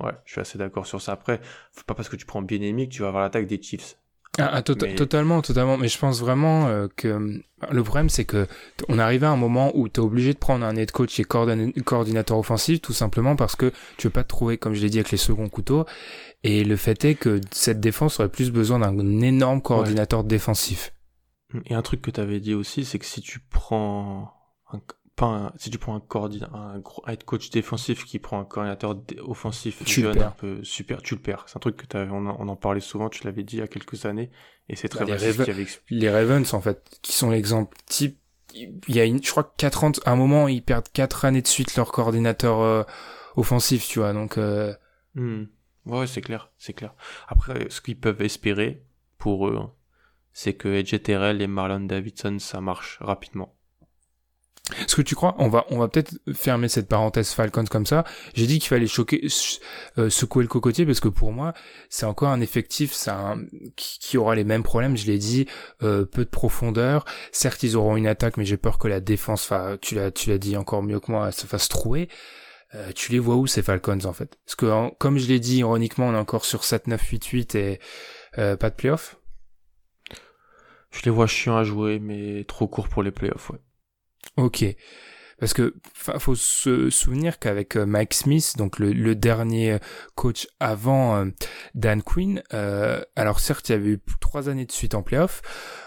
Ouais, 0.00 0.12
je 0.24 0.32
suis 0.32 0.40
assez 0.40 0.58
d'accord 0.58 0.86
sur 0.86 1.00
ça. 1.00 1.12
Après, 1.12 1.40
faut 1.72 1.84
pas 1.86 1.94
parce 1.94 2.08
que 2.08 2.16
tu 2.16 2.26
prends 2.26 2.42
bien 2.42 2.58
que 2.58 2.90
tu 2.90 3.02
vas 3.02 3.08
avoir 3.08 3.22
l'attaque 3.22 3.46
des 3.46 3.62
Chiefs. 3.62 3.96
Ah, 4.38 4.50
ah 4.52 4.62
Totalement, 4.62 5.42
totalement. 5.42 5.76
Mais 5.76 5.88
je 5.88 5.98
pense 5.98 6.20
vraiment 6.20 6.66
euh, 6.66 6.88
que 6.96 7.40
le 7.70 7.82
problème, 7.84 8.08
c'est 8.08 8.24
que 8.24 8.46
on 8.88 8.98
arrivé 8.98 9.26
à 9.26 9.30
un 9.30 9.36
moment 9.36 9.70
où 9.74 9.88
tu 9.88 10.00
es 10.00 10.04
obligé 10.04 10.32
de 10.32 10.38
prendre 10.38 10.64
un 10.66 10.74
head 10.74 10.90
coach 10.90 11.20
et 11.20 11.24
coordinateur 11.24 12.38
offensif, 12.38 12.80
tout 12.80 12.92
simplement 12.92 13.36
parce 13.36 13.54
que 13.54 13.72
tu 13.96 14.08
veux 14.08 14.12
pas 14.12 14.24
te 14.24 14.28
trouver, 14.28 14.58
comme 14.58 14.74
je 14.74 14.82
l'ai 14.82 14.90
dit, 14.90 14.98
avec 14.98 15.12
les 15.12 15.18
seconds 15.18 15.48
couteaux. 15.48 15.84
Et 16.42 16.64
le 16.64 16.76
fait 16.76 17.04
est 17.04 17.14
que 17.14 17.40
cette 17.52 17.80
défense 17.80 18.18
aurait 18.18 18.28
plus 18.28 18.50
besoin 18.50 18.80
d'un 18.80 19.20
énorme 19.20 19.62
coordinateur 19.62 20.24
défensif. 20.24 20.92
Et 21.66 21.74
un 21.74 21.82
truc 21.82 22.02
que 22.02 22.10
tu 22.10 22.20
avais 22.20 22.40
dit 22.40 22.54
aussi, 22.54 22.84
c'est 22.84 22.98
que 22.98 23.06
si 23.06 23.20
tu 23.20 23.38
prends 23.38 24.34
un, 25.22 25.46
pas 25.46 25.52
si 25.56 25.70
tu 25.70 25.78
prends 25.78 25.94
un 25.94 26.00
coordinateur, 26.00 26.54
un, 26.56 26.82
head 27.06 27.24
coach 27.24 27.50
défensif 27.50 28.04
qui 28.04 28.18
prend 28.18 28.40
un 28.40 28.44
coordinateur 28.44 28.96
offensif 29.22 29.82
tu 29.84 30.02
jeune, 30.02 30.20
un 30.20 30.30
peu 30.30 30.62
super, 30.64 31.02
tu 31.02 31.14
le 31.14 31.20
perds. 31.20 31.44
C'est 31.46 31.56
un 31.56 31.60
truc 31.60 31.76
que 31.76 31.98
on, 32.10 32.26
on, 32.26 32.48
en 32.48 32.56
parlait 32.56 32.80
souvent, 32.80 33.08
tu 33.08 33.24
l'avais 33.24 33.42
dit 33.42 33.56
il 33.56 33.60
y 33.60 33.62
a 33.62 33.68
quelques 33.68 34.06
années, 34.06 34.30
et 34.68 34.76
c'est 34.76 34.88
très 34.88 35.04
bah, 35.04 35.16
les, 35.16 35.30
Raven, 35.30 35.66
les 35.90 36.10
Ravens, 36.10 36.54
en 36.54 36.60
fait, 36.60 36.98
qui 37.02 37.12
sont 37.12 37.30
l'exemple 37.30 37.76
type. 37.86 38.18
Il 38.54 38.94
y 38.94 39.00
a 39.00 39.04
une, 39.04 39.22
je 39.22 39.30
crois 39.30 39.42
que 39.42 39.52
4 39.56 39.84
ans, 39.84 39.92
à 40.04 40.12
un 40.12 40.16
moment, 40.16 40.46
ils 40.46 40.62
perdent 40.62 40.88
4 40.92 41.24
années 41.24 41.42
de 41.42 41.46
suite 41.46 41.74
leur 41.76 41.90
coordinateur 41.90 42.60
euh, 42.60 42.84
offensif, 43.36 43.86
tu 43.88 43.98
vois, 43.98 44.12
donc, 44.12 44.38
euh... 44.38 44.72
Hmm. 45.14 45.44
Ouais, 45.86 46.06
c'est 46.06 46.22
clair, 46.22 46.50
c'est 46.56 46.72
clair. 46.72 46.94
Après, 47.28 47.66
ce 47.68 47.80
qu'ils 47.80 47.98
peuvent 47.98 48.22
espérer, 48.22 48.84
pour 49.18 49.48
eux, 49.48 49.56
hein, 49.56 49.72
c'est 50.32 50.54
que 50.54 50.68
Edge 50.68 50.94
et 50.94 51.46
Marlon 51.46 51.80
Davidson, 51.80 52.38
ça 52.38 52.60
marche 52.60 52.98
rapidement. 53.00 53.54
Est-ce 54.72 54.96
que 54.96 55.02
tu 55.02 55.14
crois 55.14 55.34
On 55.38 55.48
va, 55.48 55.66
on 55.68 55.78
va 55.78 55.88
peut-être 55.88 56.14
fermer 56.32 56.68
cette 56.68 56.88
parenthèse 56.88 57.32
Falcons 57.32 57.66
comme 57.70 57.84
ça. 57.84 58.04
J'ai 58.32 58.46
dit 58.46 58.58
qu'il 58.58 58.68
fallait 58.68 58.86
choquer, 58.86 59.26
euh, 59.98 60.08
secouer 60.08 60.42
le 60.42 60.48
cocotier 60.48 60.86
parce 60.86 61.00
que 61.00 61.08
pour 61.08 61.32
moi, 61.32 61.52
c'est 61.90 62.06
encore 62.06 62.30
un 62.30 62.40
effectif, 62.40 62.94
ça, 62.94 63.36
qui, 63.76 64.16
aura 64.16 64.34
les 64.34 64.44
mêmes 64.44 64.62
problèmes. 64.62 64.96
Je 64.96 65.06
l'ai 65.06 65.18
dit, 65.18 65.46
euh, 65.82 66.06
peu 66.06 66.24
de 66.24 66.30
profondeur. 66.30 67.04
Certes, 67.30 67.62
ils 67.62 67.76
auront 67.76 67.96
une 67.96 68.06
attaque, 68.06 68.38
mais 68.38 68.46
j'ai 68.46 68.56
peur 68.56 68.78
que 68.78 68.88
la 68.88 69.00
défense, 69.00 69.52
tu 69.82 69.96
l'as, 69.96 70.10
tu 70.10 70.30
l'as 70.30 70.38
dit 70.38 70.56
encore 70.56 70.82
mieux 70.82 70.98
que 70.98 71.12
moi, 71.12 71.30
se 71.30 71.46
fasse 71.46 71.68
trouer. 71.68 72.08
Euh, 72.74 72.90
tu 72.94 73.12
les 73.12 73.18
vois 73.18 73.36
où 73.36 73.46
ces 73.46 73.62
Falcons 73.62 74.04
en 74.04 74.12
fait? 74.14 74.36
Parce 74.46 74.56
que 74.56 74.90
comme 74.96 75.18
je 75.18 75.28
l'ai 75.28 75.40
dit 75.40 75.58
ironiquement, 75.58 76.08
on 76.08 76.14
est 76.14 76.18
encore 76.18 76.46
sur 76.46 76.64
7, 76.64 76.86
9, 76.86 77.00
8, 77.02 77.24
8 77.26 77.54
et 77.54 77.80
pas 78.34 78.70
de 78.70 78.74
playoff? 78.74 79.18
Je 80.90 81.02
les 81.04 81.10
vois 81.10 81.26
chiants 81.26 81.56
à 81.56 81.64
jouer, 81.64 81.98
mais 81.98 82.44
trop 82.44 82.66
court 82.66 82.88
pour 82.88 83.02
les 83.02 83.10
playoffs, 83.10 83.50
ouais. 83.50 83.58
Ok. 84.36 84.64
Parce 85.38 85.52
que 85.52 85.74
faut 85.94 86.34
se 86.34 86.90
souvenir 86.90 87.38
qu'avec 87.38 87.76
euh, 87.76 87.86
Mike 87.86 88.14
Smith, 88.14 88.54
donc 88.56 88.78
le, 88.78 89.14
dernier 89.14 89.78
coach 90.14 90.46
avant 90.60 91.16
euh, 91.16 91.26
Dan 91.74 92.02
Quinn, 92.02 92.42
euh, 92.52 93.02
alors 93.16 93.40
certes 93.40 93.68
il 93.68 93.72
y 93.72 93.74
avait 93.74 93.90
eu 93.90 94.00
trois 94.20 94.48
années 94.48 94.64
de 94.64 94.72
suite 94.72 94.94
en 94.94 95.02
playoff, 95.02 95.42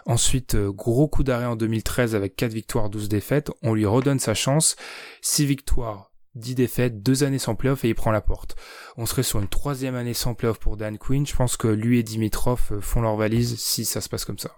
ensuite 0.06 0.56
gros 0.56 1.08
coup 1.08 1.24
d'arrêt 1.24 1.46
en 1.46 1.56
2013 1.56 2.14
avec 2.14 2.36
quatre 2.36 2.54
victoires, 2.54 2.90
12 2.90 3.10
défaites, 3.10 3.50
on 3.64 3.74
lui 3.74 3.86
redonne 3.86 4.20
sa 4.20 4.34
chance, 4.34 4.76
six 5.22 5.46
victoires, 5.46 6.12
10 6.36 6.56
défaites, 6.56 7.02
deux 7.02 7.24
années 7.24 7.40
sans 7.40 7.56
playoff 7.56 7.84
et 7.86 7.90
il 7.90 7.96
prend 7.96 8.12
la 8.12 8.22
porte. 8.22 8.56
On 8.96 9.06
serait 9.06 9.24
sur 9.24 9.40
une 9.40 9.48
troisième 9.48 9.96
année 9.96 10.14
sans 10.14 10.34
playoff 10.34 10.60
pour 10.60 10.78
Dan 10.78 10.98
Quinn, 10.98 11.26
je 11.26 11.36
pense 11.36 11.58
que 11.58 11.68
lui 11.68 12.00
et 12.00 12.04
Dimitrov 12.04 12.80
font 12.82 13.02
leur 13.02 13.16
valise 13.16 13.58
si 13.60 13.86
ça 13.86 14.02
se 14.02 14.10
passe 14.10 14.26
comme 14.26 14.40
ça. 14.40 14.56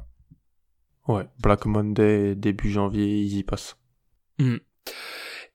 Ouais, 1.10 1.26
Black 1.42 1.66
Monday, 1.66 2.36
début 2.36 2.70
janvier, 2.70 3.04
ils 3.04 3.38
y 3.40 3.44
passent. 3.44 3.78
Hmm. 4.38 4.58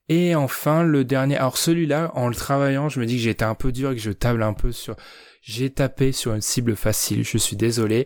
Et 0.09 0.35
enfin, 0.35 0.83
le 0.83 1.05
dernier, 1.05 1.37
alors 1.37 1.57
celui-là, 1.57 2.11
en 2.13 2.27
le 2.27 2.35
travaillant, 2.35 2.89
je 2.89 2.99
me 2.99 3.05
dis 3.05 3.23
que 3.23 3.29
été 3.29 3.45
un 3.45 3.55
peu 3.55 3.71
dur 3.71 3.91
et 3.91 3.95
que 3.95 4.01
je 4.01 4.11
table 4.11 4.43
un 4.43 4.53
peu 4.53 4.73
sur... 4.73 4.97
J'ai 5.41 5.69
tapé 5.69 6.11
sur 6.11 6.33
une 6.33 6.41
cible 6.41 6.75
facile, 6.75 7.23
je 7.23 7.37
suis 7.37 7.55
désolé. 7.55 8.05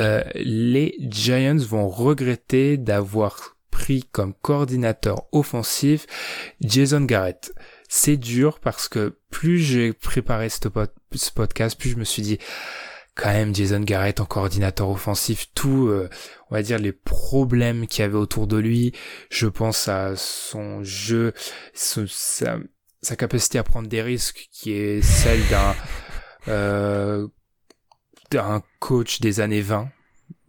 Euh, 0.00 0.24
les 0.34 0.96
Giants 0.98 1.56
vont 1.58 1.88
regretter 1.88 2.76
d'avoir 2.76 3.56
pris 3.70 4.04
comme 4.10 4.34
coordinateur 4.34 5.26
offensif 5.30 6.06
Jason 6.60 7.02
Garrett. 7.02 7.54
C'est 7.88 8.16
dur 8.16 8.58
parce 8.58 8.88
que 8.88 9.16
plus 9.30 9.58
j'ai 9.58 9.92
préparé 9.92 10.48
ce 10.48 10.58
podcast, 11.32 11.78
plus 11.78 11.90
je 11.90 11.96
me 11.96 12.04
suis 12.04 12.22
dit, 12.22 12.38
quand 13.14 13.32
même 13.32 13.54
Jason 13.54 13.80
Garrett 13.80 14.20
en 14.20 14.24
coordinateur 14.24 14.88
offensif, 14.88 15.48
tout, 15.54 15.86
euh, 15.88 16.08
on 16.50 16.54
va 16.54 16.62
dire 16.62 16.78
les 16.78 16.92
problèmes 16.92 17.86
qu'il 17.86 18.02
y 18.02 18.04
avait 18.04 18.16
autour 18.16 18.46
de 18.46 18.56
lui. 18.56 18.92
Je 19.30 19.46
pense 19.46 19.88
à 19.88 20.16
son 20.16 20.82
jeu, 20.82 21.32
sa, 21.74 22.06
sa, 23.02 23.16
capacité 23.16 23.58
à 23.58 23.62
prendre 23.62 23.88
des 23.88 24.02
risques, 24.02 24.48
qui 24.50 24.72
est 24.72 25.00
celle 25.02 25.46
d'un 25.48 25.74
euh, 26.48 27.28
d'un 28.30 28.62
coach 28.80 29.20
des 29.20 29.40
années 29.40 29.60
20. 29.60 29.88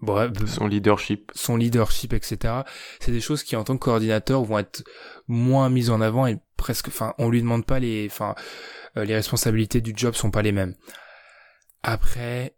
Bref, 0.01 0.31
son 0.47 0.67
leadership, 0.67 1.31
son 1.35 1.57
leadership, 1.57 2.13
etc. 2.13 2.61
C'est 2.99 3.11
des 3.11 3.21
choses 3.21 3.43
qui, 3.43 3.55
en 3.55 3.63
tant 3.63 3.75
que 3.77 3.83
coordinateur, 3.83 4.43
vont 4.43 4.59
être 4.59 4.83
moins 5.27 5.69
mises 5.69 5.89
en 5.89 6.01
avant 6.01 6.27
et 6.27 6.37
presque, 6.57 6.87
enfin, 6.89 7.13
on 7.17 7.29
lui 7.29 7.41
demande 7.41 7.65
pas 7.65 7.79
les, 7.79 8.07
enfin, 8.09 8.35
euh, 8.97 9.05
les 9.05 9.15
responsabilités 9.15 9.81
du 9.81 9.93
job 9.95 10.15
sont 10.15 10.31
pas 10.31 10.41
les 10.41 10.51
mêmes. 10.51 10.75
Après, 11.83 12.54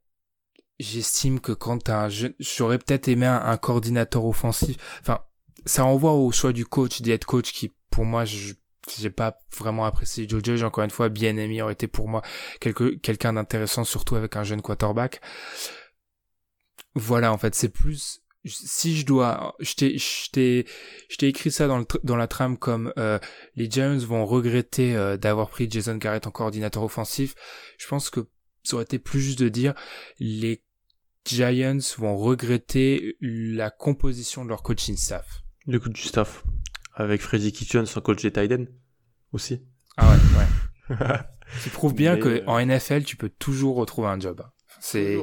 j'estime 0.80 1.39
que 1.39 1.51
quand 1.51 1.89
un 1.89 2.09
jeune, 2.09 2.34
j'aurais 2.39 2.78
peut-être 2.78 3.07
aimé 3.07 3.25
un, 3.25 3.57
coordinateur 3.57 4.25
offensif. 4.25 4.78
Enfin, 5.01 5.19
ça 5.65 5.84
renvoie 5.84 6.13
au 6.13 6.32
choix 6.32 6.53
du 6.53 6.65
coach, 6.65 7.01
des 7.01 7.11
head 7.11 7.25
coach 7.25 7.51
qui, 7.51 7.73
pour 7.89 8.05
moi, 8.05 8.25
je, 8.25 8.53
j'ai 8.97 9.09
pas 9.09 9.38
vraiment 9.57 9.86
apprécié 9.86 10.28
Joe 10.28 10.43
Judge. 10.43 10.63
Encore 10.63 10.84
une 10.84 10.89
fois, 10.89 11.09
bien 11.09 11.36
aimé 11.38 11.61
aurait 11.61 11.73
été 11.73 11.88
pour 11.88 12.07
moi 12.07 12.21
quelque, 12.59 12.95
quelqu'un 12.95 13.34
d'intéressant, 13.34 13.84
surtout 13.84 14.15
avec 14.15 14.36
un 14.36 14.43
jeune 14.43 14.61
quarterback. 14.61 15.21
Voilà, 16.95 17.32
en 17.32 17.38
fait, 17.38 17.53
c'est 17.53 17.69
plus, 17.69 18.21
si 18.45 18.97
je 18.97 19.05
dois, 19.05 19.55
je 19.59 19.73
t'ai, 19.75 19.97
je 19.97 20.32
t'ai, 20.32 20.65
je 21.09 21.17
t'ai 21.17 21.28
écrit 21.28 21.51
ça 21.51 21.67
dans 21.67 21.80
le, 21.80 21.86
dans 22.03 22.15
la 22.15 22.28
trame 22.28 22.57
comme 22.57 22.93
euh, 22.97 23.19
les 23.55 23.69
Giants 23.69 23.97
vont 23.97 24.25
regretter 24.25 24.95
euh, 24.95 25.17
d'avoir 25.17 25.49
pris 25.49 25.69
Jason 25.69 25.95
Garrett 25.97 26.25
en 26.28 26.32
coordinateur 26.32 26.84
offensif. 26.84 27.36
Je 27.78 27.88
pense 27.88 28.09
que 28.09 28.28
ça 28.63 28.75
aurait 28.75 28.84
été 28.84 28.99
plus 28.99 29.21
juste 29.21 29.39
de 29.39 29.49
dire 29.49 29.73
les 30.19 30.63
Giants 31.28 31.78
vont 31.97 32.17
regretter 32.17 33.17
la 33.21 33.69
composition 33.69 34.43
de 34.43 34.49
leur 34.49 34.63
coaching 34.63 34.95
staff. 34.95 35.43
Le 35.65 35.80
coach 35.80 35.93
du 35.93 36.01
staff. 36.01 36.43
Avec 36.93 37.21
Freddy 37.21 37.51
Kitchen, 37.51 37.86
son 37.86 38.01
coach 38.01 38.23
des 38.23 38.32
Tiden 38.32 38.67
aussi. 39.34 39.61
Ah 39.97 40.09
ouais, 40.09 40.95
ouais. 40.95 40.97
Ça 41.59 41.69
prouve 41.71 41.93
bien 41.93 42.17
que 42.17 42.30
euh, 42.30 42.43
en 42.47 42.65
NFL, 42.65 43.03
tu 43.03 43.15
peux 43.15 43.30
toujours 43.30 43.75
retrouver 43.75 44.07
un 44.07 44.19
job. 44.19 44.41
C'est 44.80 45.17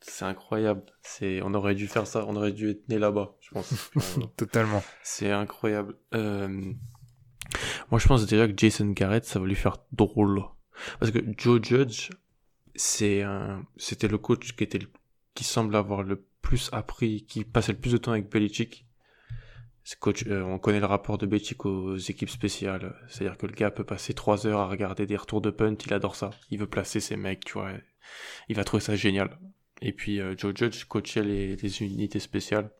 c'est 0.00 0.24
incroyable. 0.24 0.82
C'est 1.02 1.40
on 1.42 1.54
aurait 1.54 1.74
dû 1.74 1.88
faire 1.88 2.06
ça, 2.06 2.24
on 2.28 2.36
aurait 2.36 2.52
dû 2.52 2.70
être 2.70 2.88
né 2.88 2.98
là-bas, 2.98 3.36
je 3.40 3.50
pense. 3.50 3.90
Totalement. 4.36 4.82
C'est 5.02 5.30
incroyable. 5.30 5.96
Euh... 6.14 6.72
Moi, 7.90 7.98
je 7.98 8.06
pense 8.06 8.26
déjà 8.26 8.46
que 8.46 8.54
Jason 8.56 8.90
Garrett, 8.90 9.24
ça 9.24 9.38
va 9.38 9.46
lui 9.46 9.54
faire 9.54 9.78
drôle. 9.92 10.42
Parce 10.98 11.12
que 11.12 11.20
Joe 11.36 11.60
Judge, 11.62 12.10
c'est 12.74 13.22
un, 13.22 13.64
c'était 13.76 14.08
le 14.08 14.18
coach 14.18 14.54
qui 14.56 14.64
était 14.64 14.80
qui 15.34 15.44
semble 15.44 15.76
avoir 15.76 16.02
le 16.02 16.24
plus 16.42 16.70
appris, 16.72 17.24
qui 17.26 17.44
passait 17.44 17.72
le 17.72 17.78
plus 17.78 17.92
de 17.92 17.96
temps 17.98 18.12
avec 18.12 18.30
Belichick. 18.30 18.86
Euh, 20.26 20.42
on 20.42 20.58
connaît 20.58 20.80
le 20.80 20.86
rapport 20.86 21.18
de 21.18 21.26
Belichick 21.26 21.66
aux 21.66 21.96
équipes 21.96 22.30
spéciales. 22.30 22.94
C'est-à-dire 23.08 23.36
que 23.36 23.46
le 23.46 23.52
gars 23.52 23.70
peut 23.70 23.84
passer 23.84 24.14
trois 24.14 24.46
heures 24.46 24.60
à 24.60 24.68
regarder 24.68 25.06
des 25.06 25.16
retours 25.16 25.40
de 25.40 25.50
punt, 25.50 25.76
il 25.84 25.92
adore 25.92 26.16
ça. 26.16 26.30
Il 26.50 26.58
veut 26.58 26.66
placer 26.66 27.00
ses 27.00 27.16
mecs, 27.16 27.44
tu 27.44 27.54
vois. 27.54 27.72
Il 28.48 28.56
va 28.56 28.64
trouver 28.64 28.82
ça 28.82 28.96
génial. 28.96 29.38
Et 29.82 29.92
puis 29.92 30.20
euh, 30.20 30.34
Joe 30.36 30.54
Judge 30.56 30.84
coachait 30.84 31.22
les, 31.22 31.82
unités 31.82 32.20
spéciales. 32.20 32.70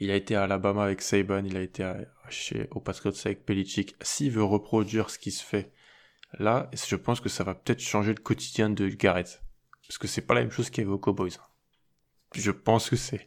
Il 0.00 0.10
a 0.10 0.16
été 0.16 0.34
à 0.34 0.42
Alabama 0.44 0.84
avec 0.84 1.00
Saban, 1.00 1.44
il 1.44 1.56
a 1.56 1.62
été 1.62 1.90
chez, 2.28 2.68
aux 2.70 2.80
Patriots 2.80 3.14
avec 3.24 3.46
Belichick. 3.46 3.96
S'il 4.02 4.30
veut 4.30 4.44
reproduire 4.44 5.08
ce 5.08 5.18
qui 5.18 5.30
se 5.30 5.42
fait 5.42 5.72
là, 6.38 6.70
je 6.74 6.96
pense 6.96 7.20
que 7.20 7.30
ça 7.30 7.44
va 7.44 7.54
peut-être 7.54 7.80
changer 7.80 8.12
le 8.12 8.20
quotidien 8.20 8.68
de 8.68 8.88
Garrett. 8.88 9.42
Parce 9.86 9.98
que 9.98 10.08
c'est 10.08 10.22
pas 10.22 10.34
la 10.34 10.40
même 10.40 10.50
chose 10.50 10.70
qu'il 10.70 10.82
y 10.82 10.86
avait 10.86 10.94
aux 10.94 10.98
Cowboys. 10.98 11.32
Je 12.34 12.50
pense 12.50 12.90
que 12.90 12.96
c'est, 12.96 13.26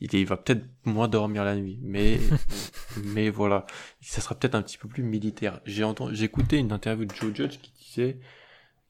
il, 0.00 0.26
va 0.26 0.36
peut-être 0.36 0.64
moins 0.84 1.08
dormir 1.08 1.44
la 1.44 1.56
nuit, 1.56 1.78
mais, 1.82 2.20
mais 3.04 3.30
voilà, 3.30 3.66
ça 4.00 4.20
sera 4.20 4.34
peut-être 4.34 4.54
un 4.54 4.62
petit 4.62 4.78
peu 4.78 4.88
plus 4.88 5.02
militaire. 5.02 5.60
J'ai 5.64 5.84
entendu, 5.84 6.14
j'ai 6.14 6.26
écouté 6.26 6.58
une 6.58 6.72
interview 6.72 7.06
de 7.06 7.14
Joe 7.14 7.34
Judge 7.34 7.58
qui 7.58 7.72
disait 7.72 8.18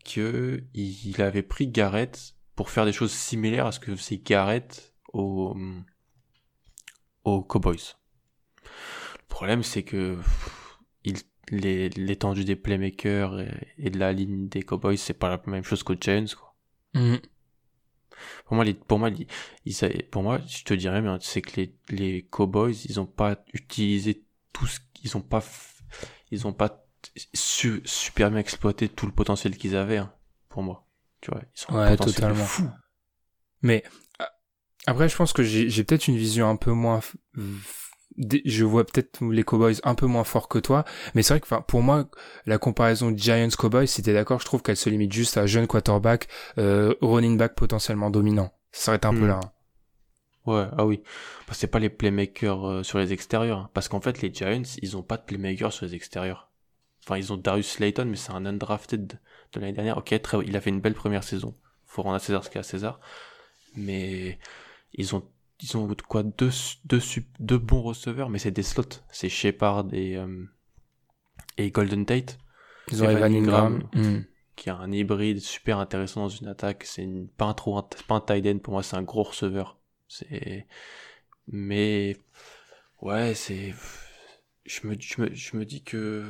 que 0.05 0.65
il 0.75 1.23
avait 1.23 1.43
pris 1.43 1.69
Garrett 1.69 2.35
pour 2.57 2.71
faire 2.71 2.85
des 2.85 2.93
choses 2.93 3.13
similaires 3.13 3.67
à 3.67 3.73
ce 3.73 3.81
que 3.81 3.95
faisait 3.95 4.19
Garrett 4.19 4.93
au, 5.13 5.57
aux 7.25 7.43
Cowboys. 7.43 7.97
Le 8.63 9.29
problème, 9.29 9.63
c'est 9.63 9.83
que 9.83 10.19
il, 11.05 11.17
l'étendue 11.51 12.45
des 12.45 12.57
playmakers 12.57 13.41
et, 13.79 13.91
de 13.91 13.99
la 13.99 14.13
ligne 14.13 14.49
des 14.49 14.63
Cowboys, 14.63 14.97
c'est 14.97 15.15
pas 15.15 15.29
la 15.29 15.41
même 15.47 15.65
chose 15.65 15.83
qu'aux 15.83 15.97
Giants, 16.01 16.25
quoi. 16.37 16.54
Mm. 16.95 17.17
Pour 18.47 18.57
moi, 18.57 18.65
les, 18.65 18.75
pour 18.75 18.99
moi, 18.99 19.11
ils, 19.65 20.05
pour 20.11 20.23
moi, 20.23 20.39
je 20.47 20.65
te 20.65 20.75
dirais, 20.75 21.03
mais 21.03 21.17
c'est 21.21 21.43
que 21.43 21.61
les, 21.61 21.75
les 21.89 22.23
Cowboys, 22.23 22.77
ils 22.89 23.01
ont 23.01 23.07
pas 23.07 23.43
utilisé 23.53 24.25
tout 24.53 24.67
ce 24.67 24.79
qu'ils 24.95 25.17
ont 25.17 25.23
pas, 25.23 25.43
ils 26.31 26.47
ont 26.47 26.53
pas 26.53 26.87
su, 27.33 27.83
super 27.85 28.31
bien 28.31 28.39
exploité 28.39 28.89
tout 28.89 29.07
le 29.07 29.13
potentiel 29.13 29.57
qu'ils 29.57 29.77
avaient, 29.77 29.99
hein, 29.99 30.13
pour 30.49 30.63
moi. 30.63 30.87
Tu 31.21 31.31
vois, 31.31 31.43
ils 31.43 31.61
sont 31.61 31.75
ouais, 31.75 31.97
totalement 31.97 32.45
fous. 32.45 32.71
Mais 33.63 33.83
après, 34.87 35.09
je 35.09 35.17
pense 35.17 35.33
que 35.33 35.43
j'ai 35.43 35.85
peut-être 35.85 36.09
une 36.09 36.17
vision 36.17 36.49
un 36.49 36.57
peu 36.57 36.73
moins 36.73 37.01
je 38.17 38.65
vois 38.65 38.85
peut-être 38.85 39.25
les 39.25 39.43
Cowboys 39.43 39.77
un 39.85 39.95
peu 39.95 40.07
moins 40.07 40.25
forts 40.25 40.49
que 40.49 40.59
toi, 40.59 40.85
mais 41.15 41.23
c'est 41.23 41.35
vrai 41.35 41.41
que 41.41 41.63
pour 41.67 41.83
moi, 41.83 42.09
la 42.47 42.59
comparaison 42.59 43.13
Giants 43.17 43.49
Cowboys, 43.57 43.87
si 43.87 44.03
t'es 44.03 44.13
d'accord, 44.13 44.41
je 44.41 44.45
trouve 44.45 44.63
qu'elle 44.63 44.77
se 44.77 44.91
limite 44.91 45.13
juste 45.13 45.37
à 45.37 45.47
jeune 45.47 45.67
quarterback, 45.67 46.29
euh, 46.59 46.95
running 47.01 47.37
back 47.37 47.55
potentiellement 47.55 48.11
dominant. 48.11 48.53
Ça 48.73 48.87
s'arrête 48.87 49.05
un 49.07 49.13
peu 49.13 49.21
hmm. 49.21 49.29
là. 49.29 49.41
Hein. 49.43 49.51
Ouais, 50.47 50.67
ah 50.77 50.85
oui. 50.85 51.03
Bah, 51.49 51.55
c'est 51.55 51.69
pas 51.69 51.79
les 51.79 51.89
playmakers 51.89 52.69
euh, 52.69 52.83
sur 52.83 52.99
les 52.99 53.13
extérieurs, 53.13 53.59
hein. 53.59 53.71
parce 53.73 53.89
qu'en 53.89 54.01
fait 54.01 54.21
les 54.21 54.33
Giants, 54.33 54.63
ils 54.83 54.97
ont 54.97 55.03
pas 55.03 55.17
de 55.17 55.23
playmakers 55.23 55.73
sur 55.73 55.87
les 55.87 55.95
extérieurs. 55.95 56.51
Enfin, 57.05 57.19
ils 57.19 57.33
ont 57.33 57.37
Darius 57.37 57.69
Slayton, 57.69 58.07
mais 58.07 58.17
c'est 58.17 58.33
un 58.33 58.47
undrafted 58.47 59.19
de 59.53 59.61
l'année 59.61 59.73
dernière. 59.73 59.99
Ok, 59.99 60.19
très, 60.23 60.39
il 60.47 60.57
a 60.57 60.61
fait 60.61 60.71
une 60.71 60.81
belle 60.81 60.95
première 60.95 61.23
saison. 61.23 61.55
Faut 61.87 62.03
rendre 62.03 62.17
à 62.17 62.19
César 62.19 62.45
ce 62.45 62.49
qu'il 62.49 62.57
y 62.57 62.59
a 62.59 62.61
à 62.61 62.65
César. 62.65 63.01
Mais 63.77 64.39
ils 64.95 65.15
ont 65.15 65.23
ils 65.61 65.77
ont 65.77 65.89
quoi 66.09 66.23
deux, 66.23 66.51
deux, 66.85 67.01
deux 67.41 67.59
bons 67.59 67.83
receveurs, 67.83 68.29
mais 68.29 68.39
c'est 68.39 68.51
des 68.51 68.63
slots. 68.63 68.83
C'est 69.11 69.29
Shepard 69.29 69.87
et, 69.93 70.17
euh, 70.17 70.45
et 71.59 71.71
Golden 71.71 72.05
Tate. 72.05 72.39
Ils 72.91 73.03
ont 73.03 73.09
Evan 73.09 73.35
Ingram, 73.35 73.89
hmm. 73.95 74.21
qui 74.57 74.69
a 74.69 74.77
un 74.77 74.93
hybride 74.93 75.41
super 75.41 75.79
intéressant 75.79 76.23
dans 76.23 76.29
une 76.29 76.49
attaque. 76.49 76.85
C'est 76.85 77.09
pas 77.37 77.47
un 77.47 77.55
trop, 77.55 77.81
pas 77.83 78.15
un 78.17 78.21
tight 78.21 78.47
end 78.47 78.59
pour 78.59 78.75
moi, 78.75 78.83
c'est 78.83 78.97
un 78.97 79.03
gros 79.03 79.23
receveur. 79.23 79.79
C'est, 80.09 80.67
mais 81.47 82.17
ouais, 83.01 83.35
c'est, 83.35 83.75
je 84.67 84.87
me, 84.87 84.97
je 85.01 85.23
me, 85.23 85.35
je 85.35 85.57
me 85.57 85.65
dis 85.65 85.83
que 85.83 86.25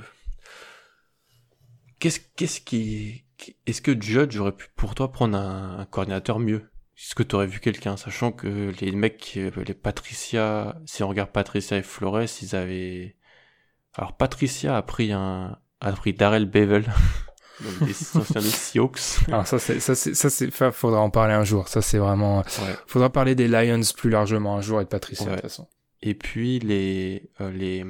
qu'est-ce, 1.98 2.20
qu'est-ce 2.36 2.60
qui, 2.60 3.24
est-ce 3.66 3.82
que 3.82 4.00
Judge 4.00 4.36
aurait 4.36 4.56
pu 4.56 4.68
pour 4.76 4.94
toi 4.94 5.10
prendre 5.10 5.36
un, 5.36 5.78
un 5.78 5.86
coordinateur 5.86 6.38
mieux? 6.38 6.70
Est-ce 6.96 7.14
que 7.14 7.24
tu 7.24 7.34
aurais 7.34 7.46
vu 7.46 7.58
quelqu'un, 7.58 7.96
sachant 7.96 8.30
que 8.30 8.72
les 8.80 8.92
mecs, 8.92 9.34
euh, 9.36 9.50
les 9.66 9.74
Patricia, 9.74 10.80
si 10.86 11.02
on 11.02 11.08
regarde 11.08 11.30
Patricia 11.30 11.76
et 11.76 11.82
Flores, 11.82 12.22
ils 12.40 12.54
avaient. 12.54 13.16
Alors 13.94 14.16
Patricia 14.16 14.76
a 14.76 14.82
pris 14.82 15.12
un, 15.12 15.58
a 15.80 15.92
pris 15.92 16.12
Darrell 16.12 16.46
Bevel, 16.46 16.84
donc 17.60 17.88
des 17.88 18.16
anciens 18.16 18.40
des 18.40 18.48
Seahawks. 18.48 19.26
Alors 19.26 19.46
ça 19.46 19.58
c'est, 19.58 19.80
ça 19.80 19.96
c'est, 19.96 20.14
ça 20.14 20.30
c'est, 20.30 20.50
faudra 20.52 21.00
en 21.00 21.10
parler 21.10 21.34
un 21.34 21.44
jour. 21.44 21.66
Ça 21.66 21.82
c'est 21.82 21.98
vraiment. 21.98 22.38
Ouais. 22.38 22.76
Faudra 22.86 23.10
parler 23.10 23.34
des 23.34 23.48
Lions 23.48 23.80
plus 23.96 24.10
largement 24.10 24.56
un 24.56 24.60
jour 24.60 24.80
et 24.80 24.84
de 24.84 24.88
Patricia 24.88 25.26
de 25.26 25.32
toute 25.32 25.42
façon. 25.42 25.68
Et 26.00 26.14
puis 26.14 26.60
les, 26.60 27.30
euh, 27.40 27.50
les. 27.50 27.84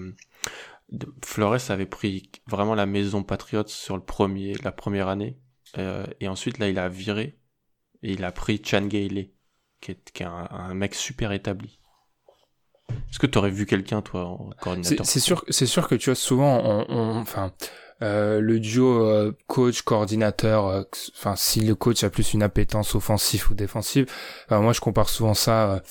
Flores 1.24 1.70
avait 1.70 1.86
pris 1.86 2.30
vraiment 2.46 2.74
la 2.74 2.86
maison 2.86 3.22
Patriots 3.22 3.66
sur 3.66 3.96
le 3.96 4.02
premier, 4.02 4.54
la 4.62 4.70
première 4.70 5.08
année, 5.08 5.38
euh, 5.78 6.06
et 6.20 6.28
ensuite 6.28 6.58
là 6.58 6.68
il 6.68 6.78
a 6.78 6.88
viré 6.88 7.36
il 8.12 8.24
a 8.24 8.32
pris 8.32 8.60
Chan 8.64 8.86
Gailey, 8.86 9.32
qui 9.80 9.92
est, 9.92 10.12
qui 10.12 10.22
est 10.22 10.26
un, 10.26 10.74
mec 10.74 10.94
super 10.94 11.32
établi. 11.32 11.78
Est-ce 12.90 13.18
que 13.18 13.26
tu 13.26 13.38
aurais 13.38 13.50
vu 13.50 13.66
quelqu'un, 13.66 14.02
toi, 14.02 14.26
en 14.26 14.50
coordinateur 14.60 15.06
C'est 15.06 15.20
sûr, 15.20 15.44
sûr 15.50 15.88
que 15.88 15.94
tu 15.94 16.10
vois 16.10 16.14
souvent, 16.14 16.84
on, 16.88 17.16
enfin, 17.16 17.52
euh, 18.02 18.40
le 18.40 18.60
duo 18.60 19.06
euh, 19.06 19.36
coach 19.46 19.82
coordinateur, 19.82 20.66
euh, 20.66 20.82
enfin, 21.16 21.36
si 21.36 21.60
le 21.60 21.74
coach 21.74 22.04
a 22.04 22.10
plus 22.10 22.34
une 22.34 22.42
appétence 22.42 22.94
offensive 22.94 23.50
ou 23.50 23.54
défensive, 23.54 24.06
moi 24.50 24.72
je 24.72 24.80
compare 24.80 25.08
souvent 25.08 25.34
ça 25.34 25.82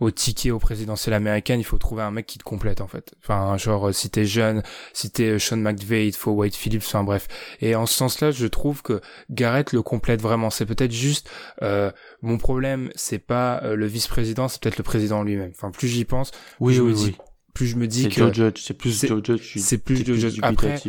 au 0.00 0.10
ticket 0.10 0.50
au 0.50 0.58
présidentiel 0.58 1.14
américain, 1.14 1.56
il 1.56 1.64
faut 1.64 1.78
trouver 1.78 2.02
un 2.02 2.10
mec 2.10 2.26
qui 2.26 2.38
te 2.38 2.44
complète 2.44 2.80
en 2.80 2.88
fait. 2.88 3.14
Enfin, 3.22 3.56
genre 3.56 3.92
si 3.94 4.10
t'es 4.10 4.24
jeune, 4.24 4.62
si 4.92 5.10
t'es 5.10 5.30
euh, 5.30 5.38
Sean 5.38 5.56
McVay, 5.56 6.08
il 6.08 6.14
faut 6.14 6.32
Wade 6.32 6.54
Phillips, 6.54 6.84
enfin 6.86 7.04
bref. 7.04 7.28
Et 7.60 7.74
en 7.74 7.86
ce 7.86 7.94
sens-là, 7.94 8.30
je 8.30 8.46
trouve 8.46 8.82
que 8.82 9.00
Garrett 9.30 9.72
le 9.72 9.82
complète 9.82 10.20
vraiment. 10.20 10.50
C'est 10.50 10.66
peut-être 10.66 10.92
juste 10.92 11.30
euh, 11.62 11.90
mon 12.22 12.38
problème, 12.38 12.90
c'est 12.94 13.18
pas 13.18 13.60
euh, 13.64 13.74
le 13.74 13.86
vice-président, 13.86 14.48
c'est 14.48 14.62
peut-être 14.62 14.78
le 14.78 14.84
président 14.84 15.22
lui-même. 15.22 15.50
Enfin, 15.54 15.70
plus 15.70 15.88
j'y 15.88 16.04
pense, 16.04 16.30
oui, 16.60 16.74
je 16.74 16.82
me 16.82 16.92
dis, 16.92 17.16
plus 17.54 17.66
je 17.66 17.76
me 17.76 17.86
dis 17.86 18.08
que 18.08 18.14
c'est 18.56 18.74
plus 18.74 19.06
Joe 19.08 19.22
Judge, 19.24 19.52
c'est 19.56 19.78
plus 19.78 20.04
Joe 20.04 20.16
Judge. 20.16 20.38
Après, 20.42 20.80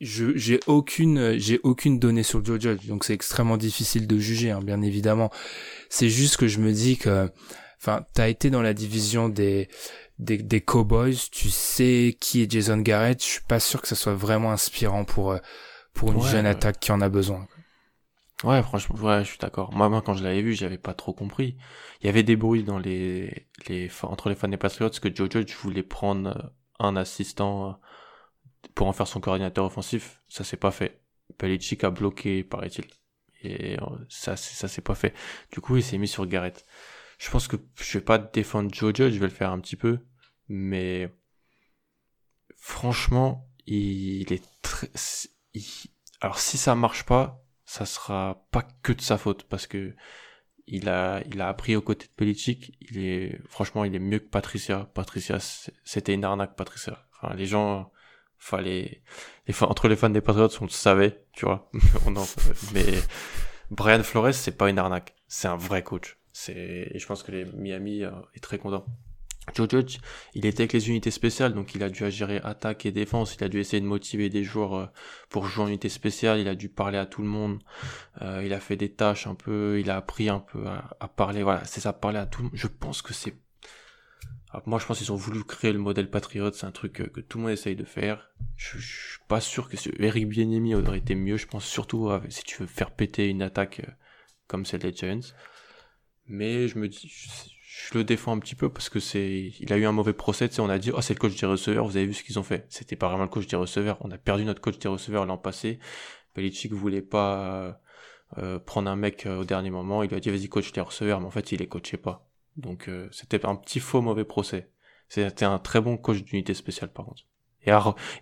je 0.00 0.36
j'ai 0.36 0.60
aucune 0.66 1.38
j'ai 1.38 1.60
aucune 1.62 1.98
donnée 1.98 2.22
sur 2.22 2.44
Joe 2.44 2.60
Judge, 2.60 2.86
donc 2.86 3.04
c'est 3.04 3.14
extrêmement 3.14 3.56
difficile 3.56 4.06
de 4.06 4.18
juger, 4.18 4.50
hein, 4.50 4.60
bien 4.62 4.82
évidemment. 4.82 5.30
C'est 5.88 6.08
juste 6.08 6.36
que 6.36 6.48
je 6.48 6.58
me 6.60 6.72
dis 6.72 6.96
que 6.96 7.30
enfin, 7.80 8.04
t'as 8.14 8.28
été 8.28 8.50
dans 8.50 8.62
la 8.62 8.74
division 8.74 9.28
des, 9.28 9.68
des, 10.18 10.38
des 10.38 10.60
Cowboys, 10.60 11.16
tu 11.32 11.50
sais 11.50 12.16
qui 12.20 12.42
est 12.42 12.50
Jason 12.50 12.78
Garrett, 12.78 13.22
je 13.22 13.28
suis 13.28 13.42
pas 13.42 13.60
sûr 13.60 13.80
que 13.80 13.88
ça 13.88 13.96
soit 13.96 14.14
vraiment 14.14 14.52
inspirant 14.52 15.04
pour, 15.04 15.32
euh, 15.32 15.38
pour 15.94 16.12
une 16.12 16.22
jeune 16.22 16.46
attaque 16.46 16.80
qui 16.80 16.92
en 16.92 17.00
a 17.00 17.08
besoin. 17.08 17.46
Ouais, 18.42 18.62
franchement, 18.62 18.96
ouais, 18.96 19.22
je 19.22 19.30
suis 19.30 19.38
d'accord. 19.38 19.70
Moi, 19.74 19.90
moi, 19.90 20.00
quand 20.00 20.14
je 20.14 20.24
l'avais 20.24 20.40
vu, 20.40 20.54
j'avais 20.54 20.78
pas 20.78 20.94
trop 20.94 21.12
compris. 21.12 21.58
Il 22.00 22.06
y 22.06 22.08
avait 22.08 22.22
des 22.22 22.36
bruits 22.36 22.64
dans 22.64 22.78
les, 22.78 23.46
les, 23.68 23.90
entre 24.02 24.30
les 24.30 24.34
fans 24.34 24.48
des 24.48 24.56
Patriots 24.56 24.88
que 24.88 25.14
Joe 25.14 25.28
Judge 25.30 25.54
voulait 25.56 25.82
prendre 25.82 26.30
euh, 26.30 26.48
un 26.78 26.96
assistant 26.96 27.68
euh, 27.68 27.72
pour 28.74 28.86
en 28.86 28.94
faire 28.94 29.06
son 29.06 29.20
coordinateur 29.20 29.66
offensif. 29.66 30.22
Ça 30.28 30.42
s'est 30.42 30.56
pas 30.56 30.70
fait. 30.70 31.02
Belichick 31.38 31.84
a 31.84 31.90
bloqué, 31.90 32.42
paraît-il. 32.42 32.86
Et 33.42 33.76
ça, 34.08 34.36
ça 34.36 34.68
s'est 34.68 34.82
pas 34.82 34.94
fait. 34.94 35.14
Du 35.52 35.60
coup, 35.60 35.76
il 35.76 35.82
s'est 35.82 35.98
mis 35.98 36.08
sur 36.08 36.26
Garrett. 36.26 36.66
Je 37.20 37.30
pense 37.30 37.48
que 37.48 37.56
je 37.76 37.98
vais 37.98 38.04
pas 38.04 38.16
défendre 38.16 38.72
Jojo, 38.72 39.10
je 39.10 39.18
vais 39.18 39.26
le 39.26 39.28
faire 39.28 39.52
un 39.52 39.60
petit 39.60 39.76
peu, 39.76 39.98
mais 40.48 41.14
franchement, 42.56 43.46
il 43.66 44.32
est 44.32 44.42
très. 44.62 44.88
Alors 46.22 46.38
si 46.38 46.56
ça 46.56 46.74
marche 46.74 47.04
pas, 47.04 47.44
ça 47.66 47.84
sera 47.84 48.46
pas 48.50 48.66
que 48.82 48.94
de 48.94 49.02
sa 49.02 49.18
faute 49.18 49.44
parce 49.44 49.66
que 49.66 49.94
il 50.66 50.88
a 50.88 51.22
il 51.26 51.42
a 51.42 51.48
appris 51.48 51.76
aux 51.76 51.82
côtés 51.82 52.06
de 52.06 52.12
Belichick. 52.16 52.74
Il 52.80 53.04
est 53.04 53.38
franchement, 53.46 53.84
il 53.84 53.94
est 53.94 53.98
mieux 53.98 54.20
que 54.20 54.30
Patricia. 54.30 54.90
Patricia, 54.94 55.38
c'était 55.84 56.14
une 56.14 56.24
arnaque, 56.24 56.56
Patricia. 56.56 57.06
Enfin, 57.20 57.34
les 57.34 57.44
gens 57.44 57.92
fallait 58.38 59.02
les, 59.46 59.62
entre 59.62 59.88
les 59.88 59.96
fans 59.96 60.08
des 60.08 60.22
Patriots, 60.22 60.48
on 60.62 60.64
le 60.64 60.70
savait, 60.70 61.22
tu 61.34 61.44
vois. 61.44 61.70
mais 62.72 62.86
Brian 63.70 64.02
Flores, 64.02 64.32
c'est 64.32 64.56
pas 64.56 64.70
une 64.70 64.78
arnaque, 64.78 65.14
c'est 65.28 65.48
un 65.48 65.56
vrai 65.56 65.82
coach. 65.82 66.16
C'est, 66.40 66.98
je 66.98 67.06
pense 67.06 67.22
que 67.22 67.32
les 67.32 67.44
Miami 67.44 68.02
euh, 68.02 68.12
est 68.34 68.40
très 68.40 68.56
content. 68.56 68.86
Joe 69.54 69.68
Judge, 69.68 69.98
il 70.34 70.46
était 70.46 70.62
avec 70.62 70.72
les 70.72 70.88
unités 70.88 71.10
spéciales, 71.10 71.52
donc 71.52 71.74
il 71.74 71.82
a 71.82 71.90
dû 71.90 72.10
gérer 72.10 72.40
attaque 72.42 72.86
et 72.86 72.92
défense. 72.92 73.34
Il 73.34 73.44
a 73.44 73.50
dû 73.50 73.60
essayer 73.60 73.82
de 73.82 73.86
motiver 73.86 74.30
des 74.30 74.42
joueurs 74.42 74.74
euh, 74.74 74.86
pour 75.28 75.44
jouer 75.44 75.64
en 75.64 75.68
unité 75.68 75.90
spéciale. 75.90 76.40
Il 76.40 76.48
a 76.48 76.54
dû 76.54 76.70
parler 76.70 76.96
à 76.96 77.04
tout 77.04 77.20
le 77.20 77.28
monde. 77.28 77.58
Euh, 78.22 78.42
il 78.42 78.54
a 78.54 78.60
fait 78.60 78.76
des 78.76 78.90
tâches 78.90 79.26
un 79.26 79.34
peu. 79.34 79.78
Il 79.80 79.90
a 79.90 79.98
appris 79.98 80.30
un 80.30 80.40
peu 80.40 80.66
à, 80.66 81.08
parler. 81.08 81.42
Voilà, 81.42 81.62
c'est 81.66 81.80
ça, 81.80 81.92
parler 81.92 82.18
à 82.18 82.24
tout 82.24 82.40
le 82.40 82.44
monde. 82.44 82.56
Je 82.56 82.68
pense 82.68 83.02
que 83.02 83.12
c'est. 83.12 83.34
Ah, 84.50 84.62
moi, 84.64 84.78
je 84.78 84.86
pense 84.86 84.96
qu'ils 84.96 85.12
ont 85.12 85.16
voulu 85.16 85.44
créer 85.44 85.74
le 85.74 85.78
modèle 85.78 86.08
Patriot. 86.08 86.52
C'est 86.52 86.64
un 86.64 86.72
truc 86.72 86.94
que, 86.94 87.20
tout 87.20 87.36
le 87.36 87.44
monde 87.44 87.52
essaye 87.52 87.76
de 87.76 87.84
faire. 87.84 88.30
Je, 88.56 88.78
suis 88.78 89.20
pas 89.28 89.42
sûr 89.42 89.68
que 89.68 89.76
Eric 90.02 90.26
Bieniemy 90.26 90.74
aurait 90.74 90.96
été 90.96 91.14
mieux. 91.14 91.36
Je 91.36 91.46
pense 91.46 91.66
surtout 91.66 92.10
si 92.30 92.44
tu 92.44 92.62
veux 92.62 92.66
faire 92.66 92.92
péter 92.92 93.28
une 93.28 93.42
attaque 93.42 93.82
comme 94.46 94.64
celle 94.64 94.80
des 94.80 94.94
Giants. 94.94 95.20
Mais 96.30 96.68
je 96.68 96.78
me 96.78 96.88
dis, 96.88 97.10
je, 97.10 97.98
le 97.98 98.04
défends 98.04 98.32
un 98.32 98.38
petit 98.38 98.54
peu 98.54 98.68
parce 98.68 98.88
que 98.88 99.00
c'est, 99.00 99.52
il 99.60 99.72
a 99.72 99.76
eu 99.76 99.84
un 99.84 99.92
mauvais 99.92 100.12
procès, 100.12 100.48
tu 100.48 100.54
sais, 100.54 100.60
on 100.60 100.68
a 100.68 100.78
dit, 100.78 100.90
oh, 100.94 101.00
c'est 101.00 101.14
le 101.14 101.18
coach 101.18 101.38
des 101.38 101.46
receveurs, 101.46 101.84
vous 101.86 101.96
avez 101.96 102.06
vu 102.06 102.14
ce 102.14 102.22
qu'ils 102.22 102.38
ont 102.38 102.42
fait. 102.42 102.66
C'était 102.68 102.96
pas 102.96 103.08
vraiment 103.08 103.24
le 103.24 103.28
coach 103.28 103.46
des 103.46 103.56
receveurs. 103.56 103.98
On 104.00 104.10
a 104.10 104.18
perdu 104.18 104.44
notre 104.44 104.60
coach 104.60 104.78
des 104.78 104.88
receveurs 104.88 105.26
l'an 105.26 105.38
passé. 105.38 105.78
Belichick 106.34 106.72
voulait 106.72 107.02
pas, 107.02 107.80
prendre 108.64 108.88
un 108.88 108.96
mec 108.96 109.26
au 109.26 109.44
dernier 109.44 109.70
moment. 109.70 110.02
Il 110.02 110.08
lui 110.08 110.16
a 110.16 110.20
dit 110.20 110.30
vas-y 110.30 110.48
coach 110.48 110.72
les 110.74 110.82
receveurs, 110.82 111.20
mais 111.20 111.26
en 111.26 111.30
fait 111.30 111.52
il 111.52 111.58
les 111.58 111.66
coachait 111.66 111.96
pas. 111.96 112.30
Donc 112.56 112.88
c'était 113.10 113.44
un 113.44 113.56
petit 113.56 113.80
faux 113.80 114.00
mauvais 114.00 114.24
procès. 114.24 114.70
C'était 115.08 115.44
un 115.44 115.58
très 115.58 115.80
bon 115.80 115.96
coach 115.96 116.22
d'unité 116.22 116.54
spéciale 116.54 116.92
par 116.92 117.06
contre. 117.06 117.24
Et 117.66 117.72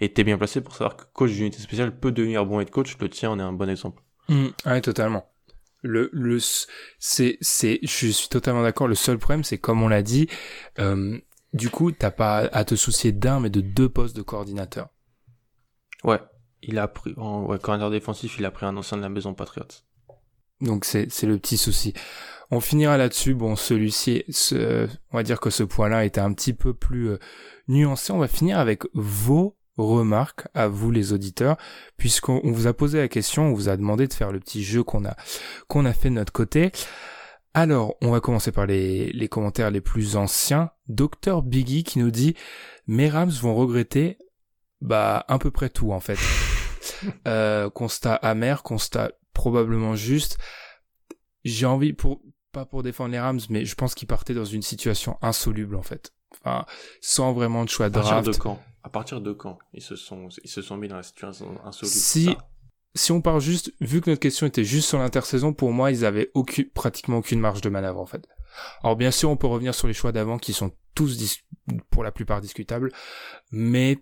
était 0.01 0.25
bien 0.25 0.37
placé 0.37 0.61
pour 0.61 0.75
savoir 0.75 0.97
que 0.97 1.05
coach 1.13 1.31
d'unité 1.31 1.59
spéciale 1.61 1.97
peut 1.97 2.11
devenir 2.11 2.45
bon 2.45 2.61
head 2.61 2.71
coach. 2.71 2.97
Le 2.99 3.09
tien 3.09 3.31
en 3.31 3.39
est 3.39 3.43
un 3.43 3.53
bon 3.53 3.69
exemple. 3.69 4.03
Mmh, 4.29 4.47
ouais, 4.67 4.81
totalement. 4.81 5.31
Le, 5.83 6.11
le, 6.13 6.39
c'est, 6.99 7.39
c'est, 7.41 7.79
je 7.83 8.09
suis 8.09 8.29
totalement 8.29 8.63
d'accord. 8.63 8.89
Le 8.89 8.95
seul 8.95 9.19
problème, 9.19 9.45
c'est 9.45 9.59
comme 9.59 9.83
on 9.83 9.89
l'a 9.89 10.03
dit, 10.03 10.29
euh, 10.79 11.19
du 11.53 11.71
coup, 11.71 11.93
t'as 11.93 12.11
pas 12.11 12.39
à 12.53 12.65
te 12.65 12.75
soucier 12.75 13.13
d'un, 13.13 13.41
mais 13.41 13.51
de 13.51 13.61
deux 13.61 13.89
postes 13.89 14.17
de 14.17 14.23
coordinateur. 14.23 14.89
Ouais, 16.05 16.21
il 16.63 16.79
a 16.79 16.89
pris, 16.89 17.15
en 17.17 17.45
ouais, 17.45 17.59
coordinateur 17.59 17.91
défensif, 17.91 18.39
il 18.39 18.45
a 18.45 18.51
pris 18.51 18.67
un 18.67 18.77
ancien 18.77 18.97
de 18.97 19.03
la 19.03 19.09
maison 19.09 19.35
Patriots. 19.35 19.67
Donc 20.61 20.85
c'est, 20.85 21.07
c'est 21.11 21.27
le 21.27 21.39
petit 21.39 21.57
souci. 21.57 21.95
On 22.51 22.61
finira 22.61 22.97
là-dessus. 22.97 23.35
Bon, 23.35 23.57
celui-ci, 23.57 24.25
ce, 24.31 24.89
on 25.13 25.17
va 25.17 25.23
dire 25.23 25.39
que 25.39 25.51
ce 25.51 25.63
point-là 25.63 26.05
était 26.05 26.21
un 26.21 26.33
petit 26.33 26.55
peu 26.55 26.75
plus 26.75 27.11
euh, 27.11 27.19
nuancé. 27.69 28.13
On 28.13 28.19
va 28.19 28.29
finir 28.29 28.59
avec 28.59 28.85
vos 28.95 29.58
remarques 29.79 30.47
à 30.55 30.69
vous 30.69 30.91
les 30.91 31.13
auditeurs, 31.13 31.57
puisqu'on 31.97 32.41
vous 32.45 32.67
a 32.67 32.75
posé 32.75 32.99
la 32.99 33.09
question, 33.09 33.47
on 33.47 33.55
vous 33.55 33.69
a 33.69 33.77
demandé 33.77 34.07
de 34.07 34.13
faire 34.13 34.33
le 34.33 34.41
petit 34.41 34.63
jeu 34.65 34.83
qu'on 34.83 35.05
a 35.05 35.17
qu'on 35.69 35.85
a 35.85 35.93
fait 35.93 36.11
de 36.11 36.15
notre 36.15 36.33
côté. 36.33 36.73
Alors, 37.55 37.97
on 38.03 38.11
va 38.11 38.21
commencer 38.21 38.53
par 38.53 38.67
les, 38.67 39.11
les 39.13 39.29
commentaires 39.29 39.71
les 39.71 39.81
plus 39.81 40.17
anciens. 40.17 40.71
Docteur 40.87 41.43
Biggie 41.43 41.83
qui 41.83 41.99
nous 41.99 42.11
dit 42.11 42.35
Mes 42.87 43.09
Rams 43.09 43.31
vont 43.31 43.55
regretter 43.55 44.19
bah 44.81 45.25
à 45.29 45.39
peu 45.39 45.51
près 45.51 45.71
tout 45.71 45.93
en 45.93 46.01
fait. 46.01 46.19
euh, 47.29 47.71
constat 47.71 48.15
amer, 48.15 48.63
constat 48.63 49.13
probablement 49.33 49.97
juste. 49.97 50.39
J'ai 51.45 51.67
envie 51.67 51.93
pour 51.93 52.21
pas 52.53 52.65
pour 52.65 52.83
défendre 52.83 53.13
les 53.13 53.19
Rams, 53.19 53.41
mais 53.51 53.65
je 53.65 53.75
pense 53.75 53.95
qu'ils 53.95 54.09
partaient 54.09 54.35
dans 54.35 54.45
une 54.45 54.63
situation 54.63 55.19
insoluble 55.23 55.77
en 55.77 55.83
fait. 55.83 56.13
Enfin, 56.33 56.65
sans 57.01 57.33
vraiment 57.33 57.65
de 57.65 57.71
choix 57.71 57.89
de 57.89 57.95
draft. 57.95 58.27
de 58.27 58.33
À 58.89 58.91
partir 58.91 59.21
de 59.21 59.33
quand 59.33 59.59
ils 59.75 59.83
se 59.83 59.97
sont 59.97 60.31
ils 60.43 60.49
se 60.49 60.63
sont 60.63 60.79
mis 60.79 60.89
dans 60.89 60.97
la 60.97 61.03
situation 61.03 61.59
insoluble 61.63 61.95
Si 61.95 62.31
si 62.95 63.13
on 63.13 63.21
part 63.21 63.39
juste, 63.39 63.73
vu 63.81 64.01
que 64.01 64.11
notre 64.11 64.21
question 64.21 64.47
était 64.47 64.65
juste 64.65 64.89
sur 64.89 64.99
l'intersaison, 64.99 65.53
pour 65.53 65.73
moi, 65.73 65.91
ils 65.91 66.07
avaient 66.07 66.31
aucune, 66.35 66.69
pratiquement 66.71 67.19
aucune 67.19 67.39
marge 67.39 67.61
de 67.61 67.69
manœuvre, 67.69 68.01
en 68.01 68.07
fait. 68.07 68.27
Alors, 68.83 68.97
bien 68.97 69.11
sûr, 69.11 69.31
on 69.31 69.37
peut 69.37 69.47
revenir 69.47 69.75
sur 69.75 69.87
les 69.87 69.95
choix 69.95 70.11
d'avant 70.11 70.39
qui 70.39 70.53
sont 70.53 70.73
tous, 70.95 71.39
pour 71.91 72.03
la 72.03 72.11
plupart, 72.11 72.41
discutables, 72.41 72.91
mais 73.53 73.99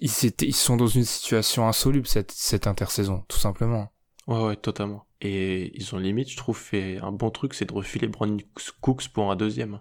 ils, 0.00 0.10
ils 0.40 0.54
sont 0.54 0.76
dans 0.76 0.86
une 0.86 1.04
situation 1.04 1.68
insoluble, 1.68 2.06
cette, 2.06 2.32
cette 2.32 2.66
intersaison, 2.66 3.22
tout 3.28 3.38
simplement. 3.38 3.92
Ouais, 4.26 4.42
ouais, 4.42 4.56
totalement. 4.56 5.06
Et 5.20 5.70
ils 5.78 5.94
ont 5.94 5.98
limite, 5.98 6.30
je 6.30 6.36
trouve, 6.36 6.58
fait 6.58 6.98
un 6.98 7.12
bon 7.12 7.30
truc, 7.30 7.54
c'est 7.54 7.66
de 7.66 7.74
refiler 7.74 8.08
Brandon 8.08 8.42
Cooks 8.80 9.08
pour 9.08 9.30
un 9.30 9.36
deuxième. 9.36 9.80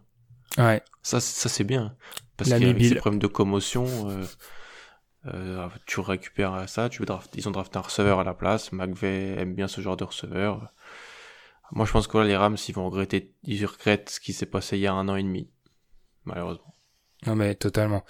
Ouais. 0.57 0.83
Ça, 1.01 1.19
ça 1.19 1.49
c'est 1.49 1.63
bien. 1.63 1.95
Parce 2.37 2.49
qu'il 2.49 2.67
y 2.67 2.69
a 2.69 2.73
des 2.73 2.95
problèmes 2.95 3.19
de 3.19 3.27
commotion, 3.27 3.85
euh, 4.09 4.25
euh, 5.27 5.67
tu 5.85 5.99
récupères 5.99 6.67
ça, 6.67 6.89
tu 6.89 6.99
veux 6.99 7.05
draft, 7.05 7.31
ils 7.35 7.47
ont 7.47 7.51
drafté 7.51 7.77
un 7.77 7.81
receveur 7.81 8.19
à 8.19 8.23
la 8.23 8.33
place. 8.33 8.71
McVeigh 8.71 9.39
aime 9.39 9.55
bien 9.55 9.67
ce 9.67 9.81
genre 9.81 9.97
de 9.97 10.03
receveur. 10.03 10.73
Moi, 11.71 11.85
je 11.85 11.91
pense 11.91 12.07
que 12.07 12.17
les 12.17 12.35
Rams, 12.35 12.57
ils 12.67 12.75
vont 12.75 12.85
regretter, 12.85 13.33
ils 13.43 13.65
regrettent 13.65 14.09
ce 14.09 14.19
qui 14.19 14.33
s'est 14.33 14.45
passé 14.45 14.77
il 14.77 14.81
y 14.81 14.87
a 14.87 14.93
un 14.93 15.07
an 15.09 15.15
et 15.15 15.23
demi. 15.23 15.49
Malheureusement. 16.25 16.75
Non, 17.25 17.35
mais 17.35 17.55
totalement. 17.55 18.03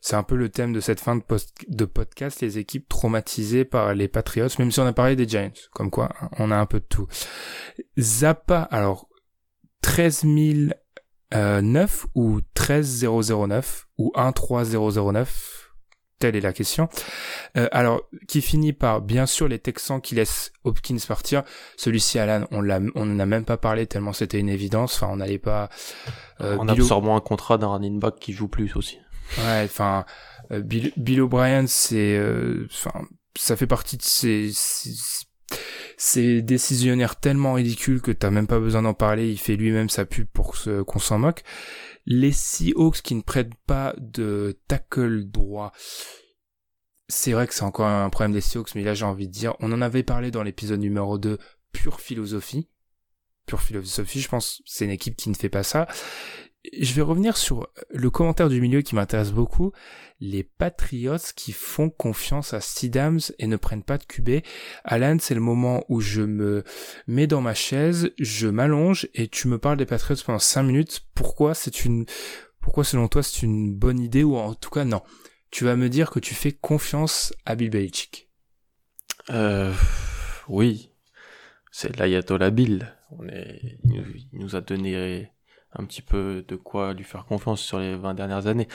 C'est 0.00 0.16
un 0.16 0.22
peu 0.22 0.36
le 0.36 0.48
thème 0.50 0.72
de 0.72 0.80
cette 0.80 1.00
fin 1.00 1.16
de, 1.16 1.22
post 1.22 1.64
de 1.68 1.84
podcast, 1.84 2.40
les 2.40 2.58
équipes 2.58 2.88
traumatisées 2.88 3.64
par 3.64 3.94
les 3.94 4.08
Patriots, 4.08 4.48
même 4.58 4.70
si 4.70 4.80
on 4.80 4.86
a 4.86 4.92
parlé 4.92 5.16
des 5.16 5.28
Giants. 5.28 5.52
Comme 5.72 5.90
quoi, 5.90 6.10
hein, 6.20 6.28
on 6.38 6.50
a 6.50 6.56
un 6.56 6.66
peu 6.66 6.80
de 6.80 6.84
tout. 6.84 7.06
Zappa, 7.98 8.62
alors, 8.62 9.08
13 9.80 10.24
009 10.24 10.72
euh, 11.34 11.86
ou 12.14 12.40
13 12.54 13.04
009 13.04 13.86
ou 13.98 14.12
13009 14.14 15.64
Telle 16.20 16.36
est 16.36 16.40
la 16.40 16.52
question. 16.52 16.88
Euh, 17.56 17.68
alors, 17.72 18.02
qui 18.28 18.40
finit 18.40 18.72
par, 18.72 19.02
bien 19.02 19.26
sûr, 19.26 19.48
les 19.48 19.58
Texans 19.58 20.00
qui 20.00 20.14
laissent 20.14 20.52
Hopkins 20.62 20.96
partir. 21.08 21.42
Celui-ci, 21.76 22.20
Alan, 22.20 22.46
on 22.52 22.60
l'a, 22.60 22.78
on 22.94 23.04
n'en 23.04 23.18
a 23.18 23.26
même 23.26 23.44
pas 23.44 23.56
parlé 23.56 23.86
tellement 23.86 24.12
c'était 24.12 24.38
une 24.38 24.48
évidence. 24.48 24.94
Enfin, 24.94 25.08
on 25.12 25.16
n'allait 25.16 25.38
pas. 25.38 25.68
Euh, 26.40 26.56
en 26.56 26.68
absorbant 26.68 27.16
un 27.16 27.20
contrat 27.20 27.58
d'un 27.58 27.68
running 27.68 27.98
back 27.98 28.16
qui 28.20 28.32
joue 28.32 28.48
plus 28.48 28.76
aussi. 28.76 28.98
Ouais, 29.38 29.62
enfin, 29.64 30.04
euh, 30.52 30.60
Bill, 30.60 30.92
Bill 30.96 31.20
O'Brien, 31.22 31.66
c'est, 31.66 32.16
euh, 32.16 32.68
enfin, 32.70 33.06
ça 33.36 33.56
fait 33.56 33.66
partie 33.66 33.96
de 33.96 34.02
ces, 34.02 34.50
ces, 34.52 34.90
décisionnaires 36.42 37.16
tellement 37.16 37.54
ridicules 37.54 38.00
que 38.00 38.10
t'as 38.10 38.30
même 38.30 38.46
pas 38.46 38.60
besoin 38.60 38.82
d'en 38.82 38.94
parler. 38.94 39.30
Il 39.30 39.38
fait 39.38 39.56
lui-même 39.56 39.88
sa 39.88 40.04
pub 40.04 40.26
pour 40.26 40.54
qu'on 40.86 40.98
s'en 40.98 41.18
moque. 41.18 41.42
Les 42.06 42.32
Seahawks 42.32 43.00
qui 43.02 43.14
ne 43.14 43.22
prêtent 43.22 43.54
pas 43.66 43.94
de 43.98 44.58
tackle 44.68 45.24
droit. 45.24 45.72
C'est 47.08 47.32
vrai 47.32 47.46
que 47.46 47.54
c'est 47.54 47.62
encore 47.62 47.86
un 47.86 48.10
problème 48.10 48.32
des 48.32 48.40
Seahawks, 48.40 48.74
mais 48.74 48.82
là 48.82 48.94
j'ai 48.94 49.04
envie 49.04 49.28
de 49.28 49.32
dire, 49.32 49.54
on 49.60 49.72
en 49.72 49.82
avait 49.82 50.02
parlé 50.02 50.30
dans 50.30 50.42
l'épisode 50.42 50.80
numéro 50.80 51.18
2, 51.18 51.38
pure 51.72 52.00
philosophie. 52.00 52.68
Pure 53.46 53.60
philosophie, 53.60 54.20
je 54.20 54.28
pense, 54.28 54.62
c'est 54.64 54.86
une 54.86 54.90
équipe 54.90 55.16
qui 55.16 55.28
ne 55.28 55.34
fait 55.34 55.50
pas 55.50 55.62
ça 55.62 55.86
je 56.80 56.94
vais 56.94 57.02
revenir 57.02 57.36
sur 57.36 57.68
le 57.90 58.10
commentaire 58.10 58.48
du 58.48 58.60
milieu 58.60 58.82
qui 58.82 58.94
m'intéresse 58.94 59.32
beaucoup. 59.32 59.72
Les 60.20 60.42
Patriots 60.42 61.16
qui 61.36 61.52
font 61.52 61.90
confiance 61.90 62.54
à 62.54 62.60
Sidams 62.60 63.20
et 63.38 63.46
ne 63.46 63.56
prennent 63.56 63.82
pas 63.82 63.98
de 63.98 64.04
QB. 64.04 64.42
Alan, 64.84 65.16
c'est 65.20 65.34
le 65.34 65.40
moment 65.40 65.84
où 65.88 66.00
je 66.00 66.22
me 66.22 66.64
mets 67.06 67.26
dans 67.26 67.40
ma 67.40 67.54
chaise, 67.54 68.12
je 68.18 68.48
m'allonge 68.48 69.08
et 69.14 69.28
tu 69.28 69.48
me 69.48 69.58
parles 69.58 69.76
des 69.76 69.86
Patriots 69.86 70.22
pendant 70.24 70.38
5 70.38 70.62
minutes. 70.62 71.06
Pourquoi 71.14 71.54
c'est 71.54 71.84
une, 71.84 72.06
pourquoi 72.60 72.84
selon 72.84 73.08
toi 73.08 73.22
c'est 73.22 73.42
une 73.42 73.74
bonne 73.74 74.00
idée 74.00 74.24
ou 74.24 74.36
en 74.36 74.54
tout 74.54 74.70
cas 74.70 74.84
non? 74.84 75.02
Tu 75.50 75.64
vas 75.64 75.76
me 75.76 75.88
dire 75.88 76.10
que 76.10 76.18
tu 76.18 76.34
fais 76.34 76.52
confiance 76.52 77.32
à 77.44 77.54
Bill 77.54 77.70
Belichick. 77.70 78.28
Euh, 79.30 79.72
oui. 80.48 80.90
C'est 81.70 81.96
l'ayatollah 81.96 82.50
Bill. 82.50 82.92
Il 83.28 84.26
nous 84.32 84.56
a 84.56 84.60
donné 84.60 85.30
un 85.76 85.84
petit 85.84 86.02
peu 86.02 86.44
de 86.46 86.56
quoi 86.56 86.92
lui 86.92 87.04
faire 87.04 87.24
confiance 87.24 87.60
sur 87.60 87.78
les 87.78 87.96
20 87.96 88.14
dernières 88.14 88.46
années. 88.46 88.68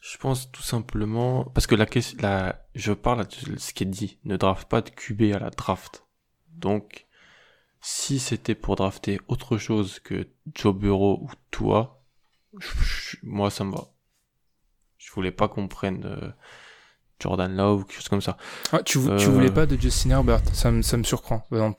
Je 0.00 0.18
pense 0.18 0.50
tout 0.52 0.62
simplement 0.62 1.44
parce 1.44 1.66
que 1.66 1.74
la 1.74 1.86
question, 1.86 2.18
la, 2.20 2.62
je 2.74 2.92
parle 2.92 3.26
de 3.26 3.58
ce 3.58 3.72
qui 3.72 3.84
est 3.84 3.86
dit, 3.86 4.18
ne 4.24 4.36
draft 4.36 4.68
pas 4.68 4.82
de 4.82 4.90
QB 4.90 5.34
à 5.34 5.38
la 5.38 5.50
draft. 5.50 6.04
Donc, 6.48 7.06
si 7.80 8.18
c'était 8.18 8.54
pour 8.54 8.76
drafter 8.76 9.20
autre 9.28 9.56
chose 9.56 10.00
que 10.00 10.28
Joe 10.54 10.74
Burrow 10.74 11.20
ou 11.22 11.30
toi, 11.50 12.02
moi 13.22 13.50
ça 13.50 13.64
me 13.64 13.72
va. 13.72 13.88
Je 14.98 15.10
voulais 15.12 15.32
pas 15.32 15.48
qu'on 15.48 15.68
prenne 15.68 16.04
euh, 16.04 16.30
Jordan 17.20 17.54
Love 17.54 17.80
ou 17.80 17.84
quelque 17.84 17.96
chose 17.96 18.08
comme 18.08 18.20
ça. 18.20 18.36
Ah, 18.72 18.82
tu, 18.82 18.98
tu 19.18 19.26
voulais 19.26 19.50
euh, 19.50 19.54
pas 19.54 19.66
de 19.66 19.80
Justin 19.80 20.10
Herbert, 20.10 20.40
ça 20.52 20.70
me, 20.70 20.82
ça 20.82 20.96
me 20.96 21.02
surprend. 21.02 21.46
Non, 21.50 21.74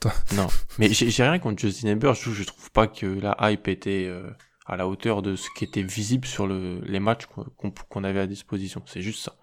mais 0.80 0.90
j'ai 0.90 1.24
rien 1.24 1.40
contre 1.40 1.60
Justin 1.60 1.90
Herbert, 1.90 2.16
je, 2.16 2.32
je 2.32 2.44
trouve 2.44 2.72
pas 2.72 2.88
que 2.88 3.06
la 3.06 3.36
hype 3.42 3.68
était 3.68 4.06
euh, 4.08 4.30
à 4.66 4.76
la 4.76 4.88
hauteur 4.88 5.22
de 5.22 5.36
ce 5.36 5.50
qui 5.56 5.64
était 5.64 5.84
visible 5.84 6.26
sur 6.26 6.48
le, 6.48 6.80
les 6.82 7.00
matchs 7.00 7.26
qu'on 7.26 8.04
avait 8.04 8.20
à 8.20 8.28
disposition. 8.28 8.82
C'est 8.86 9.02
juste 9.02 9.24
ça. 9.24 9.38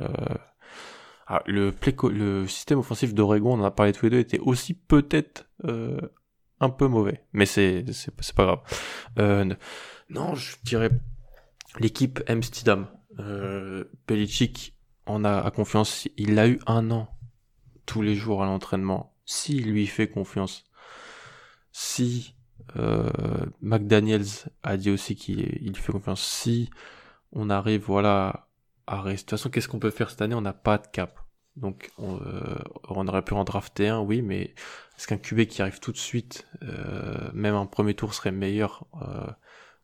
Euh, 0.00 0.08
ah, 1.26 1.42
le, 1.46 1.72
le 2.10 2.46
système 2.48 2.78
offensif 2.78 3.14
d'Oregon, 3.14 3.54
on 3.54 3.62
en 3.62 3.64
a 3.64 3.70
parlé 3.70 3.92
tous 3.92 4.06
les 4.06 4.10
deux, 4.10 4.18
était 4.18 4.40
aussi 4.40 4.74
peut-être 4.74 5.48
euh, 5.64 6.00
un 6.60 6.70
peu 6.70 6.86
mauvais, 6.86 7.24
mais 7.32 7.46
c'est 7.46 7.84
pas 8.34 8.44
grave. 8.44 8.60
Euh, 9.18 9.54
non, 10.10 10.34
je 10.34 10.56
dirais 10.64 10.90
l'équipe 11.78 12.22
Amsterdam. 12.28 12.88
Euh, 13.20 13.84
Belichick 14.08 14.76
en 15.06 15.24
a, 15.24 15.40
a 15.40 15.50
confiance. 15.50 16.08
Il 16.16 16.38
a 16.38 16.48
eu 16.48 16.58
un 16.66 16.90
an 16.90 17.08
tous 17.86 18.02
les 18.02 18.16
jours 18.16 18.42
à 18.42 18.46
l'entraînement. 18.46 19.14
S'il 19.24 19.70
lui 19.70 19.86
fait 19.86 20.08
confiance, 20.08 20.64
si 21.72 22.34
euh, 22.76 23.10
McDaniels 23.60 24.50
a 24.62 24.76
dit 24.76 24.90
aussi 24.90 25.16
qu'il 25.16 25.76
fait 25.76 25.92
confiance. 25.92 26.22
Si 26.22 26.70
on 27.32 27.50
arrive, 27.50 27.82
voilà, 27.82 28.48
à 28.86 29.00
rester. 29.00 29.12
De 29.14 29.20
toute 29.20 29.30
façon, 29.30 29.50
qu'est-ce 29.50 29.68
qu'on 29.68 29.78
peut 29.78 29.90
faire 29.90 30.10
cette 30.10 30.22
année? 30.22 30.34
On 30.34 30.40
n'a 30.40 30.52
pas 30.52 30.78
de 30.78 30.86
cap. 30.86 31.20
Donc, 31.56 31.90
on, 31.98 32.20
euh, 32.20 32.58
on, 32.88 33.06
aurait 33.06 33.22
pu 33.22 33.34
en 33.34 33.44
drafter 33.44 33.88
un, 33.88 34.00
oui, 34.00 34.22
mais 34.22 34.54
est-ce 34.96 35.06
qu'un 35.06 35.18
QB 35.18 35.46
qui 35.46 35.62
arrive 35.62 35.78
tout 35.78 35.92
de 35.92 35.96
suite, 35.96 36.48
euh, 36.62 37.30
même 37.32 37.54
un 37.54 37.66
premier 37.66 37.94
tour, 37.94 38.12
serait 38.14 38.32
meilleur 38.32 38.86
euh, 39.02 39.30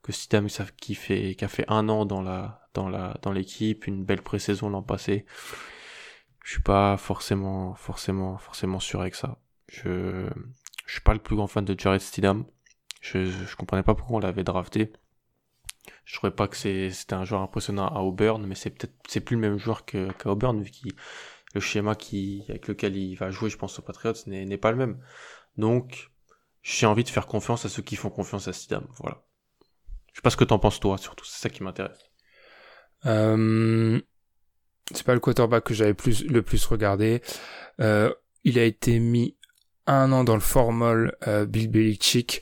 que 0.02 0.12
Sidam 0.12 0.48
qui 0.80 0.94
fait 0.94 1.34
qui 1.36 1.44
a 1.44 1.48
fait 1.48 1.64
un 1.68 1.88
an 1.88 2.06
dans 2.06 2.22
la 2.22 2.68
dans 2.74 2.88
la 2.88 3.16
dans 3.22 3.32
l'équipe, 3.32 3.86
une 3.86 4.04
belle 4.04 4.22
pré-saison 4.22 4.68
l'an 4.68 4.82
passé? 4.82 5.26
Je 6.44 6.52
suis 6.52 6.62
pas 6.62 6.96
forcément 6.96 7.74
forcément 7.74 8.38
forcément 8.38 8.80
sûr 8.80 9.00
avec 9.00 9.14
ça. 9.14 9.38
Je 9.68 10.28
je 10.86 10.92
suis 10.92 11.02
pas 11.02 11.12
le 11.14 11.20
plus 11.20 11.36
grand 11.36 11.46
fan 11.46 11.64
de 11.64 11.78
Jared 11.78 12.00
Stidham. 12.00 12.46
Je, 13.00 13.24
je 13.24 13.56
comprenais 13.56 13.82
pas 13.82 13.94
pourquoi 13.94 14.16
on 14.16 14.20
l'avait 14.20 14.44
drafté. 14.44 14.92
Je 16.04 16.16
trouvais 16.16 16.30
pas 16.32 16.48
que 16.48 16.56
c'était 16.56 17.14
un 17.14 17.24
joueur 17.24 17.40
impressionnant 17.40 17.88
à 17.88 18.00
Auburn, 18.00 18.44
mais 18.46 18.54
c'est 18.54 18.70
peut-être 18.70 18.94
c'est 19.08 19.20
plus 19.20 19.36
le 19.36 19.42
même 19.42 19.58
joueur 19.58 19.84
qu'à 19.84 20.08
Auburn 20.26 20.60
vu 20.60 20.70
qu'il 20.70 20.92
le 21.54 21.60
schéma 21.60 21.94
qui 21.94 22.44
avec 22.48 22.68
lequel 22.68 22.96
il 22.96 23.16
va 23.16 23.30
jouer, 23.30 23.50
je 23.50 23.56
pense 23.56 23.78
aux 23.78 23.82
Patriots 23.82 24.14
n'est 24.26 24.58
pas 24.58 24.70
le 24.70 24.76
même. 24.76 25.00
Donc, 25.56 26.10
j'ai 26.62 26.86
envie 26.86 27.04
de 27.04 27.08
faire 27.08 27.26
confiance 27.26 27.64
à 27.64 27.68
ceux 27.68 27.82
qui 27.82 27.96
font 27.96 28.10
confiance 28.10 28.48
à 28.48 28.52
Stidham. 28.52 28.86
Voilà. 28.98 29.24
Je 30.12 30.16
sais 30.16 30.22
pas 30.22 30.30
ce 30.30 30.36
que 30.36 30.44
t'en 30.44 30.58
penses 30.58 30.80
toi, 30.80 30.98
surtout. 30.98 31.24
C'est 31.24 31.40
ça 31.40 31.50
qui 31.50 31.62
m'intéresse. 31.62 32.10
Euh, 33.06 34.00
c'est 34.92 35.04
pas 35.04 35.14
le 35.14 35.20
quarterback 35.20 35.64
que 35.64 35.74
j'avais 35.74 35.94
plus 35.94 36.24
le 36.24 36.42
plus 36.42 36.64
regardé. 36.66 37.22
Euh, 37.80 38.12
il 38.44 38.58
a 38.58 38.64
été 38.64 38.98
mis 38.98 39.36
un 39.86 40.12
an 40.12 40.24
dans 40.24 40.34
le 40.34 40.40
formol 40.40 41.16
euh, 41.26 41.46
Bill 41.46 41.70
Belichick. 41.70 42.40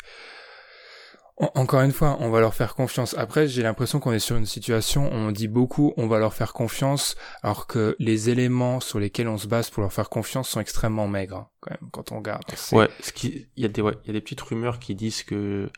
Encore 1.39 1.83
une 1.83 1.93
fois, 1.93 2.17
on 2.21 2.31
va 2.31 2.41
leur 2.41 2.55
faire 2.55 2.75
confiance. 2.75 3.15
Après, 3.17 3.47
j'ai 3.47 3.63
l'impression 3.63 4.01
qu'on 4.01 4.13
est 4.13 4.19
sur 4.19 4.37
une 4.37 4.47
situation, 4.47 5.09
on 5.13 5.31
dit 5.31 5.47
beaucoup, 5.47 5.95
on 5.97 6.09
va 6.09 6.19
leur 6.19 6.35
faire 6.35 6.53
confiance, 6.53 7.17
alors 7.43 7.67
que 7.67 7.95
les 8.01 8.29
éléments 8.29 8.81
sur 8.81 8.99
lesquels 8.99 9.29
on 9.29 9.39
se 9.39 9.47
base 9.47 9.71
pour 9.71 9.83
leur 9.83 9.93
faire 9.93 10.09
confiance 10.09 10.49
sont 10.49 10.61
extrêmement 10.61 11.07
maigres, 11.07 11.37
hein, 11.37 11.49
quand 11.61 11.71
même, 11.71 11.91
quand 11.93 12.13
on 12.13 12.19
regarde. 12.19 12.43
Ouais, 12.73 12.89
ce 13.01 13.13
qui, 13.13 13.47
il 13.57 13.63
y 13.63 13.67
a 13.67 13.69
des, 13.69 13.83
ouais, 13.83 13.95
il 14.05 14.09
y 14.09 14.11
a 14.11 14.13
des 14.15 14.21
petites 14.21 14.41
rumeurs 14.41 14.81
qui 14.81 14.97
disent 14.97 15.23
que, 15.23 15.71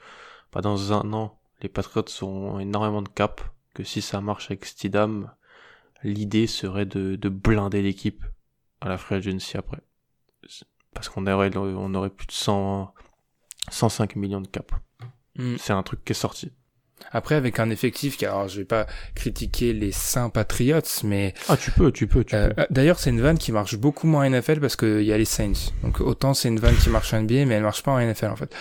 pas 0.50 0.62
dans 0.62 0.94
un 0.94 1.12
an, 1.12 1.38
les 1.60 1.68
Patriots 1.68 2.04
ont 2.22 2.58
énormément 2.58 3.02
de 3.02 3.08
cap, 3.08 3.42
que 3.74 3.84
si 3.84 4.00
ça 4.00 4.22
marche 4.22 4.50
avec 4.50 4.64
Stidham, 4.64 5.30
l'idée 6.02 6.46
serait 6.46 6.86
de, 6.86 7.16
de 7.16 7.28
blinder 7.28 7.82
l'équipe 7.82 8.24
à 8.80 8.88
la 8.88 8.96
free 8.96 9.16
agency 9.16 9.58
après. 9.58 9.82
Parce 10.94 11.08
qu'on 11.08 11.26
aurait, 11.26 11.54
on 11.56 11.94
aurait 11.94 12.10
plus 12.10 12.26
de 12.26 12.32
100, 12.32 12.94
105 13.70 14.16
millions 14.16 14.40
de 14.40 14.48
cap. 14.48 14.72
Hmm. 15.40 15.56
C'est 15.58 15.72
un 15.72 15.82
truc 15.82 16.04
qui 16.04 16.12
est 16.12 16.14
sorti. 16.14 16.52
Après, 17.12 17.34
avec 17.34 17.58
un 17.58 17.70
effectif 17.70 18.16
qui, 18.16 18.26
alors, 18.26 18.48
je 18.48 18.58
vais 18.58 18.64
pas 18.64 18.86
critiquer 19.14 19.72
les 19.72 19.92
saints 19.92 20.28
Patriots, 20.28 20.80
mais 21.04 21.34
ah, 21.48 21.56
tu 21.56 21.70
peux, 21.70 21.90
tu 21.90 22.06
peux, 22.06 22.24
tu 22.24 22.36
euh, 22.36 22.50
peux. 22.50 22.66
D'ailleurs, 22.70 22.98
c'est 22.98 23.10
une 23.10 23.20
vanne 23.20 23.38
qui 23.38 23.52
marche 23.52 23.76
beaucoup 23.76 24.06
moins 24.06 24.26
en 24.26 24.30
NFL 24.30 24.60
parce 24.60 24.76
qu'il 24.76 25.02
y 25.02 25.12
a 25.12 25.18
les 25.18 25.24
Saints. 25.24 25.72
Donc 25.82 26.00
autant 26.00 26.34
c'est 26.34 26.48
une 26.48 26.60
vanne 26.60 26.76
qui 26.76 26.88
marche 26.90 27.12
en 27.14 27.22
NBA, 27.22 27.46
mais 27.46 27.54
elle 27.54 27.62
marche 27.62 27.82
pas 27.82 27.92
en 27.92 27.98
NFL 27.98 28.26
en 28.26 28.36
fait. 28.36 28.54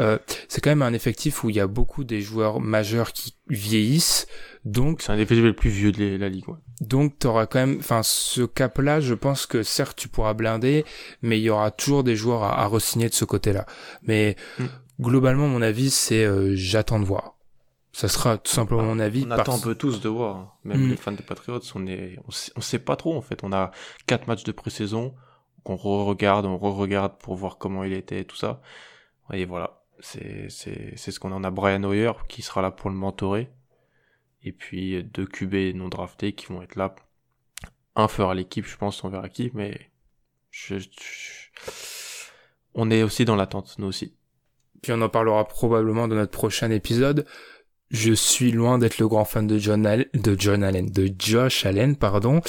Euh, 0.00 0.18
c'est 0.48 0.60
quand 0.60 0.70
même 0.70 0.82
un 0.82 0.92
effectif 0.92 1.44
où 1.44 1.50
il 1.50 1.56
y 1.56 1.60
a 1.60 1.66
beaucoup 1.66 2.04
des 2.04 2.20
joueurs 2.20 2.60
majeurs 2.60 3.12
qui 3.12 3.36
vieillissent. 3.48 4.26
Donc 4.64 5.02
c'est 5.02 5.12
un 5.12 5.18
effectif 5.18 5.44
le 5.44 5.54
plus 5.54 5.70
vieux 5.70 5.92
de 5.92 6.16
la 6.16 6.28
ligue. 6.28 6.48
Ouais. 6.48 6.56
Donc 6.80 7.18
t'auras 7.18 7.46
quand 7.46 7.60
même, 7.60 7.76
enfin 7.78 8.02
ce 8.02 8.42
cap-là, 8.42 9.00
je 9.00 9.14
pense 9.14 9.46
que 9.46 9.62
certes 9.62 9.96
tu 9.96 10.08
pourras 10.08 10.34
blinder, 10.34 10.84
mais 11.22 11.38
il 11.38 11.42
y 11.42 11.50
aura 11.50 11.70
toujours 11.70 12.02
des 12.02 12.16
joueurs 12.16 12.42
à, 12.42 12.62
à 12.62 12.66
re-signer 12.66 13.08
de 13.08 13.14
ce 13.14 13.24
côté-là. 13.24 13.66
Mais 14.02 14.36
hmm. 14.58 14.66
Globalement, 15.00 15.48
mon 15.48 15.62
avis, 15.62 15.90
c'est 15.90 16.24
euh, 16.24 16.54
j'attends 16.54 17.00
de 17.00 17.04
voir. 17.04 17.36
Ça 17.92 18.08
sera 18.08 18.38
tout 18.38 18.50
simplement 18.50 18.82
mon 18.82 18.98
avis. 18.98 19.24
On 19.26 19.30
attend 19.30 19.56
un 19.56 19.60
peu 19.60 19.76
tous 19.76 20.00
de 20.00 20.08
voir. 20.08 20.36
Hein. 20.36 20.52
Même 20.64 20.86
hmm. 20.86 20.90
les 20.90 20.96
fans 20.96 21.12
des 21.12 21.22
Patriots, 21.22 21.60
on 21.76 21.86
est, 21.86 22.18
on 22.26 22.30
sait, 22.32 22.52
on 22.56 22.60
sait, 22.60 22.80
pas 22.80 22.96
trop 22.96 23.16
en 23.16 23.20
fait. 23.22 23.44
On 23.44 23.52
a 23.52 23.70
quatre 24.06 24.26
matchs 24.26 24.42
de 24.42 24.52
pré-saison 24.52 25.14
qu'on 25.62 25.76
re-regarde, 25.76 26.44
on 26.44 26.58
re-regarde 26.58 27.16
pour 27.18 27.36
voir 27.36 27.56
comment 27.56 27.84
il 27.84 27.92
était 27.92 28.20
et 28.20 28.24
tout 28.24 28.36
ça. 28.36 28.60
Et 29.32 29.44
voilà, 29.44 29.84
c'est 30.00 30.48
c'est 30.50 30.94
c'est 30.96 31.12
ce 31.12 31.20
qu'on 31.20 31.32
en 31.32 31.44
a. 31.44 31.50
Brian 31.50 31.84
Hoyer 31.84 32.12
qui 32.28 32.42
sera 32.42 32.62
là 32.62 32.72
pour 32.72 32.90
le 32.90 32.96
mentorer. 32.96 33.50
Et 34.42 34.52
puis 34.52 35.02
deux 35.04 35.26
QB 35.26 35.76
non 35.76 35.88
draftés 35.88 36.32
qui 36.32 36.46
vont 36.46 36.62
être 36.62 36.74
là. 36.74 36.94
Un 37.96 38.08
fera 38.08 38.34
l'équipe, 38.34 38.66
je 38.66 38.76
pense, 38.76 39.04
on 39.04 39.08
verra 39.08 39.28
qui, 39.28 39.52
mais 39.54 39.88
je, 40.50 40.76
on 42.74 42.90
est 42.90 43.02
aussi 43.02 43.24
dans 43.24 43.36
l'attente, 43.36 43.76
nous 43.78 43.86
aussi. 43.86 44.14
Puis 44.84 44.92
on 44.92 45.00
en 45.00 45.08
parlera 45.08 45.48
probablement 45.48 46.06
dans 46.06 46.14
notre 46.14 46.30
prochain 46.30 46.70
épisode 46.70 47.24
je 47.90 48.12
suis 48.12 48.50
loin 48.50 48.78
d'être 48.78 48.98
le 48.98 49.08
grand 49.08 49.24
fan 49.24 49.46
de 49.46 49.56
John 49.56 49.86
Allen, 49.86 50.06
de 50.14 50.36
John 50.38 50.62
Allen, 50.64 50.90
de 50.90 51.10
Josh 51.18 51.64
Allen, 51.64 51.96
pardon. 51.96 52.40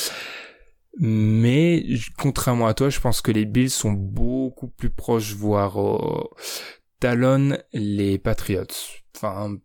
Mais 0.98 1.86
contrairement 2.18 2.68
à 2.68 2.74
toi, 2.74 2.90
je 2.90 3.00
pense 3.00 3.22
que 3.22 3.32
les 3.32 3.46
Bills 3.46 3.70
sont 3.70 3.92
beaucoup 3.92 4.68
plus 4.68 4.90
proches, 4.90 5.34
voire 5.34 5.80
euh, 5.80 6.24
talonnent 7.00 7.60
les 7.74 8.18
Patriots. 8.18 8.64
Enfin, 9.16 9.58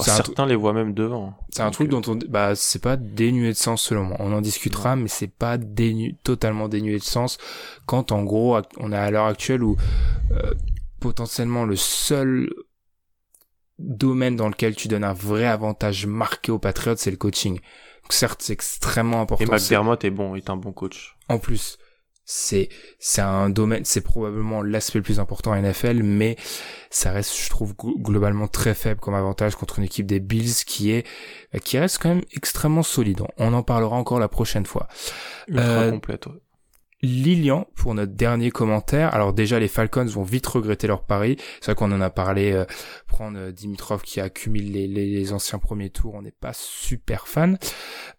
certains 0.00 0.46
les 0.46 0.54
voient 0.56 0.72
même 0.72 0.94
devant. 0.94 1.34
C'est 1.50 1.62
un 1.62 1.70
truc 1.70 1.88
dont 1.88 2.02
on, 2.06 2.16
bah, 2.28 2.54
c'est 2.54 2.82
pas 2.82 2.96
dénué 2.96 3.48
de 3.48 3.58
sens 3.58 3.82
selon 3.82 4.04
moi. 4.04 4.16
On 4.20 4.32
en 4.32 4.40
discutera, 4.40 4.96
mais 4.96 5.08
c'est 5.08 5.32
pas 5.32 5.58
dénu, 5.58 6.16
totalement 6.22 6.68
dénué 6.68 6.98
de 6.98 7.04
sens 7.04 7.38
quand 7.84 8.12
en 8.12 8.22
gros, 8.22 8.58
on 8.78 8.92
est 8.92 8.96
à 8.96 9.10
l'heure 9.10 9.26
actuelle 9.26 9.64
où 9.64 9.76
euh, 10.30 10.52
potentiellement 11.00 11.64
le 11.64 11.76
seul 11.76 12.50
domaine 13.78 14.36
dans 14.36 14.48
lequel 14.48 14.74
tu 14.74 14.88
donnes 14.88 15.04
un 15.04 15.12
vrai 15.12 15.46
avantage 15.46 16.06
marqué 16.06 16.50
aux 16.50 16.58
Patriots, 16.58 16.96
c'est 16.96 17.10
le 17.10 17.16
coaching. 17.16 17.54
Donc, 17.54 18.12
certes, 18.12 18.42
c'est 18.42 18.52
extrêmement 18.52 19.20
important. 19.20 19.44
Et 19.44 19.46
McDermott 19.46 20.02
est 20.04 20.10
bon, 20.10 20.34
est 20.34 20.50
un 20.50 20.56
bon 20.56 20.72
coach. 20.72 21.16
En 21.28 21.38
plus, 21.38 21.78
c'est 22.30 22.68
c'est 22.98 23.22
un 23.22 23.48
domaine, 23.48 23.86
c'est 23.86 24.02
probablement 24.02 24.62
l'aspect 24.62 24.98
le 24.98 25.02
plus 25.02 25.18
important 25.18 25.52
à 25.52 25.60
NFL, 25.60 26.02
mais 26.02 26.36
ça 26.90 27.10
reste, 27.10 27.34
je 27.34 27.48
trouve, 27.48 27.74
globalement 27.74 28.48
très 28.48 28.74
faible 28.74 29.00
comme 29.00 29.14
avantage 29.14 29.56
contre 29.56 29.78
une 29.78 29.86
équipe 29.86 30.06
des 30.06 30.20
Bills 30.20 30.64
qui 30.66 30.90
est 30.90 31.06
qui 31.64 31.78
reste 31.78 31.98
quand 32.02 32.10
même 32.10 32.24
extrêmement 32.32 32.82
solide. 32.82 33.22
On 33.38 33.54
en 33.54 33.62
parlera 33.62 33.96
encore 33.96 34.18
la 34.18 34.28
prochaine 34.28 34.66
fois. 34.66 34.88
Ultra 35.48 35.64
euh, 35.64 35.90
complète. 35.90 36.28
Lilian 37.02 37.68
pour 37.76 37.94
notre 37.94 38.12
dernier 38.12 38.50
commentaire. 38.50 39.14
Alors 39.14 39.32
déjà 39.32 39.58
les 39.58 39.68
Falcons 39.68 40.04
vont 40.04 40.22
vite 40.22 40.46
regretter 40.46 40.86
leur 40.86 41.04
pari. 41.04 41.36
C'est 41.60 41.66
vrai 41.66 41.74
qu'on 41.74 41.92
en 41.92 42.00
a 42.00 42.10
parlé. 42.10 42.52
Euh, 42.52 42.64
prendre 43.06 43.38
euh, 43.38 43.52
Dimitrov 43.52 44.02
qui 44.02 44.20
accumule 44.20 44.72
les, 44.72 44.86
les, 44.86 45.32
anciens 45.32 45.58
premiers 45.58 45.90
tours, 45.90 46.14
on 46.14 46.22
n'est 46.22 46.30
pas 46.30 46.52
super 46.52 47.28
fan. 47.28 47.58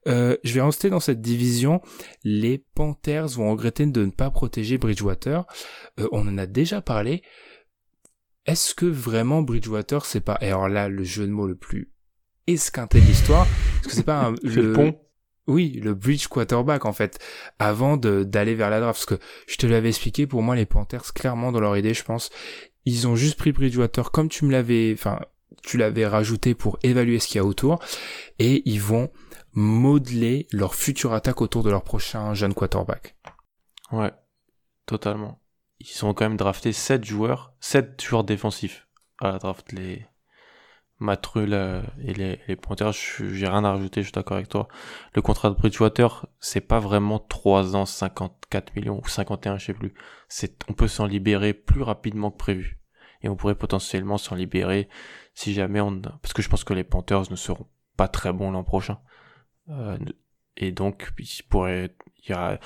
Euh, 0.08 0.38
je 0.44 0.54
vais 0.54 0.62
rester 0.62 0.90
dans 0.90 1.00
cette 1.00 1.22
division. 1.22 1.82
Les 2.24 2.64
Panthers 2.76 3.28
vont 3.28 3.52
regretter 3.52 3.86
de 3.86 4.06
ne 4.06 4.12
pas 4.12 4.30
protéger 4.30 4.78
Bridgewater. 4.78 5.46
on 6.12 6.28
en 6.28 6.38
a 6.38 6.46
déjà 6.46 6.82
parlé. 6.82 7.24
Est-ce 8.46 8.74
que 8.74 8.86
vraiment 8.86 9.42
Bridgewater 9.42 10.06
c'est 10.06 10.22
pas 10.22 10.38
et 10.42 10.48
alors 10.48 10.70
là 10.70 10.90
le 10.90 11.04
jeu 11.04 11.28
de 11.28 11.32
mots 11.32 11.48
le 11.48 11.56
plus 11.56 11.92
esquinté 12.48 13.00
de 13.00 13.06
l'histoire 13.06 13.46
Est-ce 13.80 13.88
que 13.90 13.94
c'est 13.94 14.04
pas 14.04 14.28
un, 14.28 14.36
le 14.44 14.74
pont 14.74 15.00
oui, 15.50 15.80
le 15.84 15.94
bridge 15.94 16.28
quarterback 16.28 16.86
en 16.86 16.94
fait, 16.94 17.20
avant 17.58 17.98
d'aller 17.98 18.56
vers 18.56 18.70
la 18.70 18.80
draft. 18.80 19.06
Parce 19.06 19.20
que 19.20 19.26
je 19.48 19.58
te 19.58 19.68
l'avais 19.68 19.90
expliqué, 19.90 20.28
pour 20.28 20.42
moi 20.44 20.56
les 20.56 20.66
Panthers, 20.66 21.14
clairement 21.14 21.52
dans 21.52 21.60
leur 21.60 21.76
idée, 21.76 21.94
je 21.94 22.04
pense, 22.04 22.30
ils 22.86 23.08
ont 23.08 23.16
juste 23.16 23.38
pris 23.38 23.52
Bridgewater 23.52 24.12
comme 24.12 24.30
tu 24.30 24.46
me 24.46 24.52
l'avais, 24.52 24.94
enfin, 24.94 25.20
tu 25.64 25.78
l'avais 25.78 26.08
rajouté 26.08 26.56
pour 26.56 26.80
évaluer 26.84 27.20
ce 27.20 27.28
qu'il 27.28 27.38
y 27.38 27.40
a 27.40 27.46
autour, 27.46 27.80
et 28.38 28.62
ils 28.70 28.82
vont 28.82 29.12
modeler 29.54 30.48
leur 30.52 30.76
future 30.76 31.14
attaque 31.14 31.42
autour 31.42 31.64
de 31.64 31.70
leur 31.70 31.84
prochain 31.84 32.34
jeune 32.34 32.54
quarterback. 32.54 33.18
Ouais, 33.92 34.12
totalement. 34.86 35.42
Ils 35.80 36.06
ont 36.06 36.14
quand 36.14 36.26
même 36.26 36.38
drafté 36.38 36.74
7 36.74 37.04
joueurs, 37.04 37.54
7 37.60 38.02
joueurs 38.02 38.24
défensifs 38.24 38.88
à 39.20 39.32
la 39.32 39.40
draft, 39.40 39.72
les, 39.72 40.06
Matrul 41.00 41.54
euh, 41.54 41.82
et 42.04 42.14
les, 42.14 42.40
les 42.48 42.56
Panthers, 42.56 42.92
j'ai 42.92 43.48
rien 43.48 43.64
à 43.64 43.72
rajouter, 43.72 44.02
je 44.02 44.08
suis 44.08 44.14
d'accord 44.14 44.38
avec 44.38 44.50
toi. 44.50 44.68
Le 45.14 45.22
contrat 45.22 45.50
de 45.50 45.56
Bridgewater, 45.56 46.28
c'est 46.40 46.62
pas 46.62 46.80
vraiment 46.80 47.20
3 47.20 47.76
ans, 47.76 47.86
54 47.86 48.76
millions 48.76 49.00
ou 49.04 49.08
51, 49.08 49.58
je 49.58 49.66
sais 49.68 49.74
plus. 49.74 49.94
C'est, 50.28 50.64
on 50.70 50.74
peut 50.74 50.88
s'en 50.88 51.06
libérer 51.06 51.54
plus 51.54 51.82
rapidement 51.82 52.32
que 52.32 52.38
prévu. 52.38 52.80
Et 53.22 53.30
on 53.30 53.36
pourrait 53.36 53.56
potentiellement 53.56 54.18
s'en 54.18 54.36
libérer 54.36 54.90
si 55.34 55.54
jamais 55.54 55.82
on, 55.82 56.02
parce 56.02 56.34
que 56.34 56.42
je 56.42 56.50
pense 56.50 56.64
que 56.64 56.74
les 56.74 56.84
Panthers 56.84 57.32
ne 57.32 57.36
seront 57.36 57.68
pas 57.96 58.08
très 58.08 58.34
bons 58.34 58.52
l'an 58.52 58.64
prochain. 58.64 59.00
Euh, 59.70 59.98
et 60.58 60.72
donc, 60.72 61.12
il 61.18 61.44
pourrait, 61.44 61.96
il 62.18 62.32
y 62.32 62.34
a, 62.34 62.60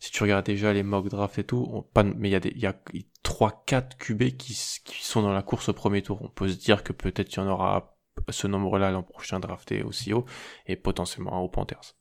si 0.00 0.10
tu 0.10 0.22
regardes 0.22 0.46
déjà 0.46 0.72
les 0.72 0.82
mock 0.82 1.08
drafts 1.08 1.38
et 1.38 1.44
tout, 1.44 1.86
pas, 1.92 2.02
mais 2.02 2.28
il 2.28 2.32
y 2.32 2.34
a 2.34 2.40
des, 2.40 2.52
il 2.56 2.60
y 2.60 2.66
a 2.66 2.74
3-4 3.22 3.96
QB 3.98 4.36
qui, 4.36 4.54
sont 4.54 5.22
dans 5.22 5.32
la 5.32 5.42
course 5.42 5.68
au 5.68 5.74
premier 5.74 6.02
tour. 6.02 6.20
On 6.22 6.28
peut 6.28 6.48
se 6.48 6.56
dire 6.56 6.82
que 6.82 6.92
peut-être 6.92 7.32
il 7.34 7.36
y 7.36 7.40
en 7.40 7.48
aura 7.48 7.96
ce 8.30 8.46
nombre-là 8.46 8.90
l'an 8.90 9.02
prochain 9.02 9.40
drafté 9.40 9.82
aussi 9.82 10.12
haut 10.12 10.24
et 10.66 10.76
potentiellement 10.76 11.42
aux 11.42 11.48
Panthers. 11.48 11.94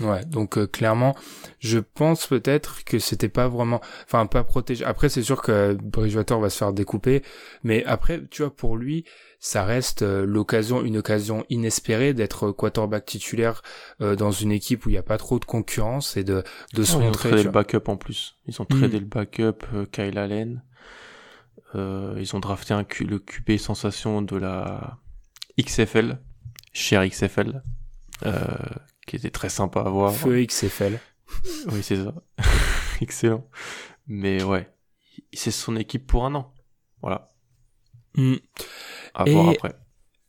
Ouais, 0.00 0.24
donc 0.24 0.56
euh, 0.56 0.66
clairement, 0.66 1.14
je 1.58 1.78
pense 1.78 2.26
peut-être 2.26 2.84
que 2.84 2.98
c'était 2.98 3.28
pas 3.28 3.48
vraiment, 3.48 3.80
enfin 4.04 4.24
pas 4.26 4.44
protégé. 4.44 4.84
Après, 4.84 5.08
c'est 5.08 5.22
sûr 5.22 5.42
que 5.42 5.74
Bridgewater 5.74 6.38
va 6.38 6.48
se 6.48 6.58
faire 6.58 6.72
découper, 6.72 7.22
mais 7.64 7.84
après, 7.84 8.24
tu 8.30 8.42
vois, 8.42 8.54
pour 8.54 8.76
lui, 8.76 9.04
ça 9.40 9.64
reste 9.64 10.02
euh, 10.02 10.24
l'occasion, 10.24 10.84
une 10.84 10.98
occasion 10.98 11.44
inespérée 11.48 12.14
d'être 12.14 12.50
quarterback 12.52 13.06
titulaire 13.06 13.62
euh, 14.00 14.14
dans 14.14 14.30
une 14.30 14.52
équipe 14.52 14.86
où 14.86 14.90
il 14.90 14.92
n'y 14.92 14.98
a 14.98 15.02
pas 15.02 15.18
trop 15.18 15.38
de 15.38 15.44
concurrence 15.44 16.16
et 16.16 16.24
de 16.24 16.44
de 16.74 16.84
se 16.84 16.96
montrer. 16.96 17.06
Ils 17.06 17.08
ont 17.08 17.12
tradé 17.30 17.42
le 17.44 17.50
backup 17.50 17.88
en 17.88 17.96
plus. 17.96 18.36
Ils 18.46 18.60
ont 18.60 18.66
tradé 18.66 18.98
mm. 18.98 19.00
le 19.00 19.06
backup 19.06 19.66
Kyle 19.92 20.18
Allen. 20.18 20.62
ils 21.74 22.30
ont 22.36 22.40
drafté 22.40 22.74
un 22.74 22.84
le 23.00 23.18
QB 23.18 23.56
sensation 23.56 24.22
de 24.22 24.36
la 24.36 24.98
XFL, 25.58 26.18
cher 26.72 27.06
XFL. 27.08 27.62
Euh, 28.26 28.34
qui 29.06 29.16
était 29.16 29.30
très 29.30 29.48
sympa 29.48 29.80
à 29.80 29.88
voir. 29.88 30.12
Feu 30.14 30.44
XFL. 30.44 30.98
oui, 31.72 31.82
c'est 31.82 31.96
ça. 31.96 32.14
Excellent. 33.00 33.48
Mais 34.06 34.42
ouais, 34.42 34.68
c'est 35.32 35.50
son 35.50 35.76
équipe 35.76 36.06
pour 36.06 36.26
un 36.26 36.34
an. 36.34 36.52
Voilà. 37.00 37.28
Hmm. 38.14 38.36
À 39.14 39.24
voir 39.24 39.50
après. 39.50 39.74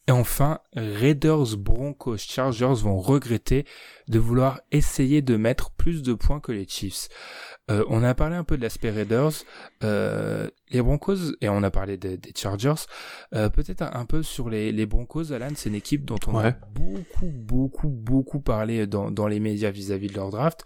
Et 0.07 0.11
enfin, 0.11 0.59
Raiders, 0.75 1.57
Broncos, 1.57 2.17
Chargers 2.17 2.73
vont 2.81 2.97
regretter 2.97 3.65
de 4.07 4.17
vouloir 4.17 4.59
essayer 4.71 5.21
de 5.21 5.35
mettre 5.35 5.71
plus 5.71 6.01
de 6.01 6.13
points 6.13 6.39
que 6.39 6.51
les 6.51 6.67
Chiefs. 6.67 7.07
Euh, 7.69 7.85
on 7.87 8.03
a 8.03 8.15
parlé 8.15 8.35
un 8.35 8.43
peu 8.43 8.57
de 8.57 8.63
l'aspect 8.63 8.89
Raiders, 8.89 9.31
euh, 9.83 10.49
les 10.71 10.81
Broncos, 10.81 11.35
et 11.39 11.49
on 11.49 11.61
a 11.61 11.69
parlé 11.69 11.97
des, 11.97 12.19
Chargers. 12.35 12.87
Euh, 13.35 13.49
peut-être 13.49 13.83
un, 13.83 14.05
peu 14.05 14.23
sur 14.23 14.49
les, 14.49 14.71
les 14.71 14.87
Broncos, 14.87 15.31
Alan, 15.31 15.51
c'est 15.55 15.69
une 15.69 15.75
équipe 15.75 16.03
dont 16.03 16.19
on 16.25 16.37
a 16.39 16.51
beaucoup, 16.51 17.31
beaucoup, 17.31 17.87
beaucoup 17.87 18.41
parlé 18.41 18.87
dans, 18.87 19.11
dans 19.11 19.27
les 19.27 19.39
médias 19.39 19.69
vis-à-vis 19.69 20.07
de 20.07 20.15
leur 20.15 20.31
draft. 20.31 20.65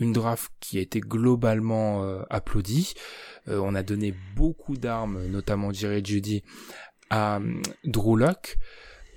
Une 0.00 0.12
draft 0.12 0.50
qui 0.58 0.78
a 0.78 0.80
été 0.80 0.98
globalement 0.98 2.02
applaudie. 2.28 2.94
on 3.46 3.76
a 3.76 3.84
donné 3.84 4.12
beaucoup 4.34 4.76
d'armes, 4.76 5.26
notamment 5.28 5.72
Jerry 5.72 6.04
Judy, 6.04 6.42
à 7.12 7.40
Drew 7.84 8.16
Locke. 8.16 8.58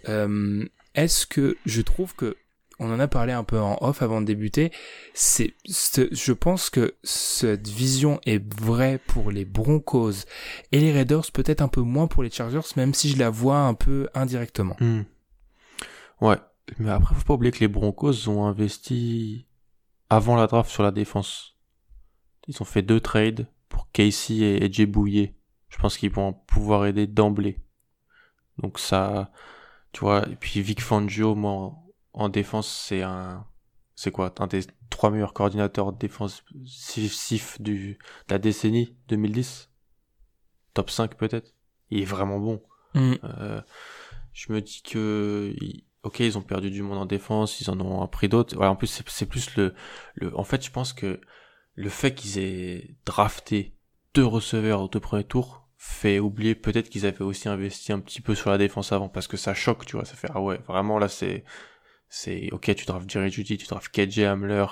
Est-ce 0.05 1.25
que 1.25 1.57
je 1.65 1.81
trouve 1.81 2.13
que 2.15 2.35
on 2.79 2.91
en 2.91 2.99
a 2.99 3.07
parlé 3.07 3.31
un 3.31 3.43
peu 3.43 3.59
en 3.59 3.77
off 3.81 4.01
avant 4.01 4.21
de 4.21 4.25
débuter. 4.25 4.71
C'est, 5.13 5.53
je 5.65 6.31
pense 6.33 6.69
que 6.69 6.95
cette 7.03 7.67
vision 7.67 8.19
est 8.25 8.43
vraie 8.59 8.99
pour 9.07 9.31
les 9.31 9.45
Broncos 9.45 10.25
et 10.71 10.79
les 10.79 10.91
Raiders, 10.91 11.31
peut-être 11.31 11.61
un 11.61 11.67
peu 11.67 11.81
moins 11.81 12.07
pour 12.07 12.23
les 12.23 12.29
Chargers, 12.29 12.67
même 12.75 12.93
si 12.93 13.09
je 13.09 13.17
la 13.17 13.29
vois 13.29 13.59
un 13.59 13.73
peu 13.73 14.09
indirectement. 14.13 14.75
Hmm. 14.79 15.03
Ouais, 16.21 16.37
mais 16.79 16.89
après 16.89 17.15
faut 17.15 17.23
pas 17.23 17.33
oublier 17.35 17.51
que 17.51 17.59
les 17.59 17.67
Broncos 17.67 18.27
ont 18.27 18.45
investi 18.45 19.45
avant 20.09 20.35
la 20.35 20.47
draft 20.47 20.69
sur 20.69 20.83
la 20.83 20.91
défense. 20.91 21.55
Ils 22.47 22.61
ont 22.61 22.65
fait 22.65 22.81
deux 22.81 22.99
trades 22.99 23.47
pour 23.69 23.89
Casey 23.91 24.35
et, 24.35 24.71
Jay 24.71 24.85
Bouillet. 24.85 25.35
Je 25.69 25.77
pense 25.77 25.97
qu'ils 25.97 26.11
vont 26.11 26.33
pouvoir 26.33 26.85
aider 26.85 27.07
d'emblée. 27.07 27.59
Donc 28.59 28.79
ça, 28.79 29.31
tu 29.91 30.01
vois, 30.01 30.27
et 30.29 30.35
puis 30.35 30.61
Vic 30.61 30.81
Fangio, 30.81 31.35
moi, 31.35 31.73
en 32.13 32.29
défense, 32.29 32.67
c'est 32.67 33.01
un, 33.01 33.45
c'est 33.95 34.11
quoi, 34.11 34.33
un 34.39 34.47
des 34.47 34.61
trois 34.89 35.09
meilleurs 35.09 35.33
coordinateurs 35.33 35.93
défensifs 35.93 37.61
du, 37.61 37.97
de 38.27 38.33
la 38.33 38.39
décennie 38.39 38.95
2010. 39.07 39.69
Top 40.73 40.89
5 40.89 41.15
peut-être? 41.15 41.53
Il 41.89 42.01
est 42.01 42.05
vraiment 42.05 42.39
bon. 42.39 42.61
Mm. 42.93 43.13
Euh, 43.23 43.61
je 44.33 44.51
me 44.51 44.61
dis 44.61 44.81
que, 44.81 45.55
ok, 46.03 46.19
ils 46.19 46.37
ont 46.37 46.41
perdu 46.41 46.71
du 46.71 46.81
monde 46.81 46.97
en 46.97 47.05
défense, 47.05 47.61
ils 47.61 47.69
en 47.69 47.79
ont 47.79 48.01
appris 48.01 48.27
d'autres. 48.27 48.55
Voilà, 48.55 48.71
en 48.71 48.75
plus, 48.75 49.03
c'est 49.07 49.25
plus 49.25 49.55
le, 49.55 49.73
le, 50.15 50.37
en 50.37 50.43
fait, 50.43 50.63
je 50.65 50.71
pense 50.71 50.93
que 50.93 51.21
le 51.75 51.89
fait 51.89 52.13
qu'ils 52.15 52.37
aient 52.39 52.95
drafté 53.05 53.75
deux 54.13 54.25
receveurs 54.25 54.81
au 54.81 54.87
deux 54.87 54.99
premiers 54.99 55.25
tours 55.25 55.64
fait 55.87 56.19
oublier 56.19 56.55
peut-être 56.55 56.89
qu'ils 56.89 57.05
avaient 57.05 57.23
aussi 57.23 57.47
investi 57.47 57.93
un 57.93 57.99
petit 57.99 58.19
peu 58.19 58.33
sur 58.33 58.49
la 58.49 58.57
défense 58.57 58.91
avant 58.91 59.07
parce 59.07 59.27
que 59.27 59.37
ça 59.37 59.53
choque, 59.53 59.85
tu 59.85 59.95
vois, 59.95 60.03
ça 60.03 60.15
fait 60.15 60.27
ah 60.33 60.41
ouais, 60.41 60.59
vraiment 60.67 60.97
là 60.97 61.07
c'est 61.07 61.43
c'est 62.09 62.49
ok, 62.51 62.73
tu 62.75 62.85
drafts 62.85 63.09
Jerry 63.09 63.29
Judy, 63.29 63.57
tu 63.57 63.67
drafts 63.67 63.91
KJ 63.91 64.19
Hamler, 64.19 64.65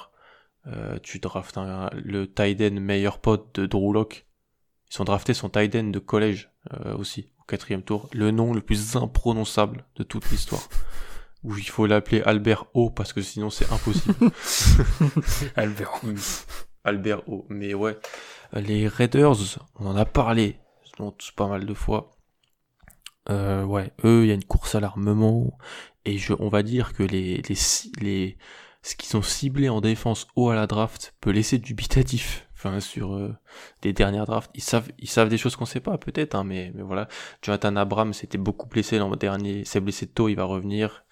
euh, 0.67 0.97
tu 1.03 1.19
drafts 1.19 1.59
le 1.93 2.25
Tiden 2.25 2.79
meilleur 2.79 3.19
pote 3.19 3.59
de 3.59 3.67
Drew 3.67 3.93
Locke. 3.93 4.25
Ils 4.89 4.95
sont 4.95 5.03
draftés 5.03 5.35
son 5.35 5.49
Tiden 5.49 5.91
de 5.91 5.99
collège 5.99 6.51
euh, 6.73 6.97
aussi 6.97 7.29
au 7.39 7.43
quatrième 7.43 7.83
tour. 7.83 8.09
Le 8.11 8.31
nom 8.31 8.53
le 8.53 8.61
plus 8.61 8.95
imprononçable 8.95 9.85
de 9.95 10.03
toute 10.03 10.29
l'histoire. 10.31 10.67
Où 11.43 11.55
il 11.57 11.67
faut 11.67 11.85
l'appeler 11.85 12.21
Albert 12.23 12.65
O 12.73 12.89
parce 12.89 13.13
que 13.13 13.21
sinon 13.21 13.49
c'est 13.49 13.71
impossible. 13.71 14.15
Albert 15.55 15.99
O. 16.03 16.07
Albert 16.83 17.29
O. 17.29 17.45
Mais 17.49 17.73
ouais, 17.73 17.97
les 18.53 18.87
Raiders, 18.87 19.59
on 19.75 19.87
en 19.87 19.95
a 19.95 20.05
parlé 20.05 20.57
pas 21.35 21.47
mal 21.47 21.65
de 21.65 21.73
fois. 21.73 22.11
Euh, 23.29 23.63
ouais, 23.63 23.91
eux, 24.03 24.23
il 24.23 24.27
y 24.27 24.31
a 24.31 24.35
une 24.35 24.43
course 24.43 24.75
à 24.75 24.79
l'armement, 24.79 25.57
et 26.05 26.17
je, 26.17 26.33
on 26.39 26.49
va 26.49 26.63
dire 26.63 26.93
que 26.93 27.03
les, 27.03 27.41
les, 27.47 27.55
les, 28.01 28.37
ce 28.81 28.95
qu'ils 28.95 29.15
ont 29.15 29.21
ciblé 29.21 29.69
en 29.69 29.81
défense 29.81 30.27
haut 30.35 30.49
à 30.49 30.55
la 30.55 30.67
draft 30.67 31.15
peut 31.21 31.31
laisser 31.31 31.57
dubitatif. 31.57 32.47
Enfin, 32.55 32.79
sur 32.79 33.15
euh, 33.15 33.35
des 33.81 33.91
dernières 33.91 34.25
drafts, 34.25 34.51
ils 34.53 34.63
savent, 34.63 34.89
ils 34.97 35.09
savent 35.09 35.27
des 35.29 35.37
choses 35.37 35.55
qu'on 35.55 35.65
sait 35.65 35.81
pas, 35.81 35.97
peut-être, 35.97 36.35
hein, 36.35 36.43
mais, 36.45 36.71
mais 36.75 36.83
voilà. 36.83 37.07
Jonathan 37.41 37.75
Abrams 37.75 38.13
s'était 38.13 38.37
beaucoup 38.37 38.67
blessé 38.67 38.99
l'an 38.99 39.13
dernier, 39.15 39.65
s'est 39.65 39.81
blessé 39.81 40.07
tôt, 40.07 40.29
il 40.29 40.35
va 40.35 40.45
revenir. 40.45 41.03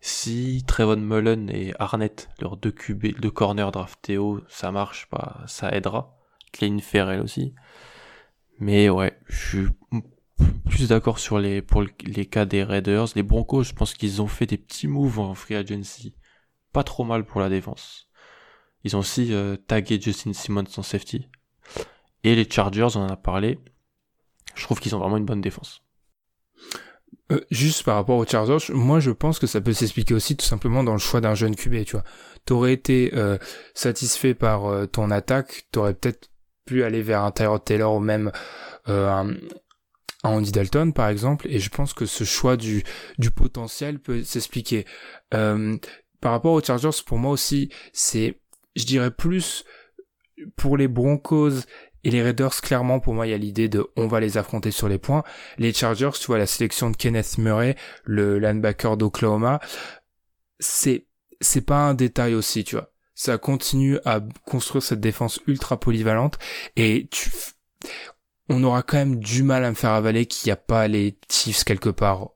Si 0.00 0.64
Trevon 0.66 0.96
Mullen 0.96 1.50
et 1.50 1.74
Arnett, 1.78 2.28
leurs 2.40 2.56
deux 2.56 2.72
QB, 2.72 3.20
deux 3.20 3.30
corners 3.30 3.70
draftés 3.72 4.18
haut, 4.18 4.40
ça 4.48 4.72
marche 4.72 5.08
pas, 5.10 5.42
ça 5.46 5.70
aidera. 5.70 6.16
Klein 6.52 6.78
Ferrell 6.80 7.20
aussi. 7.20 7.54
Mais 8.60 8.90
ouais, 8.90 9.18
je 9.26 9.36
suis 9.36 9.66
plus 10.68 10.88
d'accord 10.88 11.18
sur 11.18 11.38
les 11.38 11.62
pour 11.62 11.82
les 11.82 12.26
cas 12.26 12.44
des 12.44 12.62
Raiders. 12.62 13.06
Les 13.16 13.22
Broncos, 13.22 13.64
je 13.64 13.72
pense 13.72 13.94
qu'ils 13.94 14.20
ont 14.20 14.26
fait 14.26 14.46
des 14.46 14.58
petits 14.58 14.86
moves 14.86 15.18
en 15.18 15.34
free 15.34 15.54
agency, 15.54 16.14
pas 16.72 16.84
trop 16.84 17.04
mal 17.04 17.24
pour 17.24 17.40
la 17.40 17.48
défense. 17.48 18.08
Ils 18.84 18.96
ont 18.96 19.00
aussi 19.00 19.32
euh, 19.32 19.56
tagué 19.56 19.98
Justin 20.00 20.34
Simmons 20.34 20.64
en 20.76 20.82
safety. 20.82 21.28
Et 22.22 22.34
les 22.34 22.48
Chargers, 22.48 22.88
on 22.96 23.00
en 23.00 23.08
a 23.08 23.16
parlé. 23.16 23.58
Je 24.54 24.64
trouve 24.64 24.78
qu'ils 24.78 24.94
ont 24.94 24.98
vraiment 24.98 25.16
une 25.16 25.24
bonne 25.24 25.40
défense. 25.40 25.82
Euh, 27.32 27.40
juste 27.50 27.82
par 27.84 27.94
rapport 27.94 28.18
aux 28.18 28.26
Chargers, 28.26 28.72
moi 28.74 29.00
je 29.00 29.10
pense 29.10 29.38
que 29.38 29.46
ça 29.46 29.60
peut 29.60 29.72
s'expliquer 29.72 30.14
aussi 30.14 30.36
tout 30.36 30.44
simplement 30.44 30.84
dans 30.84 30.92
le 30.92 30.98
choix 30.98 31.22
d'un 31.22 31.34
jeune 31.34 31.56
QB, 31.56 31.84
tu 31.84 31.92
vois. 31.92 32.04
T'aurais 32.44 32.74
été 32.74 33.12
euh, 33.14 33.38
satisfait 33.74 34.34
par 34.34 34.88
ton 34.90 35.10
attaque, 35.10 35.66
t'aurais 35.72 35.94
peut-être 35.94 36.30
aller 36.84 37.02
vers 37.02 37.22
un 37.22 37.30
Tyrod 37.30 37.64
Taylor 37.64 37.94
ou 37.94 38.00
même 38.00 38.32
un, 38.86 39.34
Andy 40.22 40.52
Dalton 40.52 40.92
par 40.92 41.08
exemple 41.08 41.46
et 41.48 41.58
je 41.58 41.70
pense 41.70 41.94
que 41.94 42.06
ce 42.06 42.24
choix 42.24 42.56
du 42.56 42.84
du 43.18 43.30
potentiel 43.30 43.98
peut 43.98 44.22
s'expliquer. 44.22 44.86
Euh, 45.34 45.76
par 46.20 46.32
rapport 46.32 46.52
aux 46.52 46.62
Chargers 46.62 47.02
pour 47.06 47.18
moi 47.18 47.32
aussi 47.32 47.70
c'est 47.92 48.40
je 48.76 48.84
dirais 48.84 49.10
plus 49.10 49.64
pour 50.56 50.76
les 50.76 50.88
Broncos 50.88 51.60
et 52.04 52.10
les 52.10 52.22
Raiders 52.22 52.60
clairement 52.60 53.00
pour 53.00 53.14
moi 53.14 53.26
il 53.26 53.30
y 53.30 53.34
a 53.34 53.38
l'idée 53.38 53.68
de 53.68 53.86
on 53.96 54.06
va 54.06 54.20
les 54.20 54.36
affronter 54.36 54.70
sur 54.70 54.88
les 54.88 54.98
points. 54.98 55.22
Les 55.58 55.72
Chargers 55.72 56.10
tu 56.18 56.26
vois 56.26 56.38
la 56.38 56.46
sélection 56.46 56.90
de 56.90 56.96
Kenneth 56.96 57.38
Murray 57.38 57.76
le 58.04 58.38
linebacker 58.38 58.96
d'Oklahoma 58.96 59.60
c'est 60.58 61.06
c'est 61.40 61.64
pas 61.64 61.78
un 61.88 61.94
détail 61.94 62.34
aussi 62.34 62.64
tu 62.64 62.76
vois 62.76 62.92
ça 63.20 63.36
continue 63.36 63.98
à 64.06 64.20
construire 64.46 64.82
cette 64.82 65.00
défense 65.00 65.40
ultra 65.46 65.78
polyvalente 65.78 66.38
et 66.76 67.06
tu 67.10 67.30
on 68.48 68.64
aura 68.64 68.82
quand 68.82 68.96
même 68.96 69.16
du 69.16 69.42
mal 69.42 69.62
à 69.62 69.68
me 69.68 69.74
faire 69.74 69.90
avaler 69.90 70.24
qu'il 70.24 70.48
n'y 70.48 70.52
a 70.52 70.56
pas 70.56 70.88
les 70.88 71.18
Chiefs 71.28 71.64
quelque 71.64 71.90
part 71.90 72.30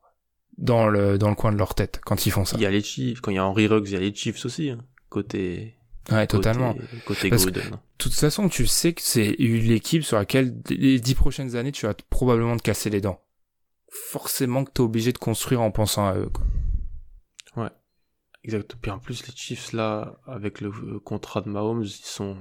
dans 0.59 0.87
le 0.87 1.17
dans 1.17 1.29
le 1.29 1.35
coin 1.35 1.51
de 1.51 1.57
leur 1.57 1.73
tête 1.73 2.01
quand 2.05 2.27
ils 2.27 2.31
font 2.31 2.45
ça. 2.45 2.55
Il 2.57 2.61
y 2.61 2.67
a 2.67 2.69
les 2.69 2.83
Chiefs, 2.83 3.19
quand 3.19 3.31
il 3.31 3.35
y 3.35 3.37
a 3.39 3.45
Henry 3.45 3.65
Ruggs, 3.65 3.87
il 3.87 3.93
y 3.93 3.95
a 3.95 3.99
les 3.99 4.13
Chiefs 4.13 4.45
aussi 4.45 4.69
hein, 4.69 4.77
côté 5.09 5.73
Ouais, 6.11 6.27
totalement. 6.27 6.75
Côté, 7.03 7.31
Parce 7.31 7.47
De 7.47 7.63
toute 7.97 8.13
façon, 8.13 8.47
tu 8.47 8.67
sais 8.67 8.93
que 8.93 9.01
c'est 9.01 9.35
l'équipe 9.39 10.03
sur 10.03 10.17
laquelle 10.17 10.55
les 10.69 10.99
dix 10.99 11.15
prochaines 11.15 11.55
années, 11.55 11.71
tu 11.71 11.87
vas 11.87 11.95
probablement 12.11 12.57
te 12.57 12.61
casser 12.61 12.91
les 12.91 13.01
dents. 13.01 13.19
Forcément 13.89 14.63
que 14.63 14.71
t'es 14.71 14.81
obligé 14.81 15.13
de 15.13 15.17
construire 15.17 15.61
en 15.63 15.71
pensant 15.71 16.05
à 16.05 16.15
eux. 16.15 16.29
Quoi. 16.31 16.45
Exact. 18.45 18.75
Puis 18.79 18.91
en 18.91 18.99
plus, 18.99 19.25
les 19.25 19.35
Chiefs 19.35 19.73
là, 19.73 20.19
avec 20.27 20.61
le 20.61 20.99
contrat 20.99 21.41
de 21.41 21.49
Mahomes, 21.49 21.83
ils 21.83 21.89
sont 21.89 22.37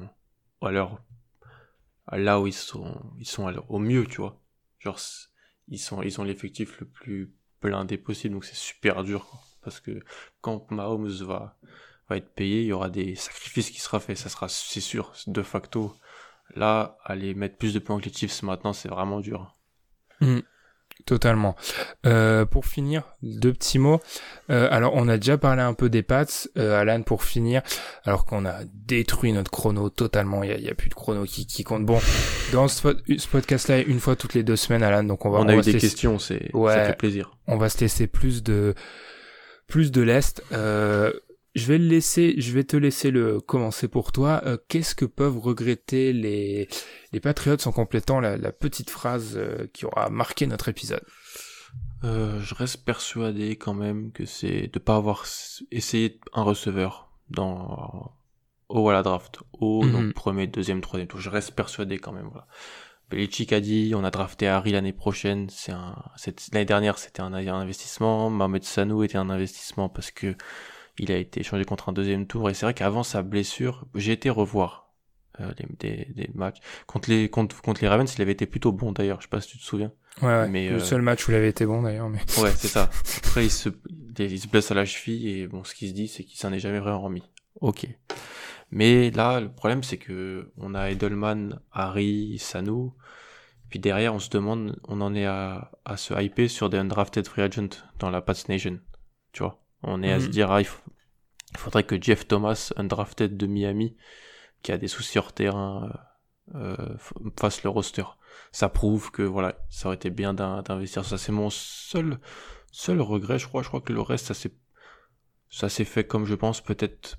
à 0.61 0.71
leur 0.71 1.01
là 2.13 2.41
où 2.41 2.47
ils 2.47 2.53
sont, 2.53 3.01
ils 3.19 3.27
sont 3.27 3.51
au 3.69 3.79
mieux, 3.79 4.07
tu 4.07 4.19
vois. 4.19 4.39
Genre, 4.81 5.01
ils 5.69 5.79
sont, 5.79 6.03
ils 6.03 6.21
ont 6.21 6.25
l'effectif 6.25 6.79
le 6.81 6.87
plus 6.87 7.33
blindé 7.63 7.97
possible, 7.97 8.35
donc 8.35 8.45
c'est 8.45 8.55
super 8.55 9.03
dur, 9.03 9.27
Parce 9.63 9.81
que 9.81 10.05
quand 10.43 10.71
Mahomes 10.71 11.09
va, 11.09 11.57
va 12.11 12.19
être 12.19 12.35
payé, 12.35 12.61
il 12.61 12.67
y 12.67 12.73
aura 12.73 12.91
des 12.91 13.15
sacrifices 13.15 13.71
qui 13.71 13.81
sera 13.81 13.99
fait, 13.99 14.15
ça 14.15 14.29
sera, 14.29 14.49
c'est 14.51 14.83
sûr, 14.83 15.15
de 15.27 15.43
facto. 15.43 15.95
Là, 16.55 16.99
aller 17.03 17.35
mettre 17.35 17.57
plus 17.57 17.73
de 17.73 17.79
points 17.79 17.99
que 17.99 18.05
les 18.05 18.13
Chiefs 18.13 18.43
maintenant, 18.43 18.75
c'est 18.75 18.91
vraiment 18.91 19.21
dur. 19.21 19.57
Mm. 20.21 20.41
Totalement. 21.07 21.55
Euh, 22.07 22.47
pour 22.47 22.65
finir, 22.65 23.03
deux 23.23 23.53
petits 23.53 23.79
mots. 23.79 24.01
Euh, 24.49 24.69
alors, 24.71 24.95
on 24.95 25.07
a 25.09 25.19
déjà 25.19 25.37
parlé 25.37 25.61
un 25.61 25.75
peu 25.75 25.91
des 25.91 26.03
Pats. 26.03 26.25
Euh, 26.57 26.81
Alan, 26.81 27.03
pour 27.03 27.25
finir, 27.25 27.61
alors 28.05 28.25
qu'on 28.25 28.47
a 28.47 28.61
détruit 28.73 29.33
notre 29.35 29.51
chrono 29.51 29.91
totalement, 29.91 30.43
il 30.43 30.61
y 30.63 30.71
a, 30.71 30.75
plus 30.75 30.89
de 30.89 30.95
chrono 30.95 31.25
qui, 31.25 31.47
qui 31.47 31.63
compte. 31.63 31.85
Bon, 31.85 32.01
dans 32.53 32.69
ce, 32.69 32.81
podcast-là, 33.31 33.81
une 33.81 34.01
fois 34.01 34.17
toutes 34.17 34.33
les 34.33 34.43
deux 34.43 34.57
semaines, 34.57 34.83
Alan, 34.83 35.05
donc 35.05 35.27
on 35.27 35.31
va. 35.31 35.41
On 35.41 35.49
a 35.49 35.57
eu 35.57 35.61
des 35.61 35.77
questions, 35.77 36.19
c'est 36.19 36.51
ça 36.53 36.87
fait 36.87 36.97
plaisir. 36.97 37.37
On 37.47 37.59
va 37.59 37.69
se 37.69 37.81
laisser 37.81 38.07
plus 38.07 38.43
de 38.43 38.75
plus 39.67 39.91
de 39.91 40.03
l'est. 40.03 40.43
Euh, 40.53 41.13
je 41.55 41.67
vais 41.67 41.79
le 41.79 41.87
laisser, 41.87 42.35
je 42.39 42.53
vais 42.53 42.65
te 42.65 42.77
laisser 42.77 43.11
le 43.11 43.41
commencer 43.41 43.89
pour 43.89 44.13
toi. 44.13 44.43
Euh, 44.45 44.57
qu'est-ce 44.69 44.95
que 44.95 45.05
peuvent 45.05 45.39
regretter 45.39 46.13
les 46.13 46.69
les 47.13 47.21
Patriots 47.21 47.57
en 47.67 47.73
complétant 47.73 48.21
la, 48.21 48.53
petite 48.53 48.91
phrase 48.91 49.35
euh, 49.37 49.69
qui 49.73 49.87
aura 49.87 50.11
marqué 50.11 50.47
notre 50.47 50.69
épisode? 50.69 51.05
Euh, 52.03 52.41
Je 52.41 52.55
reste 52.55 52.85
persuadé 52.85 53.57
quand 53.57 53.75
même 53.75 54.11
que 54.13 54.25
c'est 54.27 54.69
de 54.73 54.79
pas 54.79 54.97
avoir 54.97 55.25
essayé 55.71 56.21
un 56.33 56.43
receveur 56.43 57.11
dans 57.31 58.13
au 58.69 58.89
à 58.89 58.93
la 58.93 59.03
draft, 59.03 59.39
au 59.53 59.85
mhm. 59.85 60.13
premier, 60.13 60.47
deuxième, 60.47 60.81
troisième 60.81 61.07
tour. 61.07 61.21
Je 61.21 61.31
reste 61.31 61.53
persuadé 61.53 61.99
quand 61.99 62.13
même. 62.13 62.29
Voilà. 62.31 62.49
Belichick 63.11 63.53
a 63.53 63.61
dit, 63.61 63.93
on 63.95 64.03
a 64.03 64.11
drafté 64.11 64.49
Harry 64.49 64.73
l'année 64.73 64.93
prochaine, 64.93 65.49
c'est 65.51 65.73
un, 65.73 65.95
l'année 66.53 66.65
dernière 66.65 66.99
c'était 66.99 67.21
un, 67.21 67.35
investissement, 67.35 68.31
Mohamed 68.31 68.65
Sanou 68.65 69.05
était 69.05 69.19
un 69.19 69.29
investissement 69.29 69.89
parce 69.89 70.11
que 70.11 70.35
il 70.99 71.13
a 71.13 71.17
été 71.17 71.41
échangé 71.41 71.65
contre 71.65 71.89
un 71.89 71.93
deuxième 71.93 72.27
tour 72.27 72.49
et 72.51 72.55
c'est 72.55 72.67
vrai 72.67 72.75
qu'avant 72.75 73.03
sa 73.03 73.23
blessure, 73.23 73.87
j'ai 73.95 74.13
été 74.13 74.31
revoir 74.31 74.93
euh, 75.41 75.53
des, 75.81 76.07
des, 76.15 76.31
matchs 76.35 76.59
contre 76.87 77.11
les 77.11 77.29
contre, 77.29 77.61
contre 77.61 77.83
les 77.83 77.89
Ravens, 77.89 78.13
il 78.15 78.23
avait 78.23 78.33
été 78.33 78.47
plutôt 78.47 78.73
bon 78.73 78.93
d'ailleurs, 78.93 79.21
je 79.21 79.27
sais 79.27 79.31
pas 79.31 79.41
si 79.41 79.49
tu 79.49 79.59
te 79.59 79.65
souviens. 79.65 79.93
Ouais, 80.23 80.49
mais 80.49 80.69
le 80.69 80.77
euh, 80.77 80.81
seul 80.81 81.03
match 81.03 81.27
où 81.27 81.33
il 81.33 81.35
avait 81.35 81.49
été 81.49 81.67
bon 81.67 81.83
d'ailleurs. 81.83 82.09
Mais... 82.09 82.21
Ouais, 82.39 82.53
c'est 82.57 82.69
ça. 82.69 82.91
Après 83.25 83.45
il 83.45 83.51
se 83.51 83.69
il 84.19 84.41
se 84.41 84.47
blesse 84.47 84.71
à 84.71 84.75
la 84.75 84.85
cheville 84.85 85.29
et 85.29 85.47
bon, 85.49 85.65
ce 85.65 85.75
qui 85.75 85.89
se 85.89 85.95
dit 85.95 86.07
c'est 86.07 86.23
qu'il 86.23 86.39
s'en 86.39 86.53
est 86.53 86.61
jamais 86.61 86.79
vraiment 86.79 87.01
remis. 87.01 87.25
Ok. 87.61 87.87
Mais 88.71 89.11
là, 89.11 89.41
le 89.41 89.53
problème, 89.53 89.83
c'est 89.83 89.99
que 89.99 90.51
on 90.57 90.75
a 90.75 90.91
Edelman, 90.91 91.61
Harry, 91.73 92.39
Sanu. 92.39 92.91
Puis 93.69 93.79
derrière, 93.79 94.15
on 94.15 94.19
se 94.19 94.31
demande, 94.31 94.79
on 94.89 95.01
en 95.01 95.15
est 95.15 95.27
à, 95.27 95.71
à 95.85 95.97
se 95.97 96.21
hyper 96.21 96.51
sur 96.51 96.71
des 96.71 96.79
undrafted 96.79 97.27
free 97.27 97.43
agents 97.43 97.81
dans 97.99 98.11
la 98.11 98.21
Pats 98.21 98.35
Nation. 98.49 98.79
Tu 99.33 99.43
vois, 99.43 99.64
on 99.87 100.03
est 100.03 100.13
à 100.13 100.21
se 100.21 100.27
mhm. 100.27 100.31
dire, 100.31 100.51
ah, 100.51 100.61
il, 100.61 100.69
faudrait 101.57 101.85
que 101.85 102.01
Jeff 102.01 102.27
Thomas, 102.27 102.73
undrafted 102.77 103.37
de 103.37 103.47
Miami, 103.47 103.97
qui 104.63 104.73
a 104.73 104.79
des 104.79 104.89
soucis 104.89 105.19
hors 105.19 105.33
terrain, 105.33 105.93
euh, 106.55 106.77
euh 106.77 106.97
fasse 107.39 107.63
le 107.63 107.71
roster. 107.71 108.05
Ça 108.53 108.69
prouve 108.69 109.11
que 109.11 109.23
voilà, 109.23 109.57
ça 109.69 109.89
aurait 109.89 109.97
été 109.97 110.11
bien 110.11 110.35
d'investir. 110.35 111.05
Ça, 111.05 111.19
c'est 111.19 111.33
mon 111.33 111.51
seul 111.51 112.19
seul 112.73 113.01
regret, 113.01 113.39
je 113.39 113.47
crois. 113.47 113.63
Je 113.63 113.69
crois 113.69 113.81
que 113.81 113.93
le 113.93 114.01
reste, 114.01 114.27
ça 114.27 114.35
s'est 114.35 114.53
ça 115.49 115.69
s'est 115.69 115.85
fait 115.85 116.05
comme 116.05 116.27
je 116.27 116.35
pense, 116.35 116.61
peut-être 116.61 117.19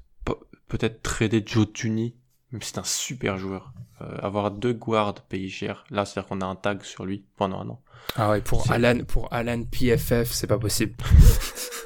peut-être 0.68 1.02
trader 1.02 1.44
Joe 1.46 1.72
Tunney, 1.72 2.16
c'est 2.62 2.78
un 2.78 2.84
super 2.84 3.38
joueur. 3.38 3.74
Euh, 4.02 4.18
avoir 4.22 4.52
deux 4.52 4.74
guards 4.74 5.22
payés 5.22 5.50
cher, 5.50 5.86
là 5.90 6.06
c'est-à-dire 6.06 6.28
qu'on 6.28 6.42
a 6.42 6.46
un 6.46 6.56
tag 6.56 6.84
sur 6.84 7.06
lui 7.06 7.26
pendant 7.38 7.62
un 7.62 7.70
an. 7.70 7.82
Ah 8.16 8.30
ouais, 8.30 8.42
pour 8.42 8.70
Alan, 8.72 9.06
pour 9.06 9.32
Alan 9.32 9.64
PFF, 9.64 10.32
c'est 10.32 10.48
pas 10.48 10.60
possible. 10.60 10.96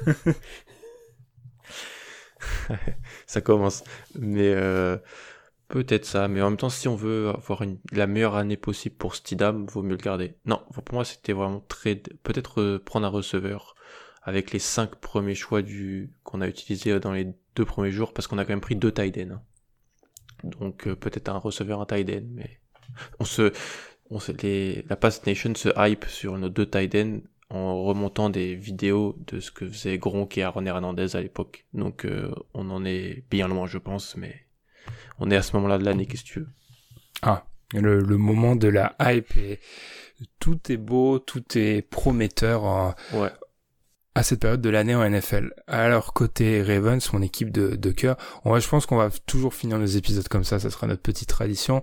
ça 3.26 3.40
commence. 3.40 3.84
Mais 4.18 4.52
euh, 4.54 4.96
peut-être 5.68 6.04
ça. 6.04 6.28
Mais 6.28 6.42
en 6.42 6.50
même 6.50 6.56
temps, 6.56 6.70
si 6.70 6.88
on 6.88 6.96
veut 6.96 7.28
avoir 7.28 7.62
la 7.92 8.06
meilleure 8.06 8.36
année 8.36 8.56
possible 8.56 8.96
pour 8.96 9.14
Stidham, 9.14 9.66
vaut 9.66 9.82
mieux 9.82 9.90
le 9.90 9.96
garder. 9.96 10.34
Non, 10.44 10.62
pour 10.72 10.84
moi, 10.92 11.04
c'était 11.04 11.32
vraiment 11.32 11.64
très. 11.68 11.96
Peut-être 11.96 12.60
euh, 12.60 12.78
prendre 12.78 13.06
un 13.06 13.10
receveur 13.10 13.74
avec 14.22 14.52
les 14.52 14.58
cinq 14.58 14.96
premiers 14.96 15.34
choix 15.34 15.62
du 15.62 16.12
qu'on 16.24 16.40
a 16.40 16.48
utilisé 16.48 16.98
dans 17.00 17.12
les 17.12 17.32
deux 17.56 17.64
premiers 17.64 17.90
jours 17.90 18.12
parce 18.12 18.26
qu'on 18.26 18.38
a 18.38 18.44
quand 18.44 18.52
même 18.52 18.60
pris 18.60 18.76
deux 18.76 18.92
tight 18.92 19.16
ends. 19.18 19.42
Donc 20.44 20.86
euh, 20.86 20.96
peut-être 20.96 21.28
un 21.28 21.38
receveur 21.38 21.80
un 21.80 21.86
tight 21.86 22.22
mais 22.30 22.60
on 23.18 23.24
se, 23.24 23.52
on 24.10 24.18
se 24.18 24.32
les, 24.32 24.84
la 24.88 24.96
Pass 24.96 25.24
Nation 25.26 25.54
se 25.54 25.68
hype 25.76 26.04
sur 26.06 26.36
nos 26.38 26.48
deux 26.48 26.66
tight 26.66 26.94
en 27.50 27.82
remontant 27.82 28.30
des 28.30 28.54
vidéos 28.54 29.16
de 29.26 29.40
ce 29.40 29.50
que 29.50 29.68
faisait 29.68 29.98
Gronk 29.98 30.38
et 30.38 30.42
Aaron 30.42 30.64
Hernandez 30.66 31.16
à 31.16 31.20
l'époque. 31.20 31.66
Donc 31.74 32.04
euh, 32.04 32.32
on 32.54 32.70
en 32.70 32.84
est 32.84 33.24
bien 33.30 33.48
loin, 33.48 33.66
je 33.66 33.78
pense, 33.78 34.16
mais 34.16 34.46
on 35.18 35.30
est 35.30 35.36
à 35.36 35.42
ce 35.42 35.54
moment-là 35.56 35.78
de 35.78 35.84
l'année, 35.84 36.06
qu'est-ce 36.06 36.24
que 36.24 36.28
tu 36.28 36.38
veux? 36.40 36.48
Ah, 37.22 37.44
le, 37.74 38.00
le, 38.00 38.16
moment 38.16 38.56
de 38.56 38.68
la 38.68 38.94
hype 39.00 39.36
et 39.36 39.60
tout 40.38 40.58
est 40.70 40.76
beau, 40.76 41.18
tout 41.18 41.44
est 41.58 41.82
prometteur. 41.82 42.64
Hein. 42.64 42.94
Ouais 43.12 43.30
à 44.14 44.22
cette 44.22 44.40
période 44.40 44.60
de 44.60 44.70
l'année 44.70 44.94
en 44.94 45.08
NFL. 45.08 45.54
Alors 45.66 46.12
côté 46.12 46.62
Ravens, 46.62 47.12
mon 47.12 47.22
équipe 47.22 47.50
de, 47.50 47.76
de 47.76 47.90
cœur, 47.90 48.16
on 48.44 48.52
va, 48.52 48.58
je 48.58 48.68
pense 48.68 48.86
qu'on 48.86 48.96
va 48.96 49.10
toujours 49.26 49.54
finir 49.54 49.78
nos 49.78 49.86
épisodes 49.86 50.26
comme 50.28 50.44
ça, 50.44 50.58
ça 50.58 50.70
sera 50.70 50.86
notre 50.86 51.02
petite 51.02 51.28
tradition. 51.28 51.82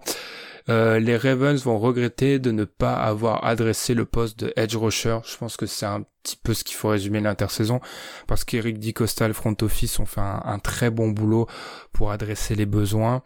Euh, 0.70 1.00
les 1.00 1.16
Ravens 1.16 1.64
vont 1.64 1.80
regretter 1.80 2.40
de 2.40 2.52
ne 2.52 2.66
pas 2.66 2.94
avoir 2.94 3.46
adressé 3.46 3.94
le 3.94 4.06
poste 4.06 4.40
de 4.40 4.54
edge 4.56 4.76
rusher. 4.76 5.20
Je 5.26 5.38
pense 5.38 5.58
que 5.58 5.66
c'est 5.66 5.86
un 5.86 6.04
petit 6.24 6.38
peu 6.38 6.54
ce 6.54 6.64
qu'il 6.64 6.76
faut 6.76 6.90
résumer 6.90 7.20
l'intersaison 7.22 7.80
parce 8.28 8.44
qu'Eric 8.44 8.80
DiCosta, 8.80 9.28
le 9.28 9.34
front 9.34 9.56
office, 9.62 10.00
ont 10.00 10.06
fait 10.06 10.22
un, 10.22 10.60
très 10.60 10.90
bon 10.90 11.10
boulot 11.10 11.48
pour 11.94 12.12
adresser 12.12 12.56
les 12.56 12.66
besoins. 12.66 13.24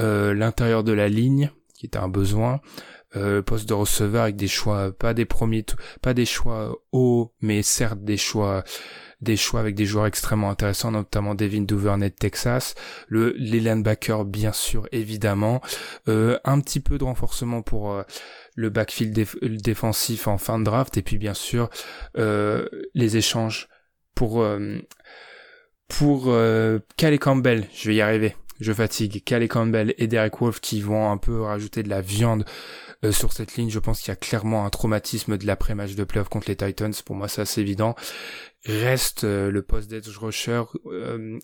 Euh, 0.00 0.32
L'intérieur 0.32 0.82
de 0.82 0.92
la 0.92 1.08
ligne, 1.08 1.50
qui 1.74 1.86
était 1.86 1.98
un 1.98 2.08
besoin 2.08 2.60
euh, 3.16 3.42
poste 3.42 3.68
de 3.68 3.74
receveur 3.74 4.22
avec 4.22 4.36
des 4.36 4.48
choix, 4.48 4.92
pas 4.92 5.14
des 5.14 5.24
premiers, 5.24 5.66
pas 6.00 6.14
des 6.14 6.26
choix 6.26 6.78
hauts, 6.92 7.32
mais 7.40 7.62
certes 7.62 8.04
des 8.04 8.16
choix, 8.16 8.62
des 9.20 9.36
choix 9.36 9.60
avec 9.60 9.74
des 9.74 9.86
joueurs 9.86 10.06
extrêmement 10.06 10.50
intéressants, 10.50 10.90
notamment 10.90 11.34
Devin 11.34 11.62
Duvernay 11.62 12.10
de 12.10 12.14
Texas, 12.14 12.74
le 13.08 13.34
les 13.36 13.60
linebackers 13.60 14.24
bien 14.24 14.52
sûr 14.52 14.88
évidemment, 14.92 15.60
euh, 16.08 16.38
un 16.44 16.60
petit 16.60 16.80
peu 16.80 16.98
de 16.98 17.04
renforcement 17.04 17.62
pour 17.62 17.92
euh, 17.92 18.02
le 18.54 18.70
backfield 18.70 19.26
défensif 19.62 20.26
en 20.26 20.38
fin 20.38 20.58
de 20.58 20.64
draft 20.64 20.96
et 20.96 21.02
puis 21.02 21.18
bien 21.18 21.34
sûr 21.34 21.70
euh, 22.16 22.68
les 22.94 23.16
échanges 23.16 23.68
pour 24.14 24.44
pour 25.88 26.24
euh, 26.28 26.78
Campbell, 27.20 27.66
je 27.74 27.88
vais 27.88 27.96
y 27.96 28.00
arriver, 28.00 28.36
je 28.60 28.72
fatigue, 28.72 29.22
Calais 29.24 29.48
Campbell 29.48 29.94
et 29.98 30.06
Derek 30.06 30.40
Wolf 30.40 30.60
qui 30.60 30.80
vont 30.80 31.10
un 31.10 31.16
peu 31.16 31.42
rajouter 31.42 31.82
de 31.82 31.88
la 31.88 32.00
viande 32.00 32.44
euh, 33.04 33.12
sur 33.12 33.32
cette 33.32 33.56
ligne. 33.56 33.70
Je 33.70 33.78
pense 33.78 34.00
qu'il 34.00 34.08
y 34.08 34.12
a 34.12 34.16
clairement 34.16 34.66
un 34.66 34.70
traumatisme 34.70 35.38
de 35.38 35.46
l'après-match 35.46 35.94
de 35.94 36.04
playoff 36.04 36.28
contre 36.28 36.48
les 36.48 36.56
Titans. 36.56 36.92
Pour 37.04 37.16
moi, 37.16 37.28
c'est 37.28 37.42
assez 37.42 37.60
évident. 37.60 37.94
Reste 38.64 39.24
euh, 39.24 39.50
le 39.50 39.62
post 39.62 39.88
d'edge 39.90 40.16
rusher. 40.18 40.62
Euh, 40.86 41.38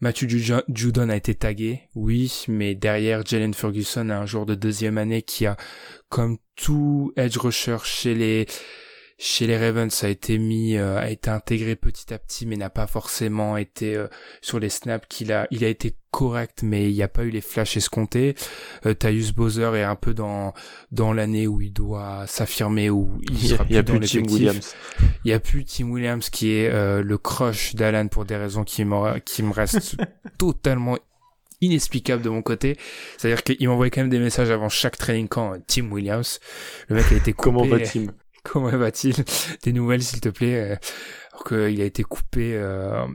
Matthew 0.00 0.28
Judon 0.68 1.08
a 1.08 1.16
été 1.16 1.34
tagué, 1.34 1.88
oui, 1.94 2.44
mais 2.48 2.74
derrière 2.74 3.24
Jalen 3.24 3.54
Ferguson 3.54 4.10
un 4.10 4.26
joueur 4.26 4.44
de 4.44 4.54
deuxième 4.54 4.98
année 4.98 5.22
qui 5.22 5.46
a, 5.46 5.56
comme 6.10 6.36
tout 6.56 7.12
edge 7.16 7.38
rusher 7.38 7.78
chez 7.84 8.14
les 8.14 8.46
chez 9.18 9.46
les 9.46 9.56
Ravens 9.56 9.92
ça 9.92 10.06
a 10.06 10.10
été 10.10 10.38
mis 10.38 10.76
euh, 10.76 10.98
a 10.98 11.10
été 11.10 11.30
intégré 11.30 11.76
petit 11.76 12.12
à 12.12 12.18
petit 12.18 12.46
mais 12.46 12.56
n'a 12.56 12.70
pas 12.70 12.86
forcément 12.86 13.56
été 13.56 13.94
euh, 13.94 14.08
sur 14.40 14.58
les 14.58 14.68
snaps 14.68 15.06
qu'il 15.08 15.32
a 15.32 15.46
il 15.50 15.64
a 15.64 15.68
été 15.68 15.96
correct 16.10 16.60
mais 16.62 16.90
il 16.90 16.94
n'y 16.94 17.02
a 17.02 17.08
pas 17.08 17.24
eu 17.24 17.30
les 17.30 17.40
flashs 17.40 17.76
escomptés 17.76 18.34
euh, 18.86 18.94
Tyus 18.94 19.32
Bowser 19.32 19.70
est 19.74 19.82
un 19.82 19.94
peu 19.94 20.14
dans 20.14 20.52
dans 20.90 21.12
l'année 21.12 21.46
où 21.46 21.60
il 21.60 21.72
doit 21.72 22.24
s'affirmer 22.26 22.90
où 22.90 23.20
il 23.30 23.38
sera 23.38 23.64
y 23.68 23.76
a, 23.76 23.82
plus, 23.82 24.00
Tim 24.00 24.22
Williams 24.22 24.74
il 25.24 25.30
y 25.30 25.34
a 25.34 25.40
plus 25.40 25.64
Tim 25.64 25.90
Williams 25.90 26.28
qui 26.30 26.52
est 26.52 26.70
euh, 26.72 27.02
le 27.02 27.18
crush 27.18 27.74
d'Alan 27.74 28.08
pour 28.08 28.24
des 28.24 28.36
raisons 28.36 28.64
qui 28.64 28.84
me 28.84 29.18
qui 29.20 29.42
me 29.42 29.52
restent 29.52 29.96
totalement 30.38 30.98
inexplicable 31.60 32.22
de 32.22 32.28
mon 32.28 32.42
côté. 32.42 32.76
C'est-à-dire 33.16 33.42
qu'il 33.42 33.68
m'envoyait 33.68 33.90
quand 33.90 34.02
même 34.02 34.10
des 34.10 34.18
messages 34.18 34.50
avant 34.50 34.68
chaque 34.68 34.98
training 34.98 35.28
camp. 35.28 35.54
Tim 35.66 35.90
Williams, 35.90 36.40
le 36.88 36.96
mec 36.96 37.06
a 37.10 37.14
été 37.14 37.32
coupé. 37.32 37.42
Comment 37.42 37.64
va 37.66 37.80
Tim? 37.80 38.06
Comment 38.52 38.76
va-t-il? 38.76 39.14
Des 39.62 39.72
nouvelles, 39.72 40.02
s'il 40.02 40.20
te 40.20 40.28
plaît. 40.28 40.72
Euh, 40.72 40.76
alors 41.32 41.44
qu'il 41.44 41.80
a 41.80 41.84
été 41.84 42.04
coupé 42.04 42.54
euh, 42.54 43.06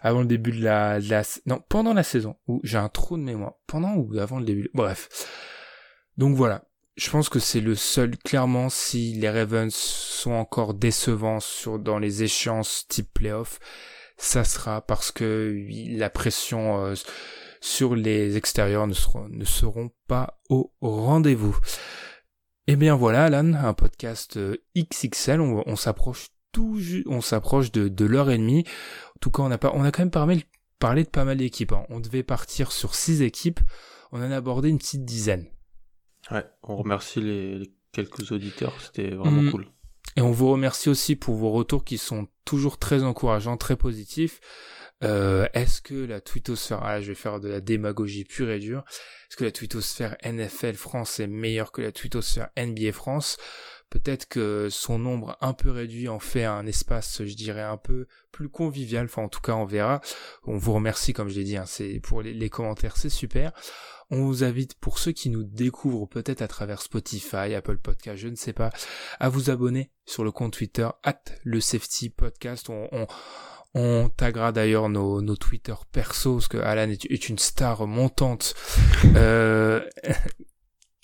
avant 0.00 0.20
le 0.20 0.26
début 0.26 0.52
de 0.52 0.62
la, 0.62 1.00
de. 1.00 1.40
Non, 1.46 1.60
pendant 1.68 1.92
la 1.92 2.02
saison. 2.02 2.36
Où 2.46 2.60
j'ai 2.62 2.78
un 2.78 2.88
trou 2.88 3.18
de 3.18 3.22
mémoire. 3.22 3.54
Pendant 3.66 3.94
ou 3.94 4.16
avant 4.18 4.38
le 4.38 4.44
début 4.44 4.70
Bref. 4.74 5.08
Donc 6.16 6.36
voilà. 6.36 6.64
Je 6.96 7.10
pense 7.10 7.28
que 7.28 7.38
c'est 7.38 7.60
le 7.60 7.74
seul, 7.74 8.16
clairement, 8.16 8.70
si 8.70 9.12
les 9.12 9.28
Ravens 9.28 9.74
sont 9.74 10.30
encore 10.30 10.72
décevants 10.72 11.40
dans 11.78 11.98
les 11.98 12.22
échéances 12.22 12.86
type 12.88 13.12
playoff, 13.12 13.58
ça 14.16 14.44
sera 14.44 14.80
parce 14.80 15.12
que 15.12 15.66
la 15.98 16.08
pression 16.08 16.82
euh, 16.82 16.94
sur 17.60 17.94
les 17.94 18.38
extérieurs 18.38 18.86
ne 18.86 18.94
seront, 18.94 19.28
ne 19.28 19.44
seront 19.44 19.90
pas 20.06 20.40
au 20.48 20.72
rendez-vous. 20.80 21.58
Eh 22.68 22.76
bien 22.76 22.96
voilà, 22.96 23.24
Alan, 23.24 23.54
un 23.54 23.74
podcast 23.74 24.36
euh, 24.38 24.56
XXL. 24.76 25.40
On, 25.40 25.76
s'approche 25.76 26.28
tout, 26.50 26.80
on 27.06 27.20
s'approche 27.20 27.70
de, 27.70 27.86
de 27.86 28.04
l'heure 28.04 28.30
et 28.30 28.38
demie. 28.38 28.64
En 29.14 29.18
tout 29.20 29.30
cas, 29.30 29.42
on 29.42 29.50
a 29.52 29.58
pas, 29.58 29.70
on 29.74 29.84
a 29.84 29.92
quand 29.92 30.02
même 30.02 30.10
parlé, 30.10 30.44
parlé 30.80 31.04
de 31.04 31.08
pas 31.08 31.24
mal 31.24 31.36
d'équipes. 31.36 31.72
Hein. 31.72 31.84
On 31.90 32.00
devait 32.00 32.24
partir 32.24 32.72
sur 32.72 32.96
six 32.96 33.22
équipes. 33.22 33.60
On 34.10 34.18
en 34.18 34.32
a 34.32 34.36
abordé 34.36 34.68
une 34.68 34.78
petite 34.78 35.04
dizaine. 35.04 35.46
Ouais, 36.32 36.44
on 36.64 36.76
remercie 36.76 37.20
les, 37.20 37.70
quelques 37.92 38.32
auditeurs. 38.32 38.74
C'était 38.80 39.10
vraiment 39.10 39.42
mm. 39.42 39.50
cool. 39.52 39.66
Et 40.16 40.22
on 40.22 40.32
vous 40.32 40.50
remercie 40.50 40.88
aussi 40.88 41.14
pour 41.14 41.36
vos 41.36 41.50
retours 41.50 41.84
qui 41.84 41.98
sont 41.98 42.26
toujours 42.44 42.78
très 42.78 43.04
encourageants, 43.04 43.56
très 43.56 43.76
positifs. 43.76 44.40
Euh, 45.04 45.46
est-ce 45.52 45.82
que 45.82 45.94
la 45.94 46.20
twittosphère, 46.20 46.82
ah 46.82 47.00
je 47.00 47.08
vais 47.08 47.14
faire 47.14 47.38
de 47.38 47.48
la 47.48 47.60
démagogie 47.60 48.24
pure 48.24 48.50
et 48.50 48.58
dure, 48.58 48.84
est-ce 49.28 49.36
que 49.36 49.44
la 49.44 49.52
twittosphère 49.52 50.16
NFL 50.24 50.74
France 50.74 51.20
est 51.20 51.26
meilleure 51.26 51.72
que 51.72 51.82
la 51.82 51.92
twittosphère 51.92 52.48
NBA 52.56 52.92
France? 52.92 53.36
Peut-être 53.90 54.26
que 54.26 54.68
son 54.68 54.98
nombre 54.98 55.36
un 55.40 55.52
peu 55.52 55.70
réduit 55.70 56.08
en 56.08 56.18
fait 56.18 56.44
un 56.44 56.66
espace, 56.66 57.22
je 57.24 57.34
dirais, 57.34 57.62
un 57.62 57.76
peu 57.76 58.08
plus 58.32 58.48
convivial. 58.48 59.04
Enfin, 59.04 59.22
en 59.22 59.28
tout 59.28 59.40
cas, 59.40 59.52
on 59.52 59.64
verra. 59.64 60.00
On 60.44 60.58
vous 60.58 60.72
remercie, 60.72 61.12
comme 61.12 61.28
je 61.28 61.36
l'ai 61.36 61.44
dit, 61.44 61.56
hein, 61.56 61.66
c'est 61.66 62.00
pour 62.00 62.20
les, 62.20 62.50
commentaires, 62.50 62.96
c'est 62.96 63.10
super. 63.10 63.52
On 64.10 64.24
vous 64.24 64.42
invite, 64.42 64.74
pour 64.74 64.98
ceux 64.98 65.12
qui 65.12 65.30
nous 65.30 65.44
découvrent 65.44 66.06
peut-être 66.06 66.42
à 66.42 66.48
travers 66.48 66.82
Spotify, 66.82 67.54
Apple 67.54 67.78
Podcast, 67.78 68.18
je 68.18 68.28
ne 68.28 68.34
sais 68.34 68.52
pas, 68.52 68.70
à 69.20 69.28
vous 69.28 69.50
abonner 69.50 69.92
sur 70.04 70.24
le 70.24 70.32
compte 70.32 70.54
Twitter, 70.54 70.88
at 71.04 71.22
le 71.44 71.60
safety 71.60 72.10
podcast. 72.10 72.70
on, 72.70 72.88
on 72.90 73.06
taguera 74.16 74.52
d'ailleurs 74.52 74.88
nos, 74.88 75.20
nos 75.22 75.36
Twitter 75.36 75.74
perso, 75.92 76.34
parce 76.34 76.48
que 76.48 76.58
Alan 76.58 76.90
est, 76.90 77.28
une 77.28 77.38
star 77.38 77.86
montante. 77.86 78.54
euh, 79.16 79.80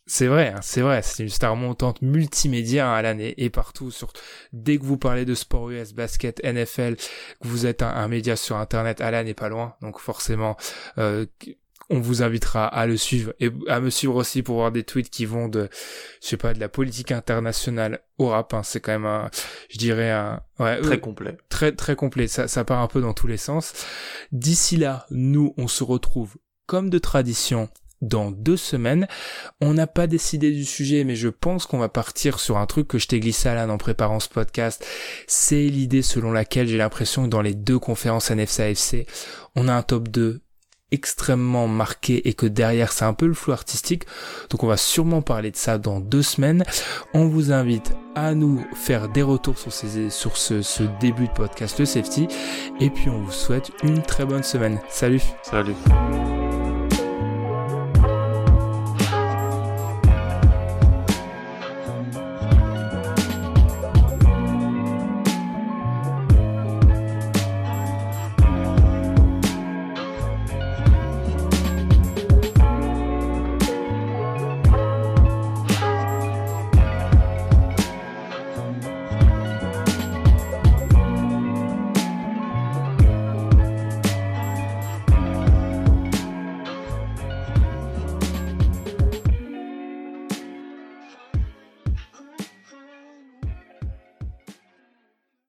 c'est 0.06 0.26
vrai, 0.26 0.48
hein, 0.48 0.60
c'est 0.62 0.80
vrai. 0.82 1.00
C'est 1.02 1.22
une 1.22 1.28
star 1.28 1.56
montante 1.56 2.02
multimédia 2.02 2.90
hein, 2.90 2.94
à 2.94 3.02
l'année 3.02 3.34
et 3.36 3.50
partout. 3.50 3.90
Sur 3.90 4.12
dès 4.52 4.78
que 4.78 4.84
vous 4.84 4.98
parlez 4.98 5.24
de 5.24 5.34
sport 5.34 5.70
US, 5.70 5.92
basket, 5.92 6.42
NFL, 6.44 6.96
que 6.96 7.48
vous 7.48 7.66
êtes 7.66 7.82
un, 7.82 8.08
média 8.08 8.36
sur 8.36 8.56
Internet, 8.56 9.00
Alan 9.00 9.24
n'est 9.24 9.34
pas 9.34 9.48
loin. 9.48 9.74
Donc 9.80 9.98
forcément, 10.00 10.56
euh, 10.98 11.26
on 11.92 12.00
vous 12.00 12.22
invitera 12.22 12.66
à 12.66 12.86
le 12.86 12.96
suivre 12.96 13.34
et 13.38 13.50
à 13.68 13.78
me 13.78 13.90
suivre 13.90 14.16
aussi 14.16 14.42
pour 14.42 14.56
voir 14.56 14.72
des 14.72 14.82
tweets 14.82 15.10
qui 15.10 15.26
vont 15.26 15.46
de, 15.46 15.68
je 16.22 16.26
sais 16.26 16.38
pas, 16.38 16.54
de 16.54 16.58
la 16.58 16.70
politique 16.70 17.12
internationale 17.12 18.00
au 18.18 18.28
rap. 18.28 18.54
Hein. 18.54 18.62
C'est 18.64 18.80
quand 18.80 18.92
même 18.92 19.04
un, 19.04 19.30
je 19.68 19.76
dirais 19.76 20.10
un, 20.10 20.40
ouais, 20.58 20.80
très 20.80 21.00
complet, 21.00 21.36
très 21.50 21.72
très 21.72 21.94
complet. 21.94 22.28
Ça, 22.28 22.48
ça 22.48 22.64
part 22.64 22.80
un 22.80 22.88
peu 22.88 23.02
dans 23.02 23.12
tous 23.12 23.26
les 23.26 23.36
sens. 23.36 23.74
D'ici 24.32 24.78
là, 24.78 25.06
nous, 25.10 25.52
on 25.58 25.68
se 25.68 25.84
retrouve 25.84 26.36
comme 26.66 26.88
de 26.88 26.98
tradition 26.98 27.68
dans 28.00 28.30
deux 28.30 28.56
semaines. 28.56 29.06
On 29.60 29.74
n'a 29.74 29.86
pas 29.86 30.06
décidé 30.06 30.50
du 30.50 30.64
sujet, 30.64 31.04
mais 31.04 31.14
je 31.14 31.28
pense 31.28 31.66
qu'on 31.66 31.78
va 31.78 31.90
partir 31.90 32.40
sur 32.40 32.56
un 32.56 32.66
truc 32.66 32.88
que 32.88 32.98
je 32.98 33.06
t'ai 33.06 33.20
glissé 33.20 33.50
à 33.50 33.54
l'âne 33.54 33.70
en 33.70 33.78
préparant 33.78 34.18
ce 34.18 34.30
podcast. 34.30 34.84
C'est 35.26 35.66
l'idée 35.66 36.02
selon 36.02 36.32
laquelle 36.32 36.68
j'ai 36.68 36.78
l'impression 36.78 37.24
que 37.24 37.28
dans 37.28 37.42
les 37.42 37.54
deux 37.54 37.78
conférences 37.78 38.30
NFC-AFC, 38.30 39.06
on 39.56 39.68
a 39.68 39.74
un 39.74 39.82
top 39.82 40.08
2 40.08 40.40
extrêmement 40.92 41.66
marqué 41.66 42.28
et 42.28 42.34
que 42.34 42.46
derrière 42.46 42.92
c'est 42.92 43.04
un 43.04 43.14
peu 43.14 43.26
le 43.26 43.34
flou 43.34 43.52
artistique. 43.52 44.04
Donc 44.50 44.62
on 44.62 44.68
va 44.68 44.76
sûrement 44.76 45.22
parler 45.22 45.50
de 45.50 45.56
ça 45.56 45.78
dans 45.78 46.00
deux 46.00 46.22
semaines. 46.22 46.64
On 47.14 47.26
vous 47.26 47.50
invite 47.52 47.92
à 48.14 48.34
nous 48.34 48.64
faire 48.74 49.08
des 49.08 49.22
retours 49.22 49.58
sur, 49.58 49.72
ces, 49.72 50.10
sur 50.10 50.36
ce, 50.36 50.62
ce 50.62 50.84
début 51.00 51.28
de 51.28 51.32
podcast 51.32 51.80
de 51.80 51.84
Safety. 51.84 52.28
Et 52.80 52.90
puis 52.90 53.08
on 53.08 53.22
vous 53.22 53.32
souhaite 53.32 53.72
une 53.82 54.02
très 54.02 54.24
bonne 54.24 54.42
semaine. 54.42 54.78
Salut 54.88 55.22
Salut 55.42 55.74